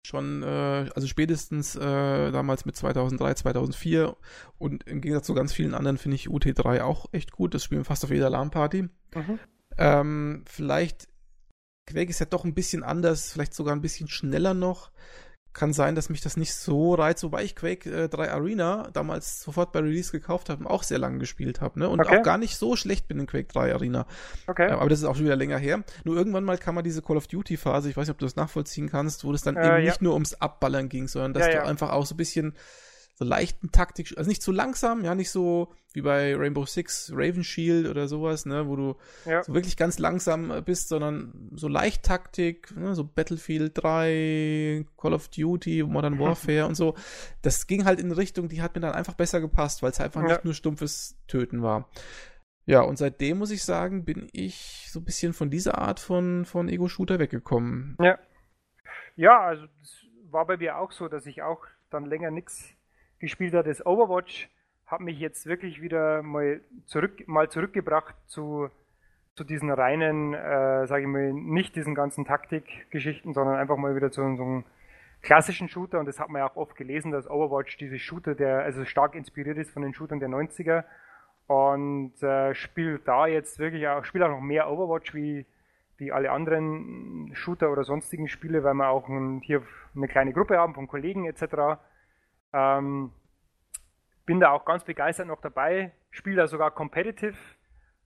Schon, 0.06 0.44
äh, 0.44 0.90
also 0.96 1.06
spätestens 1.06 1.76
äh, 1.76 2.32
damals 2.32 2.66
mit 2.66 2.76
2003, 2.78 3.34
2004 3.34 4.16
und 4.58 4.88
im 4.88 5.02
Gegensatz 5.02 5.26
zu 5.26 5.34
ganz 5.34 5.52
vielen 5.52 5.74
anderen 5.74 5.98
finde 5.98 6.16
ich 6.16 6.30
UT3 6.30 6.82
auch 6.82 7.08
echt 7.12 7.32
gut. 7.32 7.54
Das 7.54 7.64
spielen 7.64 7.82
wir 7.82 7.86
fast 7.86 8.06
auf 8.06 8.12
jeder 8.12 8.30
LAN-Party. 8.30 8.84
Mhm. 8.84 9.40
Ähm, 9.78 10.44
vielleicht 10.48 11.10
Quake 11.88 12.10
ist 12.10 12.20
ja 12.20 12.26
doch 12.26 12.46
ein 12.46 12.54
bisschen 12.54 12.84
anders, 12.84 13.34
vielleicht 13.34 13.54
sogar 13.54 13.76
ein 13.76 13.82
bisschen 13.82 14.08
schneller 14.08 14.54
noch 14.54 14.92
kann 15.58 15.74
sein, 15.74 15.96
dass 15.96 16.10
mich 16.10 16.22
das 16.22 16.38
nicht 16.38 16.54
so 16.54 16.94
reizt, 16.94 17.24
wobei 17.24 17.44
ich 17.44 17.56
Quake 17.56 17.90
äh, 17.90 18.10
3 18.10 18.32
Arena 18.32 18.90
damals 18.94 19.42
sofort 19.42 19.72
bei 19.72 19.80
Release 19.80 20.12
gekauft 20.12 20.50
habe 20.50 20.64
und 20.64 20.70
auch 20.70 20.84
sehr 20.84 21.00
lange 21.00 21.18
gespielt 21.18 21.60
habe, 21.62 21.80
ne? 21.80 21.90
Und 21.90 22.00
okay. 22.00 22.20
auch 22.20 22.24
gar 22.24 22.38
nicht 22.38 22.58
so 22.58 22.76
schlecht 22.76 23.08
bin 23.08 23.20
in 23.20 23.28
Quake 23.28 23.48
3 23.48 23.74
Arena. 23.74 24.06
Okay. 24.46 24.70
Äh, 24.70 24.72
aber 24.72 24.90
das 24.90 25.00
ist 25.00 25.06
auch 25.06 25.16
schon 25.16 25.26
wieder 25.26 25.36
länger 25.36 25.58
her. 25.58 25.84
Nur 26.04 26.16
irgendwann 26.16 26.44
mal 26.44 26.58
kam 26.58 26.76
mal 26.76 26.84
diese 26.84 27.02
Call 27.02 27.18
of 27.18 27.28
Duty 27.28 27.58
Phase, 27.58 27.90
ich 27.90 27.98
weiß 27.98 28.08
nicht, 28.08 28.14
ob 28.14 28.20
du 28.20 28.26
das 28.26 28.36
nachvollziehen 28.36 28.90
kannst, 28.90 29.24
wo 29.26 29.32
das 29.32 29.42
dann 29.42 29.58
äh, 29.58 29.66
eben 29.66 29.78
ja. 29.78 29.92
nicht 29.92 30.02
nur 30.02 30.14
ums 30.14 30.36
Abballern 30.36 30.90
ging, 30.90 31.08
sondern 31.08 31.34
dass 31.34 31.48
ja, 31.48 31.52
du 31.52 31.58
ja. 31.58 31.64
einfach 31.64 31.92
auch 31.92 32.06
so 32.06 32.14
ein 32.14 32.18
bisschen 32.18 32.54
so 33.18 33.26
leichten 33.26 33.72
Taktik, 33.72 34.14
also 34.16 34.30
nicht 34.30 34.44
zu 34.44 34.52
langsam, 34.52 35.04
ja, 35.04 35.16
nicht 35.16 35.32
so 35.32 35.74
wie 35.94 36.02
bei 36.02 36.36
Rainbow 36.36 36.68
Six, 36.68 37.12
Raven 37.16 37.44
Shield 37.44 37.88
oder 37.88 38.08
sowas, 38.08 38.46
ne, 38.46 38.68
wo 38.68 38.76
du 38.76 38.96
ja. 39.26 39.42
so 39.42 39.56
wirklich 39.56 39.76
ganz 39.76 39.98
langsam 39.98 40.54
bist, 40.64 40.90
sondern 40.90 41.50
so 41.54 41.68
leicht 41.68 42.04
Taktik, 42.04 42.78
ne, 42.78 42.94
so 42.94 43.04
Battlefield 43.04 43.72
3, 43.74 44.86
Call 44.98 45.14
of 45.14 45.30
Duty, 45.30 45.82
Modern 45.82 46.20
Warfare 46.20 46.68
und 46.68 46.76
so. 46.76 46.94
Das 47.42 47.66
ging 47.66 47.86
halt 47.86 48.00
in 48.00 48.06
eine 48.06 48.18
Richtung, 48.18 48.50
die 48.50 48.62
hat 48.62 48.76
mir 48.76 48.82
dann 48.82 48.94
einfach 48.94 49.16
besser 49.16 49.42
gepasst, 49.42 49.82
weil 49.82 49.90
es 49.90 50.00
einfach 50.00 50.22
ja. 50.22 50.28
nicht 50.28 50.46
nur 50.46 50.54
stumpfes 50.54 51.18
Töten 51.26 51.64
war. 51.64 51.90
Ja, 52.68 52.82
und 52.82 52.98
seitdem 52.98 53.40
muss 53.40 53.50
ich 53.50 53.64
sagen, 53.64 54.06
bin 54.06 54.30
ich 54.32 54.90
so 54.92 55.00
ein 55.00 55.06
bisschen 55.06 55.34
von 55.34 55.50
dieser 55.50 55.80
Art 55.80 56.00
von, 56.00 56.46
von 56.46 56.70
Ego-Shooter 56.70 57.18
weggekommen. 57.18 57.98
Ja. 58.00 58.20
Ja, 59.16 59.42
also 59.42 59.66
das 59.80 60.06
war 60.30 60.46
bei 60.46 60.58
mir 60.58 60.78
auch 60.78 60.92
so, 60.92 61.08
dass 61.08 61.26
ich 61.26 61.42
auch 61.42 61.66
dann 61.90 62.06
länger 62.06 62.30
nichts 62.30 62.77
gespielt 63.20 63.54
habe. 63.54 63.68
Das 63.68 63.86
Overwatch 63.86 64.50
hat 64.86 65.02
mich 65.02 65.20
jetzt 65.20 65.46
wirklich 65.46 65.82
wieder 65.82 66.24
mal 66.24 66.62
zurück 66.86 67.28
mal 67.28 67.50
zurückgebracht 67.50 68.16
zu, 68.28 68.70
zu 69.36 69.44
diesen 69.44 69.70
reinen, 69.70 70.34
äh, 70.34 70.88
sage 70.88 71.02
ich 71.02 71.08
mal, 71.08 71.34
nicht 71.34 71.76
diesen 71.76 71.94
ganzen 71.94 72.26
Taktikgeschichten, 72.26 73.34
sondern 73.34 73.56
einfach 73.56 73.78
mal 73.78 73.96
wieder 73.96 74.12
zu 74.12 74.22
so 74.36 74.44
einem 74.44 74.64
klassischen 75.22 75.68
Shooter. 75.68 76.00
Und 76.00 76.06
das 76.06 76.20
hat 76.20 76.30
man 76.30 76.40
ja 76.40 76.50
auch 76.50 76.56
oft 76.56 76.76
gelesen, 76.76 77.12
dass 77.12 77.30
Overwatch 77.30 77.78
diese 77.78 78.00
Shooter, 78.00 78.36
der 78.36 78.60
also 78.60 78.86
stark 78.86 79.16
inspiriert 79.16 79.58
ist 79.58 79.72
von 79.72 79.82
den 79.82 79.94
Shootern 79.94 80.20
der 80.20 80.30
90er 80.30 80.86
und 81.48 82.22
äh, 82.22 82.54
spielt 82.54 83.08
da 83.08 83.26
jetzt 83.26 83.58
wirklich 83.60 83.88
auch, 83.88 84.04
spielt 84.04 84.24
auch 84.24 84.30
noch 84.30 84.42
mehr 84.42 84.70
Overwatch 84.70 85.14
wie, 85.14 85.46
wie 85.98 86.12
alle 86.12 86.32
anderen 86.32 87.32
Shooter 87.34 87.72
oder 87.72 87.84
sonstigen 87.84 88.28
Spiele, 88.28 88.64
weil 88.64 88.74
wir 88.74 88.90
auch 88.90 89.08
ein, 89.08 89.42
hier 89.42 89.64
eine 89.96 90.08
kleine 90.08 90.34
Gruppe 90.34 90.58
haben 90.58 90.76
von 90.76 90.88
Kollegen 90.88 91.26
etc. 91.26 91.80
Ähm, 92.54 93.12
bin 94.26 94.40
da 94.40 94.52
auch 94.52 94.66
ganz 94.66 94.84
begeistert 94.84 95.28
noch 95.28 95.42
dabei, 95.42 95.92
spiele 96.12 96.38
da 96.38 96.48
sogar 96.48 96.72
competitive. 96.72 97.38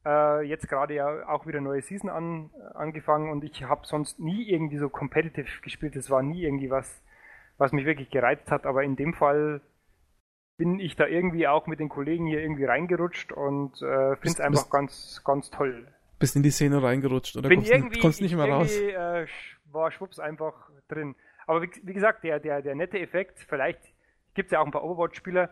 Äh, 0.05 0.43
jetzt 0.43 0.67
gerade 0.67 0.95
ja 0.95 1.27
auch 1.27 1.45
wieder 1.45 1.61
neue 1.61 1.81
Season 1.81 2.09
an, 2.09 2.49
angefangen 2.73 3.29
und 3.29 3.43
ich 3.43 3.63
habe 3.63 3.85
sonst 3.85 4.19
nie 4.19 4.49
irgendwie 4.49 4.77
so 4.77 4.89
competitive 4.89 5.61
gespielt. 5.61 5.95
Das 5.95 6.09
war 6.09 6.23
nie 6.23 6.43
irgendwie 6.43 6.69
was, 6.69 7.03
was 7.57 7.71
mich 7.71 7.85
wirklich 7.85 8.09
gereizt 8.09 8.49
hat, 8.51 8.65
aber 8.65 8.83
in 8.83 8.95
dem 8.95 9.13
Fall 9.13 9.61
bin 10.57 10.79
ich 10.79 10.95
da 10.95 11.07
irgendwie 11.07 11.47
auch 11.47 11.65
mit 11.65 11.79
den 11.79 11.89
Kollegen 11.89 12.27
hier 12.27 12.39
irgendwie 12.39 12.65
reingerutscht 12.65 13.31
und 13.31 13.81
äh, 13.81 14.15
finde 14.17 14.29
es 14.29 14.39
einfach 14.39 14.69
ganz, 14.69 15.21
ganz 15.25 15.49
toll. 15.49 15.87
Bist 16.19 16.35
in 16.35 16.43
die 16.43 16.51
Szene 16.51 16.83
reingerutscht 16.83 17.35
oder 17.35 17.49
bin 17.49 17.59
kommst, 17.59 17.71
irgendwie, 17.71 17.99
kommst 17.99 18.21
nicht 18.21 18.35
mehr 18.35 18.45
raus? 18.45 18.71
Äh, 18.71 19.25
war 19.71 19.91
schwupps 19.91 20.19
einfach 20.19 20.69
drin. 20.87 21.15
Aber 21.47 21.63
wie, 21.63 21.71
wie, 21.81 21.93
gesagt, 21.93 22.23
der, 22.23 22.39
der, 22.39 22.61
der 22.61 22.75
nette 22.75 22.99
Effekt, 22.99 23.39
vielleicht 23.49 23.90
gibt 24.33 24.47
es 24.47 24.51
ja 24.51 24.59
auch 24.59 24.65
ein 24.65 24.71
paar 24.71 24.83
Overwatch-Spieler, 24.83 25.49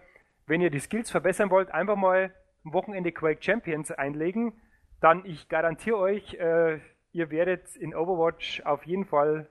wenn 0.47 0.61
ihr 0.61 0.69
die 0.69 0.79
Skills 0.79 1.11
verbessern 1.11 1.49
wollt, 1.49 1.71
einfach 1.71 1.95
mal 1.95 2.33
am 2.65 2.73
Wochenende 2.73 3.11
Quake 3.11 3.43
Champions 3.43 3.91
einlegen, 3.91 4.53
dann 4.99 5.23
ich 5.25 5.47
garantiere 5.47 5.97
euch, 5.97 6.33
äh, 6.35 6.79
ihr 7.11 7.31
werdet 7.31 7.75
in 7.75 7.95
Overwatch 7.95 8.61
auf 8.65 8.85
jeden 8.85 9.05
Fall 9.05 9.47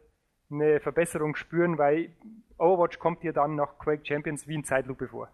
eine 0.50 0.80
Verbesserung 0.80 1.36
spüren, 1.36 1.78
weil 1.78 2.10
Overwatch 2.58 2.98
kommt 2.98 3.22
dir 3.22 3.32
dann 3.32 3.54
nach 3.54 3.78
Quake 3.78 4.04
Champions 4.04 4.46
wie 4.48 4.54
in 4.54 4.64
Zeitlupe 4.64 5.08
vor. 5.08 5.30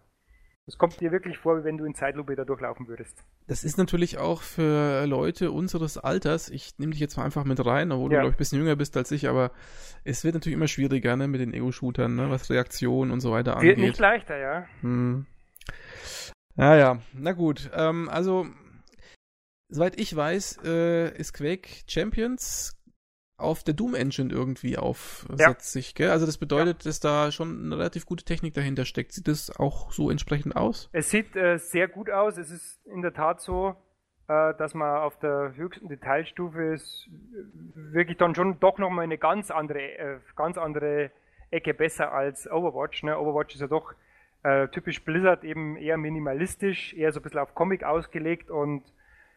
Das 0.67 0.77
kommt 0.79 0.99
dir 0.99 1.11
wirklich 1.11 1.37
vor, 1.37 1.59
wie 1.59 1.63
wenn 1.63 1.77
du 1.77 1.85
in 1.85 1.93
Zeitlupe 1.93 2.35
da 2.35 2.43
durchlaufen 2.43 2.87
würdest. 2.87 3.23
Das 3.47 3.63
ist 3.63 3.77
natürlich 3.77 4.17
auch 4.17 4.41
für 4.41 5.05
Leute 5.05 5.51
unseres 5.51 5.97
Alters, 5.99 6.49
ich 6.49 6.73
nehme 6.79 6.91
dich 6.91 6.99
jetzt 6.99 7.17
mal 7.17 7.23
einfach 7.25 7.43
mit 7.43 7.63
rein, 7.63 7.91
obwohl 7.91 8.11
Ja. 8.11 8.17
du, 8.17 8.21
glaube 8.23 8.29
ich, 8.31 8.35
ein 8.35 8.37
bisschen 8.39 8.59
jünger 8.59 8.75
bist 8.75 8.97
als 8.97 9.11
ich, 9.11 9.27
aber 9.29 9.51
es 10.03 10.23
wird 10.23 10.33
natürlich 10.33 10.55
immer 10.55 10.67
schwieriger, 10.67 11.15
ne, 11.17 11.27
mit 11.27 11.39
den 11.39 11.53
Ego-Shootern, 11.53 12.15
ne, 12.15 12.31
was 12.31 12.49
Reaktionen 12.49 13.11
und 13.11 13.19
so 13.21 13.31
weiter 13.31 13.51
Wird 13.61 13.75
angeht. 13.75 13.77
nicht 13.77 13.99
leichter, 13.99 14.37
ja. 14.37 14.65
Hm. 14.81 15.27
Ja, 16.55 16.75
ja, 16.75 16.99
na 17.13 17.33
gut. 17.33 17.69
Ähm, 17.73 18.09
also, 18.09 18.47
soweit 19.69 19.99
ich 19.99 20.15
weiß, 20.15 20.59
äh, 20.63 21.15
ist 21.15 21.33
Quake 21.33 21.69
Champions 21.87 22.74
auf 23.37 23.63
der 23.63 23.73
Doom 23.73 23.95
Engine 23.95 24.33
irgendwie 24.33 24.77
aufsetzt 24.77 25.71
sich, 25.71 25.93
gell? 25.95 26.09
Also 26.09 26.25
das 26.25 26.37
bedeutet, 26.37 26.85
dass 26.85 26.99
da 26.99 27.31
schon 27.31 27.65
eine 27.65 27.77
relativ 27.77 28.05
gute 28.05 28.23
Technik 28.23 28.53
dahinter 28.53 28.85
steckt. 28.85 29.11
Sieht 29.11 29.27
das 29.27 29.55
auch 29.59 29.91
so 29.91 30.09
entsprechend 30.09 30.55
aus? 30.55 30.89
Es 30.93 31.09
sieht 31.09 31.35
äh, 31.35 31.57
sehr 31.57 31.87
gut 31.87 32.09
aus. 32.09 32.37
Es 32.37 32.49
ist 32.49 32.79
in 32.85 33.01
der 33.01 33.13
Tat 33.13 33.41
so, 33.41 33.75
äh, 34.27 34.53
dass 34.55 34.73
man 34.73 34.97
auf 34.97 35.19
der 35.19 35.53
höchsten 35.55 35.89
Detailstufe 35.89 36.73
ist 36.73 37.09
wirklich 37.75 38.17
dann 38.17 38.35
schon 38.35 38.59
doch 38.59 38.77
nochmal 38.77 39.03
eine 39.03 39.17
ganz 39.17 39.51
andere, 39.51 39.79
äh, 39.79 40.19
ganz 40.35 40.57
andere 40.57 41.11
Ecke 41.51 41.73
besser 41.73 42.13
als 42.13 42.49
Overwatch. 42.49 43.03
Ne? 43.03 43.19
Overwatch 43.19 43.55
ist 43.55 43.61
ja 43.61 43.67
doch 43.67 43.93
äh, 44.43 44.67
typisch 44.69 45.03
Blizzard 45.03 45.43
eben 45.43 45.75
eher 45.75 45.97
minimalistisch, 45.97 46.93
eher 46.93 47.11
so 47.11 47.19
ein 47.19 47.23
bisschen 47.23 47.39
auf 47.39 47.53
Comic 47.53 47.83
ausgelegt 47.83 48.49
und 48.49 48.83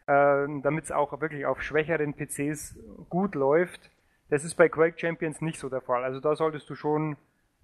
damit 0.09 0.85
es 0.85 0.93
auch 0.93 1.21
wirklich 1.21 1.45
auf 1.45 1.63
schwächeren 1.63 2.15
PCs 2.15 2.79
gut 3.11 3.35
läuft. 3.35 3.91
Das 4.31 4.45
ist 4.45 4.55
bei 4.55 4.69
Quake 4.69 4.99
Champions 4.99 5.41
nicht 5.41 5.59
so 5.59 5.69
der 5.69 5.81
Fall. 5.81 6.05
Also 6.05 6.21
da 6.21 6.35
solltest 6.35 6.69
du 6.71 6.75
schon 6.75 7.17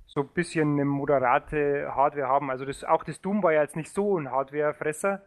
so 0.07 0.21
ein 0.21 0.29
bisschen 0.29 0.75
eine 0.75 0.85
moderate 0.85 1.95
Hardware 1.95 2.29
haben. 2.29 2.51
Also 2.51 2.65
das, 2.65 2.85
auch 2.85 3.05
das 3.05 3.21
Doom 3.21 3.43
war 3.43 3.53
ja 3.53 3.63
jetzt 3.63 3.77
nicht 3.77 3.93
so 3.93 4.19
ein 4.19 4.31
Hardwarefresser. 4.31 5.23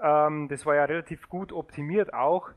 Ähm, 0.00 0.48
das 0.48 0.66
war 0.66 0.74
ja 0.74 0.84
relativ 0.84 1.28
gut 1.28 1.52
optimiert 1.52 2.12
auch, 2.12 2.50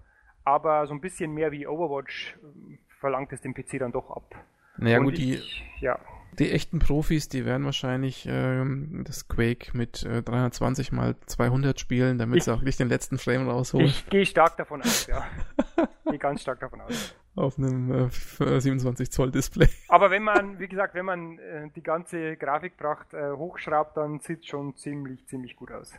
aber 0.44 0.88
so 0.88 0.94
ein 0.94 1.02
bisschen 1.02 1.34
mehr 1.34 1.52
wie 1.52 1.68
Overwatch 1.68 2.38
ähm, 2.44 2.80
verlangt 3.00 3.32
es 3.34 3.42
dem 3.42 3.54
PC 3.54 3.80
dann 3.80 3.92
doch 3.92 4.12
ab. 4.12 4.36
Naja 4.78 5.00
Und 5.00 5.06
gut, 5.06 5.18
die, 5.18 5.36
ich, 5.36 5.64
ja, 5.80 6.00
die 6.38 6.52
echten 6.52 6.80
Profis, 6.80 7.28
die 7.30 7.46
werden 7.46 7.66
wahrscheinlich 7.66 8.26
ähm, 8.30 9.04
das 9.06 9.28
Quake 9.28 9.76
mit 9.76 10.04
äh, 10.04 10.22
320 10.22 10.92
mal 10.92 11.16
200 11.26 11.80
spielen, 11.80 12.18
damit 12.18 12.38
Ich- 12.38 12.44
sie 12.46 12.52
auch 12.54 12.60
wirklich 12.62 12.78
den 12.78 12.90
letzten 12.90 13.18
Frame 13.18 13.50
rausholen 13.50 13.88
ich 13.88 14.08
gehe 14.10 14.26
stark 14.26 14.56
davon 14.58 14.82
aus, 14.82 15.08
ja. 15.08 15.26
gehe 16.10 16.20
ganz 16.20 16.42
stark 16.42 16.60
davon 16.60 16.82
aus. 16.82 17.16
auf 17.36 17.58
einem 17.58 17.92
äh, 17.92 18.04
f- 18.06 18.40
äh, 18.42 18.60
27 18.62 19.12
Zoll 19.12 19.32
Display. 19.32 19.68
Aber 19.90 20.12
wenn 20.12 20.24
man, 20.24 20.60
wie 20.60 20.68
gesagt, 20.68 20.94
wenn 20.94 21.06
man 21.06 21.40
äh, 21.40 21.70
die 21.76 21.84
ganze 21.84 22.38
Grafikpracht 22.38 23.14
äh, 23.14 23.32
hochschraubt, 23.32 23.98
dann 23.98 24.20
sieht 24.20 24.40
es 24.42 24.46
schon 24.48 24.76
ziemlich, 24.78 25.26
ziemlich 25.28 25.56
gut 25.56 25.72
aus. 25.72 25.94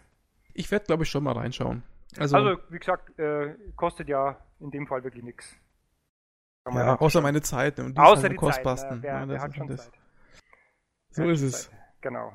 Ich 0.54 0.70
werde, 0.70 0.86
glaube 0.86 1.02
ich, 1.04 1.10
schon 1.10 1.24
mal 1.24 1.32
reinschauen. 1.32 1.82
Also, 2.18 2.36
Also, 2.36 2.58
wie 2.70 2.78
gesagt, 2.78 3.18
äh, 3.18 3.54
kostet 3.76 4.08
ja 4.08 4.36
in 4.60 4.70
dem 4.70 4.86
Fall 4.86 5.04
wirklich 5.04 5.22
nichts. 5.24 5.54
Ja, 6.72 6.96
außer 6.96 7.20
meine 7.22 7.40
Zeit 7.40 7.78
ne, 7.78 7.84
und 7.84 7.96
die 7.96 8.00
Außer 8.00 8.12
ist 8.14 8.20
die 8.22 8.22
halt 8.28 8.32
Zeit. 8.32 8.38
Kostbasten. 8.40 8.96
Ne? 8.96 9.02
Wer, 9.02 9.12
Ja, 9.12 9.20
wer 9.28 9.34
das 9.34 9.42
hat 9.44 9.56
schon. 9.56 9.76
Zeit? 9.76 9.90
So 11.10 11.24
ist 11.28 11.42
es. 11.42 11.62
Zeit? 11.64 11.70
Genau. 12.00 12.32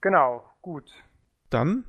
Genau, 0.00 0.44
gut. 0.62 0.90
Dann, 1.50 1.84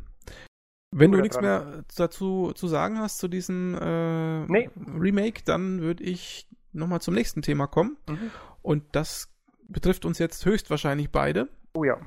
wenn 0.91 1.11
du 1.11 1.17
Oder 1.17 1.21
nichts 1.23 1.37
dran. 1.37 1.45
mehr 1.45 1.83
dazu 1.95 2.51
zu 2.53 2.67
sagen 2.67 2.99
hast 2.99 3.19
zu 3.19 3.27
diesem 3.27 3.75
äh, 3.79 4.45
Nee. 4.47 4.69
Remake, 4.99 5.43
dann 5.45 5.81
würde 5.81 6.03
ich 6.03 6.47
nochmal 6.73 7.01
zum 7.01 7.13
nächsten 7.13 7.41
Thema 7.41 7.67
kommen. 7.67 7.97
Mhm. 8.09 8.31
Und 8.61 8.83
das 8.91 9.29
betrifft 9.67 10.05
uns 10.05 10.19
jetzt 10.19 10.45
höchstwahrscheinlich 10.45 11.11
beide. 11.11 11.47
Oh 11.73 11.83
ja. 11.83 11.97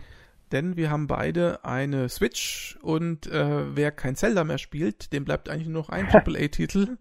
Denn 0.52 0.76
wir 0.76 0.90
haben 0.90 1.06
beide 1.06 1.64
eine 1.64 2.09
Switch 2.10 2.78
und 2.82 3.26
äh, 3.28 3.74
wer 3.74 3.90
kein 3.90 4.14
Zelda 4.14 4.44
mehr 4.44 4.59
spielt, 4.59 5.12
dem 5.12 5.24
bleibt 5.24 5.48
eigentlich 5.48 5.68
nur 5.68 5.82
noch 5.82 5.88
ein 5.88 6.06
AAA-Titel. 6.12 6.98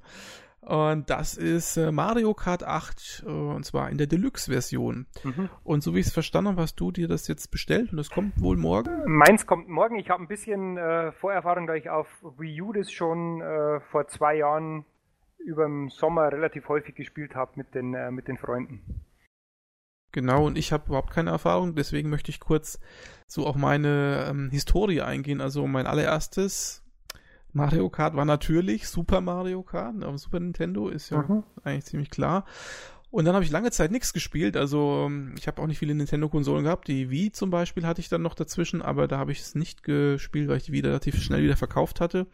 Und 0.65 1.09
das 1.09 1.35
ist 1.35 1.75
äh, 1.75 1.91
Mario 1.91 2.33
Kart 2.33 2.63
8, 2.63 3.23
äh, 3.25 3.29
und 3.29 3.65
zwar 3.65 3.89
in 3.89 3.97
der 3.97 4.07
Deluxe-Version. 4.07 5.07
Mhm. 5.23 5.49
Und 5.63 5.83
so 5.83 5.93
wie 5.93 5.99
ich 5.99 6.07
es 6.07 6.13
verstanden 6.13 6.51
habe, 6.51 6.61
hast 6.61 6.75
du 6.75 6.91
dir 6.91 7.07
das 7.07 7.27
jetzt 7.27 7.51
bestellt 7.51 7.91
und 7.91 7.97
das 7.97 8.09
kommt 8.09 8.39
wohl 8.39 8.55
morgen? 8.55 8.89
Meins 9.05 9.45
kommt 9.45 9.67
morgen. 9.67 9.99
Ich 9.99 10.09
habe 10.09 10.23
ein 10.23 10.27
bisschen 10.27 10.77
äh, 10.77 11.11
Vorerfahrung, 11.11 11.67
da 11.67 11.73
ich 11.73 11.89
auf 11.89 12.07
Wii 12.37 12.61
U 12.61 12.71
das 12.71 12.91
schon 12.91 13.41
äh, 13.41 13.81
vor 13.91 14.07
zwei 14.07 14.37
Jahren 14.37 14.85
über 15.37 15.65
den 15.65 15.89
Sommer 15.89 16.31
relativ 16.31 16.69
häufig 16.69 16.95
gespielt 16.95 17.35
habe 17.35 17.51
mit 17.55 17.75
den, 17.75 17.93
äh, 17.93 18.11
mit 18.11 18.29
den 18.29 18.37
Freunden. 18.37 19.03
Genau, 20.13 20.45
und 20.45 20.57
ich 20.57 20.71
habe 20.71 20.85
überhaupt 20.87 21.11
keine 21.11 21.31
Erfahrung, 21.31 21.75
deswegen 21.75 22.09
möchte 22.09 22.29
ich 22.29 22.39
kurz 22.39 22.79
so 23.27 23.47
auf 23.47 23.55
meine 23.55 24.27
ähm, 24.29 24.49
Historie 24.51 25.01
eingehen. 25.01 25.41
Also 25.41 25.65
mein 25.65 25.87
allererstes 25.87 26.82
Mario 27.53 27.89
Kart 27.89 28.15
war 28.15 28.25
natürlich 28.25 28.87
Super 28.87 29.21
Mario 29.21 29.61
Kart 29.63 30.03
auf 30.03 30.09
dem 30.09 30.17
Super 30.17 30.39
Nintendo, 30.39 30.89
ist 30.89 31.09
ja 31.11 31.21
Mhm. 31.21 31.43
eigentlich 31.63 31.85
ziemlich 31.85 32.09
klar. 32.09 32.45
Und 33.11 33.25
dann 33.25 33.35
habe 33.35 33.45
ich 33.45 33.51
lange 33.51 33.69
Zeit 33.69 33.91
nichts 33.91 34.11
gespielt. 34.11 34.57
Also 34.57 35.03
ähm, 35.05 35.35
ich 35.37 35.45
habe 35.47 35.61
auch 35.61 35.67
nicht 35.67 35.77
viele 35.77 35.93
Nintendo-Konsolen 35.93 36.63
gehabt. 36.63 36.87
Die 36.87 37.11
Wii 37.11 37.31
zum 37.31 37.51
Beispiel 37.51 37.85
hatte 37.85 38.01
ich 38.01 38.09
dann 38.09 38.23
noch 38.23 38.33
dazwischen, 38.33 38.81
aber 38.81 39.07
da 39.07 39.19
habe 39.19 39.31
ich 39.31 39.41
es 39.41 39.53
nicht 39.53 39.83
gespielt, 39.83 40.49
weil 40.49 40.57
ich 40.57 40.63
die 40.63 40.71
Wii 40.71 40.81
relativ 40.81 41.21
schnell 41.21 41.43
wieder 41.43 41.55
verkauft 41.55 42.01
hatte. 42.01 42.25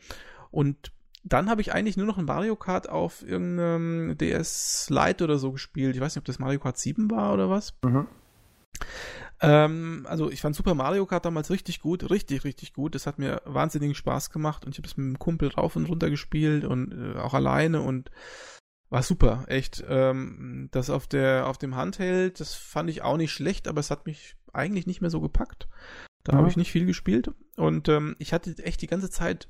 Und 0.51 0.93
dann 1.25 1.49
habe 1.49 1.59
ich 1.59 1.73
eigentlich 1.73 1.97
nur 1.97 2.05
noch 2.05 2.17
ein 2.17 2.23
Mario 2.23 2.55
Kart 2.55 2.87
auf 2.87 3.23
irgendeinem 3.27 4.17
DS 4.17 4.87
Lite 4.89 5.25
oder 5.25 5.37
so 5.37 5.51
gespielt. 5.51 5.95
Ich 5.95 6.01
weiß 6.01 6.15
nicht, 6.15 6.21
ob 6.21 6.25
das 6.25 6.39
Mario 6.39 6.61
Kart 6.61 6.77
7 6.77 7.11
war 7.11 7.33
oder 7.33 7.49
was. 7.49 7.73
Mhm. 7.83 8.07
Ähm, 9.41 10.05
also 10.09 10.29
ich 10.29 10.41
fand 10.41 10.55
Super 10.55 10.73
Mario 10.75 11.05
Kart 11.05 11.25
damals 11.25 11.49
richtig 11.49 11.79
gut, 11.81 12.09
richtig, 12.09 12.43
richtig 12.43 12.73
gut. 12.73 12.95
Das 12.95 13.07
hat 13.07 13.19
mir 13.19 13.41
wahnsinnigen 13.45 13.95
Spaß 13.95 14.31
gemacht 14.31 14.65
und 14.65 14.71
ich 14.73 14.77
habe 14.79 14.87
es 14.87 14.97
mit 14.97 15.05
einem 15.05 15.19
Kumpel 15.19 15.49
rauf 15.49 15.75
und 15.75 15.85
runter 15.85 16.09
gespielt 16.09 16.65
und 16.65 16.91
äh, 16.91 17.17
auch 17.19 17.33
alleine 17.33 17.81
und 17.81 18.11
war 18.89 19.03
super, 19.03 19.45
echt. 19.47 19.83
Ähm, 19.87 20.67
das 20.71 20.89
auf 20.89 21.07
der 21.07 21.47
auf 21.47 21.57
dem 21.57 21.75
Handheld, 21.75 22.39
das 22.39 22.55
fand 22.55 22.89
ich 22.89 23.01
auch 23.01 23.17
nicht 23.17 23.31
schlecht, 23.31 23.67
aber 23.67 23.79
es 23.79 23.91
hat 23.91 24.05
mich 24.05 24.35
eigentlich 24.51 24.87
nicht 24.87 25.01
mehr 25.01 25.11
so 25.11 25.21
gepackt. 25.21 25.67
Da 26.23 26.33
Mhm. 26.33 26.37
habe 26.37 26.49
ich 26.49 26.57
nicht 26.57 26.71
viel 26.71 26.85
gespielt 26.85 27.31
und 27.55 27.87
ähm, 27.87 28.15
ich 28.19 28.33
hatte 28.33 28.55
echt 28.63 28.81
die 28.81 28.87
ganze 28.87 29.09
Zeit 29.09 29.47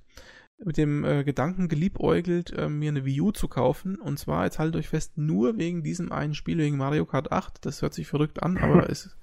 mit 0.64 0.76
dem 0.76 1.06
äh, 1.06 1.24
Gedanken 1.24 1.70
geliebäugelt, 1.70 2.52
äh, 2.52 2.68
mir 2.68 2.90
eine 2.92 3.06
Wii 3.06 3.22
U 3.22 3.32
zu 3.32 3.48
kaufen. 3.48 3.96
Und 3.96 4.20
zwar, 4.20 4.44
jetzt 4.44 4.60
haltet 4.60 4.76
euch 4.76 4.90
fest, 4.90 5.18
nur 5.18 5.58
wegen 5.58 5.84
diesem 5.84 6.12
einen 6.12 6.36
Spiel, 6.36 6.58
wegen 6.58 6.76
Mario 6.76 7.06
Kart 7.06 7.32
8. 7.32 7.66
Das 7.66 7.82
hört 7.82 7.94
sich 7.94 8.08
verrückt 8.08 8.44
an, 8.44 8.58
aber 8.58 8.90
es 8.90 9.18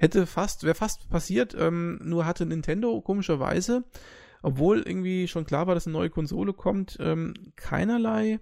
hätte 0.00 0.26
fast, 0.26 0.64
wäre 0.64 0.74
fast 0.74 1.08
passiert, 1.08 1.54
ähm, 1.58 2.00
nur 2.02 2.26
hatte 2.26 2.46
Nintendo 2.46 3.00
komischerweise 3.00 3.84
obwohl 4.42 4.82
irgendwie 4.82 5.28
schon 5.28 5.44
klar 5.44 5.66
war, 5.66 5.74
dass 5.74 5.86
eine 5.86 5.92
neue 5.92 6.10
Konsole 6.10 6.52
kommt, 6.52 6.96
ähm, 7.00 7.34
keinerlei 7.56 8.40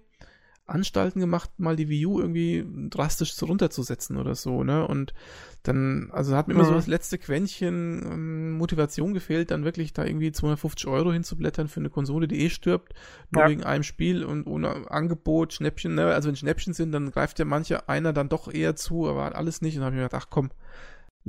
Anstalten 0.65 1.19
gemacht, 1.19 1.49
mal 1.57 1.75
die 1.75 1.89
Wii 1.89 2.05
U 2.05 2.19
irgendwie 2.19 2.63
drastisch 2.91 3.33
runterzusetzen 3.41 4.17
oder 4.17 4.35
so, 4.35 4.63
ne? 4.63 4.87
Und 4.87 5.15
dann, 5.63 6.09
also 6.11 6.35
hat 6.35 6.47
mir 6.47 6.53
immer 6.53 6.63
mhm. 6.63 6.67
so 6.67 6.73
das 6.75 6.85
letzte 6.85 7.17
Quäntchen 7.17 8.03
ähm, 8.05 8.51
Motivation 8.51 9.15
gefehlt, 9.15 9.49
dann 9.49 9.65
wirklich 9.65 9.93
da 9.93 10.05
irgendwie 10.05 10.31
250 10.31 10.85
Euro 10.87 11.11
hinzublättern 11.11 11.69
für 11.69 11.79
eine 11.79 11.89
Konsole, 11.89 12.27
die 12.27 12.41
eh 12.41 12.51
stirbt, 12.51 12.93
nur 13.31 13.43
ja. 13.43 13.49
wegen 13.49 13.63
einem 13.63 13.81
Spiel 13.81 14.23
und 14.23 14.45
ohne 14.45 14.91
Angebot, 14.91 15.53
Schnäppchen, 15.53 15.95
ne? 15.95 16.13
Also 16.13 16.29
wenn 16.29 16.35
Schnäppchen 16.35 16.73
sind, 16.73 16.91
dann 16.91 17.09
greift 17.09 17.39
ja 17.39 17.45
mancher 17.45 17.89
einer 17.89 18.13
dann 18.13 18.29
doch 18.29 18.53
eher 18.53 18.75
zu, 18.75 19.09
aber 19.09 19.35
alles 19.35 19.61
nicht. 19.63 19.75
Und 19.75 19.79
dann 19.79 19.85
habe 19.87 19.95
ich 19.95 20.01
mir 20.01 20.07
gedacht, 20.07 20.27
ach 20.27 20.29
komm, 20.29 20.51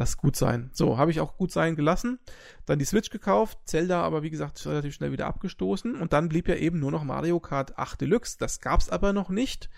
lass 0.01 0.16
gut 0.16 0.35
sein. 0.35 0.70
So, 0.72 0.97
habe 0.97 1.10
ich 1.10 1.20
auch 1.20 1.36
gut 1.36 1.52
sein 1.52 1.77
gelassen. 1.77 2.18
Dann 2.64 2.78
die 2.78 2.86
Switch 2.86 3.10
gekauft, 3.10 3.59
Zelda 3.66 4.02
aber 4.02 4.22
wie 4.22 4.31
gesagt 4.31 4.64
relativ 4.66 4.94
schnell 4.94 5.12
wieder 5.12 5.27
abgestoßen 5.27 5.94
und 5.94 6.12
dann 6.14 6.31
blieb 6.31 6.48
ja 6.48 6.56
eben 6.56 6.81
nur 6.81 6.90
noch 6.90 7.05
Mario 7.05 7.39
Kart 7.39 7.78
8 7.78 8.01
Deluxe. 8.01 8.39
Das 8.39 8.60
gab's 8.60 8.89
aber 8.89 9.12
noch 9.12 9.28
nicht. 9.28 9.68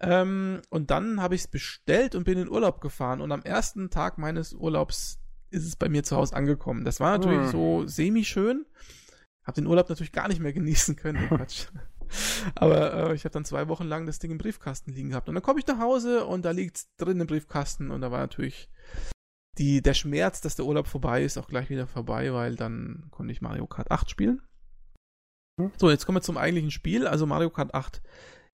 Ähm, 0.00 0.62
und 0.68 0.90
dann 0.90 1.22
habe 1.22 1.36
ich 1.36 1.42
es 1.42 1.46
bestellt 1.46 2.16
und 2.16 2.24
bin 2.24 2.38
in 2.38 2.50
Urlaub 2.50 2.80
gefahren 2.80 3.20
und 3.20 3.30
am 3.30 3.42
ersten 3.42 3.88
Tag 3.88 4.18
meines 4.18 4.52
Urlaubs 4.52 5.20
ist 5.50 5.64
es 5.64 5.76
bei 5.76 5.88
mir 5.88 6.02
zu 6.02 6.16
Hause 6.16 6.34
angekommen. 6.34 6.84
Das 6.84 6.98
war 6.98 7.16
natürlich 7.16 7.42
hm. 7.42 7.50
so 7.50 7.86
semi-schön. 7.86 8.66
Hab 9.44 9.54
den 9.54 9.66
Urlaub 9.66 9.88
natürlich 9.88 10.12
gar 10.12 10.26
nicht 10.26 10.40
mehr 10.40 10.52
genießen 10.52 10.96
können. 10.96 11.28
Quatsch. 11.28 11.66
Aber 12.56 13.10
äh, 13.10 13.14
ich 13.14 13.24
habe 13.24 13.32
dann 13.32 13.44
zwei 13.44 13.68
Wochen 13.68 13.84
lang 13.84 14.06
das 14.06 14.18
Ding 14.18 14.32
im 14.32 14.38
Briefkasten 14.38 14.92
liegen 14.92 15.10
gehabt. 15.10 15.28
Und 15.28 15.36
dann 15.36 15.42
komme 15.42 15.60
ich 15.60 15.66
nach 15.66 15.78
Hause 15.78 16.26
und 16.26 16.44
da 16.44 16.50
liegt's 16.50 16.88
drin 16.96 17.20
im 17.20 17.26
Briefkasten 17.28 17.92
und 17.92 18.00
da 18.00 18.10
war 18.10 18.18
natürlich 18.18 18.68
die, 19.58 19.82
der 19.82 19.94
Schmerz, 19.94 20.40
dass 20.40 20.56
der 20.56 20.64
Urlaub 20.64 20.86
vorbei 20.86 21.22
ist, 21.22 21.38
auch 21.38 21.48
gleich 21.48 21.68
wieder 21.70 21.86
vorbei, 21.86 22.32
weil 22.32 22.56
dann 22.56 23.06
konnte 23.10 23.32
ich 23.32 23.42
Mario 23.42 23.66
Kart 23.66 23.90
8 23.90 24.10
spielen. 24.10 24.42
Hm. 25.60 25.72
So, 25.76 25.90
jetzt 25.90 26.06
kommen 26.06 26.16
wir 26.16 26.22
zum 26.22 26.38
eigentlichen 26.38 26.70
Spiel. 26.70 27.06
Also 27.06 27.26
Mario 27.26 27.50
Kart 27.50 27.74
8 27.74 28.02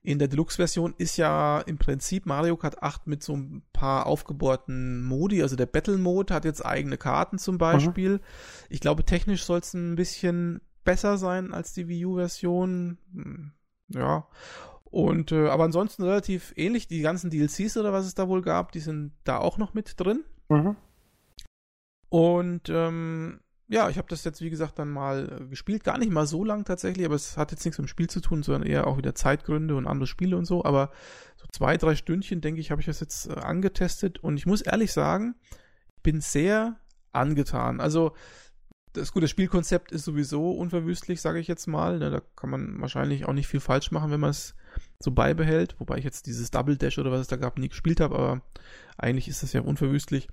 in 0.03 0.19
der 0.19 0.29
Deluxe-Version 0.29 0.95
ist 0.97 1.17
ja 1.17 1.61
im 1.61 1.79
Prinzip 1.79 2.27
Mario 2.27 2.57
Kart 2.57 2.83
8 2.83 3.07
mit 3.07 3.23
so 3.23 3.37
ein 3.37 3.63
paar 3.73 4.07
aufgebohrten 4.07 5.05
Modi. 5.05 5.43
Also 5.43 5.57
der 5.57 5.67
Battle-Mode 5.67 6.35
hat 6.35 6.45
jetzt 6.45 6.65
eigene 6.65 6.97
Karten 6.97 7.39
zum 7.39 7.59
Beispiel. 7.59 8.13
Mhm. 8.13 8.21
Ich 8.69 8.81
glaube, 8.81 9.05
technisch 9.05 9.45
soll 9.45 9.59
es 9.59 9.75
ein 9.75 9.97
bisschen 9.97 10.61
besser 10.85 11.19
sein 11.19 11.53
als 11.53 11.75
die 11.75 11.89
Wii 11.89 12.07
U-Version. 12.07 12.99
Hm, 13.13 13.53
ja. 13.89 14.27
Und 14.85 15.33
äh, 15.33 15.49
aber 15.49 15.65
ansonsten 15.65 16.03
relativ 16.03 16.55
ähnlich. 16.57 16.89
Die 16.89 17.03
ganzen 17.03 17.31
DLCs 17.31 17.77
oder 17.77 17.93
was 17.93 18.07
es 18.07 18.15
da 18.15 18.29
wohl 18.29 18.43
gab, 18.43 18.73
die 18.73 18.81
sind 18.81 19.13
da 19.25 19.39
auch 19.39 19.59
noch 19.59 19.75
mit 19.75 20.01
drin. 20.01 20.25
Mhm. 20.49 20.77
Und 22.09 22.69
ähm, 22.69 23.41
ja, 23.69 23.91
ich 23.91 23.99
habe 23.99 24.09
das 24.09 24.25
jetzt, 24.25 24.41
wie 24.41 24.51
gesagt, 24.51 24.79
dann 24.79 24.89
mal 24.89 25.41
äh, 25.43 25.47
gespielt. 25.47 25.85
Gar 25.85 25.99
nicht 25.99 26.11
mal 26.11 26.27
so 26.27 26.43
lang 26.43 26.65
tatsächlich, 26.65 27.05
aber 27.05 27.15
es 27.15 27.37
hat 27.37 27.51
jetzt 27.51 27.65
nichts 27.65 27.79
mit 27.79 27.87
dem 27.87 27.91
Spiel 27.91 28.09
zu 28.09 28.21
tun, 28.21 28.43
sondern 28.43 28.69
eher 28.69 28.87
auch 28.87 28.97
wieder 28.97 29.15
Zeitgründe 29.15 29.77
und 29.77 29.87
andere 29.87 30.07
Spiele 30.07 30.37
und 30.37 30.47
so. 30.47 30.65
Aber 30.65 30.91
so 31.37 31.47
zwei, 31.53 31.77
drei 31.77 31.95
Stündchen, 31.95 32.41
denke 32.41 32.61
ich, 32.61 32.71
habe 32.71 32.81
ich 32.81 32.87
das 32.87 33.01
jetzt 33.01 33.29
äh, 33.29 33.35
angetestet. 33.35 34.19
Und 34.25 34.39
ich 34.39 34.47
muss 34.47 34.63
ehrlich 34.63 34.93
sagen, 34.93 35.35
bin 36.03 36.23
sehr 36.23 36.77
angetan. 37.13 37.81
Also, 37.81 38.15
das 38.95 39.13
gute 39.13 39.29
Spielkonzept 39.29 39.93
ist 39.93 40.05
sowieso 40.05 40.51
unverwüstlich, 40.53 41.21
sage 41.21 41.39
ich 41.39 41.47
jetzt 41.47 41.67
mal. 41.67 41.99
Ne, 41.99 42.11
da 42.11 42.23
kann 42.37 42.49
man 42.49 42.81
wahrscheinlich 42.81 43.27
auch 43.27 43.35
nicht 43.35 43.49
viel 43.49 43.61
falsch 43.61 43.91
machen, 43.91 44.11
wenn 44.11 44.21
man 44.21 44.31
es 44.31 44.55
so 44.99 45.11
beibehält. 45.11 45.77
Wobei 45.79 45.99
ich 45.99 46.05
jetzt 46.05 46.27
dieses 46.27 46.51
Double 46.51 46.79
Dash 46.79 46.99
oder 46.99 47.13
was 47.13 47.21
es 47.21 47.29
da 47.29 47.37
gab 47.37 47.59
nie 47.59 47.69
gespielt 47.69 48.01
habe, 48.01 48.17
aber 48.17 48.43
eigentlich 48.97 49.29
ist 49.29 49.43
das 49.43 49.53
ja 49.53 49.61
unverwüstlich. 49.61 50.29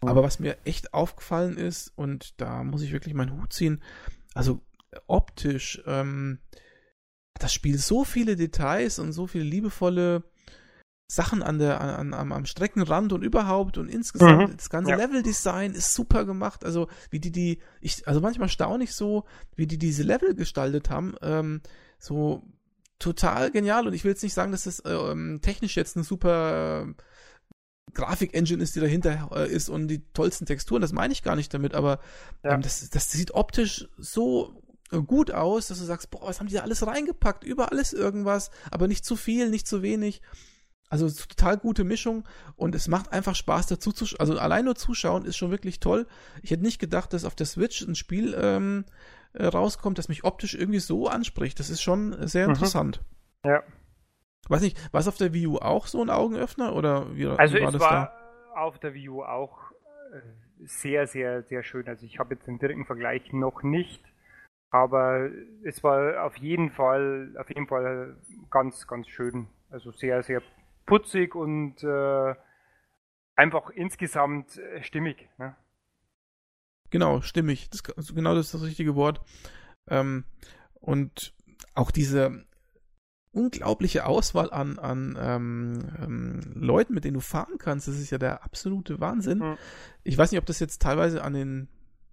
Aber 0.00 0.22
was 0.22 0.38
mir 0.38 0.56
echt 0.64 0.94
aufgefallen 0.94 1.56
ist, 1.56 1.92
und 1.96 2.40
da 2.40 2.64
muss 2.64 2.82
ich 2.82 2.92
wirklich 2.92 3.14
meinen 3.14 3.40
Hut 3.40 3.52
ziehen, 3.52 3.82
also 4.34 4.60
optisch, 5.06 5.82
ähm, 5.86 6.38
das 7.38 7.52
Spiel 7.52 7.78
so 7.78 8.04
viele 8.04 8.36
Details 8.36 8.98
und 8.98 9.12
so 9.12 9.26
viele 9.26 9.44
liebevolle 9.44 10.24
Sachen 11.06 11.42
an 11.42 11.58
der, 11.58 11.80
an, 11.80 12.14
am, 12.14 12.32
am 12.32 12.46
Streckenrand 12.46 13.12
und 13.12 13.22
überhaupt 13.22 13.76
und 13.76 13.88
insgesamt 13.88 14.50
mhm. 14.50 14.56
das 14.56 14.70
ganze 14.70 14.92
ja. 14.92 14.96
Leveldesign 14.96 15.74
ist 15.74 15.94
super 15.94 16.24
gemacht. 16.24 16.64
Also 16.64 16.88
wie 17.10 17.20
die 17.20 17.30
die, 17.30 17.60
ich, 17.80 18.06
also 18.08 18.20
manchmal 18.20 18.48
staune 18.48 18.84
ich 18.84 18.94
so, 18.94 19.24
wie 19.54 19.66
die 19.66 19.78
diese 19.78 20.02
Level 20.02 20.34
gestaltet 20.34 20.90
haben. 20.90 21.14
Ähm, 21.22 21.60
so 21.98 22.42
total 22.98 23.50
genial 23.50 23.86
und 23.86 23.92
ich 23.92 24.04
will 24.04 24.12
jetzt 24.12 24.22
nicht 24.22 24.34
sagen, 24.34 24.52
dass 24.52 24.64
das 24.64 24.82
ähm, 24.86 25.40
technisch 25.42 25.76
jetzt 25.76 25.96
eine 25.96 26.04
super 26.04 26.86
äh, 26.88 26.94
Grafik-Engine 27.92 28.62
ist, 28.62 28.74
die 28.74 28.80
dahinter 28.80 29.30
äh, 29.34 29.48
ist 29.50 29.68
und 29.68 29.88
die 29.88 30.02
tollsten 30.12 30.46
Texturen, 30.46 30.82
das 30.82 30.92
meine 30.92 31.12
ich 31.12 31.22
gar 31.22 31.36
nicht 31.36 31.52
damit, 31.52 31.74
aber 31.74 32.00
ja. 32.42 32.54
ähm, 32.54 32.62
das, 32.62 32.88
das 32.90 33.10
sieht 33.10 33.34
optisch 33.34 33.88
so 33.98 34.62
äh, 34.90 34.98
gut 34.98 35.30
aus, 35.30 35.68
dass 35.68 35.78
du 35.78 35.84
sagst, 35.84 36.10
boah, 36.10 36.22
was 36.22 36.40
haben 36.40 36.48
die 36.48 36.54
da 36.54 36.62
alles 36.62 36.86
reingepackt? 36.86 37.44
Überall 37.44 37.78
ist 37.78 37.92
irgendwas, 37.92 38.50
aber 38.70 38.88
nicht 38.88 39.04
zu 39.04 39.16
viel, 39.16 39.50
nicht 39.50 39.66
zu 39.66 39.82
wenig. 39.82 40.22
Also 40.88 41.10
total 41.10 41.56
gute 41.56 41.82
Mischung 41.82 42.24
und 42.56 42.74
es 42.74 42.88
macht 42.88 43.12
einfach 43.12 43.34
Spaß 43.34 43.66
dazu 43.66 43.90
zu 43.90 44.06
Also 44.18 44.38
allein 44.38 44.66
nur 44.66 44.76
zuschauen 44.76 45.24
ist 45.24 45.36
schon 45.36 45.50
wirklich 45.50 45.80
toll. 45.80 46.06
Ich 46.42 46.50
hätte 46.50 46.62
nicht 46.62 46.78
gedacht, 46.78 47.12
dass 47.12 47.24
auf 47.24 47.34
der 47.34 47.46
Switch 47.46 47.80
ein 47.82 47.94
Spiel 47.94 48.36
ähm, 48.38 48.84
äh, 49.32 49.46
rauskommt, 49.46 49.98
das 49.98 50.08
mich 50.08 50.24
optisch 50.24 50.54
irgendwie 50.54 50.80
so 50.80 51.08
anspricht. 51.08 51.58
Das 51.58 51.70
ist 51.70 51.82
schon 51.82 52.28
sehr 52.28 52.46
mhm. 52.46 52.54
interessant. 52.54 53.00
Mhm. 53.44 53.50
Ja. 53.50 53.62
Weiß 54.48 54.62
nicht, 54.62 54.92
war 54.92 55.00
es 55.00 55.08
auf 55.08 55.16
der 55.16 55.32
Wii 55.32 55.46
U 55.46 55.58
auch 55.58 55.86
so 55.86 56.02
ein 56.02 56.10
Augenöffner 56.10 56.74
oder 56.74 57.14
wie, 57.16 57.26
also 57.26 57.56
wie 57.56 57.62
war 57.62 57.74
es 57.74 57.80
war 57.80 57.90
da? 57.90 58.60
auf 58.60 58.78
der 58.78 58.94
Wii 58.94 59.08
U 59.08 59.22
auch 59.22 59.72
äh, 60.12 60.20
sehr, 60.64 61.06
sehr, 61.06 61.42
sehr 61.42 61.62
schön. 61.62 61.86
Also 61.88 62.06
ich 62.06 62.18
habe 62.18 62.34
jetzt 62.34 62.46
den 62.46 62.58
direkten 62.58 62.84
Vergleich 62.84 63.32
noch 63.32 63.62
nicht, 63.62 64.02
aber 64.70 65.30
es 65.62 65.82
war 65.82 66.24
auf 66.24 66.36
jeden 66.36 66.70
Fall, 66.70 67.34
auf 67.38 67.48
jeden 67.48 67.66
Fall 67.66 68.16
ganz, 68.50 68.86
ganz 68.86 69.08
schön. 69.08 69.48
Also 69.70 69.92
sehr, 69.92 70.22
sehr 70.22 70.42
putzig 70.86 71.34
und 71.34 71.82
äh, 71.82 72.34
einfach 73.36 73.70
insgesamt 73.70 74.58
äh, 74.58 74.82
stimmig. 74.82 75.28
Ne? 75.38 75.56
Genau, 76.90 77.20
stimmig. 77.22 77.70
Das, 77.70 77.82
genau 78.14 78.34
das 78.34 78.46
ist 78.46 78.54
das 78.54 78.64
richtige 78.64 78.94
Wort. 78.94 79.20
Ähm, 79.88 80.24
und 80.74 81.34
auch 81.74 81.90
diese 81.90 82.44
unglaubliche 83.34 84.06
Auswahl 84.06 84.50
an, 84.50 84.78
an 84.78 85.18
ähm, 85.20 85.78
ähm, 86.00 86.40
Leuten, 86.54 86.94
mit 86.94 87.04
denen 87.04 87.14
du 87.14 87.20
fahren 87.20 87.58
kannst. 87.58 87.88
Das 87.88 87.96
ist 87.96 88.10
ja 88.10 88.18
der 88.18 88.44
absolute 88.44 89.00
Wahnsinn. 89.00 89.38
Mhm. 89.38 89.58
Ich 90.04 90.16
weiß 90.16 90.30
nicht, 90.30 90.38
ob 90.38 90.46
das 90.46 90.60
jetzt 90.60 90.80
teilweise 90.80 91.22
an 91.22 91.34
den 91.34 91.68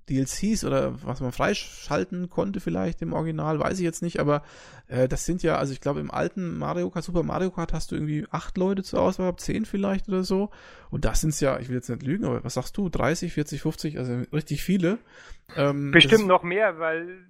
DLCs 0.09 0.65
oder 0.65 1.03
was 1.05 1.21
man 1.21 1.31
freischalten 1.31 2.29
konnte 2.29 2.59
vielleicht 2.59 3.01
im 3.01 3.13
Original, 3.13 3.59
weiß 3.59 3.77
ich 3.77 3.83
jetzt 3.83 4.01
nicht, 4.01 4.19
aber 4.19 4.43
äh, 4.87 5.07
das 5.07 5.25
sind 5.25 5.43
ja, 5.43 5.57
also 5.57 5.73
ich 5.73 5.79
glaube 5.79 5.99
im 5.99 6.11
alten 6.11 6.57
Mario 6.57 6.89
Kart, 6.89 7.05
Super 7.05 7.23
Mario 7.23 7.51
Kart 7.51 7.71
hast 7.71 7.91
du 7.91 7.95
irgendwie 7.95 8.25
acht 8.31 8.57
Leute 8.57 8.83
zur 8.83 9.01
Auswahl, 9.01 9.35
zehn 9.37 9.63
vielleicht 9.63 10.09
oder 10.09 10.23
so 10.23 10.49
und 10.89 11.05
das 11.05 11.21
sind's 11.21 11.39
ja, 11.39 11.59
ich 11.59 11.69
will 11.69 11.75
jetzt 11.75 11.89
nicht 11.89 12.03
lügen, 12.03 12.25
aber 12.25 12.43
was 12.43 12.55
sagst 12.55 12.75
du, 12.77 12.89
30, 12.89 13.31
40, 13.33 13.61
50, 13.61 13.97
also 13.99 14.21
richtig 14.33 14.63
viele. 14.63 14.97
Ähm, 15.55 15.91
Bestimmt 15.91 16.27
noch 16.27 16.43
mehr, 16.43 16.79
weil 16.79 17.25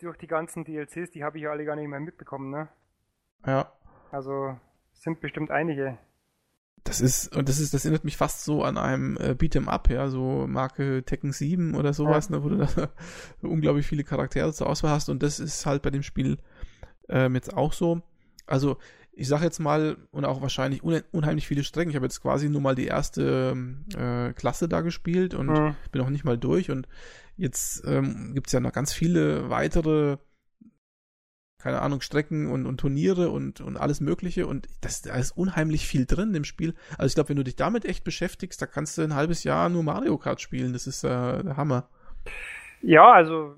durch 0.00 0.16
die 0.16 0.26
ganzen 0.26 0.64
DLCs, 0.64 1.10
die 1.10 1.24
habe 1.24 1.38
ich 1.38 1.44
ja 1.44 1.50
alle 1.50 1.64
gar 1.64 1.76
nicht 1.76 1.88
mehr 1.88 2.00
mitbekommen, 2.00 2.50
ne? 2.50 2.68
Ja. 3.46 3.72
Also 4.10 4.56
sind 4.92 5.20
bestimmt 5.20 5.50
einige. 5.50 5.98
Das 6.84 7.00
ist, 7.00 7.36
und 7.36 7.48
das 7.48 7.58
ist, 7.58 7.74
das 7.74 7.84
erinnert 7.84 8.04
mich 8.04 8.16
fast 8.16 8.44
so 8.44 8.62
an 8.62 8.78
einem 8.78 9.16
äh, 9.18 9.34
Beat'em 9.34 9.66
Up, 9.66 9.90
ja, 9.90 10.08
so 10.08 10.46
Marke 10.46 11.02
Tekken 11.04 11.32
7 11.32 11.74
oder 11.74 11.92
sowas, 11.92 12.28
ja. 12.28 12.36
ne, 12.36 12.44
wo 12.44 12.48
du 12.48 12.56
da 12.56 12.68
unglaublich 13.42 13.86
viele 13.86 14.04
Charaktere 14.04 14.52
zur 14.52 14.68
Auswahl 14.68 14.92
hast 14.92 15.08
und 15.08 15.22
das 15.22 15.40
ist 15.40 15.66
halt 15.66 15.82
bei 15.82 15.90
dem 15.90 16.02
Spiel 16.02 16.38
ähm, 17.08 17.34
jetzt 17.34 17.54
auch 17.54 17.72
so. 17.72 18.02
Also, 18.46 18.78
ich 19.12 19.28
sag 19.28 19.42
jetzt 19.42 19.58
mal, 19.58 19.96
und 20.12 20.24
auch 20.24 20.40
wahrscheinlich 20.40 20.82
un 20.82 21.02
unheimlich 21.10 21.46
viele 21.46 21.64
Strecken. 21.64 21.90
Ich 21.90 21.96
habe 21.96 22.06
jetzt 22.06 22.22
quasi 22.22 22.48
nur 22.48 22.60
mal 22.60 22.74
die 22.74 22.86
erste 22.86 23.56
äh, 23.96 24.32
Klasse 24.32 24.68
da 24.68 24.80
gespielt 24.80 25.34
und 25.34 25.48
mhm. 25.48 25.74
bin 25.90 26.02
auch 26.02 26.10
nicht 26.10 26.24
mal 26.24 26.38
durch. 26.38 26.70
Und 26.70 26.86
jetzt 27.36 27.82
ähm, 27.84 28.32
gibt 28.34 28.46
es 28.46 28.52
ja 28.52 28.60
noch 28.60 28.72
ganz 28.72 28.92
viele 28.92 29.50
weitere 29.50 30.18
keine 31.58 31.82
Ahnung, 31.82 32.00
Strecken 32.00 32.50
und, 32.50 32.66
und 32.66 32.78
Turniere 32.78 33.30
und, 33.30 33.60
und 33.60 33.76
alles 33.76 34.00
Mögliche. 34.00 34.46
Und 34.46 34.68
das, 34.80 35.02
da 35.02 35.16
ist 35.16 35.32
unheimlich 35.32 35.86
viel 35.86 36.06
drin 36.06 36.34
im 36.34 36.44
Spiel. 36.44 36.74
Also 36.92 37.06
ich 37.06 37.14
glaube, 37.14 37.30
wenn 37.30 37.36
du 37.36 37.44
dich 37.44 37.56
damit 37.56 37.84
echt 37.84 38.04
beschäftigst, 38.04 38.62
da 38.62 38.66
kannst 38.66 38.96
du 38.96 39.02
ein 39.02 39.14
halbes 39.14 39.42
Jahr 39.44 39.68
nur 39.68 39.82
Mario 39.82 40.18
Kart 40.18 40.40
spielen. 40.40 40.72
Das 40.72 40.86
ist 40.86 41.02
äh, 41.02 41.42
der 41.42 41.56
Hammer. 41.56 41.88
Ja, 42.80 43.12
also 43.12 43.56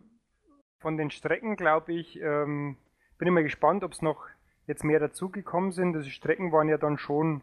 von 0.78 0.96
den 0.96 1.10
Strecken, 1.10 1.56
glaube 1.56 1.92
ich, 1.92 2.18
ähm, 2.20 2.76
bin 3.18 3.34
mal 3.34 3.42
gespannt, 3.42 3.84
ob 3.84 3.92
es 3.92 4.00
noch 4.00 4.26
jetzt 4.66 4.82
mehr 4.82 4.98
dazugekommen 4.98 5.72
sind. 5.72 5.94
Also 5.94 6.08
Strecken 6.08 6.52
waren 6.52 6.70
ja 6.70 6.78
dann 6.78 6.96
schon, 6.96 7.42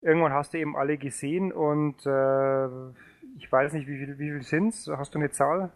irgendwann 0.00 0.32
hast 0.32 0.54
du 0.54 0.58
eben 0.58 0.76
alle 0.76 0.96
gesehen 0.96 1.52
und 1.52 2.06
äh, 2.06 2.88
ich 3.36 3.52
weiß 3.52 3.74
nicht, 3.74 3.86
wie 3.86 3.98
viel, 3.98 4.18
wie 4.18 4.30
viel 4.30 4.42
sind 4.42 4.68
es? 4.68 4.88
Hast 4.88 5.14
du 5.14 5.18
eine 5.18 5.30
Zahl? 5.30 5.72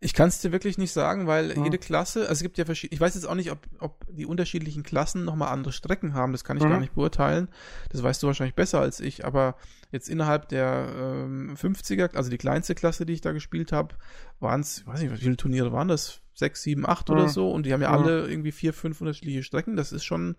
Ich 0.00 0.14
kann 0.14 0.28
es 0.28 0.40
dir 0.40 0.52
wirklich 0.52 0.78
nicht 0.78 0.92
sagen, 0.92 1.26
weil 1.26 1.56
ja. 1.56 1.64
jede 1.64 1.78
Klasse, 1.78 2.22
also 2.22 2.34
es 2.34 2.42
gibt 2.42 2.56
ja 2.56 2.64
verschiedene, 2.64 2.94
ich 2.94 3.00
weiß 3.00 3.14
jetzt 3.14 3.26
auch 3.26 3.34
nicht, 3.34 3.50
ob, 3.50 3.58
ob 3.80 4.04
die 4.08 4.26
unterschiedlichen 4.26 4.84
Klassen 4.84 5.24
nochmal 5.24 5.48
andere 5.48 5.72
Strecken 5.72 6.14
haben, 6.14 6.32
das 6.32 6.44
kann 6.44 6.56
ich 6.56 6.62
mhm. 6.62 6.70
gar 6.70 6.80
nicht 6.80 6.94
beurteilen. 6.94 7.48
Das 7.90 8.02
weißt 8.02 8.22
du 8.22 8.28
wahrscheinlich 8.28 8.54
besser 8.54 8.80
als 8.80 9.00
ich, 9.00 9.24
aber 9.24 9.56
jetzt 9.90 10.08
innerhalb 10.08 10.48
der 10.50 10.88
ähm, 10.96 11.56
50er, 11.56 12.14
also 12.14 12.30
die 12.30 12.38
kleinste 12.38 12.76
Klasse, 12.76 13.06
die 13.06 13.14
ich 13.14 13.22
da 13.22 13.32
gespielt 13.32 13.72
habe, 13.72 13.96
waren 14.38 14.60
es, 14.60 14.86
weiß 14.86 15.00
nicht, 15.00 15.12
wie 15.12 15.16
viele 15.16 15.36
Turniere 15.36 15.72
waren 15.72 15.88
das? 15.88 16.20
Sechs, 16.34 16.62
sieben, 16.62 16.88
acht 16.88 17.08
mhm. 17.08 17.16
oder 17.16 17.28
so 17.28 17.50
und 17.50 17.66
die 17.66 17.72
haben 17.72 17.82
ja 17.82 17.90
mhm. 17.90 18.04
alle 18.04 18.28
irgendwie 18.28 18.52
vier, 18.52 18.72
fünf 18.72 19.00
unterschiedliche 19.00 19.42
Strecken, 19.42 19.74
das 19.74 19.90
ist 19.90 20.04
schon 20.04 20.36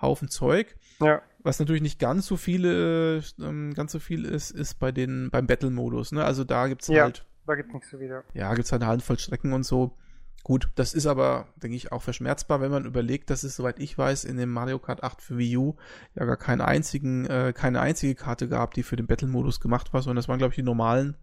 Haufen 0.00 0.28
Zeug. 0.28 0.76
Ja. 1.00 1.22
Was 1.40 1.58
natürlich 1.58 1.82
nicht 1.82 1.98
ganz 1.98 2.26
so 2.26 2.36
viele, 2.36 3.22
ähm, 3.40 3.74
ganz 3.74 3.92
so 3.92 3.98
viel 3.98 4.24
ist, 4.24 4.50
ist 4.50 4.78
bei 4.78 4.92
den, 4.92 5.30
beim 5.30 5.46
Battle-Modus, 5.46 6.12
ne? 6.12 6.24
Also 6.24 6.44
da 6.44 6.68
gibt's 6.68 6.88
ja. 6.88 7.04
halt 7.04 7.26
da 7.46 7.54
gibt 7.54 7.68
es 7.68 7.74
nicht 7.74 7.86
so 7.86 8.00
wieder. 8.00 8.24
Ja, 8.34 8.52
gibt 8.54 8.66
es 8.66 8.72
halt 8.72 8.82
eine 8.82 8.90
Handvoll 8.90 9.18
Strecken 9.18 9.52
und 9.52 9.64
so. 9.64 9.96
Gut, 10.42 10.70
das 10.74 10.94
ist 10.94 11.06
aber, 11.06 11.48
denke 11.62 11.76
ich, 11.76 11.92
auch 11.92 12.02
verschmerzbar, 12.02 12.62
wenn 12.62 12.70
man 12.70 12.86
überlegt, 12.86 13.28
dass 13.28 13.42
es, 13.42 13.56
soweit 13.56 13.78
ich 13.78 13.96
weiß, 13.96 14.24
in 14.24 14.38
dem 14.38 14.50
Mario 14.50 14.78
Kart 14.78 15.02
8 15.02 15.20
für 15.20 15.36
Wii 15.36 15.56
U 15.58 15.76
ja 16.14 16.24
gar 16.24 16.38
keinen 16.38 16.62
einzigen, 16.62 17.26
äh, 17.26 17.52
keine 17.54 17.80
einzige 17.80 18.14
Karte 18.14 18.48
gab, 18.48 18.72
die 18.72 18.82
für 18.82 18.96
den 18.96 19.06
Battle-Modus 19.06 19.60
gemacht 19.60 19.92
war, 19.92 20.00
sondern 20.00 20.16
das 20.16 20.28
waren, 20.28 20.38
glaube 20.38 20.52
ich, 20.52 20.56
die 20.56 20.62
normalen, 20.62 21.16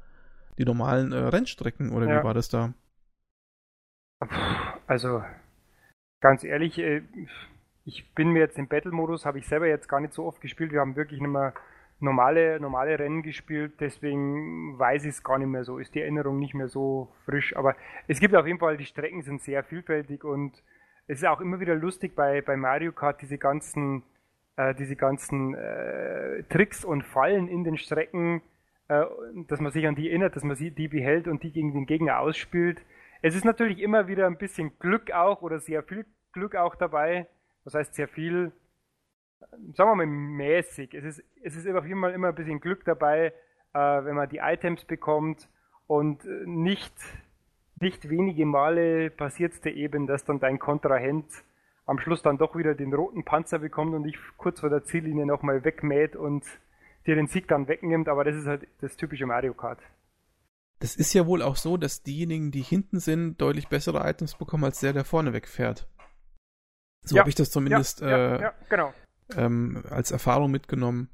die 0.59 0.65
normalen 0.65 1.13
äh, 1.13 1.17
Rennstrecken, 1.17 1.91
oder 1.91 2.07
ja. 2.07 2.19
wie 2.19 2.23
war 2.23 2.35
das 2.35 2.49
da? 2.49 2.73
Also, 4.85 5.23
ganz 6.21 6.43
ehrlich, 6.43 6.77
äh, 6.77 7.01
ich 7.85 8.13
bin 8.13 8.29
mir 8.29 8.39
jetzt 8.39 8.59
im 8.59 8.67
Battle-Modus, 8.67 9.25
habe 9.25 9.39
ich 9.39 9.47
selber 9.47 9.67
jetzt 9.67 9.89
gar 9.89 9.99
nicht 9.99 10.13
so 10.13 10.25
oft 10.25 10.41
gespielt. 10.41 10.71
Wir 10.71 10.81
haben 10.81 10.95
wirklich 10.95 11.21
nicht 11.21 11.29
mehr 11.29 11.53
normale, 11.99 12.59
normale 12.59 12.99
Rennen 12.99 13.23
gespielt, 13.23 13.73
deswegen 13.79 14.77
weiß 14.77 15.03
ich 15.03 15.09
es 15.09 15.23
gar 15.23 15.37
nicht 15.39 15.47
mehr 15.47 15.63
so, 15.63 15.79
ist 15.79 15.95
die 15.95 16.01
Erinnerung 16.01 16.37
nicht 16.39 16.53
mehr 16.53 16.67
so 16.67 17.11
frisch. 17.25 17.55
Aber 17.55 17.75
es 18.07 18.19
gibt 18.19 18.35
auf 18.35 18.45
jeden 18.45 18.59
Fall, 18.59 18.77
die 18.77 18.85
Strecken 18.85 19.21
sind 19.23 19.41
sehr 19.41 19.63
vielfältig 19.63 20.23
und 20.23 20.63
es 21.07 21.19
ist 21.19 21.25
auch 21.25 21.41
immer 21.41 21.59
wieder 21.59 21.75
lustig 21.75 22.15
bei, 22.15 22.41
bei 22.41 22.57
Mario 22.57 22.91
Kart, 22.91 23.21
diese 23.21 23.37
ganzen, 23.37 24.03
äh, 24.57 24.75
diese 24.75 24.95
ganzen 24.95 25.55
äh, 25.55 26.43
Tricks 26.49 26.85
und 26.85 27.03
Fallen 27.03 27.47
in 27.47 27.63
den 27.63 27.77
Strecken, 27.77 28.41
äh, 28.89 29.05
dass 29.47 29.59
man 29.59 29.71
sich 29.71 29.87
an 29.87 29.95
die 29.95 30.09
erinnert, 30.09 30.35
dass 30.35 30.43
man 30.43 30.55
sie, 30.55 30.71
die 30.71 30.87
behält 30.87 31.27
und 31.27 31.43
die 31.43 31.51
gegen 31.51 31.73
den 31.73 31.85
Gegner 31.85 32.19
ausspielt. 32.19 32.85
Es 33.21 33.35
ist 33.35 33.45
natürlich 33.45 33.79
immer 33.79 34.07
wieder 34.07 34.27
ein 34.27 34.37
bisschen 34.37 34.77
Glück 34.79 35.11
auch 35.11 35.41
oder 35.41 35.59
sehr 35.59 35.81
viel 35.81 36.05
Glück 36.33 36.55
auch 36.55 36.75
dabei. 36.75 37.27
Das 37.63 37.73
heißt 37.73 37.95
sehr 37.95 38.07
viel, 38.07 38.51
sagen 39.39 39.91
wir 39.91 39.95
mal 39.95 40.05
mäßig. 40.05 40.93
Es 40.93 41.03
ist, 41.03 41.23
es 41.43 41.55
ist 41.55 41.67
auf 41.67 41.85
jeden 41.85 42.01
Fall 42.01 42.13
immer 42.13 42.29
ein 42.29 42.35
bisschen 42.35 42.59
Glück 42.59 42.83
dabei, 42.85 43.33
äh, 43.73 43.79
wenn 43.79 44.15
man 44.15 44.29
die 44.29 44.37
Items 44.37 44.85
bekommt 44.85 45.49
und 45.87 46.25
nicht, 46.45 46.93
nicht 47.79 48.09
wenige 48.09 48.45
Male 48.45 49.09
passiert 49.09 49.53
es 49.53 49.61
dir 49.61 49.73
eben, 49.73 50.07
dass 50.07 50.23
dann 50.23 50.39
dein 50.39 50.59
Kontrahent 50.59 51.25
am 51.85 51.99
Schluss 51.99 52.21
dann 52.21 52.37
doch 52.37 52.55
wieder 52.55 52.75
den 52.75 52.93
roten 52.93 53.23
Panzer 53.23 53.59
bekommt 53.59 53.93
und 53.93 54.03
dich 54.03 54.17
kurz 54.35 54.59
vor 54.59 54.69
der 54.69 54.83
Ziellinie 54.83 55.25
nochmal 55.25 55.63
wegmäht 55.63 56.15
und 56.15 56.43
dir 57.05 57.15
den 57.15 57.27
Sieg 57.27 57.47
dann 57.47 57.69
wegnimmt, 57.69 58.09
aber 58.09 58.25
das 58.25 58.35
ist 58.35 58.45
halt 58.45 58.67
das 58.81 58.97
typische 58.97 59.25
Mario 59.25 59.53
Kart. 59.53 59.79
Das 60.79 60.95
ist 60.95 61.13
ja 61.13 61.25
wohl 61.25 61.41
auch 61.41 61.55
so, 61.55 61.77
dass 61.77 62.03
diejenigen, 62.03 62.51
die 62.51 62.61
hinten 62.61 62.99
sind, 62.99 63.41
deutlich 63.41 63.67
bessere 63.69 64.07
Items 64.07 64.35
bekommen 64.35 64.65
als 64.65 64.81
der, 64.81 64.93
der 64.93 65.05
vorne 65.05 65.33
wegfährt. 65.33 65.87
So 67.03 67.15
ja, 67.15 67.21
habe 67.21 67.29
ich 67.29 67.35
das 67.35 67.49
zumindest 67.49 68.01
ja, 68.01 68.09
ja, 68.09 68.35
äh, 68.35 68.41
ja, 68.41 68.53
genau 68.69 68.93
ähm, 69.35 69.83
als 69.89 70.11
Erfahrung 70.11 70.51
mitgenommen. 70.51 71.09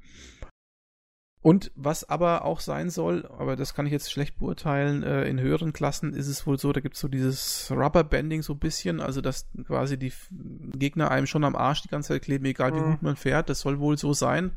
Und 1.44 1.70
was 1.74 2.08
aber 2.08 2.46
auch 2.46 2.60
sein 2.60 2.88
soll, 2.88 3.26
aber 3.26 3.54
das 3.54 3.74
kann 3.74 3.84
ich 3.84 3.92
jetzt 3.92 4.10
schlecht 4.10 4.38
beurteilen, 4.38 5.02
äh, 5.02 5.28
in 5.28 5.38
höheren 5.38 5.74
Klassen 5.74 6.14
ist 6.14 6.26
es 6.26 6.46
wohl 6.46 6.58
so, 6.58 6.72
da 6.72 6.80
gibt 6.80 6.94
es 6.94 7.02
so 7.02 7.08
dieses 7.08 7.70
Rubberbanding 7.70 8.40
so 8.40 8.54
ein 8.54 8.58
bisschen, 8.58 8.98
also 8.98 9.20
dass 9.20 9.50
quasi 9.66 9.98
die 9.98 10.10
Gegner 10.30 11.10
einem 11.10 11.26
schon 11.26 11.44
am 11.44 11.54
Arsch 11.54 11.82
die 11.82 11.88
ganze 11.88 12.14
Zeit 12.14 12.22
kleben, 12.22 12.46
egal 12.46 12.74
wie 12.74 12.80
mhm. 12.80 12.92
gut 12.92 13.02
man 13.02 13.16
fährt. 13.16 13.50
Das 13.50 13.60
soll 13.60 13.78
wohl 13.78 13.98
so 13.98 14.14
sein. 14.14 14.52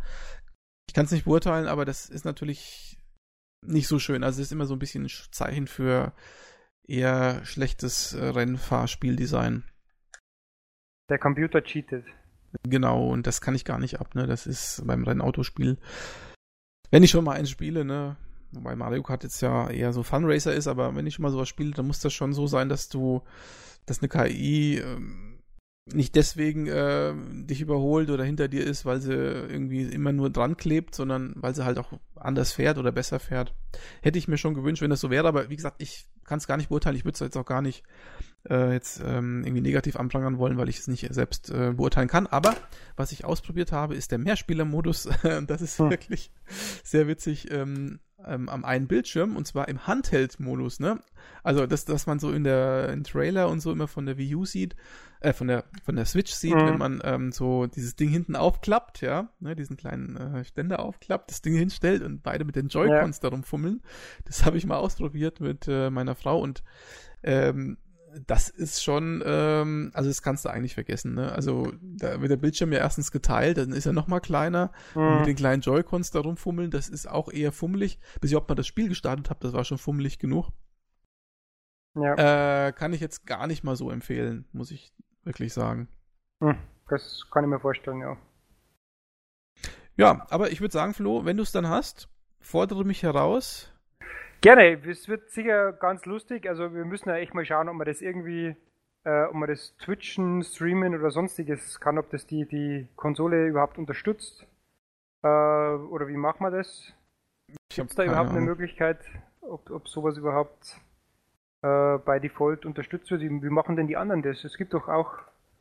Ich 0.87 0.93
kann 0.93 1.03
es 1.03 1.11
nicht 1.11 1.25
beurteilen, 1.25 1.67
aber 1.67 1.83
das 1.83 2.07
ist 2.07 2.23
natürlich 2.23 2.97
nicht 3.65 3.89
so 3.89 3.99
schön. 3.99 4.23
Also 4.23 4.39
es 4.39 4.47
ist 4.47 4.51
immer 4.53 4.65
so 4.65 4.73
ein 4.75 4.79
bisschen 4.79 5.03
ein 5.03 5.11
Zeichen 5.31 5.67
für 5.67 6.13
eher 6.87 7.43
schlechtes 7.43 8.13
äh, 8.13 8.23
Rennfahrspieldesign. 8.23 9.65
Der 11.09 11.19
Computer 11.19 11.61
cheatet. 11.61 12.05
Genau, 12.63 13.09
und 13.09 13.27
das 13.27 13.41
kann 13.41 13.55
ich 13.55 13.65
gar 13.65 13.79
nicht 13.79 13.99
ab, 13.99 14.15
ne? 14.15 14.27
Das 14.27 14.47
ist 14.47 14.83
beim 14.85 15.03
Rennautospiel. 15.03 15.77
Wenn 16.91 17.03
ich 17.03 17.11
schon 17.11 17.25
mal 17.25 17.33
eins 17.33 17.49
spiele, 17.49 17.83
ne? 17.83 18.15
Wobei 18.51 18.75
Mario 18.75 19.03
Kart 19.03 19.23
jetzt 19.23 19.41
ja 19.41 19.69
eher 19.69 19.91
so 19.91 20.03
Funracer 20.03 20.53
ist, 20.53 20.67
aber 20.67 20.95
wenn 20.95 21.05
ich 21.05 21.15
schon 21.15 21.23
mal 21.23 21.31
sowas 21.31 21.49
spiele, 21.49 21.71
dann 21.71 21.87
muss 21.87 21.99
das 21.99 22.13
schon 22.13 22.33
so 22.33 22.47
sein, 22.47 22.69
dass 22.69 22.87
du, 22.87 23.21
dass 23.85 23.99
eine 23.99 24.07
KI 24.07 24.77
ähm, 24.77 25.26
nicht 25.93 26.15
deswegen 26.15 26.67
äh, 26.67 27.13
dich 27.45 27.61
überholt 27.61 28.09
oder 28.09 28.23
hinter 28.23 28.47
dir 28.47 28.65
ist, 28.65 28.85
weil 28.85 28.99
sie 28.99 29.13
irgendwie 29.13 29.83
immer 29.83 30.11
nur 30.11 30.29
dran 30.29 30.57
klebt, 30.57 30.95
sondern 30.95 31.33
weil 31.35 31.55
sie 31.55 31.65
halt 31.65 31.77
auch 31.77 31.91
anders 32.15 32.51
fährt 32.51 32.77
oder 32.77 32.91
besser 32.91 33.19
fährt. 33.19 33.53
Hätte 34.01 34.19
ich 34.19 34.27
mir 34.27 34.37
schon 34.37 34.53
gewünscht, 34.53 34.81
wenn 34.81 34.89
das 34.89 34.99
so 34.99 35.09
wäre, 35.09 35.27
aber 35.27 35.49
wie 35.49 35.55
gesagt, 35.55 35.81
ich 35.81 36.07
kann 36.23 36.39
es 36.39 36.47
gar 36.47 36.57
nicht 36.57 36.69
beurteilen. 36.69 36.95
Ich 36.95 37.05
würde 37.05 37.13
es 37.13 37.19
jetzt 37.21 37.37
auch 37.37 37.45
gar 37.45 37.61
nicht 37.61 37.83
äh, 38.49 38.73
jetzt 38.73 39.01
ähm, 39.03 39.43
irgendwie 39.43 39.61
negativ 39.61 39.95
anprangern 39.95 40.37
wollen, 40.37 40.57
weil 40.57 40.69
ich 40.69 40.79
es 40.79 40.87
nicht 40.87 41.07
selbst 41.13 41.49
äh, 41.49 41.73
beurteilen 41.73 42.07
kann. 42.07 42.27
Aber 42.27 42.55
was 42.95 43.11
ich 43.11 43.25
ausprobiert 43.25 43.71
habe, 43.71 43.95
ist 43.95 44.11
der 44.11 44.19
Mehrspieler-Modus. 44.19 45.09
das 45.47 45.61
ist 45.61 45.79
hm. 45.79 45.89
wirklich 45.89 46.31
sehr 46.83 47.07
witzig. 47.07 47.51
Ähm, 47.51 47.99
ähm, 48.27 48.49
am 48.49 48.65
einen 48.65 48.87
Bildschirm 48.87 49.35
und 49.35 49.47
zwar 49.47 49.67
im 49.67 49.87
Handheld-Modus, 49.87 50.79
ne? 50.79 50.99
Also 51.43 51.65
das, 51.65 51.87
was 51.87 52.07
man 52.07 52.19
so 52.19 52.31
in 52.31 52.43
der 52.43 52.89
in 52.89 53.03
Trailer 53.03 53.49
und 53.49 53.59
so 53.59 53.71
immer 53.71 53.87
von 53.87 54.05
der 54.05 54.17
Wii 54.17 54.35
U 54.35 54.45
sieht, 54.45 54.75
äh, 55.19 55.33
von 55.33 55.47
der 55.47 55.63
von 55.83 55.95
der 55.95 56.05
Switch 56.05 56.31
sieht, 56.31 56.55
mhm. 56.55 56.65
wenn 56.65 56.77
man 56.77 57.01
ähm, 57.03 57.31
so 57.31 57.67
dieses 57.67 57.95
Ding 57.95 58.09
hinten 58.09 58.35
aufklappt, 58.35 59.01
ja, 59.01 59.29
ne, 59.39 59.55
diesen 59.55 59.77
kleinen 59.77 60.17
äh, 60.17 60.43
Ständer 60.43 60.79
aufklappt, 60.79 61.31
das 61.31 61.41
Ding 61.41 61.55
hinstellt 61.55 62.03
und 62.03 62.23
beide 62.23 62.45
mit 62.45 62.55
den 62.55 62.67
Joy-Cons 62.67 63.17
ja. 63.17 63.21
darum 63.21 63.43
fummeln. 63.43 63.81
Das 64.25 64.45
habe 64.45 64.57
ich 64.57 64.65
mal 64.65 64.77
ausprobiert 64.77 65.39
mit 65.39 65.67
äh, 65.67 65.89
meiner 65.89 66.15
Frau 66.15 66.39
und 66.39 66.63
ähm, 67.23 67.77
das 68.25 68.49
ist 68.49 68.83
schon, 68.83 69.23
ähm, 69.25 69.91
also 69.93 70.09
das 70.09 70.21
kannst 70.21 70.45
du 70.45 70.49
eigentlich 70.49 70.73
vergessen. 70.73 71.13
Ne? 71.13 71.31
Also 71.31 71.73
da 71.81 72.19
wird 72.21 72.31
der 72.31 72.37
Bildschirm 72.37 72.71
ja 72.71 72.79
erstens 72.79 73.11
geteilt, 73.11 73.57
dann 73.57 73.71
ist 73.71 73.85
er 73.85 73.93
noch 73.93 74.07
mal 74.07 74.19
kleiner. 74.19 74.71
Mhm. 74.95 75.17
mit 75.17 75.27
den 75.27 75.35
kleinen 75.35 75.61
Joy-Cons 75.61 76.11
da 76.11 76.19
rumfummeln, 76.19 76.71
das 76.71 76.89
ist 76.89 77.07
auch 77.07 77.29
eher 77.29 77.51
fummelig. 77.51 77.99
Bis 78.21 78.31
ich 78.31 78.37
ob 78.37 78.49
mal 78.49 78.55
das 78.55 78.67
Spiel 78.67 78.89
gestartet 78.89 79.29
habe, 79.29 79.39
das 79.41 79.53
war 79.53 79.63
schon 79.65 79.77
fummelig 79.77 80.19
genug. 80.19 80.51
Ja. 81.95 82.67
Äh, 82.67 82.73
kann 82.73 82.93
ich 82.93 83.01
jetzt 83.01 83.25
gar 83.25 83.47
nicht 83.47 83.63
mal 83.63 83.75
so 83.75 83.89
empfehlen, 83.89 84.45
muss 84.51 84.71
ich 84.71 84.93
wirklich 85.23 85.53
sagen. 85.53 85.87
Hm, 86.41 86.57
das 86.89 87.25
kann 87.31 87.43
ich 87.43 87.49
mir 87.49 87.59
vorstellen, 87.59 88.01
ja. 88.01 88.17
Ja, 89.95 90.27
aber 90.29 90.51
ich 90.51 90.61
würde 90.61 90.73
sagen, 90.73 90.93
Flo, 90.93 91.25
wenn 91.25 91.37
du 91.37 91.43
es 91.43 91.51
dann 91.51 91.67
hast, 91.67 92.07
fordere 92.39 92.85
mich 92.85 93.01
heraus. 93.01 93.73
Gerne, 94.41 94.79
es 94.87 95.07
wird 95.07 95.31
sicher 95.31 95.73
ganz 95.73 96.05
lustig. 96.05 96.47
Also 96.47 96.73
wir 96.73 96.85
müssen 96.85 97.09
ja 97.09 97.15
echt 97.15 97.33
mal 97.33 97.45
schauen, 97.45 97.69
ob 97.69 97.75
man 97.75 97.87
das 97.87 98.01
irgendwie, 98.01 98.55
äh, 99.03 99.23
ob 99.23 99.33
man 99.33 99.49
das 99.49 99.75
Twitchen, 99.77 100.43
Streamen 100.43 100.95
oder 100.95 101.09
sonstiges 101.11 101.79
kann, 101.79 101.97
ob 101.97 102.09
das 102.11 102.27
die, 102.27 102.45
die 102.45 102.87
Konsole 102.95 103.47
überhaupt 103.47 103.77
unterstützt. 103.77 104.45
Äh, 105.23 105.27
oder 105.27 106.07
wie 106.07 106.17
macht 106.17 106.39
man 106.39 106.53
das? 106.53 106.93
Gibt 107.73 107.89
es 107.89 107.95
da 107.95 108.03
überhaupt 108.03 108.29
Ahnung. 108.29 108.43
eine 108.43 108.45
Möglichkeit, 108.45 108.99
ob, 109.41 109.69
ob 109.71 109.87
sowas 109.87 110.17
überhaupt 110.17 110.79
äh, 111.63 111.97
bei 111.97 112.19
Default 112.19 112.65
unterstützt 112.65 113.09
wird? 113.09 113.21
Wie, 113.21 113.29
wie 113.29 113.49
machen 113.49 113.75
denn 113.75 113.87
die 113.87 113.97
anderen 113.97 114.21
das? 114.21 114.43
Es 114.43 114.57
gibt 114.57 114.73
doch 114.73 114.87
auch. 114.87 115.13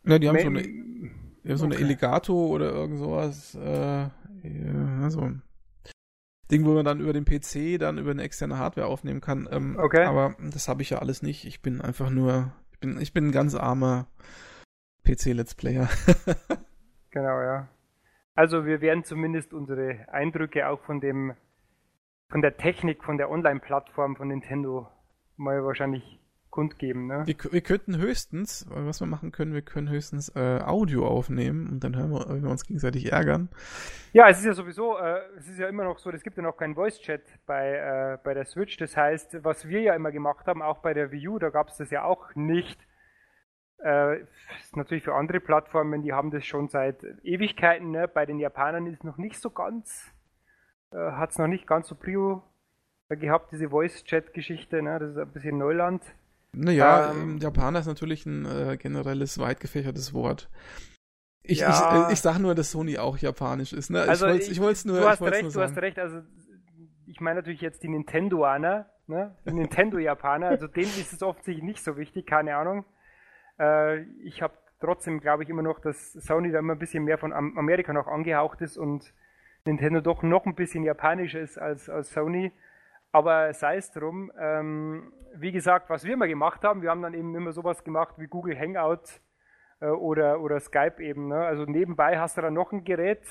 Ja, 0.05 0.19
die 0.19 0.29
haben 0.29 0.39
so 0.39 0.47
eine, 0.49 0.63
die 0.63 1.49
haben 1.49 1.57
so 1.57 1.65
eine 1.65 1.77
oder 2.31 2.73
irgend 2.73 2.99
sowas. 2.99 3.55
Äh, 3.55 4.03
ja, 4.03 5.03
also 5.03 5.33
Ding, 6.51 6.65
wo 6.65 6.75
man 6.75 6.85
dann 6.85 7.01
über 7.01 7.13
den 7.13 7.25
PC 7.25 7.79
dann 7.79 7.99
über 7.99 8.11
eine 8.11 8.23
externe 8.23 8.59
Hardware 8.59 8.87
aufnehmen 8.87 9.21
kann. 9.21 9.49
Ähm, 9.51 9.77
okay. 9.79 10.05
Aber 10.05 10.37
das 10.41 10.69
habe 10.69 10.83
ich 10.83 10.91
ja 10.91 10.99
alles 10.99 11.23
nicht. 11.23 11.45
Ich 11.45 11.63
bin 11.63 11.81
einfach 11.81 12.11
nur, 12.11 12.53
ich 12.73 12.81
bin, 12.81 13.01
ich 13.01 13.13
bin 13.13 13.29
ein 13.29 13.33
ganz 13.33 13.55
armer 13.55 14.07
PC-Let's 15.05 15.55
Player. 15.55 15.89
genau, 17.11 17.41
ja. 17.41 17.69
Also 18.35 18.67
wir 18.67 18.81
werden 18.81 19.05
zumindest 19.05 19.55
unsere 19.55 20.07
Eindrücke 20.13 20.69
auch 20.69 20.81
von 20.83 21.01
dem, 21.01 21.35
von 22.29 22.43
der 22.43 22.57
Technik, 22.57 23.03
von 23.03 23.17
der 23.17 23.31
Online-Plattform 23.31 24.17
von 24.17 24.29
Nintendo 24.29 24.89
mal 25.37 25.65
wahrscheinlich 25.65 26.21
kundgeben. 26.57 27.07
Ne? 27.07 27.23
Wir, 27.27 27.37
wir, 27.53 27.61
könnten 27.61 27.99
höchstens, 27.99 28.67
was 28.71 29.01
wir 29.01 29.07
machen 29.07 29.31
können, 29.31 29.53
wir 29.53 29.61
können 29.61 29.91
höchstens 29.91 30.35
äh, 30.35 30.61
Audio 30.65 31.07
aufnehmen 31.07 31.69
und 31.69 31.85
dann 31.85 31.95
hören 31.95 32.11
wir, 32.11 32.27
wenn 32.31 32.43
wir 32.43 32.51
uns 32.51 32.65
gegenseitig 32.65 33.13
ärgern. 33.13 33.51
Ja, 34.15 34.31
es 34.31 34.39
ist 34.39 34.47
ja 34.47 34.55
sowieso, 34.55 34.97
äh, 34.97 35.21
es 35.37 35.49
ist 35.49 35.59
ja 35.59 35.69
immer 35.69 35.85
noch 35.85 35.99
so, 35.99 36.11
es 36.11 36.23
gibt 36.23 36.39
ja 36.39 36.43
noch 36.43 36.57
keinen 36.57 36.75
Voice-Chat 36.75 37.21
bei, 37.45 37.75
äh, 37.75 38.19
bei 38.25 38.33
der 38.33 38.47
Switch. 38.47 38.79
Das 38.79 38.97
heißt, 38.97 39.45
was 39.45 39.69
wir 39.69 39.83
ja 39.83 39.95
immer 39.95 40.13
gemacht 40.13 40.47
haben, 40.47 40.63
auch 40.63 40.79
bei 40.79 40.95
der 40.95 41.13
Wii 41.13 41.29
U, 41.29 41.39
da 41.39 41.51
gab 41.51 41.69
es 41.69 41.77
das 41.77 41.91
ja 41.91 42.05
auch 42.05 42.35
nicht. 42.35 42.81
Äh, 43.85 44.21
ist 44.59 44.79
natürlich 44.79 45.05
für 45.05 45.15
andere 45.15 45.41
Plattformen, 45.41 46.01
die 46.01 46.15
haben 46.15 46.31
das 46.31 46.47
schon 46.47 46.69
seit 46.69 47.05
Ewigkeiten. 47.23 47.91
Ne? 47.91 48.09
Bei 48.09 48.25
den 48.25 48.39
Japanern 48.39 48.87
ist 48.87 49.01
es 49.01 49.05
noch 49.05 49.19
nicht 49.19 49.39
so 49.39 49.51
ganz, 49.51 50.11
äh, 50.91 50.97
hat 50.97 51.33
es 51.33 51.39
noch 51.39 51.49
nicht 51.49 51.67
ganz 51.67 51.87
so 51.89 51.95
Prio 51.95 52.43
gehabt, 53.11 53.53
diese 53.53 53.69
Voice-Chat-Geschichte. 53.69 54.81
Ne? 54.81 54.99
Das 54.99 55.11
ist 55.11 55.19
ein 55.19 55.33
bisschen 55.33 55.59
Neuland. 55.59 56.03
Naja, 56.57 57.13
ähm, 57.13 57.39
Japaner 57.39 57.81
ist 57.81 57.87
natürlich 57.87 58.27
ein 58.27 58.47
äh, 58.47 58.77
generelles, 58.77 59.39
weit 59.39 59.61
gefächertes 59.61 60.15
Wort. 60.15 60.49
Ich, 61.43 61.61
Ja. 61.61 62.07
ich, 62.09 62.15
ich 62.15 62.21
sage 62.21 62.41
nur, 62.41 62.55
dass 62.55 62.71
Sony 62.71 62.99
auch 62.99 63.19
japanisch 63.19 63.73
ist. 63.73 63.91
Ne? 63.91 64.01
Also 64.03 64.27
ich 64.27 64.49
wollte 64.49 64.61
wollt's 64.63 64.85
nur, 64.85 65.01
du 65.01 65.09
hast 65.09 65.23
recht, 65.23 65.43
du 65.43 65.47
hast 65.47 65.55
sagen. 65.55 65.79
recht. 65.79 65.99
Also 65.99 66.23
ich 67.07 67.21
meine 67.21 67.41
natürlich 67.41 67.61
jetzt 67.61 67.83
die 67.83 67.89
Nintendoaner, 67.89 68.91
ne? 69.07 69.37
Die 69.47 69.53
Nintendo-Japaner. 69.53 70.49
Also 70.49 70.67
denen 70.67 70.89
ist 70.89 71.13
es 71.13 71.23
offensichtlich 71.23 71.65
nicht 71.65 71.85
so 71.85 71.97
wichtig, 71.97 72.27
keine 72.27 72.57
Ahnung. 72.57 72.85
Äh, 73.61 74.03
ich 74.25 74.43
habe 74.43 74.55
trotzdem, 74.81 75.21
glaube 75.21 75.45
ich, 75.45 75.49
immer 75.49 75.63
noch, 75.63 75.79
dass 75.79 76.13
Sony 76.15 76.51
da 76.51 76.59
immer 76.59 76.73
ein 76.75 76.79
bisschen 76.79 77.05
mehr 77.05 77.19
von 77.19 77.33
Am 77.33 77.57
Amerika 77.59 77.93
noch 77.93 78.07
angehaucht 78.07 78.61
ist 78.61 78.77
und 78.77 79.13
Nintendo 79.65 80.01
doch 80.01 80.23
noch 80.23 80.47
ein 80.47 80.55
bisschen 80.55 80.85
japanischer 80.85 81.41
ist 81.41 81.59
als, 81.59 81.89
als 81.89 82.11
Sony. 82.13 82.53
Aber 83.13 83.53
sei 83.55 83.77
es 83.77 83.91
drum. 83.91 84.31
Ähm, 84.39 85.13
wie 85.35 85.53
gesagt, 85.53 85.91
was 85.91 86.05
wir 86.05 86.15
immer 86.15 86.29
gemacht 86.29 86.63
haben, 86.65 86.83
wir 86.83 86.91
haben 86.91 87.03
dann 87.03 87.15
eben 87.15 87.35
immer 87.35 87.53
sowas 87.53 87.85
gemacht 87.85 88.15
wie 88.19 88.27
Google 88.27 88.59
Hangout 88.59 89.21
äh, 89.81 89.89
oder, 89.89 90.41
oder 90.41 90.61
Skype 90.61 91.03
eben. 91.03 91.29
Ne? 91.29 91.37
Also 91.37 91.65
nebenbei 91.65 92.19
hast 92.19 92.37
du 92.37 92.43
dann 92.43 92.55
noch 92.55 92.73
ein 92.73 92.85
Gerät, 92.85 93.23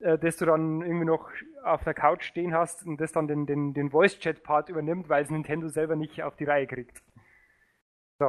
äh, 0.00 0.18
das 0.18 0.36
du 0.36 0.46
dann 0.46 0.82
irgendwie 0.82 1.06
noch 1.06 1.30
auf 1.64 1.84
der 1.84 1.94
Couch 1.94 2.24
stehen 2.24 2.54
hast 2.54 2.86
und 2.86 3.00
das 3.00 3.12
dann 3.12 3.28
den, 3.28 3.46
den, 3.46 3.74
den 3.74 3.90
Voice-Chat-Part 3.90 4.68
übernimmt, 4.68 5.08
weil 5.08 5.24
es 5.24 5.30
Nintendo 5.30 5.68
selber 5.68 5.96
nicht 5.96 6.22
auf 6.22 6.36
die 6.36 6.44
Reihe 6.44 6.66
kriegt. 6.66 7.02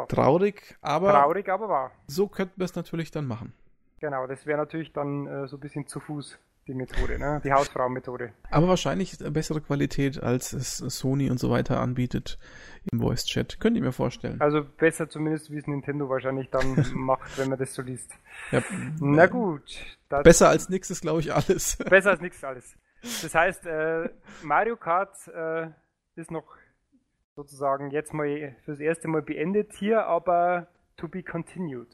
Traurig, 0.10 0.78
aber 0.82 1.12
Traurig, 1.14 1.48
aber 1.48 1.70
wahr. 1.70 1.92
so 2.08 2.28
könnten 2.28 2.60
wir 2.60 2.66
es 2.66 2.76
natürlich 2.76 3.10
dann 3.10 3.26
machen. 3.26 3.54
Genau, 4.02 4.28
das 4.28 4.46
wäre 4.46 4.58
natürlich 4.58 4.92
dann 4.92 5.28
äh, 5.28 5.48
so 5.48 5.56
ein 5.56 5.60
bisschen 5.62 5.88
zu 5.88 6.02
Fuß 6.02 6.38
die 6.68 6.74
Methode, 6.74 7.18
ne? 7.18 7.42
die 7.44 7.52
Hausfrau-Methode. 7.52 8.34
Aber 8.52 8.68
wahrscheinlich 8.68 9.18
bessere 9.32 9.62
Qualität, 9.62 10.22
als 10.22 10.54
es 10.54 10.78
Sony 10.78 11.30
und 11.30 11.40
so 11.40 11.50
weiter 11.50 11.80
anbietet 11.80 12.38
im 12.92 13.00
Voice-Chat. 13.00 13.60
Könnt 13.60 13.78
ihr 13.78 13.84
mir 13.84 13.92
vorstellen. 13.92 14.40
Also 14.42 14.64
besser 14.64 15.10
zumindest, 15.10 15.52
wie 15.52 15.58
es 15.58 15.68
Nintendo 15.68 16.10
wahrscheinlich 16.10 16.50
dann 16.50 16.86
macht, 16.94 17.38
wenn 17.38 17.50
man 17.50 17.58
das 17.58 17.74
so 17.74 17.82
liest. 17.82 18.12
Ja, 18.52 18.62
Na 19.00 19.28
gut. 19.28 19.78
Besser 20.24 20.50
als 20.50 20.70
nix 20.70 20.90
ist, 20.90 21.02
glaube 21.02 21.22
ich, 21.22 21.34
alles. 21.34 21.78
besser 21.78 22.12
als 22.12 22.22
nichts 22.22 22.44
alles. 22.44 22.78
Das 23.02 23.34
heißt, 23.34 23.66
äh, 23.66 24.10
Mario 24.44 24.76
Kart 24.76 25.16
äh, 25.28 25.68
ist 26.16 26.32
noch 26.32 26.46
sozusagen 27.36 27.92
jetzt 27.92 28.14
mal 28.14 28.56
fürs 28.66 28.80
erste 28.80 29.08
Mal 29.08 29.22
beendet 29.22 29.74
hier, 29.74 30.06
aber 30.06 30.68
to 30.98 31.08
be 31.08 31.22
continued. 31.24 31.88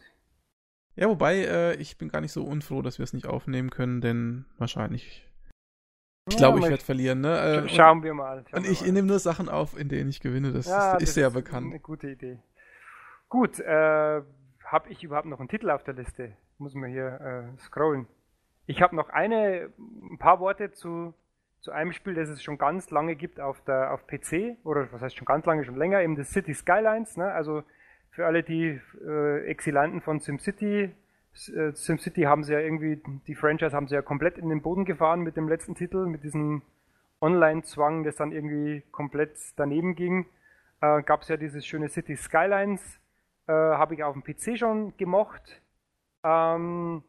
Ja, 0.95 1.07
wobei, 1.09 1.37
äh, 1.45 1.75
ich 1.75 1.97
bin 1.97 2.09
gar 2.09 2.21
nicht 2.21 2.31
so 2.31 2.43
unfroh, 2.43 2.81
dass 2.81 2.99
wir 2.99 3.03
es 3.03 3.13
nicht 3.13 3.25
aufnehmen 3.25 3.69
können, 3.71 4.01
denn 4.01 4.45
wahrscheinlich. 4.57 5.27
Ich 6.29 6.37
glaube, 6.37 6.59
ich 6.59 6.63
mal 6.63 6.69
werde 6.71 6.83
verlieren, 6.83 7.21
ne? 7.21 7.37
Äh, 7.37 7.61
und- 7.61 7.71
Schauen 7.71 8.03
wir 8.03 8.13
mal. 8.13 8.43
Schauen 8.49 8.59
Und 8.59 8.63
wir 8.65 8.71
ich 8.71 8.81
nehme 8.83 9.07
nur 9.07 9.19
Sachen 9.19 9.49
auf, 9.49 9.77
in 9.77 9.89
denen 9.89 10.09
ich 10.09 10.21
gewinne. 10.21 10.51
Das 10.53 10.67
Ja, 10.67 10.93
ist, 10.93 11.01
das 11.01 11.09
ist 11.09 11.17
ja 11.17 11.29
bekannt. 11.29 11.67
Eine 11.71 11.79
gute 11.79 12.09
Idee. 12.11 12.39
Gut, 13.27 13.59
äh, 13.59 14.21
habe 14.65 14.89
ich 14.89 15.03
überhaupt 15.03 15.25
noch 15.27 15.39
einen 15.39 15.49
Titel 15.49 15.69
auf 15.71 15.83
der 15.83 15.95
Liste? 15.95 16.33
Muss 16.59 16.75
man 16.75 16.89
hier 16.91 17.53
äh, 17.55 17.59
scrollen. 17.59 18.07
Ich 18.67 18.81
habe 18.81 18.95
noch 18.95 19.09
eine, 19.09 19.69
ein 19.77 20.17
paar 20.19 20.39
Worte 20.39 20.71
zu, 20.71 21.13
zu 21.59 21.71
einem 21.71 21.91
Spiel, 21.91 22.13
das 22.13 22.29
es 22.29 22.41
schon 22.41 22.57
ganz 22.57 22.89
lange 22.91 23.15
gibt 23.15 23.39
auf 23.41 23.61
der 23.65 23.91
auf 23.93 24.07
PC 24.07 24.57
oder 24.63 24.87
was 24.93 25.01
heißt 25.01 25.17
schon 25.17 25.25
ganz 25.25 25.45
lange, 25.45 25.65
schon 25.65 25.75
länger, 25.75 26.01
eben 26.01 26.15
das 26.15 26.29
City 26.29 26.53
Skylines. 26.53 27.17
Ne? 27.17 27.29
Also 27.31 27.63
für 28.15 28.25
alle 28.25 28.43
die 28.43 28.79
äh, 29.05 29.45
Exilanten 29.45 30.01
von 30.01 30.19
SimCity, 30.19 30.83
äh, 31.55 31.71
SimCity 31.73 32.23
haben 32.23 32.43
sie 32.43 32.53
ja 32.53 32.59
irgendwie 32.59 33.01
die 33.27 33.35
Franchise 33.35 33.75
haben 33.75 33.87
sie 33.87 33.95
ja 33.95 34.01
komplett 34.01 34.37
in 34.37 34.49
den 34.49 34.61
Boden 34.61 34.85
gefahren 34.85 35.21
mit 35.21 35.35
dem 35.35 35.47
letzten 35.47 35.75
Titel, 35.75 36.05
mit 36.05 36.23
diesem 36.23 36.61
Online-Zwang, 37.21 38.03
das 38.03 38.15
dann 38.15 38.31
irgendwie 38.31 38.83
komplett 38.91 39.37
daneben 39.55 39.95
ging 39.95 40.25
äh, 40.83 41.01
gab 41.03 41.21
es 41.21 41.29
ja 41.29 41.37
dieses 41.37 41.65
schöne 41.65 41.87
City 41.87 42.17
Skylines, 42.17 42.99
äh, 43.47 43.53
habe 43.53 43.93
ich 43.95 44.03
auf 44.03 44.13
dem 44.13 44.23
PC 44.23 44.57
schon 44.57 44.95
gemocht. 44.97 45.61
Ähm, 46.23 47.03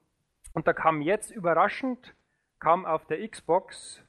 und 0.52 0.66
da 0.66 0.72
kam 0.72 1.02
jetzt 1.02 1.32
überraschend, 1.32 2.14
kam 2.60 2.86
auf 2.86 3.04
der 3.06 3.26
Xbox, 3.28 4.00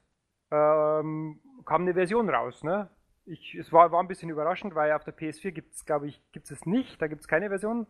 ähm, 0.52 1.40
kam 1.66 1.82
eine 1.82 1.96
Version 1.96 2.30
raus. 2.30 2.64
Ne? 2.64 2.90
Ich, 3.26 3.56
es 3.56 3.72
war, 3.74 3.92
war 3.92 4.02
ein 4.02 4.08
bisschen 4.08 4.30
überraschend, 4.30 4.76
weil 4.76 4.92
auf 4.92 5.04
der 5.04 5.18
PS4 5.18 5.52
gibt 5.52 5.74
es, 5.74 5.86
glaube 5.86 6.08
ich, 6.08 6.22
gibt 6.32 6.50
es 6.52 6.66
nicht, 6.66 7.02
da 7.02 7.08
gibt 7.08 7.22
es 7.22 7.28
keine 7.28 7.50
Version. 7.50 7.88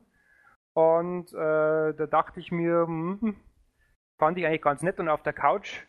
Und 0.73 1.33
äh, 1.33 1.93
da 1.93 2.07
dachte 2.07 2.39
ich 2.39 2.51
mir, 2.51 2.85
hm, 2.87 3.35
fand 4.17 4.37
ich 4.37 4.45
eigentlich 4.45 4.61
ganz 4.61 4.81
nett 4.81 4.99
und 4.99 5.09
auf 5.09 5.23
der 5.23 5.33
Couch 5.33 5.85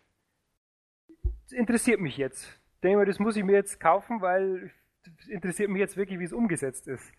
das 1.47 1.53
interessiert 1.53 2.01
mich 2.01 2.17
jetzt. 2.17 2.61
Denke 2.83 2.99
mir, 2.99 3.07
das 3.07 3.19
muss 3.19 3.37
ich 3.37 3.45
mir 3.45 3.53
jetzt 3.53 3.79
kaufen, 3.79 4.21
weil 4.21 4.73
es 5.21 5.29
interessiert 5.29 5.71
mich 5.71 5.79
jetzt 5.79 5.97
wirklich, 5.97 6.19
wie 6.19 6.25
es 6.25 6.33
umgesetzt 6.33 6.89
ist. 6.89 7.13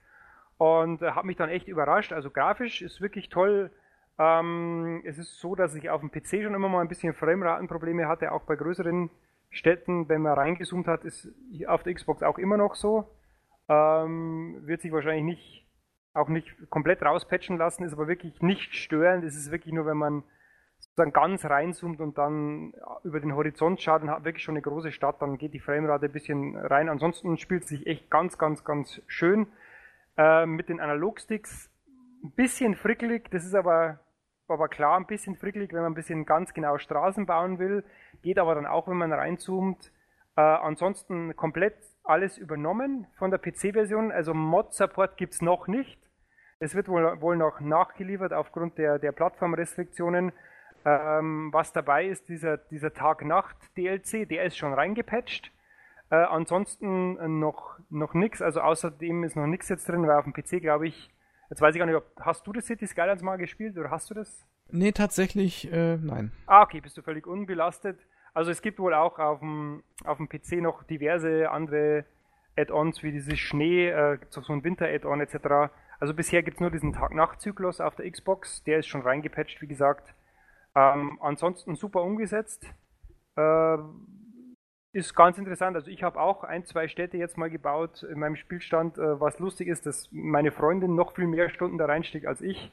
Und 0.57 1.01
äh, 1.01 1.11
habe 1.11 1.27
mich 1.27 1.37
dann 1.37 1.49
echt 1.49 1.67
überrascht. 1.67 2.11
Also 2.11 2.29
grafisch 2.29 2.81
ist 2.81 2.99
wirklich 2.99 3.29
toll. 3.29 3.71
Ähm, 4.19 5.01
es 5.05 5.17
ist 5.17 5.39
so, 5.39 5.55
dass 5.55 5.75
ich 5.75 5.89
auf 5.89 6.01
dem 6.01 6.11
PC 6.11 6.43
schon 6.43 6.55
immer 6.55 6.67
mal 6.67 6.81
ein 6.81 6.89
bisschen 6.89 7.13
Frameratenprobleme 7.13 8.07
hatte, 8.07 8.31
auch 8.31 8.43
bei 8.43 8.55
größeren 8.55 9.09
Städten, 9.49 10.09
wenn 10.09 10.21
man 10.21 10.33
reingezoomt 10.33 10.87
hat, 10.87 11.03
ist 11.03 11.29
auf 11.67 11.83
der 11.83 11.93
Xbox 11.93 12.23
auch 12.23 12.37
immer 12.37 12.57
noch 12.57 12.75
so. 12.75 13.09
Ähm, 13.69 14.61
wird 14.65 14.81
sich 14.81 14.91
wahrscheinlich 14.91 15.23
nicht 15.23 15.67
auch 16.13 16.29
nicht 16.29 16.69
komplett 16.69 17.03
rauspatchen 17.03 17.57
lassen, 17.57 17.83
ist 17.83 17.93
aber 17.93 18.07
wirklich 18.07 18.41
nicht 18.41 18.75
störend. 18.75 19.23
Es 19.23 19.35
ist 19.35 19.51
wirklich 19.51 19.73
nur, 19.73 19.85
wenn 19.85 19.97
man 19.97 20.23
sozusagen 20.79 21.13
ganz 21.13 21.45
reinzoomt 21.45 21.99
und 21.99 22.17
dann 22.17 22.73
über 23.03 23.19
den 23.19 23.35
Horizont 23.35 23.81
schaut 23.81 24.01
und 24.01 24.09
hat 24.09 24.25
wirklich 24.25 24.43
schon 24.43 24.55
eine 24.55 24.61
große 24.61 24.91
Stadt, 24.91 25.21
dann 25.21 25.37
geht 25.37 25.53
die 25.53 25.59
Framerate 25.59 26.05
ein 26.05 26.11
bisschen 26.11 26.55
rein. 26.55 26.89
Ansonsten 26.89 27.37
spielt 27.37 27.63
es 27.63 27.69
sich 27.69 27.87
echt 27.87 28.09
ganz, 28.09 28.37
ganz, 28.37 28.63
ganz 28.63 29.01
schön. 29.07 29.47
Äh, 30.17 30.45
mit 30.45 30.69
den 30.69 30.79
Analogsticks 30.79 31.69
ein 32.23 32.31
bisschen 32.31 32.75
frickelig, 32.75 33.29
das 33.29 33.45
ist 33.45 33.53
aber, 33.53 33.99
aber 34.47 34.67
klar, 34.67 34.97
ein 34.97 35.05
bisschen 35.05 35.35
frickelig, 35.35 35.71
wenn 35.71 35.81
man 35.81 35.91
ein 35.91 35.95
bisschen 35.95 36.25
ganz 36.25 36.53
genau 36.53 36.77
Straßen 36.77 37.27
bauen 37.27 37.59
will. 37.59 37.83
Geht 38.21 38.39
aber 38.39 38.55
dann 38.55 38.65
auch, 38.65 38.87
wenn 38.87 38.97
man 38.97 39.13
reinzoomt. 39.13 39.91
Äh, 40.35 40.41
ansonsten 40.41 41.35
komplett 41.35 41.75
alles 42.03 42.37
übernommen 42.37 43.07
von 43.17 43.31
der 43.31 43.39
PC-Version. 43.39 44.11
Also 44.11 44.33
Mod-Support 44.33 45.17
gibt 45.17 45.33
es 45.33 45.41
noch 45.41 45.67
nicht. 45.67 45.99
Es 46.59 46.73
wird 46.73 46.87
wohl, 46.87 47.21
wohl 47.21 47.37
noch 47.37 47.59
nachgeliefert 47.59 48.33
aufgrund 48.33 48.77
der, 48.77 48.99
der 48.99 49.11
Plattformrestriktionen. 49.11 50.31
Ähm, 50.85 51.49
was 51.51 51.73
dabei 51.73 52.07
ist, 52.07 52.29
dieser, 52.29 52.57
dieser 52.57 52.93
Tag-Nacht-DLC, 52.93 54.27
der 54.29 54.45
ist 54.45 54.57
schon 54.57 54.73
reingepatcht. 54.73 55.51
Äh, 56.09 56.15
ansonsten 56.15 57.39
noch, 57.39 57.77
noch 57.89 58.13
nichts, 58.13 58.41
also 58.41 58.61
außerdem 58.61 59.23
ist 59.23 59.35
noch 59.35 59.47
nichts 59.47 59.67
jetzt 59.67 59.89
drin, 59.89 60.07
weil 60.07 60.17
auf 60.17 60.23
dem 60.23 60.33
PC 60.33 60.61
glaube 60.61 60.87
ich, 60.87 61.09
jetzt 61.49 61.61
weiß 61.61 61.75
ich 61.75 61.79
gar 61.79 61.85
nicht, 61.85 61.95
ob, 61.95 62.05
hast 62.21 62.47
du 62.47 62.53
das 62.53 62.65
City 62.65 62.87
Skylines 62.87 63.21
mal 63.21 63.37
gespielt 63.37 63.77
oder 63.77 63.91
hast 63.91 64.09
du 64.09 64.13
das? 64.13 64.45
Nee, 64.69 64.91
tatsächlich, 64.91 65.71
äh, 65.71 65.97
nein. 65.97 66.31
Ah, 66.45 66.63
okay, 66.63 66.81
bist 66.81 66.97
du 66.97 67.01
völlig 67.01 67.25
unbelastet. 67.27 67.99
Also 68.33 68.51
es 68.51 68.61
gibt 68.61 68.79
wohl 68.79 68.93
auch 68.93 69.17
auf 69.19 69.39
dem, 69.39 69.83
auf 70.03 70.17
dem 70.17 70.29
PC 70.29 70.61
noch 70.61 70.83
diverse 70.83 71.49
andere 71.49 72.05
Add-ons 72.55 73.01
wie 73.03 73.11
dieses 73.11 73.39
Schnee, 73.39 73.89
äh, 73.89 74.17
so 74.29 74.41
ein 74.51 74.63
Winter-Add-on 74.63 75.21
etc. 75.21 75.71
Also 75.99 76.13
bisher 76.13 76.43
gibt's 76.43 76.59
nur 76.59 76.71
diesen 76.71 76.93
Tag-Nacht-Zyklus 76.93 77.81
auf 77.81 77.95
der 77.95 78.09
Xbox, 78.11 78.63
der 78.63 78.79
ist 78.79 78.87
schon 78.87 79.01
reingepatcht, 79.01 79.61
wie 79.61 79.67
gesagt. 79.67 80.13
Ähm, 80.75 81.17
ansonsten 81.21 81.75
super 81.75 82.03
umgesetzt. 82.03 82.65
Äh, 83.35 83.77
ist 84.93 85.15
ganz 85.15 85.37
interessant. 85.37 85.75
Also 85.75 85.89
ich 85.91 86.03
habe 86.03 86.19
auch 86.19 86.43
ein, 86.43 86.65
zwei 86.65 86.87
Städte 86.87 87.17
jetzt 87.17 87.37
mal 87.37 87.49
gebaut 87.49 88.03
in 88.03 88.19
meinem 88.19 88.35
Spielstand, 88.35 88.97
äh, 88.97 89.19
was 89.19 89.39
lustig 89.39 89.67
ist, 89.67 89.85
dass 89.85 90.09
meine 90.11 90.51
Freundin 90.51 90.95
noch 90.95 91.15
viel 91.15 91.27
mehr 91.27 91.49
Stunden 91.49 91.77
da 91.77 91.85
reinsteckt 91.85 92.25
als 92.25 92.41
ich. 92.41 92.71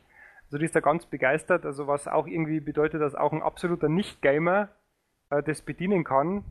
Also 0.55 0.61
die 0.61 0.67
ist 0.67 0.77
da 0.77 0.81
ganz 0.81 1.05
begeistert, 1.07 1.67
also 1.67 1.89
was 1.89 2.07
auch 2.07 2.29
irgendwie 2.29 2.61
bedeutet, 2.61 3.03
dass 3.03 3.17
auch 3.17 3.33
ein 3.33 3.43
absoluter 3.43 3.89
Nicht-Gamer 3.89 4.69
äh, 5.31 5.43
das 5.43 5.63
bedienen 5.63 6.05
kann. 6.05 6.45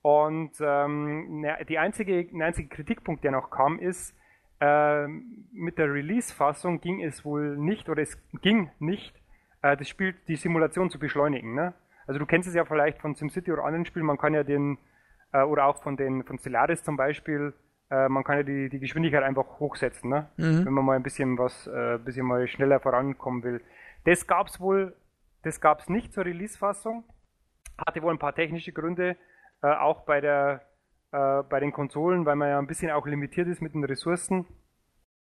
Und 0.00 0.52
ähm, 0.62 1.44
die 1.68 1.76
einzige, 1.76 2.24
der 2.24 2.46
einzige 2.46 2.70
Kritikpunkt, 2.70 3.22
der 3.22 3.32
noch 3.32 3.50
kam, 3.50 3.78
ist, 3.78 4.16
ähm, 4.62 5.46
mit 5.52 5.76
der 5.76 5.92
Release-Fassung 5.92 6.80
ging 6.80 7.02
es 7.02 7.22
wohl 7.22 7.58
nicht, 7.58 7.90
oder 7.90 8.00
es 8.00 8.16
ging 8.40 8.70
nicht, 8.78 9.14
äh, 9.60 9.76
das 9.76 9.90
Spiel, 9.90 10.14
die 10.26 10.36
Simulation 10.36 10.88
zu 10.88 10.98
beschleunigen. 10.98 11.54
Ne? 11.54 11.74
Also 12.06 12.18
du 12.18 12.24
kennst 12.24 12.48
es 12.48 12.54
ja 12.54 12.64
vielleicht 12.64 12.98
von 13.02 13.14
SimCity 13.14 13.52
oder 13.52 13.64
anderen 13.64 13.84
Spielen, 13.84 14.06
man 14.06 14.16
kann 14.16 14.32
ja 14.32 14.42
den, 14.42 14.78
äh, 15.32 15.42
oder 15.42 15.66
auch 15.66 15.82
von 15.82 15.98
den, 15.98 16.24
von 16.24 16.38
Stellaris 16.38 16.82
zum 16.82 16.96
Beispiel, 16.96 17.52
äh, 17.90 18.08
man 18.08 18.24
kann 18.24 18.36
ja 18.38 18.42
die, 18.42 18.68
die 18.68 18.78
Geschwindigkeit 18.78 19.22
einfach 19.22 19.58
hochsetzen, 19.58 20.10
ne? 20.10 20.30
Mhm. 20.36 20.64
wenn 20.64 20.72
man 20.72 20.84
mal 20.84 20.96
ein 20.96 21.02
bisschen 21.02 21.36
was, 21.38 21.66
äh, 21.66 21.94
ein 21.94 22.04
bisschen 22.04 22.26
mal 22.26 22.46
schneller 22.46 22.80
vorankommen 22.80 23.42
will. 23.42 23.60
Das 24.04 24.26
gab's 24.26 24.60
wohl, 24.60 24.96
das 25.42 25.60
gab's 25.60 25.88
nicht 25.88 26.12
zur 26.12 26.24
Release-Fassung, 26.24 27.04
hatte 27.86 28.02
wohl 28.02 28.12
ein 28.12 28.18
paar 28.18 28.34
technische 28.34 28.72
Gründe, 28.72 29.16
äh, 29.62 29.72
auch 29.74 30.02
bei 30.02 30.20
der, 30.20 30.62
äh, 31.12 31.42
bei 31.42 31.60
den 31.60 31.72
Konsolen, 31.72 32.24
weil 32.26 32.36
man 32.36 32.48
ja 32.48 32.58
ein 32.58 32.66
bisschen 32.66 32.90
auch 32.90 33.06
limitiert 33.06 33.48
ist 33.48 33.60
mit 33.60 33.74
den 33.74 33.84
Ressourcen. 33.84 34.46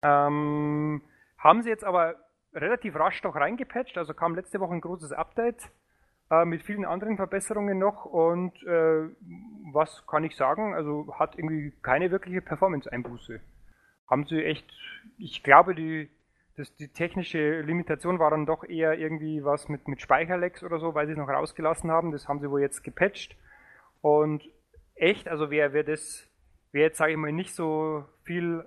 Ähm, 0.03 1.03
haben 1.39 1.63
sie 1.63 1.71
jetzt 1.71 1.85
aber 1.85 2.17
relativ 2.53 2.97
rasch 2.97 3.23
doch 3.23 3.37
reingepatcht, 3.37 3.97
also 3.97 4.13
kam 4.13 4.35
letzte 4.35 4.61
Woche 4.61 4.75
ein 4.75 4.81
großes 4.81 5.13
Update 5.13 5.71
äh, 6.31 6.45
mit 6.45 6.63
vielen 6.63 6.85
anderen 6.85 7.17
Verbesserungen 7.17 7.79
noch 7.79 8.05
und 8.05 8.63
äh, 8.63 9.09
was 9.73 10.07
kann 10.07 10.25
ich 10.25 10.37
sagen, 10.37 10.75
also 10.75 11.13
hat 11.19 11.37
irgendwie 11.37 11.73
keine 11.83 12.11
wirkliche 12.11 12.41
Performance-Einbuße. 12.41 13.41
haben 14.09 14.27
sie 14.27 14.45
echt, 14.45 14.67
ich 15.19 15.43
glaube, 15.43 15.75
die, 15.75 16.09
das, 16.57 16.75
die 16.77 16.89
technische 16.89 17.61
Limitation 17.61 18.19
war 18.19 18.31
dann 18.31 18.47
doch 18.47 18.65
eher 18.65 18.99
irgendwie 18.99 19.45
was 19.45 19.69
mit, 19.69 19.87
mit 19.89 20.01
Speicherlecks 20.01 20.63
oder 20.63 20.79
so, 20.79 20.95
weil 20.95 21.07
sie 21.07 21.13
es 21.13 21.19
noch 21.19 21.29
rausgelassen 21.29 21.91
haben. 21.91 22.11
Das 22.11 22.29
haben 22.29 22.41
sie 22.41 22.51
wohl 22.51 22.61
jetzt 22.61 22.83
gepatcht. 22.83 23.37
Und 24.01 24.43
echt, 24.95 25.29
also 25.29 25.51
wer, 25.51 25.73
wer 25.73 25.85
das, 25.85 26.29
wer 26.73 26.83
jetzt, 26.83 26.99
sage 26.99 27.13
ich 27.13 27.19
mal, 27.19 27.33
nicht 27.33 27.55
so 27.55 28.05
viel 28.25 28.65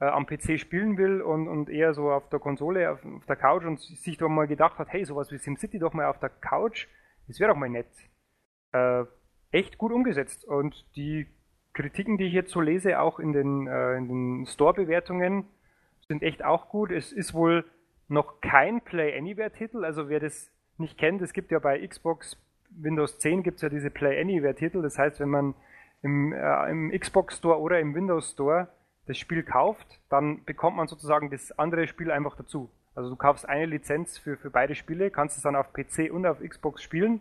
äh, 0.00 0.06
am 0.06 0.26
PC 0.26 0.58
spielen 0.58 0.96
will 0.96 1.20
und, 1.22 1.48
und 1.48 1.68
eher 1.68 1.94
so 1.94 2.10
auf 2.10 2.28
der 2.28 2.38
Konsole, 2.38 2.90
auf, 2.90 3.04
auf 3.04 3.26
der 3.26 3.36
Couch 3.36 3.64
und 3.64 3.80
sich 3.80 4.16
doch 4.18 4.28
mal 4.28 4.46
gedacht 4.46 4.78
hat, 4.78 4.88
hey, 4.90 5.04
sowas 5.04 5.30
wie 5.32 5.38
SimCity 5.38 5.78
doch 5.78 5.92
mal 5.92 6.06
auf 6.06 6.18
der 6.18 6.30
Couch, 6.30 6.86
das 7.26 7.40
wäre 7.40 7.52
doch 7.52 7.58
mal 7.58 7.68
nett. 7.68 7.88
Äh, 8.72 9.04
echt 9.50 9.78
gut 9.78 9.92
umgesetzt. 9.92 10.44
Und 10.44 10.86
die 10.96 11.26
Kritiken, 11.72 12.18
die 12.18 12.24
ich 12.24 12.32
jetzt 12.32 12.50
so 12.50 12.60
lese, 12.60 13.00
auch 13.00 13.18
in 13.18 13.32
den, 13.32 13.66
äh, 13.66 13.96
den 13.96 14.46
Store-Bewertungen, 14.46 15.44
sind 16.06 16.22
echt 16.22 16.44
auch 16.44 16.68
gut. 16.68 16.90
Es 16.90 17.12
ist 17.12 17.34
wohl 17.34 17.64
noch 18.08 18.40
kein 18.40 18.80
Play 18.80 19.16
Anywhere-Titel, 19.16 19.84
also 19.84 20.08
wer 20.08 20.20
das 20.20 20.50
nicht 20.78 20.96
kennt, 20.96 21.20
es 21.22 21.32
gibt 21.32 21.50
ja 21.50 21.58
bei 21.58 21.86
Xbox 21.86 22.36
Windows 22.70 23.18
10 23.18 23.42
gibt 23.42 23.56
es 23.56 23.62
ja 23.62 23.68
diese 23.68 23.90
Play 23.90 24.20
Anywhere-Titel. 24.20 24.82
Das 24.82 24.98
heißt, 24.98 25.20
wenn 25.20 25.30
man 25.30 25.54
im, 26.02 26.32
äh, 26.32 26.70
im 26.70 26.90
Xbox 26.90 27.38
Store 27.38 27.58
oder 27.58 27.80
im 27.80 27.94
Windows 27.94 28.32
Store 28.32 28.68
das 29.08 29.18
Spiel 29.18 29.42
kauft, 29.42 30.00
dann 30.10 30.44
bekommt 30.44 30.76
man 30.76 30.86
sozusagen 30.86 31.30
das 31.30 31.58
andere 31.58 31.88
Spiel 31.88 32.10
einfach 32.10 32.36
dazu. 32.36 32.70
Also 32.94 33.10
du 33.10 33.16
kaufst 33.16 33.48
eine 33.48 33.66
Lizenz 33.66 34.18
für, 34.18 34.36
für 34.36 34.50
beide 34.50 34.74
Spiele, 34.74 35.10
kannst 35.10 35.36
es 35.36 35.42
dann 35.42 35.56
auf 35.56 35.72
PC 35.72 36.10
und 36.12 36.26
auf 36.26 36.40
Xbox 36.40 36.82
spielen. 36.82 37.20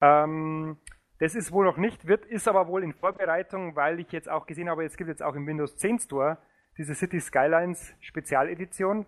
Ähm, 0.00 0.78
das 1.18 1.34
ist 1.34 1.52
wohl 1.52 1.64
noch 1.64 1.76
nicht, 1.76 2.08
wird, 2.08 2.24
ist 2.24 2.48
aber 2.48 2.66
wohl 2.66 2.82
in 2.82 2.94
Vorbereitung, 2.94 3.76
weil 3.76 4.00
ich 4.00 4.10
jetzt 4.10 4.28
auch 4.28 4.46
gesehen 4.46 4.68
habe, 4.68 4.84
es 4.84 4.96
gibt 4.96 5.08
jetzt 5.08 5.22
auch 5.22 5.34
im 5.34 5.46
Windows 5.46 5.76
10 5.76 6.00
Store 6.00 6.38
diese 6.78 6.94
City 6.94 7.20
Skylines 7.20 7.94
Spezialedition, 8.00 9.06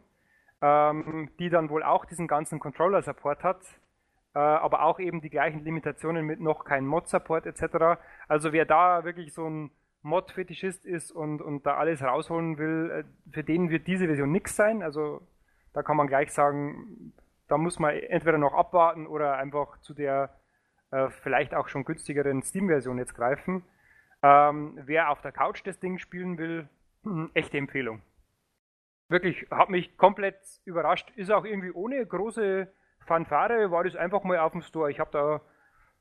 ähm, 0.61 1.31
die 1.39 1.49
dann 1.49 1.71
wohl 1.71 1.83
auch 1.83 2.05
diesen 2.05 2.29
ganzen 2.29 2.61
Controller-Support 2.61 3.43
hat, 3.43 3.61
äh, 4.35 4.39
aber 4.39 4.83
auch 4.83 5.01
eben 5.01 5.23
die 5.23 5.31
gleichen 5.31 5.65
Limitationen 5.65 6.27
mit 6.27 6.41
noch 6.41 6.65
kein 6.65 6.87
Mod-Support 6.87 7.47
etc. 7.47 7.99
Also 8.29 8.53
wer 8.53 8.67
da 8.67 9.05
wirklich 9.05 9.33
so 9.33 9.49
ein 9.49 9.71
Mod-Fetischist 10.05 10.85
ist 10.85 11.11
und, 11.11 11.41
und 11.41 11.65
da 11.67 11.77
alles 11.77 12.03
rausholen 12.03 12.59
will, 12.59 12.91
äh, 12.91 13.33
für 13.33 13.43
den 13.43 13.71
wird 13.71 13.87
diese 13.87 14.07
Version 14.07 14.31
nichts 14.31 14.55
sein. 14.55 14.83
Also 14.83 15.23
da 15.73 15.83
kann 15.83 15.97
man 15.97 16.07
gleich 16.07 16.33
sagen, 16.33 17.13
da 17.49 17.59
muss 17.59 17.79
man 17.79 17.97
entweder 17.97 18.39
noch 18.39 18.55
abwarten 18.55 19.07
oder 19.07 19.37
einfach 19.37 19.81
zu 19.81 19.95
der 19.95 20.31
äh, 20.91 21.09
vielleicht 21.09 21.55
auch 21.55 21.69
schon 21.69 21.85
günstigeren 21.85 22.43
Steam-Version 22.43 22.99
jetzt 22.99 23.15
greifen. 23.15 23.65
Ähm, 24.23 24.79
wer 24.85 25.11
auf 25.11 25.23
der 25.23 25.33
Couch 25.33 25.63
das 25.65 25.81
Ding 25.81 25.99
spielen 25.99 26.39
will, 26.39 26.69
echte 27.35 27.59
Empfehlung. 27.59 28.03
Wirklich, 29.09 29.47
hat 29.51 29.71
mich 29.71 29.97
komplett 29.97 30.37
überrascht. 30.65 31.11
Ist 31.17 31.31
auch 31.31 31.45
irgendwie 31.45 31.73
ohne 31.73 32.05
große 32.05 32.73
Fanfare, 33.07 33.71
war 33.71 33.85
das 33.85 33.97
einfach 33.97 34.23
mal 34.23 34.39
auf 34.39 34.53
dem 34.53 34.63
Store. 34.63 34.91
Ich 34.91 35.01
habe 35.01 35.11
da 35.13 35.41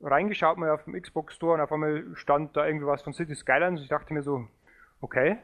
reingeschaut, 0.03 0.57
mal 0.57 0.69
auf 0.69 0.83
dem 0.83 0.99
Xbox 0.99 1.35
Store 1.35 1.55
und 1.55 1.61
auf 1.61 1.71
einmal 1.71 2.05
stand 2.15 2.55
da 2.55 2.65
irgendwie 2.65 2.85
was 2.85 3.01
von 3.01 3.13
City 3.13 3.35
Skylines. 3.35 3.81
Ich 3.81 3.87
dachte 3.87 4.13
mir 4.13 4.21
so, 4.21 4.47
okay, 5.01 5.37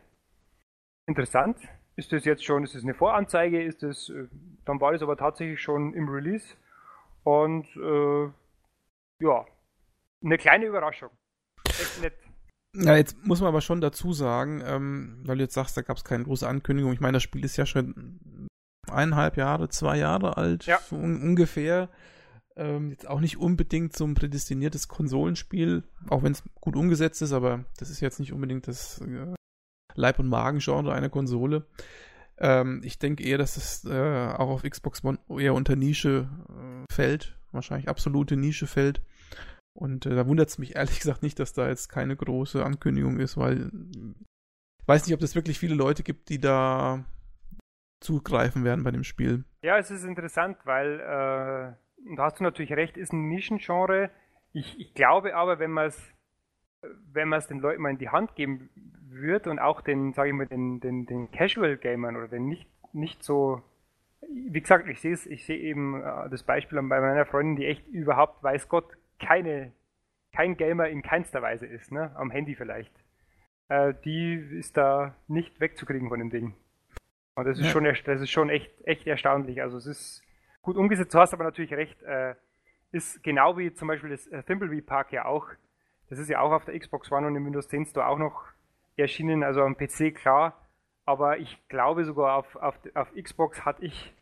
interessant. 1.08 1.58
Ist 1.96 2.14
das 2.14 2.24
jetzt 2.26 2.46
schon, 2.46 2.64
ist 2.64 2.76
das 2.76 2.84
eine 2.84 2.94
Voranzeige? 2.94 3.62
Ist 3.62 3.84
das, 3.84 4.10
äh, 4.10 4.28
dann 4.66 4.80
war 4.80 4.94
das 4.94 5.02
aber 5.02 5.18
tatsächlich 5.18 5.62
schon 5.62 5.94
im 5.94 6.08
Release. 6.08 6.56
Und 7.24 7.66
äh, 7.76 8.32
ja, 9.22 9.46
eine 10.24 10.38
kleine 10.38 10.66
Überraschung. 10.66 11.10
Echt 11.66 12.02
nett. 12.02 12.14
Ja, 12.76 12.96
jetzt 12.96 13.18
muss 13.26 13.42
man 13.42 13.50
aber 13.50 13.62
schon 13.62 13.82
dazu 13.82 14.14
sagen, 14.14 14.62
ähm, 14.66 15.24
weil 15.26 15.38
du 15.38 15.44
jetzt 15.44 15.56
sagst, 15.56 15.76
da 15.76 15.82
gab 15.82 15.98
es 15.98 16.04
keine 16.04 16.24
große 16.24 16.48
Ankündigung. 16.48 16.94
Ich 16.94 17.02
meine, 17.02 17.14
das 17.14 17.24
Spiel 17.24 17.44
ist 17.44 17.58
ja 17.58 17.66
schon 17.66 18.48
eineinhalb 18.90 19.38
Jahre, 19.38 19.70
zwei 19.70 19.98
Jahre 19.98 20.38
alt, 20.38 20.66
ja. 20.66 20.80
un 20.92 21.22
ungefähr. 21.22 21.90
Ähm, 22.60 22.90
jetzt 22.90 23.08
auch 23.08 23.22
nicht 23.22 23.38
unbedingt 23.38 23.96
so 23.96 24.06
ein 24.06 24.16
prädestiniertes 24.16 24.90
Konsolenspiel, 24.90 25.84
auch 26.10 26.24
wenn 26.24 26.34
es 26.34 26.44
gut 26.60 26.76
umgesetzt 26.76 27.22
ist, 27.22 27.32
aber 27.32 27.64
das 27.78 27.90
ist 27.90 28.02
jetzt 28.02 28.20
nicht 28.20 28.34
unbedingt 28.34 28.68
das 28.68 29.00
äh, 29.00 29.34
Leib- 29.96 30.20
und 30.20 30.28
Magen-Genre 30.28 30.94
einer 30.94 31.10
Konsole. 31.10 31.66
Ähm, 32.38 32.82
ich 32.84 33.00
denke 33.00 33.24
eher, 33.24 33.38
dass 33.38 33.56
es 33.56 33.86
äh, 33.86 34.34
auch 34.34 34.50
auf 34.50 34.64
Xbox 34.64 35.06
One 35.06 35.20
eher 35.40 35.54
unter 35.54 35.78
Nische 35.78 36.30
äh, 36.50 36.94
fällt, 36.94 37.38
wahrscheinlich 37.54 37.88
absolute 37.88 38.36
Nische 38.36 38.68
fällt. 38.68 39.02
Und 39.74 40.06
äh, 40.06 40.16
da 40.16 40.28
wundert 40.28 40.50
es 40.50 40.58
mich 40.58 40.76
ehrlich 40.76 41.00
gesagt 41.00 41.24
nicht, 41.24 41.40
dass 41.40 41.54
da 41.54 41.70
jetzt 41.70 41.88
keine 41.88 42.18
große 42.18 42.62
Ankündigung 42.62 43.22
ist, 43.22 43.38
weil 43.38 43.72
ich 44.82 44.88
weiß 44.88 45.06
nicht, 45.06 45.16
ob 45.16 45.22
es 45.22 45.36
wirklich 45.36 45.60
viele 45.60 45.76
Leute 45.76 46.04
gibt, 46.04 46.28
die 46.28 46.40
da 46.40 47.06
zugreifen 48.02 48.66
werden 48.66 48.84
bei 48.84 48.92
dem 48.92 49.06
Spiel. 49.06 49.46
Ja, 49.62 49.78
es 49.78 49.92
ist 49.92 50.04
interessant, 50.04 50.58
weil, 50.66 51.00
äh, 51.00 51.89
da 52.16 52.24
hast 52.24 52.40
du 52.40 52.44
natürlich 52.44 52.74
recht, 52.74 52.98
ist 52.98 53.14
ein 53.14 53.30
Nischengenre. 53.30 54.10
Ich, 54.54 54.80
ich 54.80 54.94
glaube 54.94 55.36
aber, 55.36 55.60
wenn 55.60 55.72
man 55.72 55.88
es 55.88 56.16
wenn 57.12 57.28
man 57.28 57.40
es 57.40 57.48
den 57.48 57.60
Leuten 57.60 57.82
mal 57.82 57.90
in 57.90 57.98
die 57.98 58.08
Hand 58.08 58.36
geben 58.36 58.70
wird 59.10 59.48
und 59.48 59.60
auch 59.60 59.82
den, 59.82 60.14
sage 60.14 60.30
ich 60.30 60.36
mal, 60.36 60.48
den, 60.48 60.80
den, 60.80 61.06
den 61.06 61.30
Casual 61.30 61.76
Gamern 61.76 62.16
oder 62.16 62.30
den 62.30 62.48
nicht, 62.48 62.70
nicht 62.94 63.22
so 63.22 63.62
wie 64.22 64.62
gesagt, 64.62 64.88
ich 64.88 65.00
sehe 65.00 65.14
es, 65.14 65.26
ich 65.26 65.46
sehe 65.46 65.58
eben 65.58 66.02
äh, 66.02 66.30
das 66.30 66.44
Beispiel 66.44 66.82
bei 66.82 67.00
meiner 67.00 67.26
Freundin, 67.26 67.56
die 67.56 67.66
echt 67.66 67.88
überhaupt, 67.88 68.44
weiß 68.44 68.70
Gott, 68.70 68.86
keine, 69.20 69.72
kein 70.34 70.58
Gamer 70.58 70.88
in 70.90 71.02
keinster 71.02 71.42
Weise 71.42 71.66
ist, 71.66 71.92
ne? 71.92 72.16
Am 72.16 72.32
Handy 72.32 72.56
vielleicht. 72.56 72.94
Äh, 73.70 73.94
die 74.04 74.34
ist 74.34 74.78
da 74.78 75.16
nicht 75.28 75.60
wegzukriegen 75.60 76.10
von 76.10 76.20
dem 76.20 76.30
Ding. 76.30 76.54
Und 77.36 77.46
das 77.46 77.58
ist 77.60 77.68
ja. 77.68 77.72
schon, 77.72 77.84
das 77.86 78.22
ist 78.22 78.30
schon 78.30 78.50
echt, 78.50 78.72
echt 78.86 79.08
erstaunlich. 79.08 79.62
Also 79.62 79.78
es 79.78 79.86
ist 79.86 80.24
gut 80.62 80.78
umgesetzt. 80.78 81.14
Du 81.14 81.20
hast 81.20 81.34
aber 81.34 81.44
natürlich 81.44 81.74
recht. 81.74 82.02
Äh, 82.04 82.36
ist 82.92 83.22
genau 83.24 83.58
wie 83.58 83.74
zum 83.74 83.88
Beispiel 83.88 84.10
das 84.10 84.28
äh, 84.28 84.82
Park 84.82 85.12
ja 85.12 85.26
auch. 85.26 85.48
Das 86.10 86.18
ist 86.18 86.30
ja 86.30 86.40
auch 86.40 86.52
auf 86.52 86.66
der 86.66 86.78
Xbox 86.80 87.12
One 87.12 87.28
und 87.28 87.36
im 87.36 87.46
Windows 87.46 87.68
10 87.68 87.86
Store 87.86 88.08
auch 88.08 88.18
noch 88.18 88.46
erschienen. 88.98 89.44
Also 89.44 89.62
am 89.62 89.78
PC 89.78 90.16
klar. 90.16 90.66
Aber 91.06 91.38
ich 91.38 91.60
glaube 91.70 92.06
sogar 92.06 92.36
auf, 92.36 92.56
auf, 92.56 92.76
auf 92.94 93.14
Xbox 93.14 93.66
hatte 93.66 93.86
ich, 93.86 94.14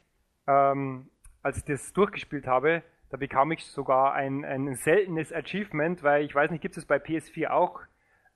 ähm, 0.48 1.10
als 1.44 1.58
ich 1.58 1.66
das 1.66 1.94
durchgespielt 1.94 2.48
habe, 2.48 2.84
da 3.10 3.18
bekam 3.18 3.52
ich 3.52 3.66
sogar 3.66 4.14
ein, 4.14 4.44
ein 4.44 4.74
seltenes 4.76 5.32
Achievement, 5.32 6.04
weil 6.04 6.24
ich 6.24 6.36
weiß 6.36 6.52
nicht, 6.52 6.62
gibt 6.62 6.78
es 6.78 6.86
bei 6.86 6.98
PS4 6.98 7.50
auch? 7.50 7.82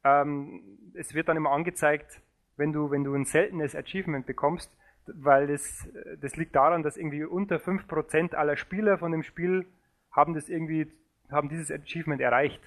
Ähm, 0.03 0.77
es 0.93 1.13
wird 1.13 1.27
dann 1.27 1.37
immer 1.37 1.51
angezeigt, 1.51 2.21
wenn 2.57 2.71
du, 2.73 2.91
wenn 2.91 3.03
du 3.03 3.13
ein 3.13 3.25
seltenes 3.25 3.75
Achievement 3.75 4.25
bekommst, 4.25 4.71
weil 5.15 5.47
das, 5.47 5.87
das 6.19 6.35
liegt 6.35 6.55
daran, 6.55 6.83
dass 6.83 6.97
irgendwie 6.97 7.23
unter 7.23 7.57
5% 7.57 8.35
aller 8.35 8.57
Spieler 8.57 8.97
von 8.97 9.11
dem 9.11 9.23
Spiel 9.23 9.65
haben 10.11 10.33
das 10.33 10.49
irgendwie, 10.49 10.91
haben 11.29 11.49
dieses 11.49 11.71
Achievement 11.71 12.21
erreicht. 12.21 12.61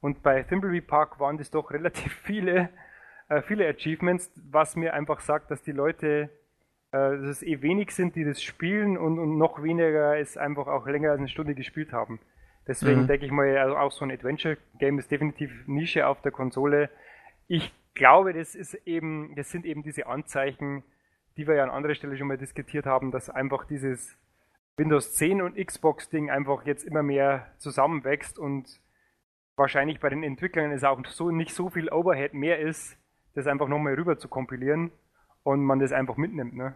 Und 0.00 0.22
bei 0.22 0.42
Thimbleby 0.42 0.80
Park 0.80 1.18
waren 1.18 1.38
das 1.38 1.50
doch 1.50 1.70
relativ 1.70 2.12
viele, 2.24 2.68
äh, 3.28 3.42
viele 3.42 3.68
Achievements, 3.68 4.30
was 4.50 4.76
mir 4.76 4.94
einfach 4.94 5.20
sagt, 5.20 5.50
dass 5.50 5.62
die 5.62 5.72
Leute 5.72 6.30
äh, 6.94 7.18
dass 7.18 7.28
es 7.28 7.42
eh 7.42 7.60
wenig 7.60 7.90
sind, 7.90 8.14
die 8.14 8.22
das 8.22 8.40
spielen 8.40 8.96
und, 8.96 9.18
und 9.18 9.36
noch 9.36 9.60
weniger 9.64 10.16
es 10.16 10.36
einfach 10.36 10.68
auch 10.68 10.86
länger 10.86 11.10
als 11.10 11.18
eine 11.18 11.28
Stunde 11.28 11.56
gespielt 11.56 11.92
haben. 11.92 12.20
Deswegen 12.68 13.02
mhm. 13.02 13.06
denke 13.08 13.26
ich 13.26 13.32
mal, 13.32 13.58
also 13.58 13.76
auch 13.76 13.90
so 13.90 14.04
ein 14.04 14.12
Adventure-Game 14.12 15.00
ist 15.00 15.10
definitiv 15.10 15.50
Nische 15.66 16.06
auf 16.06 16.22
der 16.22 16.30
Konsole. 16.30 16.90
Ich 17.48 17.74
glaube, 17.94 18.32
das 18.32 18.54
ist 18.54 18.74
eben, 18.86 19.34
das 19.34 19.50
sind 19.50 19.66
eben 19.66 19.82
diese 19.82 20.06
Anzeichen, 20.06 20.84
die 21.36 21.46
wir 21.46 21.56
ja 21.56 21.64
an 21.64 21.70
anderer 21.70 21.94
Stelle 21.94 22.16
schon 22.16 22.28
mal 22.28 22.38
diskutiert 22.38 22.86
haben, 22.86 23.10
dass 23.10 23.30
einfach 23.30 23.64
dieses 23.64 24.16
Windows 24.76 25.14
10 25.14 25.42
und 25.42 25.56
Xbox-Ding 25.56 26.30
einfach 26.30 26.66
jetzt 26.66 26.84
immer 26.84 27.02
mehr 27.02 27.52
zusammenwächst 27.58 28.38
und 28.38 28.80
wahrscheinlich 29.56 30.00
bei 30.00 30.08
den 30.08 30.22
Entwicklern 30.22 30.72
es 30.72 30.84
auch 30.84 31.00
so 31.06 31.30
nicht 31.30 31.54
so 31.54 31.70
viel 31.70 31.90
Overhead 31.90 32.34
mehr 32.34 32.58
ist, 32.58 32.96
das 33.34 33.46
einfach 33.46 33.68
nochmal 33.68 33.94
rüber 33.94 34.18
zu 34.18 34.28
kompilieren 34.28 34.90
und 35.42 35.62
man 35.64 35.78
das 35.78 35.92
einfach 35.92 36.16
mitnimmt, 36.16 36.54
ne? 36.54 36.74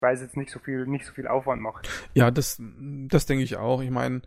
Weil 0.00 0.14
es 0.14 0.20
jetzt 0.20 0.36
nicht 0.36 0.50
so 0.50 0.58
viel, 0.58 0.86
nicht 0.86 1.06
so 1.06 1.14
viel 1.14 1.26
Aufwand 1.26 1.62
macht. 1.62 1.88
Ja, 2.12 2.30
das, 2.30 2.60
das 2.60 3.24
denke 3.24 3.44
ich 3.44 3.56
auch. 3.56 3.80
Ich 3.80 3.90
meine, 3.90 4.20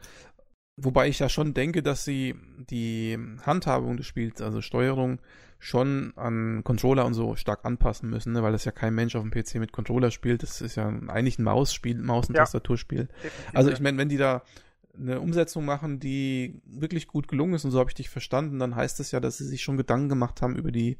wobei 0.77 1.09
ich 1.09 1.19
ja 1.19 1.27
schon 1.27 1.53
denke, 1.53 1.83
dass 1.83 2.05
sie 2.05 2.35
die 2.69 3.17
Handhabung 3.45 3.97
des 3.97 4.05
Spiels, 4.05 4.41
also 4.41 4.61
Steuerung, 4.61 5.19
schon 5.59 6.13
an 6.15 6.63
Controller 6.63 7.05
und 7.05 7.15
so 7.15 7.35
stark 7.35 7.65
anpassen 7.65 8.09
müssen, 8.09 8.33
ne? 8.33 8.43
weil 8.43 8.51
das 8.51 8.65
ja 8.65 8.71
kein 8.71 8.93
Mensch 8.93 9.15
auf 9.15 9.23
dem 9.23 9.31
PC 9.31 9.55
mit 9.55 9.71
Controller 9.71 10.11
spielt. 10.11 10.43
Das 10.43 10.61
ist 10.61 10.75
ja 10.75 10.87
eigentlich 10.87 11.39
ein 11.39 11.43
Mausspiel, 11.43 11.99
Maus- 11.99 12.29
und 12.29 12.35
ja. 12.35 12.43
Tastaturspiel. 12.43 13.09
Also 13.53 13.71
ich 13.71 13.79
meine, 13.79 13.97
wenn 13.97 14.09
die 14.09 14.17
da 14.17 14.43
eine 14.95 15.19
Umsetzung 15.19 15.65
machen, 15.65 15.99
die 15.99 16.61
wirklich 16.65 17.07
gut 17.07 17.27
gelungen 17.27 17.55
ist, 17.55 17.65
und 17.65 17.71
so 17.71 17.79
habe 17.79 17.89
ich 17.89 17.95
dich 17.95 18.09
verstanden, 18.09 18.59
dann 18.59 18.75
heißt 18.75 18.99
das 18.99 19.11
ja, 19.11 19.19
dass 19.19 19.37
sie 19.37 19.45
sich 19.45 19.63
schon 19.63 19.77
Gedanken 19.77 20.09
gemacht 20.09 20.41
haben 20.41 20.55
über 20.55 20.71
die 20.71 20.97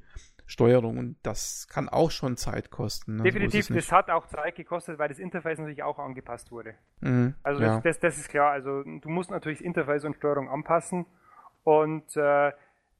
Steuerung 0.47 0.97
und 0.97 1.17
das 1.23 1.67
kann 1.69 1.89
auch 1.89 2.09
schon 2.09 2.37
Zeit 2.37 2.71
kosten. 2.71 3.17
Ne? 3.17 3.23
Definitiv, 3.23 3.67
das 3.67 3.91
hat 3.91 4.09
auch 4.09 4.27
Zeit 4.27 4.55
gekostet, 4.55 4.97
weil 4.97 5.09
das 5.09 5.19
Interface 5.19 5.59
natürlich 5.59 5.83
auch 5.83 5.99
angepasst 5.99 6.51
wurde. 6.51 6.73
Mhm, 7.01 7.35
also 7.43 7.59
das, 7.59 7.69
ja. 7.69 7.81
das, 7.81 7.99
das, 7.99 8.17
ist 8.17 8.29
klar, 8.29 8.51
also 8.51 8.81
du 8.83 9.09
musst 9.09 9.29
natürlich 9.29 9.59
das 9.59 9.65
Interface 9.65 10.05
und 10.05 10.15
Steuerung 10.15 10.49
anpassen 10.49 11.05
und 11.65 12.15
äh, 12.15 12.53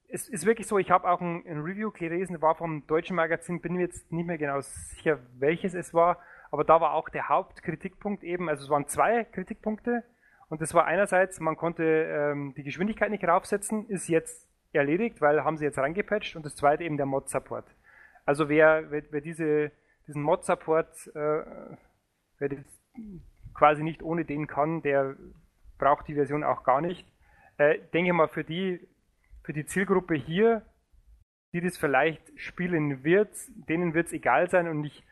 es 0.10 0.28
ist 0.28 0.46
wirklich 0.46 0.68
so, 0.68 0.78
ich 0.78 0.92
habe 0.92 1.10
auch 1.10 1.22
ein, 1.22 1.44
ein, 1.48 1.62
Review 1.62 1.92
gelesen, 1.92 2.42
war 2.42 2.56
vom 2.56 2.86
deutschen 2.86 3.16
Magazin, 3.16 3.62
bin 3.62 3.74
mir 3.74 3.82
jetzt 3.82 4.12
nicht 4.12 4.26
mehr 4.26 4.38
genau 4.38 4.60
sicher, 4.62 5.20
welches 5.40 5.74
es 5.74 5.94
war, 5.94 6.20
aber 6.52 6.66
da 6.66 6.82
war 6.82 6.94
auch 6.94 7.08
der 7.08 7.30
Hauptkritikpunkt 7.30 8.24
eben, 8.24 8.50
also 8.50 8.66
es 8.66 8.70
waren 8.70 8.88
zwei 8.88 9.24
Kritikpunkte 9.24 10.04
und 10.50 10.62
das 10.62 10.74
war 10.74 10.86
einerseits, 10.86 11.40
man 11.40 11.56
konnte 11.56 11.84
ähm, 11.84 12.54
die 12.56 12.64
Geschwindigkeit 12.64 13.10
nicht 13.10 13.24
raufsetzen, 13.24 13.88
ist 13.88 14.10
jetzt 14.10 14.47
erledigt, 14.74 15.22
weil 15.22 15.44
haben 15.44 15.58
sie 15.58 15.66
jetzt 15.66 15.78
reingepatcht 15.78 16.36
und 16.36 16.46
das 16.46 16.56
zweite 16.56 16.84
eben 16.84 16.98
der 16.98 17.06
Mod-Support. 17.06 17.66
Also 18.26 18.50
wer, 18.50 18.92
wer, 18.92 19.04
wer 19.12 19.22
diese, 19.22 19.72
diesen 20.08 20.22
Mod-Support, 20.22 21.12
äh, 21.16 21.44
quasi 23.54 23.84
nicht 23.84 24.04
ohne 24.04 24.26
den 24.26 24.48
kann, 24.48 24.82
der 24.82 25.16
braucht 25.78 26.08
die 26.08 26.14
Version 26.14 26.44
auch 26.44 26.64
gar 26.64 26.82
nicht. 26.82 27.08
Äh, 27.58 27.80
denke 27.94 28.14
mal, 28.14 28.28
für 28.28 28.44
die, 28.44 28.88
für 29.44 29.54
die 29.54 29.66
Zielgruppe 29.66 30.16
hier, 30.16 30.62
die 31.54 31.62
das 31.62 31.78
vielleicht 31.78 32.22
spielen 32.40 33.04
wird, 33.04 33.30
denen 33.48 33.94
wird 33.94 34.08
es 34.08 34.14
egal 34.14 34.50
sein 34.50 34.68
und 34.68 34.84
ich, 34.84 35.04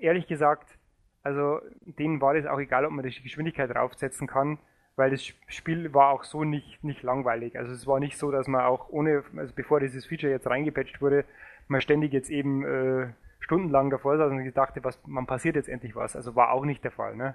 ehrlich 0.00 0.26
gesagt, 0.26 0.78
also 1.22 1.60
denen 1.82 2.20
war 2.20 2.34
es 2.34 2.46
auch 2.46 2.58
egal, 2.58 2.84
ob 2.84 2.92
man 2.92 3.04
die 3.04 3.22
Geschwindigkeit 3.22 3.70
draufsetzen 3.70 4.26
kann, 4.26 4.58
weil 4.96 5.10
das 5.10 5.24
Spiel 5.24 5.94
war 5.94 6.10
auch 6.10 6.24
so 6.24 6.44
nicht, 6.44 6.82
nicht 6.84 7.02
langweilig. 7.02 7.58
Also 7.58 7.72
es 7.72 7.86
war 7.86 8.00
nicht 8.00 8.18
so, 8.18 8.30
dass 8.30 8.46
man 8.46 8.62
auch 8.62 8.88
ohne, 8.90 9.24
also 9.36 9.52
bevor 9.54 9.80
dieses 9.80 10.06
Feature 10.06 10.32
jetzt 10.32 10.46
reingepatcht 10.46 11.00
wurde, 11.00 11.24
man 11.68 11.80
ständig 11.80 12.12
jetzt 12.12 12.30
eben 12.30 12.64
äh, 12.64 13.12
stundenlang 13.40 13.90
davor 13.90 14.16
saß 14.18 14.30
und 14.30 14.52
dachte, 14.52 14.84
was, 14.84 15.00
man 15.06 15.26
passiert 15.26 15.56
jetzt 15.56 15.68
endlich 15.68 15.96
was. 15.96 16.16
Also 16.16 16.36
war 16.36 16.52
auch 16.52 16.64
nicht 16.64 16.84
der 16.84 16.90
Fall, 16.90 17.16
ne? 17.16 17.34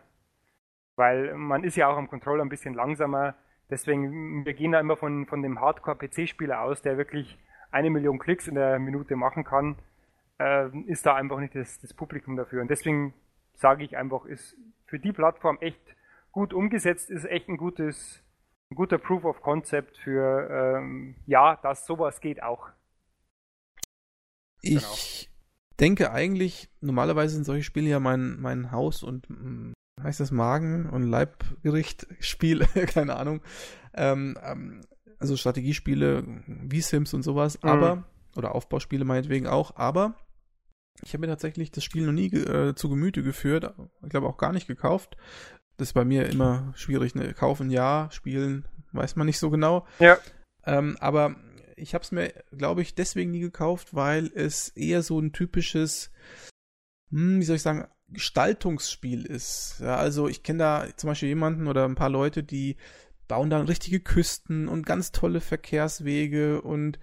Weil 0.95 1.35
man 1.35 1.63
ist 1.63 1.75
ja 1.75 1.87
auch 1.87 1.97
am 1.97 2.09
Controller 2.09 2.43
ein 2.43 2.49
bisschen 2.49 2.73
langsamer. 2.73 3.35
Deswegen, 3.69 4.45
wir 4.45 4.53
gehen 4.53 4.71
da 4.71 4.79
immer 4.79 4.95
von, 4.95 5.25
von 5.25 5.41
dem 5.41 5.59
Hardcore-PC-Spieler 5.59 6.61
aus, 6.61 6.81
der 6.81 6.97
wirklich 6.97 7.37
eine 7.71 7.89
Million 7.89 8.19
Klicks 8.19 8.47
in 8.47 8.55
der 8.55 8.79
Minute 8.79 9.15
machen 9.15 9.43
kann, 9.43 9.75
äh, 10.39 10.69
ist 10.87 11.05
da 11.05 11.15
einfach 11.15 11.39
nicht 11.39 11.55
das, 11.55 11.79
das 11.79 11.93
Publikum 11.93 12.37
dafür. 12.37 12.61
Und 12.61 12.71
deswegen 12.71 13.13
sage 13.53 13.83
ich 13.83 13.97
einfach, 13.97 14.25
ist 14.25 14.55
für 14.85 14.99
die 14.99 15.11
Plattform 15.11 15.57
echt 15.59 15.96
gut 16.31 16.53
umgesetzt, 16.53 17.09
ist 17.09 17.25
echt 17.25 17.49
ein 17.49 17.57
gutes, 17.57 18.23
ein 18.71 18.75
guter 18.75 18.97
Proof 18.97 19.25
of 19.25 19.41
Concept 19.41 19.97
für 19.97 20.49
ähm, 20.49 21.15
ja, 21.25 21.57
dass 21.57 21.85
sowas 21.85 22.21
geht 22.21 22.43
auch. 22.43 22.69
Ich 24.61 25.29
genau. 25.29 25.77
denke 25.79 26.11
eigentlich, 26.11 26.69
normalerweise 26.81 27.35
sind 27.35 27.45
solche 27.45 27.63
Spiele 27.63 27.89
ja 27.89 27.99
mein, 27.99 28.39
mein 28.39 28.71
Haus- 28.71 29.03
und 29.03 29.29
mm, 29.29 29.73
heißt 30.01 30.19
das 30.19 30.31
Magen- 30.31 30.89
und 30.89 31.03
Leibgericht-Spiel, 31.03 32.59
keine 32.87 33.15
Ahnung. 33.15 33.41
Ähm, 33.93 34.37
ähm, 34.43 34.81
also 35.19 35.35
Strategiespiele 35.35 36.23
wie 36.45 36.81
Sims 36.81 37.13
und 37.13 37.23
sowas, 37.23 37.61
mhm. 37.61 37.69
aber, 37.69 38.03
oder 38.35 38.53
Aufbauspiele 38.53 39.05
meinetwegen 39.05 39.47
auch, 39.47 39.75
aber 39.75 40.15
ich 41.03 41.13
habe 41.13 41.21
mir 41.21 41.27
tatsächlich 41.27 41.71
das 41.71 41.83
Spiel 41.83 42.05
noch 42.05 42.13
nie 42.13 42.27
äh, 42.27 42.73
zu 42.75 42.89
Gemüte 42.89 43.23
geführt, 43.23 43.73
ich 44.03 44.09
glaube 44.09 44.27
auch 44.27 44.37
gar 44.37 44.51
nicht 44.51 44.67
gekauft. 44.67 45.15
Das 45.77 45.89
ist 45.89 45.93
bei 45.93 46.05
mir 46.05 46.27
immer 46.27 46.73
schwierig, 46.75 47.15
ne? 47.15 47.33
Kaufen 47.33 47.69
ja, 47.69 48.09
spielen, 48.11 48.65
weiß 48.93 49.15
man 49.15 49.27
nicht 49.27 49.39
so 49.39 49.49
genau. 49.49 49.85
Ja. 49.99 50.17
Ähm, 50.65 50.97
aber 50.99 51.35
ich 51.75 51.93
habe 51.93 52.03
es 52.03 52.11
mir, 52.11 52.33
glaube 52.57 52.81
ich, 52.81 52.95
deswegen 52.95 53.31
nie 53.31 53.39
gekauft, 53.39 53.93
weil 53.93 54.31
es 54.33 54.69
eher 54.69 55.03
so 55.03 55.19
ein 55.19 55.31
typisches, 55.31 56.11
hm, 57.11 57.39
wie 57.39 57.45
soll 57.45 57.57
ich 57.57 57.61
sagen, 57.61 57.87
Gestaltungsspiel 58.09 59.25
ist. 59.25 59.77
Ja, 59.79 59.97
also 59.97 60.27
ich 60.27 60.43
kenne 60.43 60.59
da 60.59 60.87
zum 60.95 61.09
Beispiel 61.09 61.29
jemanden 61.29 61.67
oder 61.67 61.85
ein 61.85 61.95
paar 61.95 62.09
Leute, 62.09 62.43
die 62.43 62.77
bauen 63.27 63.49
dann 63.49 63.65
richtige 63.65 63.99
Küsten 63.99 64.67
und 64.67 64.85
ganz 64.85 65.11
tolle 65.11 65.41
Verkehrswege 65.41 66.61
und 66.61 66.99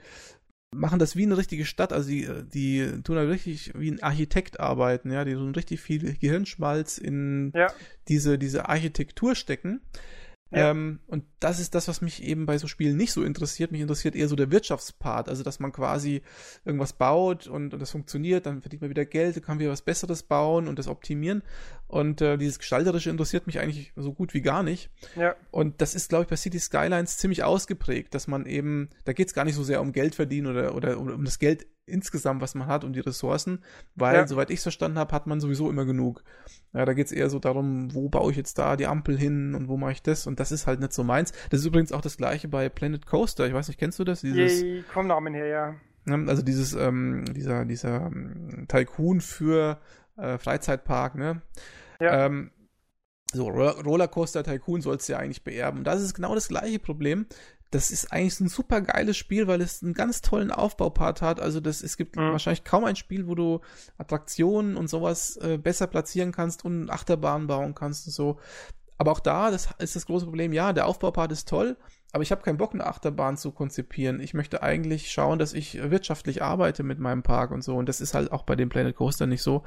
machen 0.74 0.98
das 0.98 1.16
wie 1.16 1.24
eine 1.24 1.36
richtige 1.36 1.64
Stadt. 1.64 1.92
Also 1.92 2.10
die, 2.10 2.28
die 2.52 3.02
tun 3.02 3.16
da 3.16 3.22
richtig 3.22 3.72
wie 3.74 3.90
ein 3.90 4.02
Architekt 4.02 4.60
arbeiten, 4.60 5.10
ja, 5.12 5.24
die 5.24 5.34
tun 5.34 5.55
richtig 5.55 5.80
viel 5.80 6.16
Gehirnschmalz 6.16 6.98
in 6.98 7.52
ja. 7.55 7.68
diese, 8.09 8.38
diese 8.38 8.68
Architektur 8.68 9.34
stecken. 9.34 9.80
Ja. 10.51 10.70
Ähm, 10.70 11.01
und 11.09 11.24
das 11.40 11.59
ist 11.59 11.74
das, 11.74 11.88
was 11.88 12.01
mich 12.01 12.22
eben 12.22 12.46
bei 12.46 12.59
so 12.59 12.68
Spielen 12.68 12.96
nicht 12.96 13.12
so 13.12 13.24
interessiert. 13.24 13.72
Mich 13.72 13.80
interessiert 13.80 14.14
eher 14.14 14.28
so 14.28 14.36
der 14.36 14.51
Wirtschaftspart, 14.51 15.28
also 15.28 15.42
dass 15.42 15.59
man 15.59 15.72
quasi 15.72 16.22
irgendwas 16.64 16.92
baut 16.92 17.46
und, 17.46 17.74
und 17.74 17.80
das 17.80 17.90
funktioniert, 17.90 18.46
dann 18.46 18.60
verdient 18.60 18.82
man 18.82 18.90
wieder 18.90 19.05
Geld, 19.05 19.36
dann 19.36 19.42
kann 19.42 19.56
man 19.56 19.60
wieder 19.60 19.72
was 19.72 19.82
Besseres 19.82 20.22
bauen 20.22 20.68
und 20.68 20.78
das 20.78 20.86
optimieren. 20.86 21.42
Und 21.94 22.20
äh, 22.22 22.36
dieses 22.36 22.58
Gestalterische 22.58 23.08
interessiert 23.08 23.46
mich 23.46 23.60
eigentlich 23.60 23.92
so 23.94 24.12
gut 24.12 24.34
wie 24.34 24.40
gar 24.40 24.64
nicht. 24.64 24.90
Ja. 25.14 25.36
Und 25.52 25.80
das 25.80 25.94
ist, 25.94 26.08
glaube 26.08 26.24
ich, 26.24 26.28
bei 26.28 26.34
City 26.34 26.58
Skylines 26.58 27.18
ziemlich 27.18 27.44
ausgeprägt, 27.44 28.16
dass 28.16 28.26
man 28.26 28.46
eben, 28.46 28.90
da 29.04 29.12
geht 29.12 29.28
es 29.28 29.32
gar 29.32 29.44
nicht 29.44 29.54
so 29.54 29.62
sehr 29.62 29.80
um 29.80 29.92
Geld 29.92 30.16
verdienen 30.16 30.48
oder, 30.48 30.74
oder 30.74 30.98
um 30.98 31.24
das 31.24 31.38
Geld 31.38 31.68
insgesamt, 31.86 32.40
was 32.40 32.56
man 32.56 32.66
hat 32.66 32.82
und 32.82 32.94
die 32.94 33.00
Ressourcen, 33.00 33.62
weil, 33.94 34.16
ja. 34.16 34.26
soweit 34.26 34.50
ich 34.50 34.56
es 34.56 34.64
verstanden 34.64 34.98
habe, 34.98 35.14
hat 35.14 35.28
man 35.28 35.38
sowieso 35.38 35.70
immer 35.70 35.84
genug. 35.84 36.24
Ja, 36.72 36.84
da 36.84 36.94
geht 36.94 37.06
es 37.06 37.12
eher 37.12 37.30
so 37.30 37.38
darum, 37.38 37.94
wo 37.94 38.08
baue 38.08 38.32
ich 38.32 38.36
jetzt 38.36 38.58
da 38.58 38.74
die 38.74 38.88
Ampel 38.88 39.16
hin 39.16 39.54
und 39.54 39.68
wo 39.68 39.76
mache 39.76 39.92
ich 39.92 40.02
das 40.02 40.26
und 40.26 40.40
das 40.40 40.50
ist 40.50 40.66
halt 40.66 40.80
nicht 40.80 40.94
so 40.94 41.04
meins. 41.04 41.30
Das 41.50 41.60
ist 41.60 41.66
übrigens 41.66 41.92
auch 41.92 42.00
das 42.00 42.16
gleiche 42.16 42.48
bei 42.48 42.68
Planet 42.70 43.06
Coaster, 43.06 43.46
ich 43.46 43.54
weiß 43.54 43.68
nicht, 43.68 43.78
kennst 43.78 44.00
du 44.00 44.04
das? 44.04 44.22
Dieses, 44.22 44.62
Je, 44.62 44.82
vom 44.82 45.06
Namen 45.06 45.32
her, 45.32 45.46
ja. 45.46 45.74
Also 46.26 46.42
dieses, 46.42 46.74
ähm, 46.74 47.24
dieser, 47.32 47.64
dieser 47.64 48.06
ähm, 48.06 48.66
Tycoon 48.66 49.20
für 49.20 49.78
äh, 50.16 50.38
Freizeitpark, 50.38 51.14
ne? 51.14 51.40
Ja. 52.00 52.26
Ähm, 52.26 52.50
so, 53.32 53.48
Rollercoaster 53.48 54.44
Tycoon 54.44 54.80
sollst 54.80 55.08
du 55.08 55.14
ja 55.14 55.18
eigentlich 55.18 55.42
beerben. 55.42 55.78
Und 55.78 55.84
das 55.84 56.00
ist 56.02 56.14
genau 56.14 56.34
das 56.36 56.46
gleiche 56.46 56.78
Problem 56.78 57.26
das 57.74 57.90
ist 57.90 58.12
eigentlich 58.12 58.38
ein 58.40 58.48
super 58.48 58.80
geiles 58.80 59.16
Spiel, 59.16 59.48
weil 59.48 59.60
es 59.60 59.82
einen 59.82 59.94
ganz 59.94 60.22
tollen 60.22 60.52
Aufbaupart 60.52 61.22
hat. 61.22 61.40
Also 61.40 61.60
das, 61.60 61.82
es 61.82 61.96
gibt 61.96 62.16
mhm. 62.16 62.32
wahrscheinlich 62.32 62.64
kaum 62.64 62.84
ein 62.84 62.96
Spiel, 62.96 63.26
wo 63.26 63.34
du 63.34 63.60
Attraktionen 63.98 64.76
und 64.76 64.88
sowas 64.88 65.36
äh, 65.38 65.58
besser 65.58 65.88
platzieren 65.88 66.30
kannst 66.30 66.64
und 66.64 66.88
Achterbahn 66.90 67.48
bauen 67.48 67.74
kannst 67.74 68.06
und 68.06 68.12
so. 68.12 68.38
Aber 68.96 69.10
auch 69.10 69.20
da, 69.20 69.50
das 69.50 69.70
ist 69.78 69.96
das 69.96 70.06
große 70.06 70.24
Problem. 70.24 70.52
Ja, 70.52 70.72
der 70.72 70.86
Aufbaupart 70.86 71.32
ist 71.32 71.48
toll, 71.48 71.76
aber 72.12 72.22
ich 72.22 72.30
habe 72.30 72.42
keinen 72.42 72.58
Bock, 72.58 72.74
eine 72.74 72.86
Achterbahn 72.86 73.36
zu 73.36 73.50
konzipieren. 73.50 74.20
Ich 74.20 74.34
möchte 74.34 74.62
eigentlich 74.62 75.10
schauen, 75.10 75.40
dass 75.40 75.52
ich 75.52 75.90
wirtschaftlich 75.90 76.42
arbeite 76.42 76.84
mit 76.84 77.00
meinem 77.00 77.24
Park 77.24 77.50
und 77.50 77.64
so. 77.64 77.74
Und 77.74 77.88
das 77.88 78.00
ist 78.00 78.14
halt 78.14 78.30
auch 78.30 78.44
bei 78.44 78.54
dem 78.54 78.68
Planet 78.68 78.94
Coaster 78.94 79.26
nicht 79.26 79.42
so. 79.42 79.64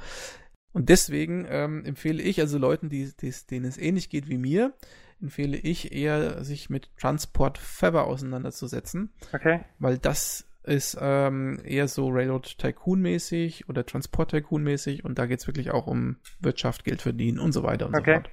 Und 0.78 0.88
deswegen 0.90 1.44
ähm, 1.50 1.84
empfehle 1.84 2.22
ich 2.22 2.40
also 2.40 2.56
Leuten, 2.56 2.88
die, 2.88 3.10
die, 3.20 3.34
denen 3.50 3.64
es 3.64 3.78
ähnlich 3.78 4.10
geht 4.10 4.28
wie 4.28 4.38
mir, 4.38 4.74
empfehle 5.20 5.56
ich 5.56 5.90
eher, 5.90 6.44
sich 6.44 6.70
mit 6.70 6.96
Transport 6.96 7.58
Feather 7.58 8.04
auseinanderzusetzen. 8.04 9.12
Okay. 9.32 9.64
Weil 9.80 9.98
das 9.98 10.46
ist 10.62 10.96
ähm, 11.00 11.60
eher 11.64 11.88
so 11.88 12.10
Railroad 12.10 12.58
Tycoon 12.58 13.00
mäßig 13.00 13.68
oder 13.68 13.84
Transport 13.84 14.30
Tycoon 14.30 14.62
mäßig 14.62 15.04
und 15.04 15.18
da 15.18 15.26
geht 15.26 15.40
es 15.40 15.48
wirklich 15.48 15.72
auch 15.72 15.88
um 15.88 16.18
Wirtschaft, 16.38 16.84
Geld 16.84 17.02
verdienen 17.02 17.40
und 17.40 17.50
so 17.50 17.64
weiter 17.64 17.86
und 17.86 17.96
okay. 17.96 18.14
so 18.14 18.20
fort. 18.20 18.30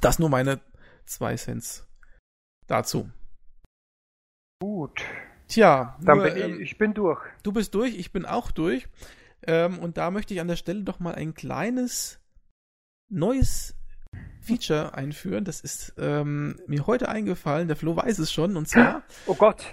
Das 0.00 0.18
nur 0.18 0.30
meine 0.30 0.62
zwei 1.04 1.36
Cents 1.36 1.86
dazu. 2.66 3.10
Gut. 4.62 5.04
Tja, 5.48 5.98
dann 6.00 6.16
nur, 6.16 6.28
bin 6.28 6.36
ich, 6.38 6.44
ähm, 6.44 6.60
ich 6.62 6.78
bin 6.78 6.94
durch. 6.94 7.20
Du 7.42 7.52
bist 7.52 7.74
durch, 7.74 7.98
ich 7.98 8.10
bin 8.10 8.24
auch 8.24 8.50
durch. 8.50 8.88
Ähm, 9.46 9.78
und 9.78 9.96
da 9.96 10.10
möchte 10.10 10.34
ich 10.34 10.40
an 10.40 10.48
der 10.48 10.56
Stelle 10.56 10.82
doch 10.82 11.00
mal 11.00 11.14
ein 11.14 11.34
kleines 11.34 12.20
neues 13.08 13.74
Feature 14.40 14.94
einführen. 14.94 15.44
Das 15.44 15.60
ist 15.60 15.94
ähm, 15.98 16.58
mir 16.66 16.86
heute 16.86 17.08
eingefallen. 17.08 17.68
Der 17.68 17.76
Flo 17.76 17.96
weiß 17.96 18.18
es 18.18 18.32
schon. 18.32 18.56
Und 18.56 18.68
zwar. 18.68 19.02
Oh 19.26 19.34
Gott. 19.34 19.64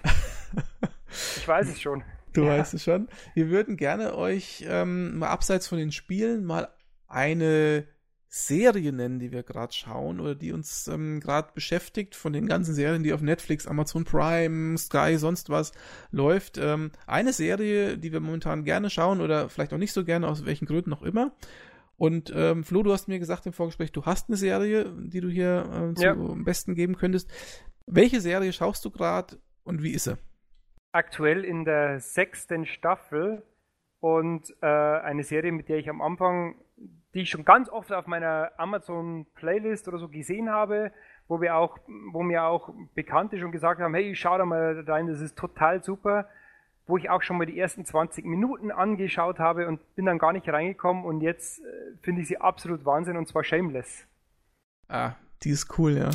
Ich 1.37 1.47
weiß 1.47 1.69
es 1.69 1.81
schon. 1.81 2.03
Du 2.33 2.43
ja. 2.43 2.49
weißt 2.49 2.75
es 2.75 2.83
schon. 2.83 3.07
Wir 3.33 3.49
würden 3.49 3.77
gerne 3.77 4.13
euch 4.13 4.63
ähm, 4.67 5.17
mal 5.17 5.29
abseits 5.29 5.67
von 5.67 5.79
den 5.79 5.91
Spielen 5.91 6.45
mal 6.45 6.67
eine 7.07 7.87
Serie 8.29 8.91
nennen, 8.91 9.19
die 9.19 9.31
wir 9.31 9.43
gerade 9.43 9.73
schauen 9.73 10.19
oder 10.19 10.35
die 10.35 10.51
uns 10.51 10.87
ähm, 10.87 11.19
gerade 11.19 11.49
beschäftigt 11.53 12.15
von 12.15 12.33
den 12.33 12.45
ganzen 12.45 12.73
Serien, 12.73 13.03
die 13.03 13.13
auf 13.13 13.21
Netflix, 13.21 13.67
Amazon 13.67 14.03
Prime, 14.03 14.77
Sky, 14.77 15.17
sonst 15.17 15.49
was 15.49 15.71
läuft. 16.11 16.57
Ähm, 16.57 16.91
eine 17.05 17.31
Serie, 17.31 17.97
die 17.97 18.11
wir 18.11 18.19
momentan 18.19 18.65
gerne 18.65 18.89
schauen 18.89 19.21
oder 19.21 19.49
vielleicht 19.49 19.73
auch 19.73 19.77
nicht 19.77 19.93
so 19.93 20.03
gerne, 20.03 20.27
aus 20.27 20.45
welchen 20.45 20.65
Gründen 20.65 20.93
auch 20.93 21.03
immer. 21.03 21.31
Und 21.95 22.31
ähm, 22.35 22.63
Flo, 22.63 22.83
du 22.83 22.91
hast 22.91 23.07
mir 23.07 23.17
gesagt 23.17 23.45
im 23.45 23.53
Vorgespräch, 23.53 23.91
du 23.91 24.05
hast 24.05 24.29
eine 24.29 24.37
Serie, 24.37 24.93
die 24.97 25.21
du 25.21 25.29
hier 25.29 25.95
äh, 25.97 26.01
ja. 26.01 26.13
zum 26.13 26.43
Besten 26.43 26.75
geben 26.75 26.95
könntest. 26.95 27.31
Welche 27.87 28.21
Serie 28.21 28.53
schaust 28.53 28.83
du 28.85 28.91
gerade 28.91 29.37
und 29.63 29.81
wie 29.81 29.93
ist 29.93 30.03
sie? 30.03 30.17
Aktuell 30.91 31.43
in 31.43 31.65
der 31.65 31.99
sechsten 31.99 32.65
Staffel 32.65 33.43
und 33.99 34.53
äh, 34.61 34.65
eine 34.67 35.23
Serie, 35.23 35.51
mit 35.51 35.69
der 35.69 35.77
ich 35.77 35.89
am 35.89 36.01
Anfang, 36.01 36.55
die 37.17 37.23
ich 37.23 37.31
schon 37.31 37.45
ganz 37.45 37.67
oft 37.67 37.91
auf 37.91 38.05
meiner 38.05 38.51
Amazon 38.57 39.25
Playlist 39.33 39.87
oder 39.87 39.97
so 39.97 40.07
gesehen 40.07 40.51
habe, 40.51 40.91
wo 41.27 41.41
wir 41.41 41.55
auch, 41.55 41.79
wo 42.11 42.21
mir 42.21 42.43
auch 42.43 42.69
Bekannte 42.93 43.39
schon 43.39 43.51
gesagt 43.51 43.81
haben, 43.81 43.95
hey, 43.95 44.15
schau 44.15 44.37
da 44.37 44.45
mal 44.45 44.83
rein, 44.87 45.07
das 45.07 45.19
ist 45.19 45.35
total 45.35 45.83
super 45.83 46.29
wo 46.89 46.97
ich 46.97 47.09
auch 47.09 47.21
schon 47.21 47.37
mal 47.37 47.45
die 47.45 47.59
ersten 47.59 47.83
20 47.83 48.23
Minuten 48.23 48.71
angeschaut 48.71 49.39
habe 49.39 49.67
und 49.67 49.81
bin 49.95 50.05
dann 50.05 50.19
gar 50.19 50.31
nicht 50.31 50.47
reingekommen 50.47 51.03
und 51.03 51.19
jetzt 51.19 51.59
äh, 51.59 51.63
finde 52.01 52.21
ich 52.21 52.29
sie 52.29 52.37
absolut 52.39 52.85
Wahnsinn 52.85 53.17
und 53.17 53.27
zwar 53.27 53.43
Shameless. 53.43 54.07
Ah, 54.87 55.15
die 55.43 55.49
ist 55.49 55.77
cool, 55.77 55.97
ja. 55.97 56.11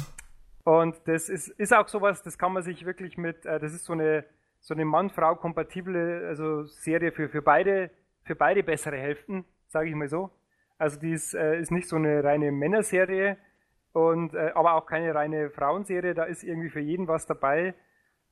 Und 0.65 0.97
das 1.05 1.29
ist, 1.29 1.49
ist 1.49 1.74
auch 1.74 1.89
sowas, 1.89 2.23
das 2.23 2.39
kann 2.39 2.55
man 2.55 2.62
sich 2.62 2.87
wirklich 2.87 3.19
mit, 3.19 3.45
äh, 3.45 3.61
das 3.61 3.74
ist 3.74 3.85
so 3.85 3.93
eine 3.93 4.24
so 4.62 4.74
eine 4.74 4.85
Mann-Frau-kompatible 4.85 6.24
also 6.29 6.65
Serie 6.65 7.11
für, 7.11 7.29
für 7.29 7.43
beide, 7.43 7.91
für 8.23 8.37
beide 8.37 8.62
bessere 8.62 8.97
Hälften, 8.97 9.45
sage 9.69 9.89
ich 9.89 9.95
mal 9.95 10.09
so. 10.09 10.31
Also 10.82 10.98
die 10.98 11.12
ist, 11.12 11.32
äh, 11.32 11.60
ist 11.60 11.70
nicht 11.70 11.88
so 11.88 11.94
eine 11.94 12.24
reine 12.24 12.50
Männerserie 12.50 13.36
und 13.92 14.34
äh, 14.34 14.50
aber 14.56 14.74
auch 14.74 14.84
keine 14.84 15.14
reine 15.14 15.48
Frauenserie. 15.48 16.12
Da 16.12 16.24
ist 16.24 16.42
irgendwie 16.42 16.70
für 16.70 16.80
jeden 16.80 17.06
was 17.06 17.24
dabei. 17.24 17.74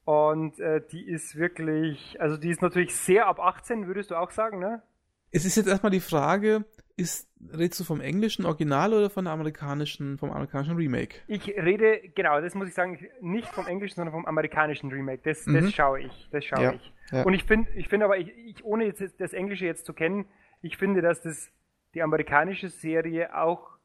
Und 0.04 0.58
äh, 0.58 0.82
die 0.90 1.06
ist 1.06 1.36
wirklich, 1.36 2.20
also 2.20 2.36
die 2.36 2.50
ist 2.50 2.60
natürlich 2.60 2.96
sehr 2.96 3.28
ab 3.28 3.38
18, 3.38 3.86
würdest 3.86 4.10
du 4.10 4.16
auch 4.16 4.32
sagen, 4.32 4.58
ne? 4.58 4.82
Es 5.30 5.44
ist 5.44 5.54
jetzt 5.54 5.68
erstmal 5.68 5.92
die 5.92 6.00
Frage, 6.00 6.64
ist, 6.96 7.30
redest 7.56 7.78
du 7.78 7.84
vom 7.84 8.00
englischen 8.00 8.44
Original 8.44 8.94
oder 8.94 9.10
von 9.10 9.26
der 9.26 9.32
amerikanischen, 9.32 10.18
vom 10.18 10.32
amerikanischen 10.32 10.74
Remake? 10.74 11.18
Ich 11.28 11.46
rede, 11.46 12.00
genau, 12.16 12.40
das 12.40 12.56
muss 12.56 12.66
ich 12.66 12.74
sagen, 12.74 12.98
nicht 13.20 13.46
vom 13.46 13.68
englischen, 13.68 13.94
sondern 13.94 14.12
vom 14.12 14.26
amerikanischen 14.26 14.90
Remake. 14.90 15.22
Das, 15.22 15.46
mhm. 15.46 15.54
das 15.54 15.72
schaue 15.72 16.00
ich, 16.00 16.28
das 16.32 16.44
schaue 16.44 16.62
ja, 16.64 16.72
ich. 16.72 16.92
Ja. 17.12 17.22
Und 17.22 17.34
ich 17.34 17.44
finde, 17.44 17.70
ich 17.76 17.86
finde 17.86 18.06
aber, 18.06 18.18
ich, 18.18 18.32
ich, 18.44 18.64
ohne 18.64 18.86
jetzt 18.86 19.20
das 19.20 19.34
Englische 19.34 19.66
jetzt 19.66 19.86
zu 19.86 19.92
kennen, 19.92 20.24
ich 20.62 20.76
finde, 20.76 21.00
dass 21.00 21.22
das 21.22 21.52
die 21.94 22.02
amerikanische 22.02 22.68
Serie 22.68 23.34
auch 23.36 23.78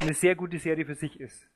eine 0.00 0.14
sehr 0.14 0.34
gute 0.34 0.58
Serie 0.58 0.86
für 0.86 0.94
sich 0.94 1.20
ist. 1.20 1.48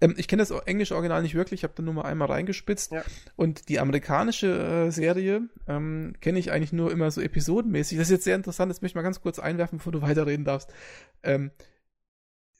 Ähm, 0.00 0.14
ich 0.16 0.28
kenne 0.28 0.42
das 0.42 0.50
englische 0.50 0.94
Original 0.94 1.22
nicht 1.22 1.34
wirklich, 1.34 1.60
ich 1.60 1.64
habe 1.64 1.74
da 1.76 1.82
nur 1.82 1.94
mal 1.94 2.02
einmal 2.02 2.28
reingespitzt. 2.28 2.92
Ja. 2.92 3.02
Und 3.36 3.68
die 3.68 3.78
amerikanische 3.78 4.86
äh, 4.86 4.90
Serie 4.90 5.48
ähm, 5.68 6.14
kenne 6.20 6.38
ich 6.38 6.52
eigentlich 6.52 6.72
nur 6.72 6.92
immer 6.92 7.10
so 7.10 7.20
episodenmäßig. 7.20 7.98
Das 7.98 8.08
ist 8.08 8.12
jetzt 8.12 8.24
sehr 8.24 8.36
interessant, 8.36 8.70
das 8.70 8.82
möchte 8.82 8.92
ich 8.92 8.96
mal 8.96 9.02
ganz 9.02 9.20
kurz 9.20 9.38
einwerfen, 9.38 9.78
bevor 9.78 9.92
du 9.92 10.02
weiterreden 10.02 10.44
darfst. 10.44 10.72
Ähm, 11.22 11.50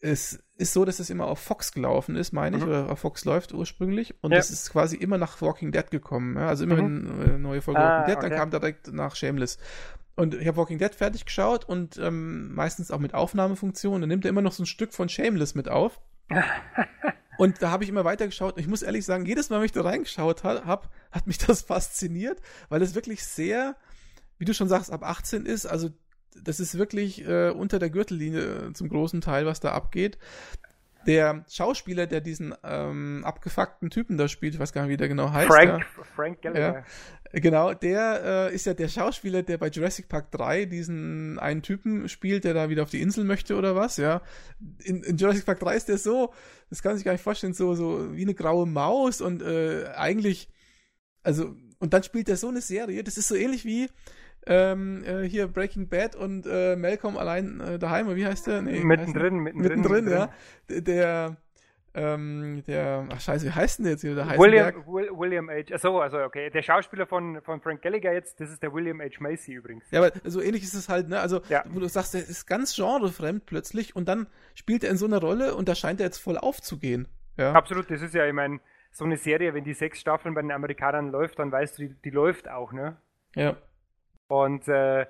es 0.00 0.44
ist 0.56 0.74
so, 0.74 0.84
dass 0.84 0.98
es 1.00 1.08
immer 1.08 1.26
auf 1.26 1.38
Fox 1.38 1.72
gelaufen 1.72 2.14
ist, 2.14 2.32
meine 2.32 2.58
ich, 2.58 2.62
mhm. 2.62 2.68
oder 2.68 2.90
auf 2.90 2.98
Fox 2.98 3.24
läuft 3.24 3.54
ursprünglich. 3.54 4.14
Und 4.22 4.32
es 4.32 4.50
ja. 4.50 4.52
ist 4.52 4.70
quasi 4.70 4.96
immer 4.96 5.16
nach 5.16 5.40
Walking 5.40 5.72
Dead 5.72 5.90
gekommen. 5.90 6.36
Ja? 6.36 6.48
Also 6.48 6.64
immer 6.64 6.76
mhm. 6.76 7.22
eine 7.22 7.34
äh, 7.34 7.38
neue 7.38 7.62
Folge 7.62 7.80
ah, 7.80 8.00
Walking 8.00 8.06
Dead, 8.06 8.16
okay. 8.18 8.28
dann 8.28 8.38
kam 8.38 8.50
direkt 8.50 8.92
nach 8.92 9.16
Shameless. 9.16 9.58
Und 10.16 10.34
ich 10.34 10.46
habe 10.46 10.56
Walking 10.56 10.78
Dead 10.78 10.94
fertig 10.94 11.24
geschaut 11.24 11.64
und 11.64 11.98
ähm, 11.98 12.54
meistens 12.54 12.90
auch 12.90 13.00
mit 13.00 13.14
Aufnahmefunktion. 13.14 14.00
Dann 14.00 14.08
nimmt 14.08 14.24
er 14.24 14.28
immer 14.28 14.42
noch 14.42 14.52
so 14.52 14.62
ein 14.62 14.66
Stück 14.66 14.92
von 14.92 15.08
Shameless 15.08 15.54
mit 15.54 15.68
auf. 15.68 16.00
Und 17.36 17.62
da 17.62 17.70
habe 17.70 17.84
ich 17.84 17.90
immer 17.90 18.04
weitergeschaut. 18.04 18.54
Und 18.54 18.60
ich 18.60 18.68
muss 18.68 18.82
ehrlich 18.82 19.04
sagen, 19.04 19.26
jedes 19.26 19.50
Mal, 19.50 19.58
wenn 19.58 19.66
ich 19.66 19.72
da 19.72 19.82
reingeschaut 19.82 20.44
habe, 20.44 20.88
hat 21.10 21.26
mich 21.26 21.38
das 21.46 21.62
fasziniert, 21.62 22.40
weil 22.68 22.82
es 22.82 22.94
wirklich 22.94 23.24
sehr, 23.24 23.76
wie 24.38 24.44
du 24.44 24.54
schon 24.54 24.68
sagst, 24.68 24.92
ab 24.92 25.02
18 25.02 25.46
ist. 25.46 25.66
Also 25.66 25.90
das 26.42 26.60
ist 26.60 26.78
wirklich 26.78 27.26
äh, 27.26 27.50
unter 27.50 27.78
der 27.78 27.90
Gürtellinie 27.90 28.72
zum 28.72 28.88
großen 28.88 29.20
Teil, 29.20 29.46
was 29.46 29.60
da 29.60 29.72
abgeht. 29.72 30.18
Der 31.06 31.44
Schauspieler, 31.48 32.06
der 32.06 32.20
diesen 32.20 32.54
ähm, 32.64 33.24
abgefuckten 33.24 33.90
Typen 33.90 34.16
da 34.16 34.28
spielt, 34.28 34.54
ich 34.54 34.60
weiß 34.60 34.72
gar 34.72 34.82
nicht, 34.82 34.90
wie 34.90 34.96
der 34.96 35.08
genau 35.08 35.30
heißt. 35.30 35.46
Frank, 35.46 35.80
ja, 35.80 36.04
Frank 36.14 36.42
Gallagher. 36.42 36.74
Ja, 36.78 36.84
Genau, 37.36 37.74
der 37.74 38.22
äh, 38.24 38.54
ist 38.54 38.64
ja 38.64 38.74
der 38.74 38.86
Schauspieler, 38.86 39.42
der 39.42 39.58
bei 39.58 39.66
Jurassic 39.66 40.08
Park 40.08 40.30
3 40.30 40.66
diesen 40.66 41.40
einen 41.40 41.62
Typen 41.62 42.08
spielt, 42.08 42.44
der 42.44 42.54
da 42.54 42.68
wieder 42.68 42.84
auf 42.84 42.90
die 42.90 43.00
Insel 43.00 43.24
möchte 43.24 43.56
oder 43.56 43.74
was, 43.74 43.96
ja. 43.96 44.22
In, 44.84 45.02
in 45.02 45.16
Jurassic 45.16 45.44
Park 45.44 45.58
3 45.58 45.74
ist 45.74 45.88
der 45.88 45.98
so, 45.98 46.32
das 46.70 46.80
kann 46.80 46.94
sich 46.94 47.04
gar 47.04 47.10
nicht 47.10 47.24
vorstellen, 47.24 47.52
so, 47.52 47.74
so 47.74 48.14
wie 48.14 48.22
eine 48.22 48.34
graue 48.34 48.66
Maus 48.66 49.20
und 49.20 49.42
äh, 49.42 49.86
eigentlich, 49.96 50.48
also, 51.24 51.56
und 51.80 51.92
dann 51.92 52.04
spielt 52.04 52.28
er 52.28 52.36
so 52.36 52.48
eine 52.48 52.60
Serie, 52.60 53.02
das 53.02 53.16
ist 53.16 53.26
so 53.26 53.34
ähnlich 53.34 53.64
wie 53.64 53.88
ähm, 54.46 55.04
äh, 55.04 55.22
hier 55.22 55.48
Breaking 55.48 55.88
Bad 55.88 56.16
und 56.16 56.46
äh, 56.46 56.76
Malcolm 56.76 57.16
allein 57.16 57.60
äh, 57.60 57.78
daheim, 57.78 58.14
wie 58.14 58.26
heißt 58.26 58.46
der? 58.46 58.62
Nee, 58.62 58.84
mittendrin, 58.84 59.38
mittendrin, 59.38 59.80
mittendrin, 59.80 60.08
ja. 60.08 60.30
Der, 60.68 61.36
ähm, 61.96 62.64
der, 62.66 63.06
ach 63.10 63.20
scheiße, 63.20 63.46
wie 63.46 63.52
heißt 63.52 63.78
denn 63.78 63.84
der 63.84 63.92
jetzt 63.92 64.00
hier? 64.00 64.16
Der 64.16 64.26
William, 64.38 64.84
William 64.86 65.48
H. 65.48 65.72
Achso, 65.72 66.00
also 66.00 66.18
okay. 66.22 66.50
Der 66.50 66.62
Schauspieler 66.62 67.06
von, 67.06 67.40
von 67.42 67.60
Frank 67.60 67.82
Gallagher 67.82 68.12
jetzt, 68.12 68.40
das 68.40 68.50
ist 68.50 68.62
der 68.62 68.72
William 68.72 69.00
H. 69.00 69.20
Macy 69.20 69.54
übrigens. 69.54 69.84
Ja, 69.92 70.00
aber 70.02 70.10
so 70.24 70.40
ähnlich 70.40 70.64
ist 70.64 70.74
es 70.74 70.88
halt, 70.88 71.08
ne? 71.08 71.20
Also, 71.20 71.40
ja. 71.48 71.64
wo 71.68 71.78
du 71.78 71.88
sagst, 71.88 72.14
der 72.14 72.22
ist 72.22 72.46
ganz 72.46 72.74
genrefremd 72.74 73.46
plötzlich 73.46 73.94
und 73.94 74.08
dann 74.08 74.26
spielt 74.54 74.82
er 74.82 74.90
in 74.90 74.96
so 74.96 75.06
einer 75.06 75.20
Rolle 75.20 75.54
und 75.54 75.68
da 75.68 75.76
scheint 75.76 76.00
er 76.00 76.06
jetzt 76.06 76.18
voll 76.18 76.36
aufzugehen. 76.36 77.06
Ja. 77.36 77.52
Absolut, 77.52 77.88
das 77.90 78.02
ist 78.02 78.14
ja, 78.14 78.26
ich 78.26 78.32
meine, 78.32 78.58
so 78.90 79.04
eine 79.04 79.16
Serie, 79.16 79.54
wenn 79.54 79.64
die 79.64 79.74
sechs 79.74 80.00
Staffeln 80.00 80.34
bei 80.34 80.42
den 80.42 80.52
Amerikanern 80.52 81.10
läuft, 81.10 81.38
dann 81.38 81.52
weißt 81.52 81.78
du, 81.78 81.88
die, 81.88 81.94
die 82.04 82.10
läuft 82.10 82.48
auch, 82.48 82.72
ne? 82.72 82.96
Ja. 83.36 83.56
Und 84.28 84.66
äh, 84.68 85.06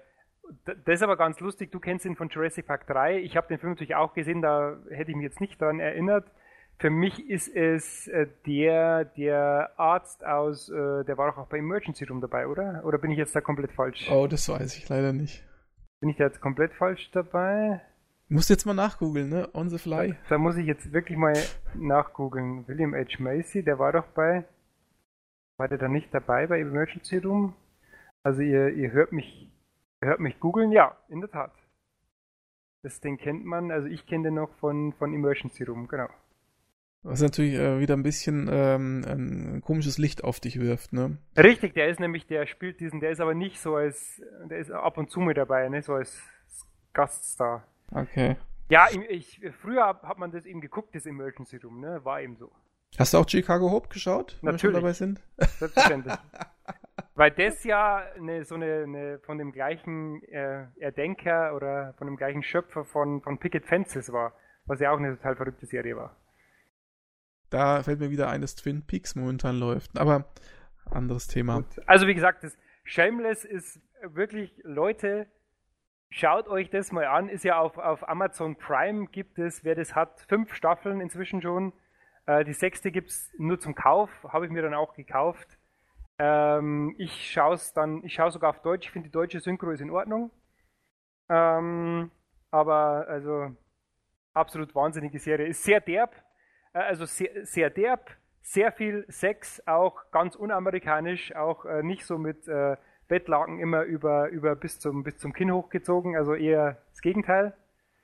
das 0.66 0.96
ist 0.96 1.02
aber 1.02 1.16
ganz 1.16 1.40
lustig, 1.40 1.72
du 1.72 1.80
kennst 1.80 2.04
ihn 2.04 2.16
von 2.16 2.28
Jurassic 2.28 2.66
Park 2.66 2.86
3. 2.86 3.18
Ich 3.20 3.36
habe 3.36 3.48
den 3.48 3.58
Film 3.58 3.72
natürlich 3.72 3.94
auch 3.94 4.14
gesehen, 4.14 4.42
da 4.42 4.76
hätte 4.90 5.10
ich 5.10 5.16
mich 5.16 5.24
jetzt 5.24 5.40
nicht 5.40 5.60
daran 5.60 5.80
erinnert. 5.80 6.30
Für 6.78 6.90
mich 6.90 7.30
ist 7.30 7.54
es 7.54 8.08
äh, 8.08 8.26
der, 8.46 9.04
der 9.04 9.70
Arzt 9.76 10.24
aus, 10.24 10.68
äh, 10.68 11.04
der 11.04 11.16
war 11.16 11.38
auch 11.38 11.46
bei 11.46 11.58
Emergency 11.58 12.04
Room 12.04 12.20
dabei, 12.20 12.48
oder? 12.48 12.82
Oder 12.84 12.98
bin 12.98 13.10
ich 13.10 13.18
jetzt 13.18 13.34
da 13.34 13.40
komplett 13.40 13.72
falsch? 13.72 14.10
Oh, 14.10 14.26
das 14.26 14.48
weiß 14.48 14.76
ich 14.76 14.88
leider 14.88 15.12
nicht. 15.12 15.44
Bin 16.00 16.10
ich 16.10 16.16
da 16.16 16.24
jetzt 16.24 16.40
komplett 16.40 16.74
falsch 16.74 17.10
dabei? 17.12 17.80
Musst 18.28 18.50
jetzt 18.50 18.64
mal 18.64 18.74
nachgoogeln, 18.74 19.28
ne? 19.28 19.48
On 19.54 19.68
the 19.68 19.78
fly. 19.78 20.10
Da, 20.10 20.16
da 20.30 20.38
muss 20.38 20.56
ich 20.56 20.66
jetzt 20.66 20.92
wirklich 20.92 21.16
mal 21.16 21.34
nachgoogeln. 21.74 22.66
William 22.66 22.94
H. 22.94 23.22
Macy, 23.22 23.62
der 23.62 23.78
war 23.78 23.92
doch 23.92 24.06
bei. 24.08 24.44
War 25.56 25.68
der 25.68 25.78
da 25.78 25.88
nicht 25.88 26.12
dabei 26.12 26.46
bei 26.46 26.58
Emergency 26.58 27.18
Room? 27.18 27.54
Also 28.24 28.40
ihr, 28.40 28.70
ihr 28.70 28.90
hört 28.90 29.12
mich, 29.12 29.50
ihr 30.02 30.08
hört 30.08 30.18
mich 30.18 30.40
googeln, 30.40 30.72
ja, 30.72 30.96
in 31.08 31.20
der 31.20 31.30
Tat. 31.30 31.52
Das 32.82 33.00
Ding 33.00 33.18
kennt 33.18 33.44
man, 33.44 33.70
also 33.70 33.86
ich 33.86 34.06
kenne 34.06 34.24
den 34.24 34.34
noch 34.34 34.50
von, 34.54 34.94
von 34.94 35.12
Emergency 35.12 35.62
Room, 35.64 35.88
genau. 35.88 36.08
Was 37.02 37.20
natürlich 37.20 37.54
äh, 37.54 37.80
wieder 37.80 37.94
ein 37.94 38.02
bisschen 38.02 38.48
ähm, 38.50 39.04
ein 39.06 39.60
komisches 39.60 39.98
Licht 39.98 40.24
auf 40.24 40.40
dich 40.40 40.58
wirft, 40.58 40.94
ne? 40.94 41.18
Richtig, 41.36 41.74
der 41.74 41.88
ist 41.88 42.00
nämlich, 42.00 42.26
der 42.26 42.46
spielt 42.46 42.80
diesen, 42.80 43.00
der 43.00 43.10
ist 43.10 43.20
aber 43.20 43.34
nicht 43.34 43.60
so 43.60 43.76
als, 43.76 44.22
der 44.48 44.58
ist 44.58 44.70
ab 44.70 44.96
und 44.96 45.10
zu 45.10 45.20
mit 45.20 45.36
dabei, 45.36 45.68
ne? 45.68 45.82
So 45.82 45.92
als 45.92 46.18
Gaststar. 46.94 47.68
Okay. 47.90 48.36
Ja, 48.70 48.88
ich, 49.10 49.42
früher 49.60 49.84
hat 49.84 50.18
man 50.18 50.32
das 50.32 50.46
eben 50.46 50.62
geguckt, 50.62 50.94
das 50.94 51.04
Emergency 51.04 51.58
Room, 51.58 51.80
ne? 51.80 52.02
War 52.06 52.22
eben 52.22 52.36
so. 52.36 52.50
Hast 52.98 53.12
du 53.12 53.18
auch 53.18 53.28
Chicago 53.28 53.70
Hope 53.70 53.90
geschaut? 53.90 54.38
Natürlich. 54.40 54.62
Wenn 54.62 54.72
wir 54.72 54.80
dabei 54.80 54.92
sind? 54.94 55.20
Selbstverständlich. 55.58 56.14
Weil 57.14 57.30
das 57.30 57.62
ja 57.62 58.04
eine, 58.16 58.44
so 58.44 58.56
eine, 58.56 58.82
eine 58.82 59.18
von 59.20 59.38
dem 59.38 59.52
gleichen 59.52 60.22
äh, 60.24 60.66
Erdenker 60.76 61.54
oder 61.54 61.94
von 61.96 62.08
dem 62.08 62.16
gleichen 62.16 62.42
Schöpfer 62.42 62.84
von, 62.84 63.22
von 63.22 63.38
Picket 63.38 63.66
Fences 63.66 64.12
war, 64.12 64.32
was 64.66 64.80
ja 64.80 64.90
auch 64.90 64.98
eine 64.98 65.16
total 65.16 65.36
verrückte 65.36 65.66
Serie 65.66 65.96
war. 65.96 66.16
Da 67.50 67.84
fällt 67.84 68.00
mir 68.00 68.10
wieder 68.10 68.28
ein, 68.28 68.40
dass 68.40 68.56
Twin 68.56 68.82
Peaks 68.82 69.14
momentan 69.14 69.60
läuft. 69.60 69.96
Aber 69.96 70.24
anderes 70.90 71.28
Thema. 71.28 71.58
Gut. 71.58 71.80
Also 71.86 72.08
wie 72.08 72.14
gesagt, 72.14 72.42
das 72.42 72.56
Shameless 72.82 73.44
ist 73.44 73.80
wirklich, 74.02 74.52
Leute, 74.64 75.28
schaut 76.10 76.48
euch 76.48 76.68
das 76.70 76.90
mal 76.90 77.06
an. 77.06 77.28
Ist 77.28 77.44
ja 77.44 77.58
auf, 77.58 77.78
auf 77.78 78.08
Amazon 78.08 78.56
Prime 78.56 79.06
gibt 79.06 79.38
es, 79.38 79.62
wer 79.62 79.76
das 79.76 79.94
hat, 79.94 80.20
fünf 80.28 80.52
Staffeln 80.52 81.00
inzwischen 81.00 81.42
schon. 81.42 81.72
Äh, 82.26 82.44
die 82.44 82.54
sechste 82.54 82.90
gibt 82.90 83.10
es 83.10 83.32
nur 83.38 83.60
zum 83.60 83.76
Kauf, 83.76 84.10
habe 84.24 84.46
ich 84.46 84.50
mir 84.50 84.62
dann 84.62 84.74
auch 84.74 84.94
gekauft. 84.94 85.58
Ähm, 86.18 86.94
ich 86.98 87.32
schaue 87.32 87.54
es 87.54 87.72
dann, 87.72 88.04
ich 88.04 88.14
schaue 88.14 88.30
sogar 88.30 88.50
auf 88.50 88.62
Deutsch. 88.62 88.86
Ich 88.86 88.92
finde 88.92 89.08
die 89.08 89.12
deutsche 89.12 89.40
Synchro 89.40 89.70
ist 89.70 89.80
in 89.80 89.90
Ordnung. 89.90 90.30
Ähm, 91.28 92.10
aber 92.50 93.06
also 93.08 93.50
absolut 94.32 94.74
wahnsinnige 94.74 95.18
Serie. 95.18 95.46
Ist 95.46 95.64
sehr 95.64 95.80
derb, 95.80 96.14
äh, 96.72 96.78
also 96.78 97.04
sehr, 97.04 97.44
sehr 97.44 97.70
derb, 97.70 98.10
sehr 98.42 98.72
viel 98.72 99.06
Sex, 99.08 99.62
auch 99.66 100.10
ganz 100.10 100.36
unamerikanisch, 100.36 101.34
auch 101.34 101.64
äh, 101.64 101.82
nicht 101.82 102.04
so 102.04 102.18
mit 102.18 102.46
äh, 102.46 102.76
Bettlaken 103.08 103.58
immer 103.58 103.82
über, 103.82 104.28
über 104.28 104.54
bis, 104.56 104.78
zum, 104.80 105.02
bis 105.02 105.18
zum 105.18 105.32
Kinn 105.32 105.52
hochgezogen, 105.52 106.16
also 106.16 106.34
eher 106.34 106.82
das 106.90 107.00
Gegenteil. 107.00 107.54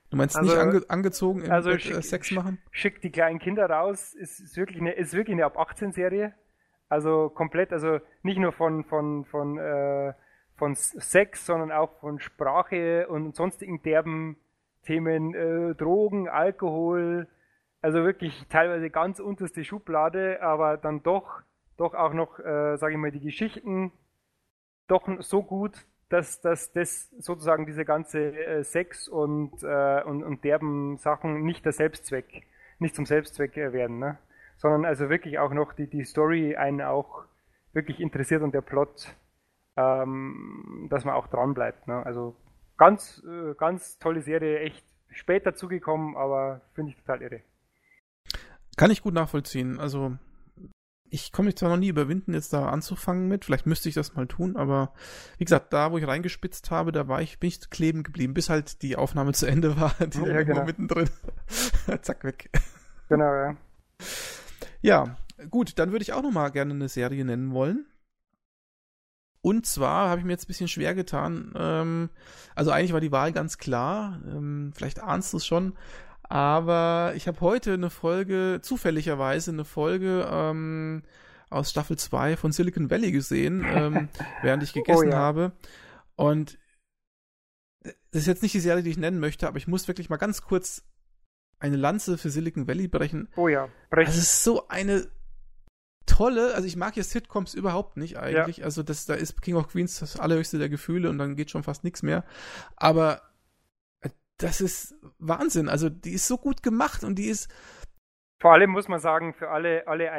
Du 0.09 0.17
meinst 0.17 0.35
also, 0.35 0.51
nicht 0.51 0.59
ange 0.59 0.81
angezogen 0.89 1.43
im 1.43 1.51
also 1.51 1.69
Bett, 1.69 1.81
schick, 1.81 2.03
Sex 2.03 2.31
machen? 2.31 2.61
Schickt 2.71 3.03
die 3.03 3.11
kleinen 3.11 3.39
Kinder 3.39 3.69
raus, 3.69 4.13
ist, 4.13 4.39
ist, 4.41 4.57
wirklich, 4.57 4.81
eine, 4.81 4.91
ist 4.91 5.13
wirklich 5.13 5.35
eine 5.35 5.45
ab 5.45 5.57
18 5.57 5.93
Serie. 5.93 6.33
Also 6.91 7.29
komplett, 7.29 7.71
also 7.71 7.99
nicht 8.21 8.37
nur 8.37 8.51
von, 8.51 8.83
von, 8.83 9.23
von, 9.23 9.57
äh, 9.57 10.13
von 10.57 10.75
Sex, 10.75 11.45
sondern 11.45 11.71
auch 11.71 12.01
von 12.01 12.19
Sprache 12.19 13.07
und 13.07 13.33
sonstigen 13.33 13.81
derben 13.81 14.35
Themen, 14.83 15.33
äh, 15.33 15.73
Drogen, 15.75 16.27
Alkohol, 16.27 17.29
also 17.81 18.03
wirklich 18.03 18.45
teilweise 18.49 18.89
ganz 18.89 19.21
unterste 19.21 19.63
Schublade, 19.63 20.41
aber 20.41 20.75
dann 20.75 21.01
doch, 21.01 21.43
doch 21.77 21.93
auch 21.93 22.11
noch, 22.11 22.39
äh, 22.39 22.75
sage 22.75 22.95
ich 22.95 22.99
mal, 22.99 23.11
die 23.11 23.21
Geschichten 23.21 23.93
doch 24.89 25.07
so 25.19 25.43
gut, 25.43 25.85
dass, 26.09 26.41
dass 26.41 26.73
das 26.73 27.09
sozusagen 27.19 27.65
diese 27.65 27.85
ganze 27.85 28.35
äh, 28.35 28.63
Sex 28.65 29.07
und, 29.07 29.63
äh, 29.63 30.03
und, 30.03 30.23
und 30.23 30.43
derben 30.43 30.97
Sachen 30.97 31.43
nicht 31.43 31.63
der 31.63 31.71
Selbstzweck, 31.71 32.43
nicht 32.79 32.95
zum 32.95 33.05
Selbstzweck 33.05 33.55
äh, 33.55 33.71
werden, 33.71 33.99
ne? 33.99 34.17
Sondern 34.61 34.85
also 34.85 35.09
wirklich 35.09 35.39
auch 35.39 35.51
noch 35.51 35.73
die, 35.73 35.87
die 35.87 36.03
Story 36.03 36.55
einen 36.55 36.81
auch 36.81 37.23
wirklich 37.73 37.99
interessiert 37.99 38.43
und 38.43 38.53
der 38.53 38.61
Plot, 38.61 39.15
ähm, 39.75 40.87
dass 40.91 41.03
man 41.03 41.15
auch 41.15 41.27
dran 41.27 41.55
bleibt. 41.55 41.87
Ne? 41.87 42.05
Also 42.05 42.35
ganz, 42.77 43.23
äh, 43.27 43.55
ganz 43.55 43.97
tolle 43.97 44.21
Serie, 44.21 44.59
echt 44.59 44.85
spät 45.09 45.47
dazugekommen, 45.47 46.15
aber 46.15 46.61
finde 46.75 46.91
ich 46.91 46.97
total 46.97 47.23
irre. 47.23 47.41
Kann 48.77 48.91
ich 48.91 49.01
gut 49.01 49.15
nachvollziehen. 49.15 49.79
Also 49.79 50.15
ich 51.09 51.31
komme 51.31 51.47
mich 51.47 51.57
zwar 51.57 51.69
noch 51.69 51.77
nie 51.77 51.89
überwinden, 51.89 52.35
jetzt 52.35 52.53
da 52.53 52.69
anzufangen 52.69 53.27
mit. 53.27 53.45
Vielleicht 53.45 53.65
müsste 53.65 53.89
ich 53.89 53.95
das 53.95 54.13
mal 54.13 54.27
tun, 54.27 54.55
aber 54.57 54.93
wie 55.39 55.45
gesagt, 55.45 55.73
da, 55.73 55.91
wo 55.91 55.97
ich 55.97 56.07
reingespitzt 56.07 56.69
habe, 56.69 56.91
da 56.91 57.07
war 57.07 57.21
ich, 57.23 57.39
bin 57.39 57.47
ich 57.47 57.67
kleben 57.71 58.03
geblieben, 58.03 58.35
bis 58.35 58.49
halt 58.49 58.83
die 58.83 58.95
Aufnahme 58.95 59.33
zu 59.33 59.47
Ende 59.47 59.75
war. 59.81 59.95
Die 60.05 60.19
ja, 60.19 60.43
genau. 60.43 60.65
mittendrin. 60.65 61.09
Zack, 62.01 62.23
weg. 62.23 62.51
Genau, 63.09 63.33
ja. 63.33 63.57
Ja, 64.81 65.17
gut, 65.49 65.77
dann 65.79 65.91
würde 65.91 66.03
ich 66.03 66.13
auch 66.13 66.23
noch 66.23 66.31
mal 66.31 66.49
gerne 66.49 66.73
eine 66.73 66.89
Serie 66.89 67.25
nennen 67.25 67.53
wollen. 67.53 67.85
Und 69.41 69.65
zwar 69.65 70.09
habe 70.09 70.19
ich 70.19 70.25
mir 70.25 70.33
jetzt 70.33 70.45
ein 70.45 70.47
bisschen 70.47 70.67
schwer 70.67 70.93
getan. 70.93 71.53
Ähm, 71.55 72.09
also 72.55 72.71
eigentlich 72.71 72.93
war 72.93 73.01
die 73.01 73.11
Wahl 73.11 73.31
ganz 73.31 73.57
klar. 73.57 74.21
Ähm, 74.27 74.71
vielleicht 74.75 75.01
ahnst 75.01 75.33
du 75.33 75.37
es 75.37 75.45
schon. 75.45 75.75
Aber 76.23 77.13
ich 77.15 77.27
habe 77.27 77.41
heute 77.41 77.73
eine 77.73 77.89
Folge, 77.89 78.59
zufälligerweise 78.61 79.51
eine 79.51 79.65
Folge 79.65 80.29
ähm, 80.31 81.03
aus 81.49 81.71
Staffel 81.71 81.97
2 81.97 82.37
von 82.37 82.51
Silicon 82.51 82.89
Valley 82.89 83.11
gesehen, 83.11 83.65
ähm, 83.67 84.09
während 84.41 84.63
ich 84.63 84.73
gegessen 84.73 85.07
oh, 85.07 85.11
ja. 85.11 85.17
habe. 85.17 85.51
Und 86.15 86.59
das 87.83 88.21
ist 88.21 88.27
jetzt 88.27 88.43
nicht 88.43 88.53
die 88.53 88.59
Serie, 88.59 88.83
die 88.83 88.91
ich 88.91 88.97
nennen 88.97 89.19
möchte, 89.19 89.47
aber 89.47 89.57
ich 89.57 89.67
muss 89.67 89.87
wirklich 89.87 90.09
mal 90.09 90.17
ganz 90.17 90.43
kurz 90.43 90.83
eine 91.61 91.77
Lanze 91.77 92.17
für 92.17 92.29
Silicon 92.29 92.67
Valley 92.67 92.87
brechen. 92.87 93.29
Oh 93.35 93.47
ja, 93.47 93.69
brechen. 93.89 94.09
Es 94.09 94.17
ist 94.17 94.43
so 94.43 94.67
eine 94.67 95.07
tolle, 96.05 96.53
also 96.53 96.67
ich 96.67 96.75
mag 96.75 96.97
ja 96.97 97.03
Sitcoms 97.03 97.53
überhaupt 97.53 97.97
nicht 97.97 98.17
eigentlich. 98.17 98.57
Ja. 98.57 98.65
Also 98.65 98.83
das, 98.83 99.05
da 99.05 99.13
ist 99.13 99.41
King 99.41 99.55
of 99.55 99.69
Queens 99.69 99.99
das 99.99 100.19
allerhöchste 100.19 100.57
der 100.57 100.69
Gefühle 100.69 101.09
und 101.09 101.17
dann 101.17 101.35
geht 101.35 101.51
schon 101.51 101.63
fast 101.63 101.83
nichts 101.83 102.03
mehr. 102.03 102.25
Aber 102.75 103.21
das 104.37 104.59
ist 104.59 104.95
Wahnsinn. 105.19 105.69
Also 105.69 105.89
die 105.89 106.13
ist 106.13 106.27
so 106.27 106.37
gut 106.37 106.63
gemacht 106.63 107.03
und 107.03 107.15
die 107.15 107.27
ist. 107.27 107.49
Vor 108.39 108.53
allem 108.53 108.71
muss 108.71 108.87
man 108.87 108.99
sagen, 108.99 109.33
für 109.33 109.49
alle, 109.49 109.87
alle 109.87 110.11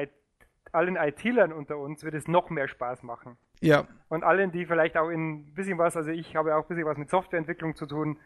allen 0.73 0.97
IT-Lern 0.97 1.53
unter 1.53 1.77
uns 1.77 2.03
wird 2.03 2.15
es 2.15 2.29
noch 2.29 2.49
mehr 2.51 2.69
Spaß 2.69 3.03
machen. 3.03 3.37
Ja. 3.61 3.87
Und 4.09 4.25
allen, 4.25 4.53
die 4.53 4.65
vielleicht 4.65 4.97
auch 4.97 5.11
in 5.11 5.41
ein 5.41 5.55
bisschen 5.55 5.79
was, 5.79 5.97
also 5.97 6.11
ich 6.11 6.35
habe 6.35 6.57
auch 6.57 6.63
ein 6.63 6.69
bisschen 6.69 6.87
was 6.87 6.97
mit 6.97 7.11
Softwareentwicklung 7.11 7.77
zu 7.77 7.87
tun, 7.87 8.19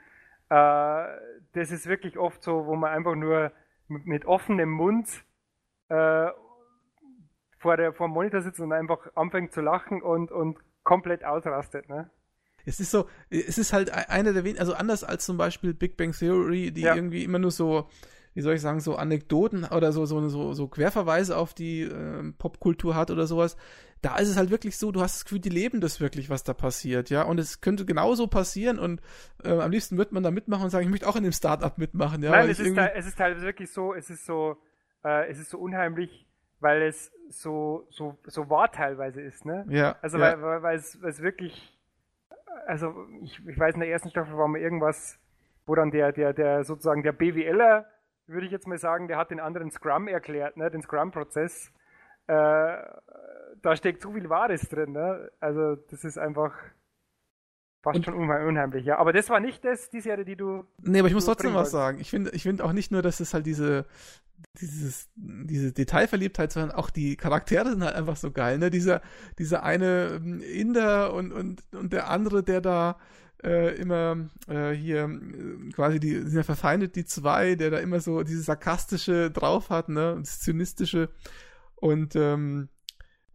äh, 0.48 1.04
das 1.56 1.70
ist 1.70 1.86
wirklich 1.86 2.18
oft 2.18 2.42
so, 2.42 2.66
wo 2.66 2.76
man 2.76 2.92
einfach 2.92 3.14
nur 3.14 3.50
mit, 3.88 4.06
mit 4.06 4.24
offenem 4.26 4.70
Mund 4.70 5.08
äh, 5.88 6.28
vor, 7.58 7.76
der, 7.76 7.94
vor 7.94 8.08
dem 8.08 8.12
Monitor 8.12 8.42
sitzt 8.42 8.60
und 8.60 8.72
einfach 8.72 8.98
anfängt 9.14 9.52
zu 9.52 9.62
lachen 9.62 10.02
und, 10.02 10.30
und 10.30 10.58
komplett 10.82 11.24
ausrastet. 11.24 11.88
Ne? 11.88 12.10
Es 12.66 12.78
ist 12.78 12.90
so, 12.90 13.08
es 13.30 13.56
ist 13.56 13.72
halt 13.72 13.88
e-, 13.88 13.92
einer 13.92 14.34
der 14.34 14.44
wenigen, 14.44 14.60
also 14.60 14.74
anders 14.74 15.02
als 15.02 15.24
zum 15.24 15.38
Beispiel 15.38 15.72
Big 15.72 15.96
Bang 15.96 16.12
Theory, 16.12 16.72
die 16.72 16.82
ja. 16.82 16.94
irgendwie 16.94 17.24
immer 17.24 17.38
nur 17.38 17.50
so, 17.50 17.88
wie 18.34 18.42
soll 18.42 18.54
ich 18.54 18.60
sagen, 18.60 18.80
so 18.80 18.96
Anekdoten 18.96 19.64
oder 19.64 19.92
so, 19.92 20.04
so, 20.04 20.28
so, 20.28 20.52
so 20.52 20.68
Querverweise 20.68 21.38
auf 21.38 21.54
die 21.54 21.82
äh, 21.82 22.32
Popkultur 22.36 22.94
hat 22.94 23.10
oder 23.10 23.26
sowas. 23.26 23.56
Da 24.02 24.16
ist 24.18 24.28
es 24.28 24.36
halt 24.36 24.50
wirklich 24.50 24.76
so, 24.76 24.92
du 24.92 25.00
hast 25.00 25.16
das 25.16 25.24
Gefühl, 25.24 25.40
die 25.40 25.48
leben 25.48 25.80
das 25.80 26.00
wirklich, 26.00 26.30
was 26.30 26.44
da 26.44 26.54
passiert, 26.54 27.10
ja. 27.10 27.22
Und 27.22 27.38
es 27.38 27.60
könnte 27.60 27.84
genauso 27.84 28.26
passieren 28.26 28.78
und 28.78 29.00
äh, 29.42 29.50
am 29.50 29.70
liebsten 29.70 29.96
wird 29.98 30.12
man 30.12 30.22
da 30.22 30.30
mitmachen 30.30 30.64
und 30.64 30.70
sagen, 30.70 30.84
ich 30.84 30.90
möchte 30.90 31.08
auch 31.08 31.16
in 31.16 31.24
dem 31.24 31.32
Startup 31.32 31.76
mitmachen, 31.78 32.22
ja. 32.22 32.30
Nein, 32.30 32.50
es 32.50 32.60
ist, 32.60 32.76
da, 32.76 32.86
es 32.86 33.06
ist 33.06 33.18
halt 33.18 33.40
wirklich 33.40 33.72
so, 33.72 33.94
es 33.94 34.10
ist 34.10 34.26
so, 34.26 34.56
äh, 35.04 35.28
es 35.28 35.38
ist 35.38 35.50
so 35.50 35.58
unheimlich, 35.58 36.26
weil 36.60 36.82
es 36.82 37.10
so, 37.30 37.86
so, 37.90 38.18
so 38.26 38.48
wahr 38.50 38.70
teilweise 38.70 39.20
ist, 39.20 39.44
ne? 39.44 39.66
Ja. 39.68 39.96
Also 40.02 40.18
ja. 40.18 40.32
Weil, 40.32 40.42
weil, 40.42 40.62
weil, 40.62 40.76
es, 40.76 41.02
weil 41.02 41.10
es 41.10 41.22
wirklich 41.22 41.76
also 42.66 43.06
ich, 43.22 43.46
ich 43.46 43.58
weiß, 43.58 43.74
in 43.74 43.80
der 43.80 43.90
ersten 43.90 44.10
Staffel 44.10 44.36
war 44.36 44.48
mal 44.48 44.60
irgendwas, 44.60 45.18
wo 45.66 45.74
dann 45.74 45.90
der, 45.90 46.12
der, 46.12 46.32
der 46.32 46.64
sozusagen 46.64 47.02
der 47.02 47.12
BWLer, 47.12 47.86
würde 48.26 48.46
ich 48.46 48.52
jetzt 48.52 48.66
mal 48.66 48.78
sagen, 48.78 49.08
der 49.08 49.18
hat 49.18 49.30
den 49.30 49.40
anderen 49.40 49.70
Scrum 49.70 50.08
erklärt, 50.08 50.56
ne, 50.56 50.70
den 50.70 50.82
Scrum-Prozess. 50.82 51.72
Äh, 52.26 52.78
da 53.62 53.76
steckt 53.76 54.02
so 54.02 54.12
viel 54.12 54.28
Wahres 54.28 54.68
drin, 54.68 54.92
ne? 54.92 55.30
Also 55.40 55.76
das 55.76 56.04
ist 56.04 56.18
einfach 56.18 56.52
fast 57.86 58.04
schon 58.04 58.14
unheimlich, 58.14 58.84
ja. 58.84 58.98
Aber 58.98 59.12
das 59.12 59.30
war 59.30 59.40
nicht 59.40 59.64
das, 59.64 59.90
die 59.90 60.00
Serie, 60.00 60.24
die 60.24 60.36
du. 60.36 60.64
Nee, 60.82 60.98
aber 60.98 61.08
ich 61.08 61.14
muss 61.14 61.24
trotzdem 61.24 61.54
was 61.54 61.70
sagen. 61.70 62.00
Ich 62.00 62.10
finde 62.10 62.30
ich 62.32 62.42
finde 62.42 62.64
auch 62.64 62.72
nicht 62.72 62.90
nur, 62.90 63.02
dass 63.02 63.20
es 63.20 63.32
halt 63.32 63.46
diese, 63.46 63.86
dieses, 64.60 65.08
diese 65.14 65.72
Detailverliebtheit, 65.72 66.52
sondern 66.52 66.72
auch 66.72 66.90
die 66.90 67.16
Charaktere 67.16 67.70
sind 67.70 67.84
halt 67.84 67.94
einfach 67.94 68.16
so 68.16 68.32
geil, 68.32 68.58
ne? 68.58 68.70
Dieser, 68.70 69.02
dieser 69.38 69.62
eine 69.62 70.16
ähm, 70.16 70.40
Inder 70.40 71.12
und, 71.12 71.32
und, 71.32 71.62
und 71.74 71.92
der 71.92 72.10
andere, 72.10 72.42
der 72.42 72.60
da 72.60 72.98
äh, 73.44 73.76
immer 73.76 74.28
äh, 74.48 74.70
hier 74.72 75.04
äh, 75.04 75.70
quasi 75.72 76.00
die 76.00 76.14
sind 76.14 76.36
ja 76.36 76.42
verfeindet, 76.42 76.96
die 76.96 77.04
zwei, 77.04 77.54
der 77.54 77.70
da 77.70 77.78
immer 77.78 78.00
so 78.00 78.22
dieses 78.22 78.46
sarkastische 78.46 79.30
drauf 79.30 79.70
hat, 79.70 79.88
ne? 79.88 80.16
Das 80.18 80.40
zynistische 80.40 81.10
und 81.76 82.16
ähm, 82.16 82.68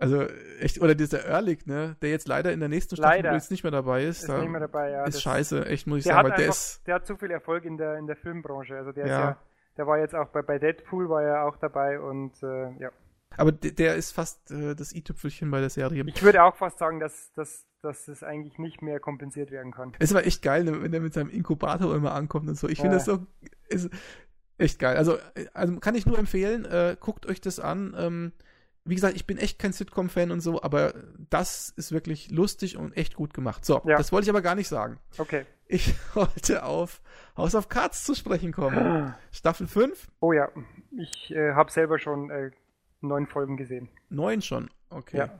also 0.01 0.25
echt, 0.59 0.81
oder 0.81 0.95
dieser 0.95 1.23
Ehrlich, 1.25 1.67
ne, 1.67 1.95
der 2.01 2.09
jetzt 2.09 2.27
leider 2.27 2.51
in 2.51 2.59
der 2.59 2.69
nächsten 2.69 2.95
Staffel 2.95 3.23
jetzt 3.23 3.51
nicht 3.51 3.63
mehr 3.63 3.71
dabei 3.71 4.03
ist. 4.03 4.23
Ist 4.23 4.29
nicht 4.29 4.49
mehr 4.49 4.61
dabei, 4.61 4.89
ja. 4.89 5.05
Ist 5.05 5.21
scheiße, 5.21 5.67
echt, 5.67 5.85
muss 5.85 5.99
ich 5.99 6.05
sagen, 6.05 6.27
weil 6.27 6.37
der 6.37 6.47
ist. 6.47 6.85
Der 6.87 6.95
hat 6.95 7.05
zu 7.05 7.15
viel 7.17 7.29
Erfolg 7.29 7.65
in 7.65 7.77
der, 7.77 7.97
in 7.97 8.07
der 8.07 8.15
Filmbranche. 8.15 8.75
Also 8.75 8.91
der 8.91 9.05
ja. 9.05 9.13
ist 9.13 9.19
ja, 9.25 9.37
der 9.77 9.87
war 9.87 9.99
jetzt 9.99 10.15
auch 10.15 10.29
bei, 10.29 10.41
bei 10.41 10.57
Deadpool 10.57 11.07
war 11.07 11.21
er 11.21 11.45
auch 11.45 11.55
dabei 11.57 11.99
und 11.99 12.41
äh, 12.41 12.71
ja. 12.79 12.89
Aber 13.37 13.51
der 13.51 13.95
ist 13.95 14.11
fast 14.11 14.51
äh, 14.51 14.75
das 14.75 14.91
i-Tüpfelchen 14.91 15.51
bei 15.51 15.59
der 15.61 15.69
Serie. 15.69 16.03
Ich 16.07 16.23
würde 16.23 16.43
auch 16.43 16.55
fast 16.55 16.79
sagen, 16.79 16.99
dass, 16.99 17.31
dass, 17.33 17.65
dass 17.81 18.07
es 18.07 18.23
eigentlich 18.23 18.57
nicht 18.57 18.81
mehr 18.81 18.99
kompensiert 18.99 19.51
werden 19.51 19.71
kann. 19.71 19.93
Es 19.99 20.13
war 20.13 20.25
echt 20.25 20.41
geil, 20.41 20.63
ne, 20.63 20.81
wenn 20.81 20.91
der 20.91 20.99
mit 20.99 21.13
seinem 21.13 21.29
Inkubator 21.29 21.95
immer 21.95 22.13
ankommt 22.13 22.49
und 22.49 22.55
so. 22.55 22.67
Ich 22.67 22.81
finde 22.81 22.95
das 22.95 23.05
so 23.05 23.25
ist 23.69 23.89
echt 24.57 24.79
geil. 24.79 24.97
Also, 24.97 25.17
also 25.53 25.79
kann 25.79 25.95
ich 25.95 26.05
nur 26.05 26.17
empfehlen, 26.17 26.65
äh, 26.65 26.97
guckt 26.99 27.25
euch 27.25 27.39
das 27.39 27.59
an. 27.59 27.95
Ähm, 27.97 28.31
wie 28.83 28.95
gesagt, 28.95 29.15
ich 29.15 29.27
bin 29.27 29.37
echt 29.37 29.59
kein 29.59 29.73
Sitcom-Fan 29.73 30.31
und 30.31 30.41
so, 30.41 30.61
aber 30.61 30.93
das 31.29 31.69
ist 31.69 31.91
wirklich 31.91 32.31
lustig 32.31 32.77
und 32.77 32.97
echt 32.97 33.15
gut 33.15 33.33
gemacht. 33.33 33.63
So, 33.63 33.81
ja. 33.85 33.97
das 33.97 34.11
wollte 34.11 34.25
ich 34.25 34.29
aber 34.29 34.41
gar 34.41 34.55
nicht 34.55 34.67
sagen. 34.67 34.99
Okay. 35.17 35.45
Ich 35.67 35.93
wollte 36.15 36.63
auf 36.63 37.01
House 37.37 37.55
of 37.55 37.69
Cards 37.69 38.03
zu 38.03 38.15
sprechen 38.15 38.51
kommen. 38.51 39.13
Staffel 39.31 39.67
5? 39.67 40.09
Oh 40.19 40.33
ja, 40.33 40.49
ich 40.97 41.31
äh, 41.31 41.53
habe 41.53 41.71
selber 41.71 41.99
schon 41.99 42.29
äh, 42.31 42.51
neun 43.01 43.27
Folgen 43.27 43.57
gesehen. 43.57 43.89
Neun 44.09 44.41
schon? 44.41 44.69
Okay. 44.89 45.17
Ja. 45.17 45.39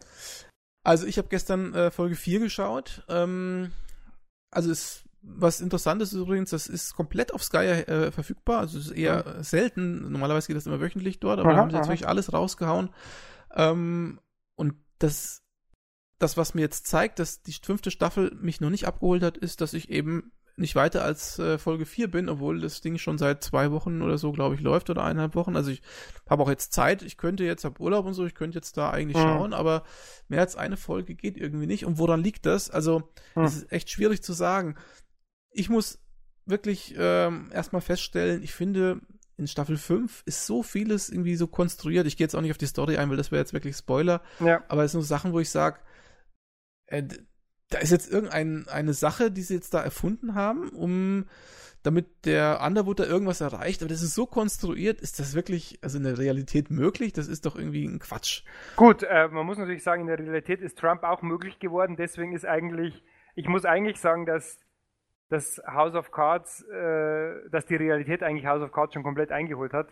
Also 0.83 1.05
ich 1.05 1.17
habe 1.17 1.27
gestern 1.27 1.73
äh, 1.73 1.91
Folge 1.91 2.15
4 2.15 2.39
geschaut. 2.39 3.03
Ähm, 3.09 3.71
also 4.51 4.71
es 4.71 5.03
was 5.21 5.61
interessant 5.61 6.01
ist 6.01 6.13
übrigens, 6.13 6.49
das 6.49 6.67
ist 6.67 6.95
komplett 6.95 7.33
auf 7.33 7.43
Sky 7.43 7.57
äh, 7.57 8.11
verfügbar. 8.11 8.59
Also 8.59 8.79
es 8.79 8.87
ist 8.87 8.91
eher 8.91 9.23
ja. 9.25 9.43
selten. 9.43 10.11
Normalerweise 10.11 10.47
geht 10.47 10.57
das 10.57 10.65
immer 10.65 10.81
wöchentlich 10.81 11.19
dort, 11.19 11.39
aber 11.39 11.49
aha, 11.49 11.55
da 11.55 11.61
haben 11.61 11.69
sie 11.69 11.77
jetzt 11.77 11.87
wirklich 11.87 12.07
alles 12.07 12.33
rausgehauen. 12.33 12.89
Ähm, 13.53 14.19
und 14.55 14.73
das, 14.99 15.43
das, 16.17 16.37
was 16.37 16.53
mir 16.53 16.61
jetzt 16.61 16.87
zeigt, 16.87 17.19
dass 17.19 17.43
die 17.43 17.53
fünfte 17.53 17.91
Staffel 17.91 18.35
mich 18.41 18.61
noch 18.61 18.69
nicht 18.69 18.87
abgeholt 18.87 19.23
hat, 19.23 19.37
ist, 19.37 19.61
dass 19.61 19.73
ich 19.73 19.89
eben 19.89 20.31
nicht 20.57 20.75
weiter 20.75 21.03
als 21.03 21.39
äh, 21.39 21.57
Folge 21.57 21.85
4 21.85 22.09
bin, 22.09 22.29
obwohl 22.29 22.59
das 22.59 22.81
Ding 22.81 22.97
schon 22.97 23.17
seit 23.17 23.43
zwei 23.43 23.71
Wochen 23.71 24.01
oder 24.01 24.17
so, 24.17 24.31
glaube 24.31 24.55
ich, 24.55 24.61
läuft 24.61 24.89
oder 24.89 25.03
eineinhalb 25.03 25.35
Wochen. 25.35 25.55
Also 25.55 25.71
ich 25.71 25.81
habe 26.29 26.43
auch 26.43 26.49
jetzt 26.49 26.73
Zeit, 26.73 27.01
ich 27.03 27.17
könnte 27.17 27.43
jetzt, 27.43 27.63
habe 27.63 27.81
Urlaub 27.81 28.05
und 28.05 28.13
so, 28.13 28.25
ich 28.25 28.35
könnte 28.35 28.57
jetzt 28.57 28.77
da 28.77 28.89
eigentlich 28.89 29.17
mhm. 29.17 29.27
schauen, 29.27 29.53
aber 29.53 29.83
mehr 30.27 30.41
als 30.41 30.55
eine 30.55 30.77
Folge 30.77 31.15
geht 31.15 31.37
irgendwie 31.37 31.67
nicht. 31.67 31.85
Und 31.85 31.97
woran 31.97 32.23
liegt 32.23 32.45
das? 32.45 32.69
Also, 32.69 33.11
mhm. 33.35 33.43
es 33.43 33.57
ist 33.57 33.71
echt 33.71 33.89
schwierig 33.89 34.23
zu 34.23 34.33
sagen. 34.33 34.75
Ich 35.51 35.69
muss 35.69 35.99
wirklich 36.45 36.95
ähm, 36.97 37.49
erstmal 37.53 37.81
feststellen, 37.81 38.43
ich 38.43 38.53
finde, 38.53 39.01
in 39.37 39.47
Staffel 39.47 39.77
5 39.77 40.23
ist 40.25 40.45
so 40.45 40.63
vieles 40.63 41.09
irgendwie 41.09 41.35
so 41.35 41.47
konstruiert. 41.47 42.05
Ich 42.07 42.17
gehe 42.17 42.25
jetzt 42.25 42.35
auch 42.35 42.41
nicht 42.41 42.51
auf 42.51 42.57
die 42.57 42.67
Story 42.67 42.97
ein, 42.97 43.09
weil 43.09 43.17
das 43.17 43.31
wäre 43.31 43.41
jetzt 43.41 43.53
wirklich 43.53 43.75
Spoiler. 43.75 44.21
Ja. 44.39 44.63
Aber 44.67 44.83
es 44.83 44.91
sind 44.91 45.01
so 45.01 45.07
Sachen, 45.07 45.33
wo 45.33 45.39
ich 45.39 45.49
sage, 45.49 45.79
äh, 46.87 47.03
da 47.69 47.79
ist 47.79 47.91
jetzt 47.91 48.11
irgendeine 48.11 48.65
eine 48.69 48.93
Sache, 48.93 49.31
die 49.31 49.41
sie 49.41 49.55
jetzt 49.55 49.73
da 49.73 49.81
erfunden 49.81 50.35
haben, 50.35 50.69
um 50.69 51.25
damit 51.83 52.25
der 52.25 52.61
Underwood 52.63 52.99
da 52.99 53.05
irgendwas 53.05 53.41
erreicht, 53.41 53.81
aber 53.81 53.89
das 53.89 54.03
ist 54.03 54.13
so 54.13 54.27
konstruiert, 54.27 55.01
ist 55.01 55.19
das 55.19 55.33
wirklich, 55.33 55.79
also 55.81 55.97
in 55.97 56.03
der 56.03 56.17
Realität 56.19 56.69
möglich? 56.69 57.11
Das 57.11 57.27
ist 57.27 57.45
doch 57.45 57.55
irgendwie 57.55 57.85
ein 57.85 57.99
Quatsch. 57.99 58.43
Gut, 58.75 59.03
äh, 59.03 59.27
man 59.29 59.45
muss 59.45 59.57
natürlich 59.57 59.83
sagen, 59.83 60.01
in 60.01 60.07
der 60.07 60.19
Realität 60.19 60.61
ist 60.61 60.77
Trump 60.77 61.03
auch 61.03 61.23
möglich 61.23 61.59
geworden, 61.59 61.95
deswegen 61.95 62.33
ist 62.33 62.45
eigentlich, 62.45 63.03
ich 63.35 63.47
muss 63.47 63.65
eigentlich 63.65 63.99
sagen, 63.99 64.25
dass 64.25 64.59
dass 65.31 65.63
House 65.65 65.95
of 65.95 66.11
Cards, 66.11 66.61
äh, 66.67 67.49
dass 67.51 67.65
die 67.65 67.77
Realität 67.77 68.21
eigentlich 68.21 68.45
House 68.45 68.61
of 68.61 68.73
Cards 68.73 68.93
schon 68.93 69.03
komplett 69.03 69.31
eingeholt 69.31 69.71
hat. 69.71 69.87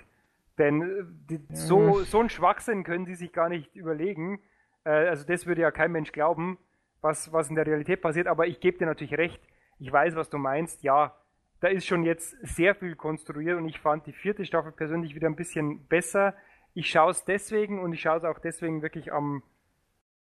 Denn 0.57 0.82
äh, 0.82 1.03
die, 1.30 1.40
so, 1.56 2.02
so 2.02 2.20
ein 2.20 2.30
Schwachsinn 2.30 2.84
können 2.84 3.06
sie 3.06 3.16
sich 3.16 3.32
gar 3.32 3.48
nicht 3.48 3.74
überlegen. 3.74 4.41
Äh, 4.84 4.90
also 4.90 5.26
das 5.26 5.48
würde 5.48 5.61
ja 5.61 5.72
kein 5.72 5.94
Mensch 5.94 6.11
glauben, 6.11 6.57
was, 6.99 7.32
was 7.32 7.49
in 7.49 7.56
der 7.56 7.66
Realität 7.66 8.02
passiert. 8.02 8.28
Aber 8.28 8.48
ich 8.48 8.60
gebe 8.60 8.80
dir 8.80 8.86
natürlich 8.86 9.18
recht. 9.18 9.41
Ich 9.80 9.90
weiß, 9.90 10.18
was 10.18 10.30
du 10.30 10.38
meinst. 10.38 10.84
Ja, 10.84 11.16
da 11.61 11.70
ist 11.70 11.86
schon 11.86 12.03
jetzt 12.03 12.36
sehr 12.41 12.76
viel 12.76 12.98
konstruiert 12.98 13.57
und 13.57 13.66
ich 13.70 13.80
fand 13.80 14.07
die 14.07 14.14
vierte 14.14 14.44
Staffel 14.44 14.74
persönlich 14.74 15.16
wieder 15.16 15.30
ein 15.30 15.38
bisschen 15.38 15.86
besser. 15.88 16.36
Ich 16.74 16.90
schaue 16.90 17.11
es 17.11 17.24
deswegen 17.24 17.80
und 17.80 17.94
ich 17.94 18.02
schaue 18.02 18.18
es 18.18 18.26
auch 18.26 18.40
deswegen 18.40 18.82
wirklich 18.82 19.14
am, 19.14 19.41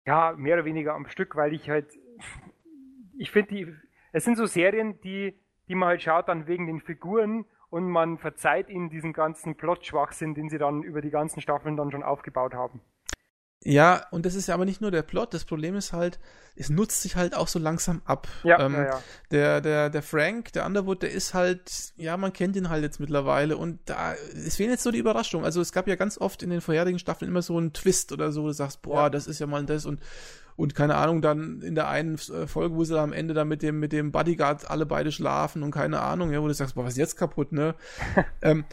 ja, 0.06 0.34
mehr 0.34 0.56
oder 0.56 0.66
weniger 0.66 0.96
am 0.96 1.08
Stück, 1.08 1.38
weil 1.38 1.54
ich 1.54 1.70
halt, 1.70 1.98
ich 3.18 3.32
finde 3.32 3.56
die 3.56 3.87
es 4.12 4.24
sind 4.24 4.38
so 4.38 4.46
Serien, 4.46 5.00
die, 5.02 5.40
die 5.68 5.76
man 5.76 5.90
halt 5.90 6.02
schaut 6.02 6.28
dann 6.28 6.48
wegen 6.48 6.68
den 6.68 6.82
Figuren 6.82 7.46
und 7.70 7.90
man 7.90 8.18
verzeiht 8.18 8.70
ihnen 8.70 8.90
diesen 8.90 9.14
ganzen 9.14 9.56
Plot-Schwachsinn, 9.56 10.34
den 10.34 10.50
sie 10.50 10.58
dann 10.58 10.84
über 10.84 11.02
die 11.02 11.10
ganzen 11.10 11.42
Staffeln 11.42 11.76
dann 11.76 11.92
schon 11.92 12.04
aufgebaut 12.04 12.54
haben. 12.54 12.82
Ja, 13.64 14.06
und 14.12 14.26
das 14.26 14.36
ist 14.36 14.48
ja 14.48 14.54
aber 14.54 14.66
nicht 14.66 14.82
nur 14.82 14.92
der 14.92 15.02
Plot. 15.02 15.34
Das 15.34 15.44
Problem 15.44 15.76
ist 15.76 15.92
halt, 15.92 16.20
es 16.56 16.70
nutzt 16.70 17.02
sich 17.02 17.16
halt 17.16 17.36
auch 17.36 17.48
so 17.48 17.60
langsam 17.60 18.02
ab. 18.06 18.28
Ja, 18.44 18.60
ähm, 18.60 18.74
ja, 18.74 18.86
ja. 18.86 19.04
Der, 19.32 19.62
der, 19.62 19.90
der 19.90 20.02
Frank, 20.04 20.54
der 20.54 20.66
Underwood, 20.66 21.02
der 21.02 21.12
ist 21.12 21.34
halt, 21.34 21.94
ja, 21.98 22.16
man 22.18 22.34
kennt 22.34 22.56
ihn 22.56 22.70
halt 22.70 22.84
jetzt 22.84 23.00
mittlerweile 23.00 23.58
und 23.58 23.80
da, 23.86 24.14
es 24.14 24.56
fehlen 24.56 24.70
jetzt 24.70 24.84
so 24.84 24.92
die 24.92 25.00
Überraschungen. 25.00 25.44
Also 25.44 25.60
es 25.60 25.72
gab 25.72 25.88
ja 25.88 25.96
ganz 25.96 26.18
oft 26.18 26.44
in 26.44 26.50
den 26.50 26.62
vorherigen 26.62 27.00
Staffeln 27.00 27.30
immer 27.30 27.42
so 27.42 27.58
einen 27.58 27.74
Twist 27.74 28.12
oder 28.12 28.32
so, 28.32 28.44
wo 28.44 28.48
du 28.48 28.54
sagst, 28.54 28.84
boah, 28.84 29.04
Ja. 29.04 29.10
das 29.10 29.28
ist 29.28 29.40
ja 29.40 29.48
mal 29.48 29.66
das 29.66 29.86
und, 29.86 30.02
und 30.56 30.74
keine 30.76 30.96
Ahnung, 30.96 31.22
dann 31.22 31.62
in 31.62 31.76
der 31.76 31.88
einen 31.90 32.18
Folge, 32.18 32.76
wo 32.76 32.84
sie 32.84 32.94
da 32.94 33.04
am 33.04 33.12
Ende 33.14 33.34
dann 33.34 33.48
mit 33.48 33.64
dem, 33.64 33.80
mit 33.80 33.92
dem 33.92 34.12
Bodyguard 34.12 34.70
alle 34.70 34.86
beide 34.86 35.12
schlafen 35.12 35.64
und 35.64 35.72
keine 35.72 36.00
Ahnung, 36.02 36.32
ja, 36.32 36.42
wo 36.42 36.48
du 36.48 36.54
sagst, 36.54 36.76
boah, 36.76 36.86
was 36.86 36.94
ist 36.94 37.00
jetzt 37.00 37.18
kaputt, 37.18 37.52
ne? 37.52 37.76
ähm, 38.42 38.66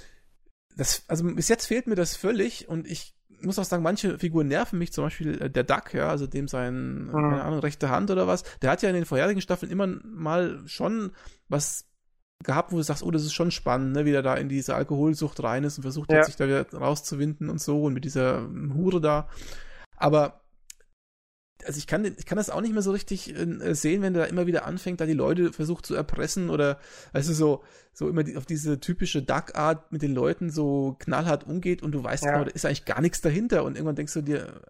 das, 0.76 1.04
also 1.08 1.24
bis 1.24 1.48
jetzt 1.48 1.66
fehlt 1.66 1.86
mir 1.86 1.94
das 1.94 2.16
völlig 2.16 2.68
und 2.68 2.86
ich 2.86 3.13
muss 3.46 3.58
auch 3.58 3.64
sagen, 3.64 3.82
manche 3.82 4.18
Figuren 4.18 4.48
nerven 4.48 4.78
mich, 4.78 4.92
zum 4.92 5.04
Beispiel 5.04 5.40
äh, 5.40 5.50
der 5.50 5.64
Duck, 5.64 5.94
ja, 5.94 6.08
also 6.08 6.26
dem 6.26 6.48
sein, 6.48 7.06
Mhm. 7.06 7.12
keine 7.12 7.42
Ahnung, 7.44 7.58
rechte 7.60 7.88
Hand 7.90 8.10
oder 8.10 8.26
was, 8.26 8.44
der 8.62 8.70
hat 8.70 8.82
ja 8.82 8.88
in 8.88 8.94
den 8.94 9.04
vorherigen 9.04 9.40
Staffeln 9.40 9.70
immer 9.72 9.86
mal 9.86 10.60
schon 10.66 11.12
was 11.48 11.86
gehabt, 12.42 12.72
wo 12.72 12.76
du 12.76 12.82
sagst, 12.82 13.02
oh, 13.02 13.10
das 13.10 13.22
ist 13.24 13.32
schon 13.32 13.50
spannend, 13.50 13.92
ne, 13.94 14.04
wie 14.04 14.10
der 14.12 14.22
da 14.22 14.34
in 14.34 14.48
diese 14.48 14.74
Alkoholsucht 14.74 15.42
rein 15.42 15.64
ist 15.64 15.78
und 15.78 15.82
versucht 15.82 16.10
Ja. 16.12 16.18
hat, 16.18 16.26
sich 16.26 16.36
da 16.36 16.46
wieder 16.46 16.66
rauszuwinden 16.72 17.48
und 17.48 17.60
so 17.60 17.84
und 17.84 17.94
mit 17.94 18.04
dieser 18.04 18.38
ähm, 18.38 18.74
Hure 18.74 19.00
da. 19.00 19.28
Aber 19.96 20.43
also 21.66 21.78
ich 21.78 21.86
kann, 21.86 22.04
ich 22.04 22.26
kann 22.26 22.36
das 22.36 22.50
auch 22.50 22.60
nicht 22.60 22.72
mehr 22.72 22.82
so 22.82 22.92
richtig 22.92 23.34
äh, 23.34 23.74
sehen, 23.74 24.02
wenn 24.02 24.14
der 24.14 24.28
immer 24.28 24.46
wieder 24.46 24.64
anfängt, 24.66 25.00
da 25.00 25.06
die 25.06 25.12
Leute 25.12 25.52
versucht 25.52 25.86
zu 25.86 25.94
erpressen 25.94 26.50
oder 26.50 26.78
also 27.12 27.32
so, 27.32 27.62
so 27.92 28.08
immer 28.08 28.22
die, 28.24 28.36
auf 28.36 28.46
diese 28.46 28.80
typische 28.80 29.22
Duck-Art 29.22 29.90
mit 29.92 30.02
den 30.02 30.14
Leuten 30.14 30.50
so 30.50 30.96
knallhart 30.98 31.46
umgeht 31.46 31.82
und 31.82 31.92
du 31.92 32.02
weißt 32.02 32.24
Ja. 32.24 32.32
genau, 32.32 32.44
da 32.44 32.50
ist 32.50 32.64
eigentlich 32.64 32.84
gar 32.84 33.00
nichts 33.00 33.20
dahinter 33.20 33.64
und 33.64 33.76
irgendwann 33.76 33.96
denkst 33.96 34.14
du 34.14 34.22
dir, 34.22 34.60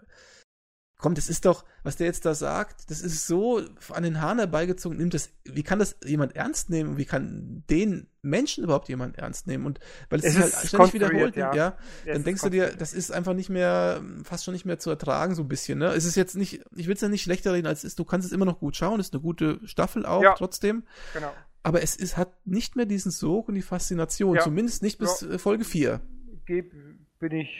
komm, 1.04 1.14
das 1.14 1.28
ist 1.28 1.44
doch, 1.44 1.66
was 1.82 1.96
der 1.96 2.06
jetzt 2.06 2.24
da 2.24 2.32
sagt, 2.32 2.90
das 2.90 3.02
ist 3.02 3.26
so 3.26 3.60
an 3.92 4.02
den 4.04 4.22
Haaren 4.22 4.38
herbeigezogen, 4.38 4.96
nimmt 4.96 5.12
das, 5.12 5.28
wie 5.44 5.62
kann 5.62 5.78
das 5.78 5.96
jemand 6.02 6.34
ernst 6.34 6.70
nehmen? 6.70 6.96
Wie 6.96 7.04
kann 7.04 7.62
den 7.68 8.06
Menschen 8.22 8.64
überhaupt 8.64 8.88
jemand 8.88 9.18
ernst 9.18 9.46
nehmen? 9.46 9.66
Und 9.66 9.80
weil 10.08 10.20
es, 10.20 10.24
Es 10.24 10.32
sich 10.32 10.42
halt 10.42 10.52
ist 10.54 10.68
ständig 10.68 10.78
konstruiert, 10.92 11.10
wiederholt, 11.12 11.36
ja. 11.36 11.54
ja, 11.54 11.76
dann 12.06 12.24
denkst 12.24 12.40
du 12.40 12.48
dir, 12.48 12.74
das 12.74 12.94
ist 12.94 13.12
einfach 13.12 13.34
nicht 13.34 13.50
mehr, 13.50 14.02
fast 14.22 14.44
schon 14.46 14.54
nicht 14.54 14.64
mehr 14.64 14.78
zu 14.78 14.88
ertragen, 14.88 15.34
so 15.34 15.42
ein 15.42 15.48
bisschen, 15.48 15.78
ne? 15.78 15.88
Es 15.88 16.06
ist 16.06 16.14
jetzt 16.14 16.36
nicht, 16.36 16.64
ich 16.74 16.86
will 16.86 16.94
es 16.94 17.02
ja 17.02 17.08
nicht 17.10 17.22
schlechter 17.22 17.52
reden, 17.52 17.66
als 17.66 17.80
es 17.80 17.84
ist, 17.84 17.98
du 17.98 18.06
kannst 18.06 18.26
es 18.26 18.32
immer 18.32 18.46
noch 18.46 18.58
gut 18.58 18.74
schauen, 18.74 18.98
ist 18.98 19.12
eine 19.12 19.20
gute 19.20 19.60
Staffel 19.68 20.06
auch, 20.06 20.22
Ja. 20.22 20.32
trotzdem. 20.38 20.84
Genau. 21.12 21.34
Aber 21.62 21.82
es 21.82 21.96
ist, 21.96 22.16
hat 22.16 22.32
nicht 22.46 22.76
mehr 22.76 22.86
diesen 22.86 23.10
Sog 23.10 23.48
und 23.48 23.56
die 23.56 23.62
Faszination, 23.62 24.36
Ja. 24.36 24.40
zumindest 24.42 24.82
nicht 24.82 24.96
bis 24.96 25.20
äh, 25.20 25.38
Folge 25.38 25.64
4. 25.64 26.00
Geb, 26.46 26.72
bin 27.18 27.32
ich 27.32 27.50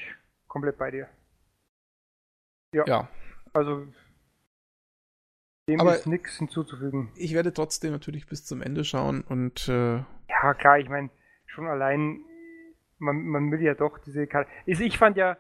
komplett 0.49 0.79
bei 0.79 0.91
dir. 0.91 1.09
Ja. 2.73 2.85
Ja. 2.87 3.09
Also 3.55 3.86
dem 5.68 5.81
Aber- 5.81 5.94
ist 5.94 6.06
nichts 6.06 6.36
hinzuzufügen. 6.39 7.10
Ich 7.16 7.35
werde 7.35 7.52
trotzdem 7.52 7.93
natürlich 7.93 8.26
bis 8.26 8.44
zum 8.44 8.60
Ende 8.60 8.85
schauen 8.85 9.22
und 9.22 9.66
äh, 9.68 9.97
Ja, 10.28 10.55
klar, 10.59 10.78
ich 10.78 10.89
meine, 10.89 11.09
schon 11.47 11.66
allein, 11.66 12.20
man, 12.98 13.22
man 13.26 13.51
will 13.51 13.62
ja 13.62 13.74
doch 13.74 13.98
diese 13.98 14.26
Kar 14.26 14.47
ich, 14.66 14.98
fand 14.98 15.16
ja 15.16 15.36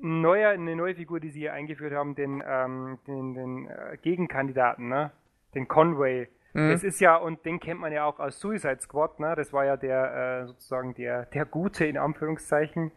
neuer, 0.00 0.50
eine 0.50 0.76
neue 0.76 0.94
Figur, 0.94 1.18
die 1.18 1.30
sie 1.30 1.40
hier 1.40 1.52
eingeführt 1.52 1.92
haben, 1.92 2.14
den, 2.14 2.42
ähm, 2.46 2.98
den, 3.08 3.34
den 3.34 3.66
äh, 3.66 3.96
Gegenkandidaten, 4.00 4.88
ne? 4.88 5.10
Den 5.54 5.66
Conway. 5.66 6.28
mh, 6.52 6.70
Das 6.70 6.84
ist 6.84 7.00
ja, 7.00 7.16
und 7.16 7.44
den 7.44 7.58
kennt 7.58 7.80
man 7.80 7.92
ja 7.92 8.04
auch 8.04 8.20
aus 8.20 8.38
Suicide 8.38 8.78
Squad, 8.80 9.18
ne? 9.18 9.34
Das 9.34 9.52
war 9.52 9.64
ja 9.64 9.76
der, 9.76 10.42
äh, 10.42 10.46
sozusagen 10.46 10.94
der, 10.94 11.26
der 11.26 11.44
Gute 11.46 11.84
in 11.86 11.98
Anführungszeichen 11.98 12.92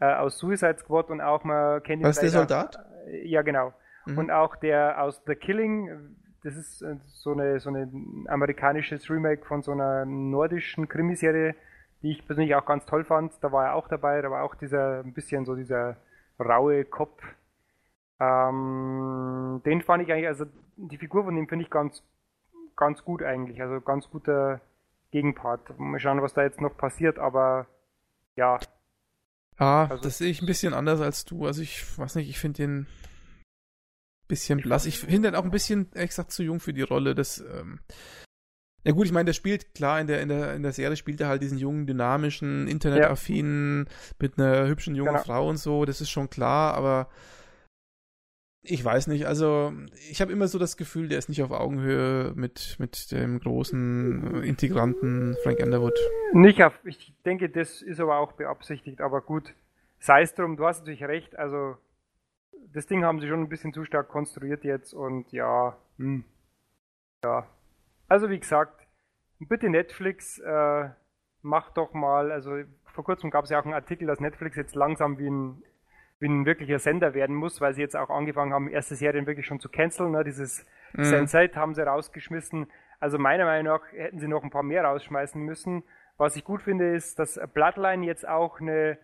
äh, 0.00 0.06
aus 0.14 0.38
Suicide 0.38 0.78
Squad 0.78 1.10
und 1.10 1.20
auch 1.20 1.44
man 1.44 1.82
kennt 1.82 2.00
ihn 2.00 2.06
Was, 2.08 2.18
der 2.20 2.30
vielleicht 2.30 2.48
Soldat? 2.48 2.78
Ja, 3.06 3.42
genau. 3.42 3.72
Mhm. 4.06 4.18
Und 4.18 4.30
auch 4.30 4.56
der 4.56 5.02
aus 5.02 5.22
The 5.26 5.34
Killing, 5.34 6.16
das 6.42 6.56
ist 6.56 6.82
äh, 6.82 6.96
so 7.06 7.32
eine, 7.32 7.60
so 7.60 7.70
eine 7.70 7.90
amerikanisches 8.28 9.10
Remake 9.10 9.44
von 9.44 9.62
so 9.62 9.72
einer 9.72 10.04
nordischen 10.04 10.88
Krimiserie, 10.88 11.54
die 12.02 12.12
ich 12.12 12.26
persönlich 12.26 12.54
auch 12.54 12.66
ganz 12.66 12.86
toll 12.86 13.04
fand. 13.04 13.32
Da 13.42 13.52
war 13.52 13.66
er 13.66 13.74
auch 13.74 13.88
dabei, 13.88 14.22
da 14.22 14.30
war 14.30 14.42
auch 14.42 14.54
dieser, 14.54 15.00
ein 15.00 15.12
bisschen 15.12 15.44
so 15.44 15.54
dieser 15.54 15.96
raue 16.38 16.84
Kopf. 16.84 17.22
Ähm, 18.20 19.60
den 19.64 19.82
fand 19.82 20.02
ich 20.02 20.12
eigentlich, 20.12 20.28
also 20.28 20.46
die 20.76 20.98
Figur 20.98 21.24
von 21.24 21.34
dem 21.34 21.48
finde 21.48 21.64
ich 21.64 21.70
ganz, 21.70 22.02
ganz 22.76 23.04
gut 23.04 23.22
eigentlich, 23.22 23.60
also 23.60 23.80
ganz 23.80 24.08
guter 24.10 24.60
Gegenpart. 25.10 25.78
Mal 25.78 25.98
schauen, 25.98 26.22
was 26.22 26.34
da 26.34 26.42
jetzt 26.42 26.60
noch 26.60 26.76
passiert, 26.76 27.18
aber 27.18 27.66
ja, 28.36 28.58
Ja, 29.58 29.86
Also- 29.90 30.02
das 30.02 30.18
sehe 30.18 30.30
ich 30.30 30.42
ein 30.42 30.46
bisschen 30.46 30.74
anders 30.74 31.00
als 31.00 31.24
du. 31.24 31.46
Also 31.46 31.62
ich 31.62 31.82
weiß 31.98 32.14
nicht, 32.16 32.28
ich 32.28 32.38
finde 32.38 32.58
den 32.62 32.78
ein 32.80 32.86
bisschen 34.28 34.60
blass. 34.60 34.86
Ich 34.86 34.98
finde 35.00 35.30
den 35.30 35.34
auch 35.36 35.44
ein 35.44 35.50
bisschen, 35.50 35.90
ehrlich 35.94 36.10
gesagt, 36.10 36.32
zu 36.32 36.42
jung 36.42 36.60
für 36.60 36.72
die 36.74 36.82
Rolle. 36.82 37.14
Das, 37.14 37.38
ähm 37.38 37.80
ja 38.84 38.92
gut, 38.92 39.06
ich 39.06 39.12
meine, 39.12 39.24
der 39.26 39.32
spielt, 39.32 39.74
klar, 39.74 40.00
in 40.00 40.06
der, 40.06 40.20
in 40.22 40.28
der, 40.28 40.54
in 40.54 40.62
der 40.62 40.72
Serie 40.72 40.96
spielt 40.96 41.20
er 41.20 41.26
halt 41.26 41.42
diesen 41.42 41.58
jungen, 41.58 41.88
dynamischen, 41.88 42.68
internetaffinen, 42.68 43.88
mit 44.20 44.38
einer 44.38 44.68
hübschen 44.68 44.94
jungen 44.94 45.12
Genau. 45.14 45.24
Frau 45.24 45.48
und 45.48 45.56
so, 45.56 45.84
das 45.84 46.00
ist 46.00 46.10
schon 46.10 46.30
klar, 46.30 46.74
aber 46.74 47.08
ich 48.68 48.84
weiß 48.84 49.06
nicht, 49.06 49.26
also 49.26 49.72
ich 50.10 50.20
habe 50.20 50.32
immer 50.32 50.48
so 50.48 50.58
das 50.58 50.76
Gefühl, 50.76 51.08
der 51.08 51.18
ist 51.18 51.28
nicht 51.28 51.42
auf 51.42 51.50
Augenhöhe 51.50 52.32
mit, 52.34 52.76
mit 52.78 53.10
dem 53.12 53.38
großen 53.40 54.42
äh, 54.42 54.46
Integranten 54.46 55.36
Frank 55.42 55.60
Underwood. 55.60 55.98
Nicht 56.32 56.62
auf, 56.62 56.78
ich 56.84 57.14
denke, 57.24 57.48
das 57.48 57.82
ist 57.82 58.00
aber 58.00 58.18
auch 58.18 58.32
beabsichtigt, 58.32 59.00
aber 59.00 59.20
gut. 59.20 59.54
Sei 59.98 60.22
es 60.22 60.34
drum, 60.34 60.56
du 60.56 60.66
hast 60.66 60.80
natürlich 60.80 61.04
recht, 61.04 61.38
also 61.38 61.76
das 62.72 62.86
Ding 62.86 63.04
haben 63.04 63.20
sie 63.20 63.28
schon 63.28 63.40
ein 63.40 63.48
bisschen 63.48 63.72
zu 63.72 63.84
stark 63.84 64.08
konstruiert 64.08 64.64
jetzt 64.64 64.92
und 64.92 65.32
ja, 65.32 65.76
hm, 65.98 66.24
ja. 67.24 67.46
Also 68.08 68.28
wie 68.28 68.38
gesagt, 68.38 68.86
bitte 69.38 69.68
Netflix, 69.70 70.38
äh, 70.38 70.90
macht 71.46 71.76
doch 71.76 71.94
mal, 71.94 72.30
also 72.30 72.58
vor 72.84 73.04
kurzem 73.04 73.30
gab 73.30 73.44
es 73.44 73.50
ja 73.50 73.60
auch 73.60 73.64
einen 73.64 73.74
Artikel, 73.74 74.06
dass 74.06 74.20
Netflix 74.20 74.56
jetzt 74.56 74.74
langsam 74.74 75.18
wie 75.18 75.30
ein, 75.30 75.62
wie 76.18 76.26
ein 76.28 76.46
wirklicher 76.46 76.78
Sender 76.78 77.14
werden 77.14 77.36
muss, 77.36 77.60
weil 77.60 77.74
sie 77.74 77.82
jetzt 77.82 77.96
auch 77.96 78.08
angefangen 78.10 78.52
haben, 78.52 78.68
erste 78.68 78.94
Serien 78.94 79.26
wirklich 79.26 79.46
schon 79.46 79.60
zu 79.60 79.68
canceln, 79.68 80.12
ne? 80.12 80.24
dieses 80.24 80.64
Mhm. 80.94 81.02
Sense8 81.02 81.54
haben 81.56 81.74
sie 81.74 81.86
rausgeschmissen. 81.86 82.68
Also 83.00 83.18
meiner 83.18 83.44
Meinung 83.44 83.74
nach 83.74 83.92
hätten 83.92 84.18
sie 84.18 84.28
noch 84.28 84.42
ein 84.42 84.50
paar 84.50 84.62
mehr 84.62 84.84
rausschmeißen 84.84 85.42
müssen. 85.42 85.82
Was 86.16 86.36
ich 86.36 86.44
gut 86.44 86.62
finde, 86.62 86.94
ist, 86.94 87.18
dass 87.18 87.38
Bloodline 87.52 88.06
jetzt 88.06 88.26
auch 88.26 88.60
eine, 88.60 88.96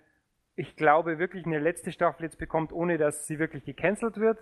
ich 0.57 0.77
glaube, 0.77 1.19
wirklich 1.19 1.45
eine 1.45 1.59
letzte 1.59 1.93
Staffel 1.93 2.23
jetzt 2.25 2.39
bekommt, 2.39 2.73
ohne 2.73 2.97
dass 2.97 3.27
sie 3.27 3.39
wirklich 3.39 3.65
gecancelt 3.65 4.17
wird. 4.19 4.39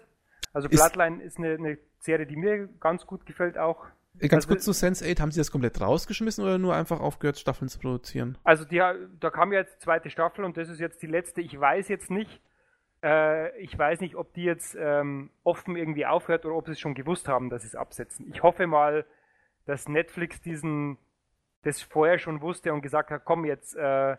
Also 0.52 0.68
Ist- 0.68 0.78
Bloodline 0.80 1.22
ist 1.24 1.38
eine, 1.38 1.54
eine 1.54 1.78
Serie, 1.98 2.26
die 2.26 2.36
mir 2.36 2.68
ganz 2.78 3.04
gut 3.06 3.26
gefällt 3.26 3.58
auch. 3.58 3.86
Äh, 4.20 4.28
Ganz 4.28 4.44
Also- 4.44 4.48
kurz 4.54 4.64
zu 4.64 4.70
Sense8, 4.70 5.20
haben 5.20 5.32
Sie 5.32 5.40
das 5.40 5.50
komplett 5.50 5.80
rausgeschmissen 5.80 6.44
oder 6.44 6.58
nur 6.58 6.76
einfach 6.76 7.00
aufgehört, 7.00 7.38
Staffeln 7.38 7.68
zu 7.68 7.80
produzieren? 7.80 8.38
Also 8.44 8.64
die, 8.64 8.78
da 9.18 9.30
kam 9.30 9.52
ja 9.52 9.60
jetzt 9.60 9.76
die 9.76 9.84
zweite 9.84 10.10
Staffel 10.10 10.44
und 10.44 10.56
das 10.56 10.68
ist 10.68 10.78
jetzt 10.78 11.02
die 11.02 11.06
letzte. 11.08 11.40
Ich 11.40 11.58
weiß 11.58 11.88
jetzt 11.88 12.10
nicht, 12.10 12.40
äh, 13.02 13.56
ich 13.58 13.76
weiß 13.78 14.00
nicht, 14.00 14.14
ob 14.16 14.32
die 14.34 14.44
jetzt 14.44 14.76
ähm, 14.78 15.30
offen 15.44 15.76
irgendwie 15.76 16.06
aufhört 16.06 16.44
oder 16.44 16.54
ob 16.56 16.66
sie 16.66 16.72
es 16.72 16.80
schon 16.80 16.94
gewusst 16.94 17.28
haben, 17.28 17.50
dass 17.50 17.62
sie 17.62 17.68
es 17.68 17.74
absetzen. 17.74 18.28
Ich 18.32 18.42
hoffe 18.42 18.66
mal, 18.66 19.04
dass 19.66 19.88
Netflix 19.88 20.40
diesen 20.40 20.98
das 21.62 21.82
vorher 21.82 22.18
schon 22.18 22.40
wusste 22.40 22.72
und 22.72 22.80
gesagt 22.80 23.10
hat, 23.10 23.24
komm 23.24 23.44
jetzt 23.44 23.76
äh, 23.76 24.16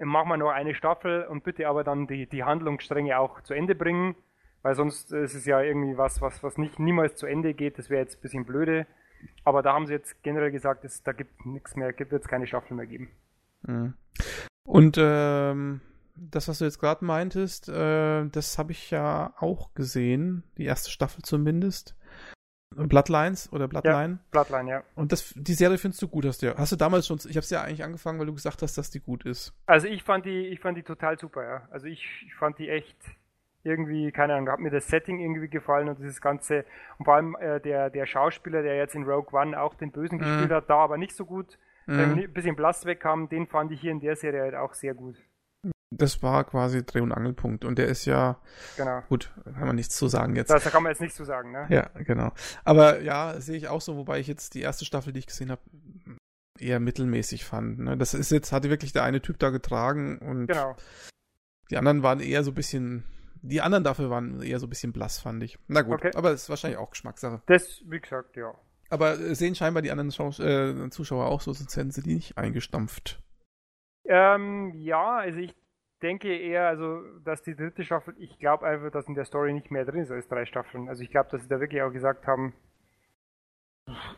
machen 0.00 0.28
wir 0.28 0.36
noch 0.36 0.50
eine 0.50 0.74
Staffel 0.74 1.24
und 1.24 1.44
bitte 1.44 1.68
aber 1.68 1.84
dann 1.84 2.06
die, 2.06 2.26
die 2.26 2.44
Handlungsstränge 2.44 3.18
auch 3.18 3.40
zu 3.42 3.54
Ende 3.54 3.74
bringen, 3.74 4.16
weil 4.62 4.74
sonst 4.74 5.12
ist 5.12 5.34
es 5.34 5.46
ja 5.46 5.60
irgendwie 5.60 5.96
was, 5.96 6.20
was, 6.20 6.42
was 6.42 6.58
nicht 6.58 6.78
niemals 6.78 7.16
zu 7.16 7.26
Ende 7.26 7.54
geht. 7.54 7.78
Das 7.78 7.90
wäre 7.90 8.02
jetzt 8.02 8.18
ein 8.18 8.22
bisschen 8.22 8.44
blöde. 8.44 8.86
Aber 9.44 9.62
da 9.62 9.72
haben 9.72 9.86
sie 9.86 9.92
jetzt 9.92 10.22
generell 10.22 10.50
gesagt, 10.50 10.84
es, 10.84 11.02
da 11.02 11.12
gibt 11.12 11.46
nichts 11.46 11.76
mehr, 11.76 11.92
gibt 11.92 12.12
jetzt 12.12 12.28
keine 12.28 12.46
Staffel 12.46 12.76
mehr 12.76 12.86
geben. 12.86 13.10
Mhm. 13.62 13.94
Und 14.64 14.96
ähm, 14.98 15.80
das, 16.14 16.48
was 16.48 16.58
du 16.58 16.64
jetzt 16.64 16.78
gerade 16.78 17.04
meintest, 17.04 17.68
äh, 17.68 18.26
das 18.28 18.58
habe 18.58 18.72
ich 18.72 18.90
ja 18.90 19.34
auch 19.38 19.74
gesehen, 19.74 20.44
die 20.58 20.64
erste 20.64 20.90
Staffel 20.90 21.22
zumindest. 21.22 21.96
Bloodlines 22.74 23.52
oder 23.52 23.68
Bloodline. 23.68 24.18
Bloodline, 24.30 24.70
ja. 24.70 24.82
Und 24.94 25.12
das, 25.12 25.34
die 25.36 25.52
Serie 25.52 25.76
findest 25.76 26.00
du 26.00 26.08
gut, 26.08 26.24
hast 26.24 26.40
du 26.40 26.46
ja. 26.46 26.54
Hast 26.56 26.72
du 26.72 26.76
damals 26.76 27.06
schon, 27.06 27.18
ich 27.28 27.36
habe 27.36 27.46
ja 27.50 27.60
eigentlich 27.62 27.84
angefangen, 27.84 28.18
weil 28.18 28.26
du 28.26 28.32
gesagt 28.34 28.62
hast, 28.62 28.78
dass 28.78 28.90
die 28.90 29.00
gut 29.00 29.24
ist. 29.26 29.52
Also 29.66 29.88
ich 29.88 30.02
fand 30.02 30.24
die, 30.24 30.46
ich 30.48 30.60
fand 30.60 30.78
die 30.78 30.82
total 30.82 31.18
super, 31.18 31.44
ja. 31.44 31.68
Also 31.70 31.86
ich, 31.86 32.06
ich 32.26 32.34
fand 32.34 32.58
die 32.58 32.70
echt 32.70 32.96
irgendwie, 33.62 34.10
keine 34.10 34.34
Ahnung, 34.34 34.48
hat 34.50 34.58
mir 34.58 34.70
das 34.70 34.88
Setting 34.88 35.20
irgendwie 35.20 35.48
gefallen 35.48 35.88
und 35.88 35.98
dieses 35.98 36.20
ganze, 36.20 36.64
und 36.98 37.04
vor 37.04 37.14
allem 37.14 37.36
äh, 37.36 37.60
der, 37.60 37.90
der 37.90 38.06
Schauspieler, 38.06 38.62
der 38.62 38.76
jetzt 38.76 38.94
in 38.94 39.04
Rogue 39.04 39.38
One 39.38 39.60
auch 39.60 39.74
den 39.74 39.92
Bösen 39.92 40.16
Mhm. 40.16 40.22
gespielt 40.22 40.50
hat, 40.50 40.70
da 40.70 40.78
aber 40.78 40.96
nicht 40.96 41.14
so 41.14 41.24
gut, 41.26 41.58
Mhm. 41.86 41.98
ein 42.00 42.32
bisschen 42.32 42.56
blass 42.56 42.86
wegkam, 42.86 43.28
den 43.28 43.46
fand 43.46 43.70
ich 43.72 43.80
hier 43.80 43.90
in 43.90 44.00
der 44.00 44.16
Serie 44.16 44.40
halt 44.42 44.54
auch 44.54 44.72
sehr 44.72 44.94
gut. 44.94 45.16
Das 45.96 46.22
war 46.22 46.44
quasi 46.44 46.84
Dreh- 46.84 47.00
und 47.00 47.12
Angelpunkt. 47.12 47.64
Und 47.64 47.78
der 47.78 47.86
ist 47.88 48.04
ja, 48.04 48.38
Genau. 48.76 49.02
gut, 49.08 49.30
kann 49.44 49.66
man 49.66 49.76
nichts 49.76 49.96
zu 49.96 50.08
sagen 50.08 50.36
jetzt. 50.36 50.50
Das, 50.50 50.64
da 50.64 50.70
kann 50.70 50.82
man 50.82 50.90
jetzt 50.92 51.00
nicht 51.00 51.14
so 51.14 51.24
sagen, 51.24 51.52
ne? 51.52 51.66
Ja, 51.70 51.90
genau. 52.02 52.32
Aber 52.64 53.00
ja, 53.00 53.40
sehe 53.40 53.56
ich 53.56 53.68
auch 53.68 53.80
so, 53.80 53.96
wobei 53.96 54.20
ich 54.20 54.26
jetzt 54.26 54.54
die 54.54 54.60
erste 54.62 54.84
Staffel, 54.84 55.12
die 55.12 55.20
ich 55.20 55.26
gesehen 55.26 55.50
habe, 55.50 55.62
eher 56.58 56.80
mittelmäßig 56.80 57.44
fand. 57.44 57.78
Ne? 57.80 57.96
Das 57.96 58.14
ist 58.14 58.30
jetzt, 58.30 58.52
hatte 58.52 58.70
wirklich 58.70 58.92
der 58.92 59.02
eine 59.04 59.20
Typ 59.22 59.38
da 59.38 59.50
getragen 59.50 60.18
und 60.18 60.46
Genau. 60.46 60.76
die 61.70 61.76
anderen 61.76 62.02
waren 62.02 62.20
eher 62.20 62.44
so 62.44 62.50
ein 62.52 62.54
bisschen 62.54 63.04
Die 63.44 63.60
anderen 63.60 63.82
dafür 63.82 64.08
waren 64.08 64.40
eher 64.40 64.60
so 64.60 64.66
ein 64.66 64.70
bisschen 64.70 64.92
blass, 64.92 65.18
fand 65.18 65.42
ich. 65.42 65.58
Na 65.66 65.82
gut, 65.82 65.94
Okay. 65.94 66.12
aber 66.14 66.30
das 66.30 66.42
ist 66.44 66.48
wahrscheinlich 66.48 66.78
auch 66.78 66.90
Geschmackssache. 66.90 67.42
Das, 67.46 67.82
wie 67.86 67.98
gesagt, 67.98 68.36
ja. 68.36 68.54
Aber 68.88 69.18
äh, 69.18 69.34
sehen 69.34 69.56
scheinbar 69.56 69.82
die 69.82 69.90
anderen 69.90 70.12
Schau 70.12 70.28
äh, 70.38 70.88
Zuschauer 70.90 71.26
auch 71.26 71.40
so, 71.40 71.52
sonst 71.52 71.76
hätten 71.76 71.90
sie 71.90 72.02
die 72.02 72.14
nicht 72.14 72.38
eingestampft. 72.38 73.20
Ähm, 74.04 74.72
ja, 74.76 75.16
also 75.16 75.38
ich 75.40 75.56
denke 76.02 76.36
eher, 76.36 76.66
also, 76.66 77.02
dass 77.24 77.42
die 77.42 77.54
dritte 77.54 77.84
Staffel, 77.84 78.14
ich 78.18 78.38
glaube 78.38 78.66
einfach, 78.66 78.90
dass 78.90 79.06
in 79.08 79.14
der 79.14 79.24
Story 79.24 79.52
nicht 79.52 79.70
mehr 79.70 79.84
drin 79.84 80.00
ist 80.02 80.10
als 80.10 80.28
drei 80.28 80.44
Staffeln. 80.44 80.88
Also 80.88 81.02
ich 81.02 81.10
glaube, 81.10 81.30
dass 81.30 81.42
sie 81.42 81.48
da 81.48 81.60
wirklich 81.60 81.82
auch 81.82 81.92
gesagt 81.92 82.26
haben. 82.26 82.52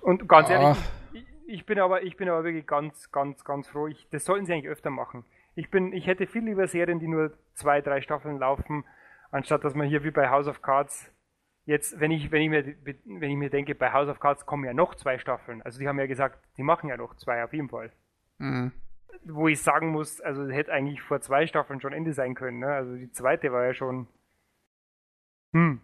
Und 0.00 0.28
ganz 0.28 0.50
Ah. 0.50 0.52
ehrlich, 0.52 0.78
ich, 1.12 1.26
ich 1.46 1.66
bin 1.66 1.78
aber, 1.78 2.02
ich 2.02 2.16
bin 2.16 2.28
aber 2.28 2.44
wirklich 2.44 2.66
ganz, 2.66 3.10
ganz, 3.12 3.44
ganz 3.44 3.68
froh. 3.68 3.86
Ich, 3.88 4.08
das 4.10 4.24
sollten 4.24 4.46
sie 4.46 4.52
eigentlich 4.52 4.68
öfter 4.70 4.90
machen. 4.90 5.24
Ich 5.54 5.70
bin, 5.70 5.92
ich 5.92 6.06
hätte 6.06 6.26
viel 6.26 6.44
lieber 6.44 6.66
Serien, 6.66 6.98
die 6.98 7.08
nur 7.08 7.32
zwei, 7.54 7.80
drei 7.80 8.00
Staffeln 8.00 8.38
laufen, 8.38 8.84
anstatt 9.30 9.64
dass 9.64 9.74
man 9.74 9.86
hier 9.86 10.02
wie 10.04 10.10
bei 10.10 10.28
House 10.28 10.48
of 10.48 10.62
Cards 10.62 11.12
jetzt, 11.64 11.98
wenn 12.00 12.10
ich, 12.10 12.30
wenn 12.32 12.42
ich 12.42 12.50
mir, 12.50 12.64
wenn 13.04 13.30
ich 13.30 13.36
mir 13.36 13.50
denke, 13.50 13.74
bei 13.74 13.92
House 13.92 14.08
of 14.08 14.20
Cards 14.20 14.46
kommen 14.46 14.64
ja 14.64 14.74
noch 14.74 14.94
zwei 14.96 15.18
Staffeln. 15.18 15.62
Also 15.62 15.78
die 15.78 15.88
haben 15.88 15.98
ja 15.98 16.06
gesagt, 16.06 16.38
die 16.56 16.62
machen 16.62 16.88
ja 16.90 16.96
noch 16.96 17.14
zwei 17.16 17.42
auf 17.44 17.52
jeden 17.52 17.68
Fall 17.68 17.92
Mhm. 18.38 18.72
Wo 19.24 19.48
ich 19.48 19.62
sagen 19.62 19.90
muss, 19.90 20.20
also 20.20 20.48
hätte 20.48 20.72
eigentlich 20.72 21.00
vor 21.02 21.20
zwei 21.20 21.46
Staffeln 21.46 21.80
schon 21.80 21.92
Ende 21.92 22.12
sein 22.12 22.34
können. 22.34 22.58
Ne? 22.58 22.68
Also 22.68 22.96
die 22.96 23.10
zweite 23.10 23.52
war 23.52 23.64
ja 23.64 23.74
schon. 23.74 24.06
Hm. 25.52 25.80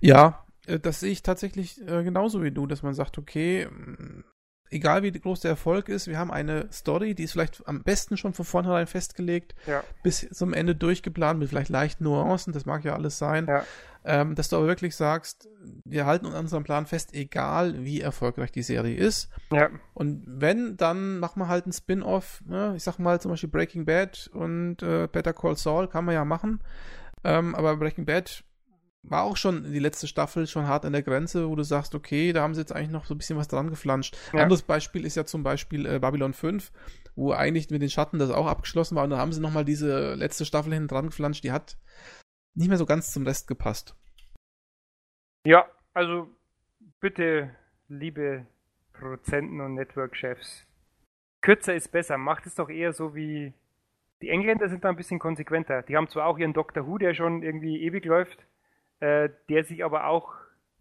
Ja, 0.00 0.44
äh, 0.66 0.78
das 0.78 1.00
sehe 1.00 1.12
ich 1.12 1.22
tatsächlich 1.22 1.80
äh, 1.82 2.02
genauso 2.04 2.42
wie 2.42 2.50
du, 2.50 2.66
dass 2.66 2.82
man 2.82 2.94
sagt, 2.94 3.18
okay, 3.18 3.66
mh, 3.70 4.24
egal 4.70 5.02
wie 5.02 5.12
groß 5.12 5.40
der 5.40 5.50
Erfolg 5.52 5.88
ist, 5.88 6.06
wir 6.08 6.18
haben 6.18 6.30
eine 6.30 6.70
Story, 6.72 7.14
die 7.14 7.24
ist 7.24 7.32
vielleicht 7.32 7.66
am 7.66 7.82
besten 7.82 8.16
schon 8.16 8.32
von 8.32 8.44
vornherein 8.44 8.86
festgelegt, 8.86 9.54
Ja. 9.66 9.84
bis 10.02 10.28
zum 10.30 10.52
Ende 10.54 10.74
durchgeplant, 10.74 11.38
mit 11.38 11.48
vielleicht 11.50 11.68
leichten 11.68 12.04
Nuancen, 12.04 12.52
das 12.52 12.66
mag 12.66 12.84
ja 12.84 12.94
alles 12.94 13.18
sein. 13.18 13.46
Ja. 13.46 13.64
Ähm, 14.04 14.34
dass 14.34 14.48
du 14.48 14.56
aber 14.56 14.66
wirklich 14.66 14.96
sagst, 14.96 15.48
wir 15.84 16.06
halten 16.06 16.26
uns 16.26 16.34
an 16.34 16.42
unserem 16.44 16.64
Plan 16.64 16.86
fest, 16.86 17.14
egal 17.14 17.84
wie 17.84 18.00
erfolgreich 18.00 18.50
die 18.50 18.62
Serie 18.62 18.96
ist. 18.96 19.28
Ja. 19.52 19.70
Und 19.94 20.24
wenn, 20.26 20.76
dann 20.76 21.20
machen 21.20 21.40
wir 21.40 21.48
halt 21.48 21.66
ein 21.66 21.72
Spin-off. 21.72 22.42
Ne? 22.44 22.74
Ich 22.76 22.82
sag 22.82 22.98
mal 22.98 23.20
zum 23.20 23.30
Beispiel 23.30 23.48
Breaking 23.50 23.84
Bad 23.84 24.28
und 24.32 24.82
äh, 24.82 25.06
Better 25.10 25.32
Call 25.32 25.56
Saul 25.56 25.86
kann 25.86 26.04
man 26.04 26.14
ja 26.14 26.24
machen. 26.24 26.60
Ähm, 27.22 27.54
aber 27.54 27.76
Breaking 27.76 28.04
Bad 28.04 28.42
war 29.04 29.22
auch 29.24 29.36
schon 29.36 29.72
die 29.72 29.78
letzte 29.80 30.06
Staffel 30.06 30.46
schon 30.46 30.66
hart 30.66 30.84
an 30.84 30.92
der 30.92 31.02
Grenze, 31.02 31.48
wo 31.48 31.56
du 31.56 31.62
sagst, 31.64 31.94
okay, 31.94 32.32
da 32.32 32.42
haben 32.42 32.54
sie 32.54 32.60
jetzt 32.60 32.72
eigentlich 32.74 32.90
noch 32.90 33.04
so 33.04 33.14
ein 33.14 33.18
bisschen 33.18 33.36
was 33.36 33.48
dran 33.48 33.68
geflanscht. 33.68 34.16
Ein 34.32 34.36
Ja. 34.38 34.42
anderes 34.44 34.62
Beispiel 34.62 35.04
ist 35.04 35.16
ja 35.16 35.24
zum 35.24 35.42
Beispiel 35.42 35.86
äh, 35.86 35.98
Babylon 35.98 36.34
5, 36.34 36.70
wo 37.16 37.32
eigentlich 37.32 37.68
mit 37.70 37.82
den 37.82 37.90
Schatten 37.90 38.18
das 38.18 38.30
auch 38.30 38.46
abgeschlossen 38.46 38.94
war 38.96 39.04
und 39.04 39.10
dann 39.10 39.18
haben 39.18 39.32
sie 39.32 39.40
nochmal 39.40 39.64
diese 39.64 40.14
letzte 40.14 40.44
Staffel 40.44 40.72
hinten 40.72 40.88
dran 40.88 41.06
geflanscht, 41.06 41.42
die 41.44 41.52
hat 41.52 41.76
nicht 42.54 42.68
mehr 42.68 42.78
so 42.78 42.86
ganz 42.86 43.12
zum 43.12 43.26
Rest 43.26 43.48
gepasst. 43.48 43.96
Ja, 45.44 45.66
also 45.94 46.28
bitte, 47.00 47.50
liebe 47.88 48.46
Produzenten 48.92 49.60
und 49.60 49.74
Network-Chefs, 49.74 50.66
kürzer 51.40 51.74
ist 51.74 51.90
besser. 51.90 52.18
Macht 52.18 52.46
es 52.46 52.54
doch 52.54 52.68
eher 52.68 52.92
so 52.92 53.14
wie. 53.14 53.52
Die 54.22 54.28
Engländer 54.28 54.68
sind 54.68 54.84
da 54.84 54.88
ein 54.88 54.96
bisschen 54.96 55.18
konsequenter. 55.18 55.82
Die 55.82 55.96
haben 55.96 56.08
zwar 56.08 56.26
auch 56.26 56.38
ihren 56.38 56.52
Doctor 56.52 56.86
Who, 56.86 56.98
der 56.98 57.12
schon 57.12 57.42
irgendwie 57.42 57.82
ewig 57.82 58.04
läuft, 58.04 58.38
äh, 59.00 59.28
der 59.48 59.64
sich 59.64 59.84
aber 59.84 60.06
auch 60.06 60.32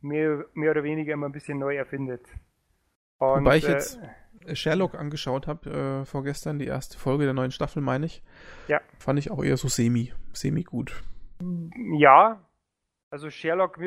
mehr, 0.01 0.45
mehr 0.53 0.71
oder 0.71 0.83
weniger 0.83 1.13
immer 1.13 1.27
ein 1.27 1.31
bisschen 1.31 1.57
neu 1.57 1.75
erfindet. 1.75 2.23
Und, 3.17 3.41
Wobei 3.41 3.57
ich 3.57 3.67
äh, 3.67 3.71
jetzt 3.71 3.99
Sherlock 4.53 4.93
angeschaut 4.93 5.47
habe, 5.47 6.01
äh, 6.01 6.05
vorgestern 6.05 6.59
die 6.59 6.67
erste 6.67 6.99
Folge 6.99 7.25
der 7.25 7.33
neuen 7.33 7.51
Staffel, 7.51 7.81
meine 7.81 8.05
ich. 8.05 8.21
Ja. 8.67 8.79
Fand 8.99 9.17
ich 9.17 9.31
auch 9.31 9.43
eher 9.43 9.57
so 9.57 9.67
semi, 9.67 10.13
semi 10.33 10.63
gut. 10.63 11.03
Ja, 11.97 12.41
also 13.09 13.29
Sherlock, 13.29 13.77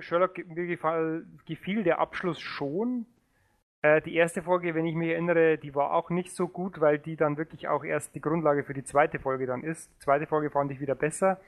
Sherlock 0.00 0.38
mir 0.48 0.66
gefall, 0.66 1.26
gefiel 1.46 1.84
der 1.84 1.98
Abschluss 1.98 2.40
schon. 2.40 3.06
Äh, 3.82 4.00
die 4.02 4.14
erste 4.14 4.42
Folge, 4.42 4.74
wenn 4.74 4.86
ich 4.86 4.94
mich 4.94 5.10
erinnere, 5.10 5.58
die 5.58 5.74
war 5.74 5.92
auch 5.92 6.10
nicht 6.10 6.32
so 6.32 6.48
gut, 6.48 6.80
weil 6.80 6.98
die 6.98 7.16
dann 7.16 7.36
wirklich 7.36 7.68
auch 7.68 7.84
erst 7.84 8.14
die 8.14 8.20
Grundlage 8.20 8.64
für 8.64 8.74
die 8.74 8.84
zweite 8.84 9.18
Folge 9.18 9.46
dann 9.46 9.62
ist. 9.62 9.92
Die 9.94 9.98
zweite 9.98 10.26
Folge 10.26 10.50
fand 10.50 10.72
ich 10.72 10.80
wieder 10.80 10.94
besser. 10.94 11.40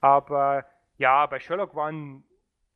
Aber 0.00 0.66
ja, 0.98 1.26
bei 1.26 1.38
Sherlock 1.40 1.74
waren 1.74 2.24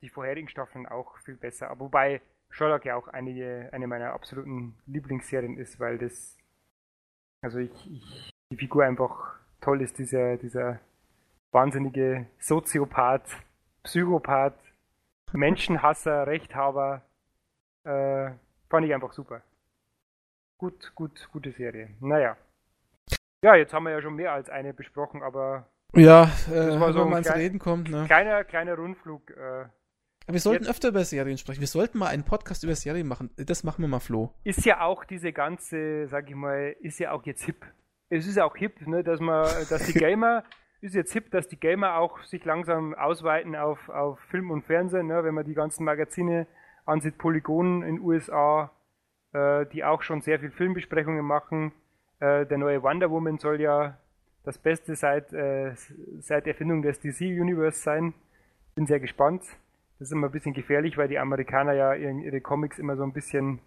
die 0.01 0.09
vorherigen 0.09 0.49
Staffeln 0.49 0.87
auch 0.87 1.19
viel 1.19 1.37
besser. 1.37 1.69
Aber 1.71 1.81
wobei 1.81 2.23
Sherlock 2.51 2.85
ja 2.85 2.97
auch 2.97 3.09
einige, 3.09 3.69
eine 3.73 3.87
meiner 3.87 4.13
absoluten 4.13 4.77
Lieblingsserien 4.87 5.57
ist, 5.59 5.81
weil 5.81 5.99
das, 5.99 6.39
also 7.43 7.59
ich, 7.59 7.91
ich 7.91 8.31
die 8.53 8.57
Figur 8.57 8.85
einfach 8.85 9.37
toll 9.61 9.81
ist, 9.81 9.99
dieser, 9.99 10.37
dieser 10.37 10.81
wahnsinnige 11.53 12.27
Soziopath, 12.39 13.29
Psychopath, 13.85 14.59
Menschenhasser, 15.33 16.27
Rechthaber. 16.27 17.03
Äh, 17.85 18.31
fand 18.69 18.87
ich 18.87 18.95
einfach 18.95 19.13
super. 19.13 19.43
Gut, 20.59 20.93
gut, 20.95 21.29
gute 21.33 21.53
Serie. 21.53 21.91
Naja. 22.01 22.37
Ja, 23.45 23.57
jetzt 23.57 23.73
haben 23.75 23.85
wir 23.85 23.91
ja 23.93 24.03
schon 24.03 24.15
mehr 24.15 24.33
als 24.33 24.49
eine 24.49 24.73
besprochen, 24.73 25.23
aber 25.23 25.67
Ja, 25.95 26.25
äh, 26.49 26.79
war 26.81 26.89
wenn 26.89 26.93
so 26.93 27.05
man 27.05 27.19
ins 27.19 27.35
Reden 27.35 27.59
kommt, 27.59 27.91
ne? 27.91 28.05
kleiner, 28.07 28.45
kleiner 28.45 28.77
Rundflug. 28.77 29.31
Äh, 29.33 29.67
Wir 30.29 30.39
sollten 30.39 30.67
öfter 30.69 30.89
über 30.89 31.05
Serien 31.05 31.39
sprechen. 31.39 31.59
Wir 31.61 31.67
sollten 31.67 31.99
mal 31.99 32.07
einen 32.09 32.25
Podcast 32.25 32.63
über 32.63 32.77
Serien 32.77 33.09
machen. 33.09 33.31
Das 33.37 33.65
machen 33.65 33.83
wir 33.83 33.89
mal, 33.89 33.99
Flo. 33.99 34.33
ist 34.45 34.65
ja 34.65 34.83
auch 34.83 35.05
diese 35.05 35.33
ganze, 35.33 36.07
sag 36.07 36.29
ich 36.31 36.37
mal, 36.37 36.77
ist 36.81 37.01
ja 37.01 37.11
auch 37.11 37.25
jetzt 37.27 37.43
hip. 37.43 37.67
Es 38.09 38.27
ist 38.29 38.37
ja 38.37 38.45
auch 38.45 38.57
hip, 38.57 38.87
ne, 38.87 39.03
dass 39.03 39.19
man, 39.19 39.45
dass 39.69 39.87
die 39.87 39.93
Gamer, 39.99 40.45
ist 40.83 40.95
jetzt 40.95 41.13
hip, 41.13 41.31
dass 41.31 41.49
die 41.49 41.59
Gamer 41.59 41.97
auch 41.97 42.23
sich 42.25 42.45
langsam 42.45 42.95
ausweiten 42.95 43.55
auf, 43.55 43.89
auf 43.89 44.19
Film 44.31 44.51
und 44.51 44.65
Fernsehen, 44.65 45.07
ne, 45.07 45.23
wenn 45.25 45.35
man 45.35 45.45
die 45.45 45.55
ganzen 45.55 45.85
Magazine 45.85 46.47
ansieht, 46.85 47.19
Polygon 47.19 47.83
in 47.83 48.01
USA, 48.01 48.73
äh, 49.33 49.65
die 49.67 49.85
auch 49.85 50.03
schon 50.03 50.21
sehr 50.21 50.41
viel 50.41 50.51
Filmbesprechungen 50.51 51.25
machen. 51.25 51.73
Äh, 52.19 52.47
der 52.47 52.59
neue 52.59 52.83
Wonder 52.83 53.11
Woman 53.11 53.39
soll 53.39 53.61
ja 53.61 53.97
das 54.45 54.59
Beste 54.59 54.97
seit, 54.97 55.33
äh, 55.33 55.75
seit 56.19 56.49
Erfindung 56.49 56.83
des 56.83 57.01
DC 57.01 57.21
Universe 57.21 57.81
sein. 57.81 58.13
Bin 58.75 58.87
sehr 58.87 59.01
gespannt. 59.01 59.43
Das 59.99 60.09
ist 60.09 60.13
immer 60.13 60.27
ein 60.27 60.33
bisschen 60.33 60.55
gefährlich, 60.55 60.99
weil 60.99 61.07
die 61.07 61.19
Amerikaner 61.19 61.75
ja 61.75 61.95
ihre, 61.95 62.41
Comics 62.41 62.81
immer 62.81 62.97
so 62.97 63.05
ein 63.05 63.13
bisschen 63.13 63.61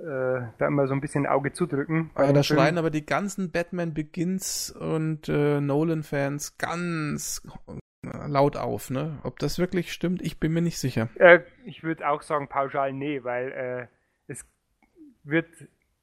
da 0.00 0.66
immer 0.66 0.86
so 0.86 0.94
ein 0.94 1.00
bisschen 1.00 1.26
Auge 1.26 1.52
zudrücken. 1.52 2.10
Aber 2.14 2.32
da 2.32 2.42
schreien 2.42 2.78
aber 2.78 2.90
die 2.90 3.06
ganzen 3.06 3.50
Batman 3.50 3.94
Begins 3.94 4.70
und 4.70 5.28
äh, 5.28 5.60
Nolan-Fans 5.60 6.58
ganz 6.58 7.42
äh, 7.68 8.26
laut 8.26 8.56
auf, 8.56 8.90
ne? 8.90 9.18
Ob 9.22 9.38
das 9.38 9.58
wirklich 9.58 9.92
stimmt, 9.92 10.22
ich 10.22 10.40
bin 10.40 10.52
mir 10.52 10.62
nicht 10.62 10.78
sicher. 10.78 11.08
Äh, 11.16 11.40
ich 11.64 11.82
würde 11.82 12.08
auch 12.08 12.22
sagen 12.22 12.48
pauschal 12.48 12.92
nee, 12.92 13.22
weil 13.22 13.52
äh, 13.52 13.86
es 14.26 14.44
wird, 15.24 15.46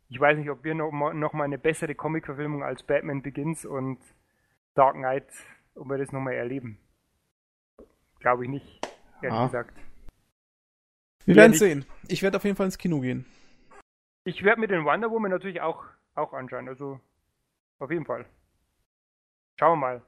ich 0.07 0.20
weiß 0.20 0.38
nicht, 0.38 0.49
ob 0.49 0.64
wir 0.64 0.76
noch 0.76 0.91
noch 1.14 1.34
mal 1.34 1.44
eine 1.44 1.57
bessere 1.57 1.95
Comic-Verfilmung 1.95 2.64
als 2.64 2.84
Batman 2.84 3.22
Begins 3.22 3.66
und 3.66 3.99
Dark 4.76 4.95
Knight, 4.95 5.28
ob 5.76 5.90
wir 5.90 5.98
das 5.98 6.11
nochmal 6.11 6.36
erleben. 6.36 6.78
Glaube 8.20 8.44
ich 8.45 8.49
nicht, 8.49 8.82
ehrlich 9.22 9.38
Ah. 9.38 9.45
gesagt. 9.48 9.78
Wir 11.26 11.36
Ja, 11.36 11.41
werden 11.41 11.53
sehen. 11.53 11.86
Ich 12.07 12.22
werde 12.24 12.38
auf 12.38 12.44
jeden 12.44 12.56
Fall 12.56 12.66
ins 12.68 12.78
Kino 12.78 12.99
gehen. 13.02 13.26
Ich 14.30 14.44
werde 14.44 14.62
mir 14.62 14.68
den 14.68 14.86
Wonder 14.86 15.10
Woman 15.10 15.32
natürlich 15.32 15.60
auch, 15.60 15.84
auch 16.14 16.34
anschauen, 16.34 16.70
also 16.70 17.00
auf 17.80 17.90
jeden 17.90 18.06
Fall. 18.06 18.26
Schauen 19.58 19.80
wir 19.80 19.88
mal. 19.88 20.02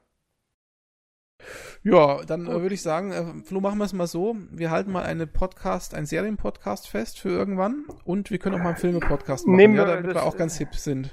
Ja, 1.82 2.22
dann 2.24 2.46
äh, 2.46 2.60
würde 2.62 2.74
ich 2.76 2.82
sagen, 2.82 3.10
äh, 3.10 3.42
Flo, 3.44 3.60
machen 3.60 3.78
wir 3.78 3.84
es 3.84 3.92
mal 3.92 4.06
so. 4.06 4.36
Wir 4.52 4.70
halten 4.70 4.92
mal 4.92 5.02
eine 5.04 5.26
Podcast, 5.26 5.92
einen 5.94 6.06
Serienpodcast 6.06 6.88
fest 6.88 7.18
für 7.18 7.30
irgendwann 7.30 7.84
und 8.04 8.30
wir 8.30 8.38
können 8.38 8.54
auch 8.54 8.60
mal 8.62 8.68
einen 8.68 8.76
Filme-Podcast 8.78 9.48
machen, 9.48 9.56
Nehmen 9.56 9.74
ja, 9.74 9.82
wir 9.82 9.94
damit 9.96 10.06
das- 10.10 10.14
wir 10.14 10.22
auch 10.22 10.36
ganz 10.36 10.56
hip 10.58 10.76
sind. 10.76 11.10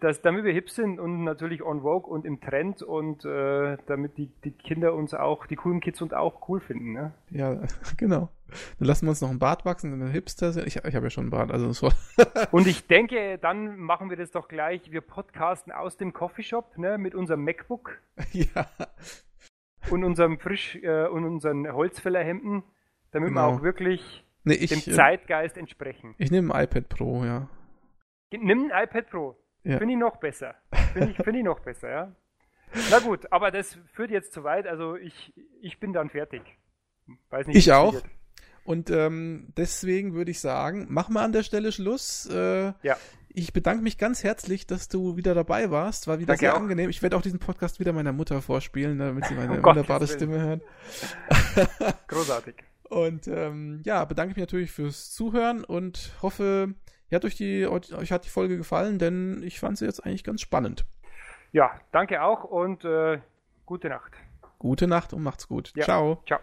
Das, 0.00 0.22
damit 0.22 0.44
wir 0.44 0.52
hip 0.52 0.70
sind 0.70 1.00
und 1.00 1.24
natürlich 1.24 1.64
on 1.64 1.80
Vogue 1.82 2.08
und 2.08 2.24
im 2.24 2.40
Trend 2.40 2.80
und 2.82 3.24
äh, 3.24 3.76
damit 3.86 4.16
die, 4.16 4.28
die 4.44 4.52
Kinder 4.52 4.94
uns 4.94 5.14
auch, 5.14 5.46
die 5.46 5.56
coolen 5.56 5.80
Kids 5.80 6.00
uns 6.00 6.12
auch 6.12 6.48
cool 6.48 6.60
finden, 6.60 6.92
ne? 6.92 7.12
Ja, 7.30 7.58
genau. 7.96 8.28
Dann 8.78 8.86
lassen 8.88 9.06
wir 9.06 9.10
uns 9.10 9.20
noch 9.20 9.30
einen 9.30 9.40
Bart 9.40 9.64
wachsen, 9.64 9.90
wenn 9.90 9.98
wir 10.00 10.08
Hipster 10.08 10.52
sind. 10.52 10.66
Ich, 10.68 10.76
ich 10.76 10.94
habe 10.94 11.06
ja 11.06 11.10
schon 11.10 11.24
einen 11.24 11.30
Bart, 11.30 11.50
also 11.50 11.72
so. 11.72 11.90
Und 12.52 12.68
ich 12.68 12.86
denke, 12.86 13.36
dann 13.38 13.78
machen 13.78 14.10
wir 14.10 14.16
das 14.16 14.30
doch 14.30 14.46
gleich. 14.46 14.92
Wir 14.92 15.00
podcasten 15.00 15.72
aus 15.72 15.96
dem 15.96 16.12
Coffeeshop, 16.12 16.78
ne, 16.78 16.96
mit 16.96 17.16
unserem 17.16 17.42
MacBook 17.44 17.98
ja. 18.32 18.68
und 19.90 20.04
unserem 20.04 20.38
frisch 20.38 20.76
äh, 20.76 21.06
und 21.08 21.24
unseren 21.24 21.70
Holzfällerhemden, 21.72 22.62
damit 23.10 23.30
wir 23.30 23.34
Genau. 23.42 23.56
auch 23.56 23.62
wirklich 23.62 24.24
Nee, 24.44 24.54
dem 24.56 24.78
ich, 24.78 24.86
äh, 24.88 24.92
Zeitgeist 24.92 25.58
entsprechen. 25.58 26.14
ich 26.16 26.30
nehme 26.30 26.54
ein 26.54 26.64
iPad 26.64 26.88
Pro, 26.88 27.24
ja. 27.24 27.48
Nimm 28.30 28.70
ein 28.70 28.84
iPad 28.84 29.10
Pro. 29.10 29.36
Ja. 29.68 29.78
Finde 29.78 29.92
ich 29.94 30.00
noch 30.00 30.16
besser. 30.16 30.54
Finde 30.94 31.10
ich, 31.10 31.16
find 31.18 31.36
ich 31.36 31.44
noch 31.44 31.60
besser, 31.60 31.90
ja. 31.90 32.12
Na 32.90 32.98
gut, 33.00 33.30
aber 33.30 33.50
das 33.50 33.78
führt 33.92 34.10
jetzt 34.10 34.32
zu 34.32 34.42
weit. 34.44 34.66
Also 34.66 34.96
ich, 34.96 35.32
ich 35.60 35.78
bin 35.78 35.92
dann 35.92 36.08
fertig. 36.10 36.42
Weiß 37.30 37.46
nicht, 37.46 37.56
Ich 37.56 37.72
auch. 37.72 37.94
Und 38.64 38.90
ähm, 38.90 39.52
deswegen 39.56 40.14
würde 40.14 40.30
ich 40.30 40.40
sagen, 40.40 40.86
machen 40.90 41.14
wir 41.14 41.22
an 41.22 41.32
der 41.32 41.42
Stelle 41.42 41.72
Schluss. 41.72 42.26
Äh, 42.30 42.72
Ja. 42.82 42.96
ich 43.28 43.52
bedanke 43.54 43.82
mich 43.82 43.96
ganz 43.98 44.24
herzlich, 44.24 44.66
dass 44.66 44.88
du 44.88 45.16
wieder 45.16 45.34
dabei 45.34 45.70
warst. 45.70 46.06
War 46.06 46.18
wieder 46.18 46.28
Danke 46.28 46.40
sehr 46.40 46.54
auch. 46.54 46.60
angenehm. 46.60 46.90
Ich 46.90 47.02
werde 47.02 47.16
auch 47.16 47.22
diesen 47.22 47.38
Podcast 47.38 47.80
wieder 47.80 47.92
meiner 47.92 48.12
Mutter 48.12 48.40
vorspielen, 48.42 48.98
damit 48.98 49.26
sie 49.26 49.34
meine 49.34 49.58
oh 49.60 49.62
wunderbare 49.62 50.06
Stimme 50.06 50.40
hören. 50.40 50.60
Großartig. 52.08 52.56
Und 52.90 53.28
ähm, 53.28 53.82
ja, 53.84 54.04
bedanke 54.06 54.30
mich 54.30 54.38
natürlich 54.38 54.70
fürs 54.70 55.10
Zuhören 55.12 55.62
und 55.62 56.14
hoffe, 56.22 56.72
ihr 57.10 57.16
hat 57.16 57.24
euch, 57.24 57.36
die, 57.36 57.66
euch 57.66 58.12
hat 58.12 58.24
die 58.24 58.30
Folge 58.30 58.56
gefallen, 58.56 58.98
denn 58.98 59.42
ich 59.42 59.60
fand 59.60 59.78
sie 59.78 59.84
jetzt 59.84 60.04
eigentlich 60.04 60.24
ganz 60.24 60.40
spannend. 60.40 60.84
Ja, 61.52 61.80
danke 61.92 62.22
auch 62.22 62.44
und 62.44 62.84
äh, 62.84 63.20
gute 63.64 63.88
Nacht. 63.88 64.12
Gute 64.58 64.86
Nacht 64.86 65.12
und 65.12 65.22
macht's 65.22 65.48
gut. 65.48 65.72
Ja, 65.76 65.84
ciao. 65.84 66.22
Ciao. 66.26 66.40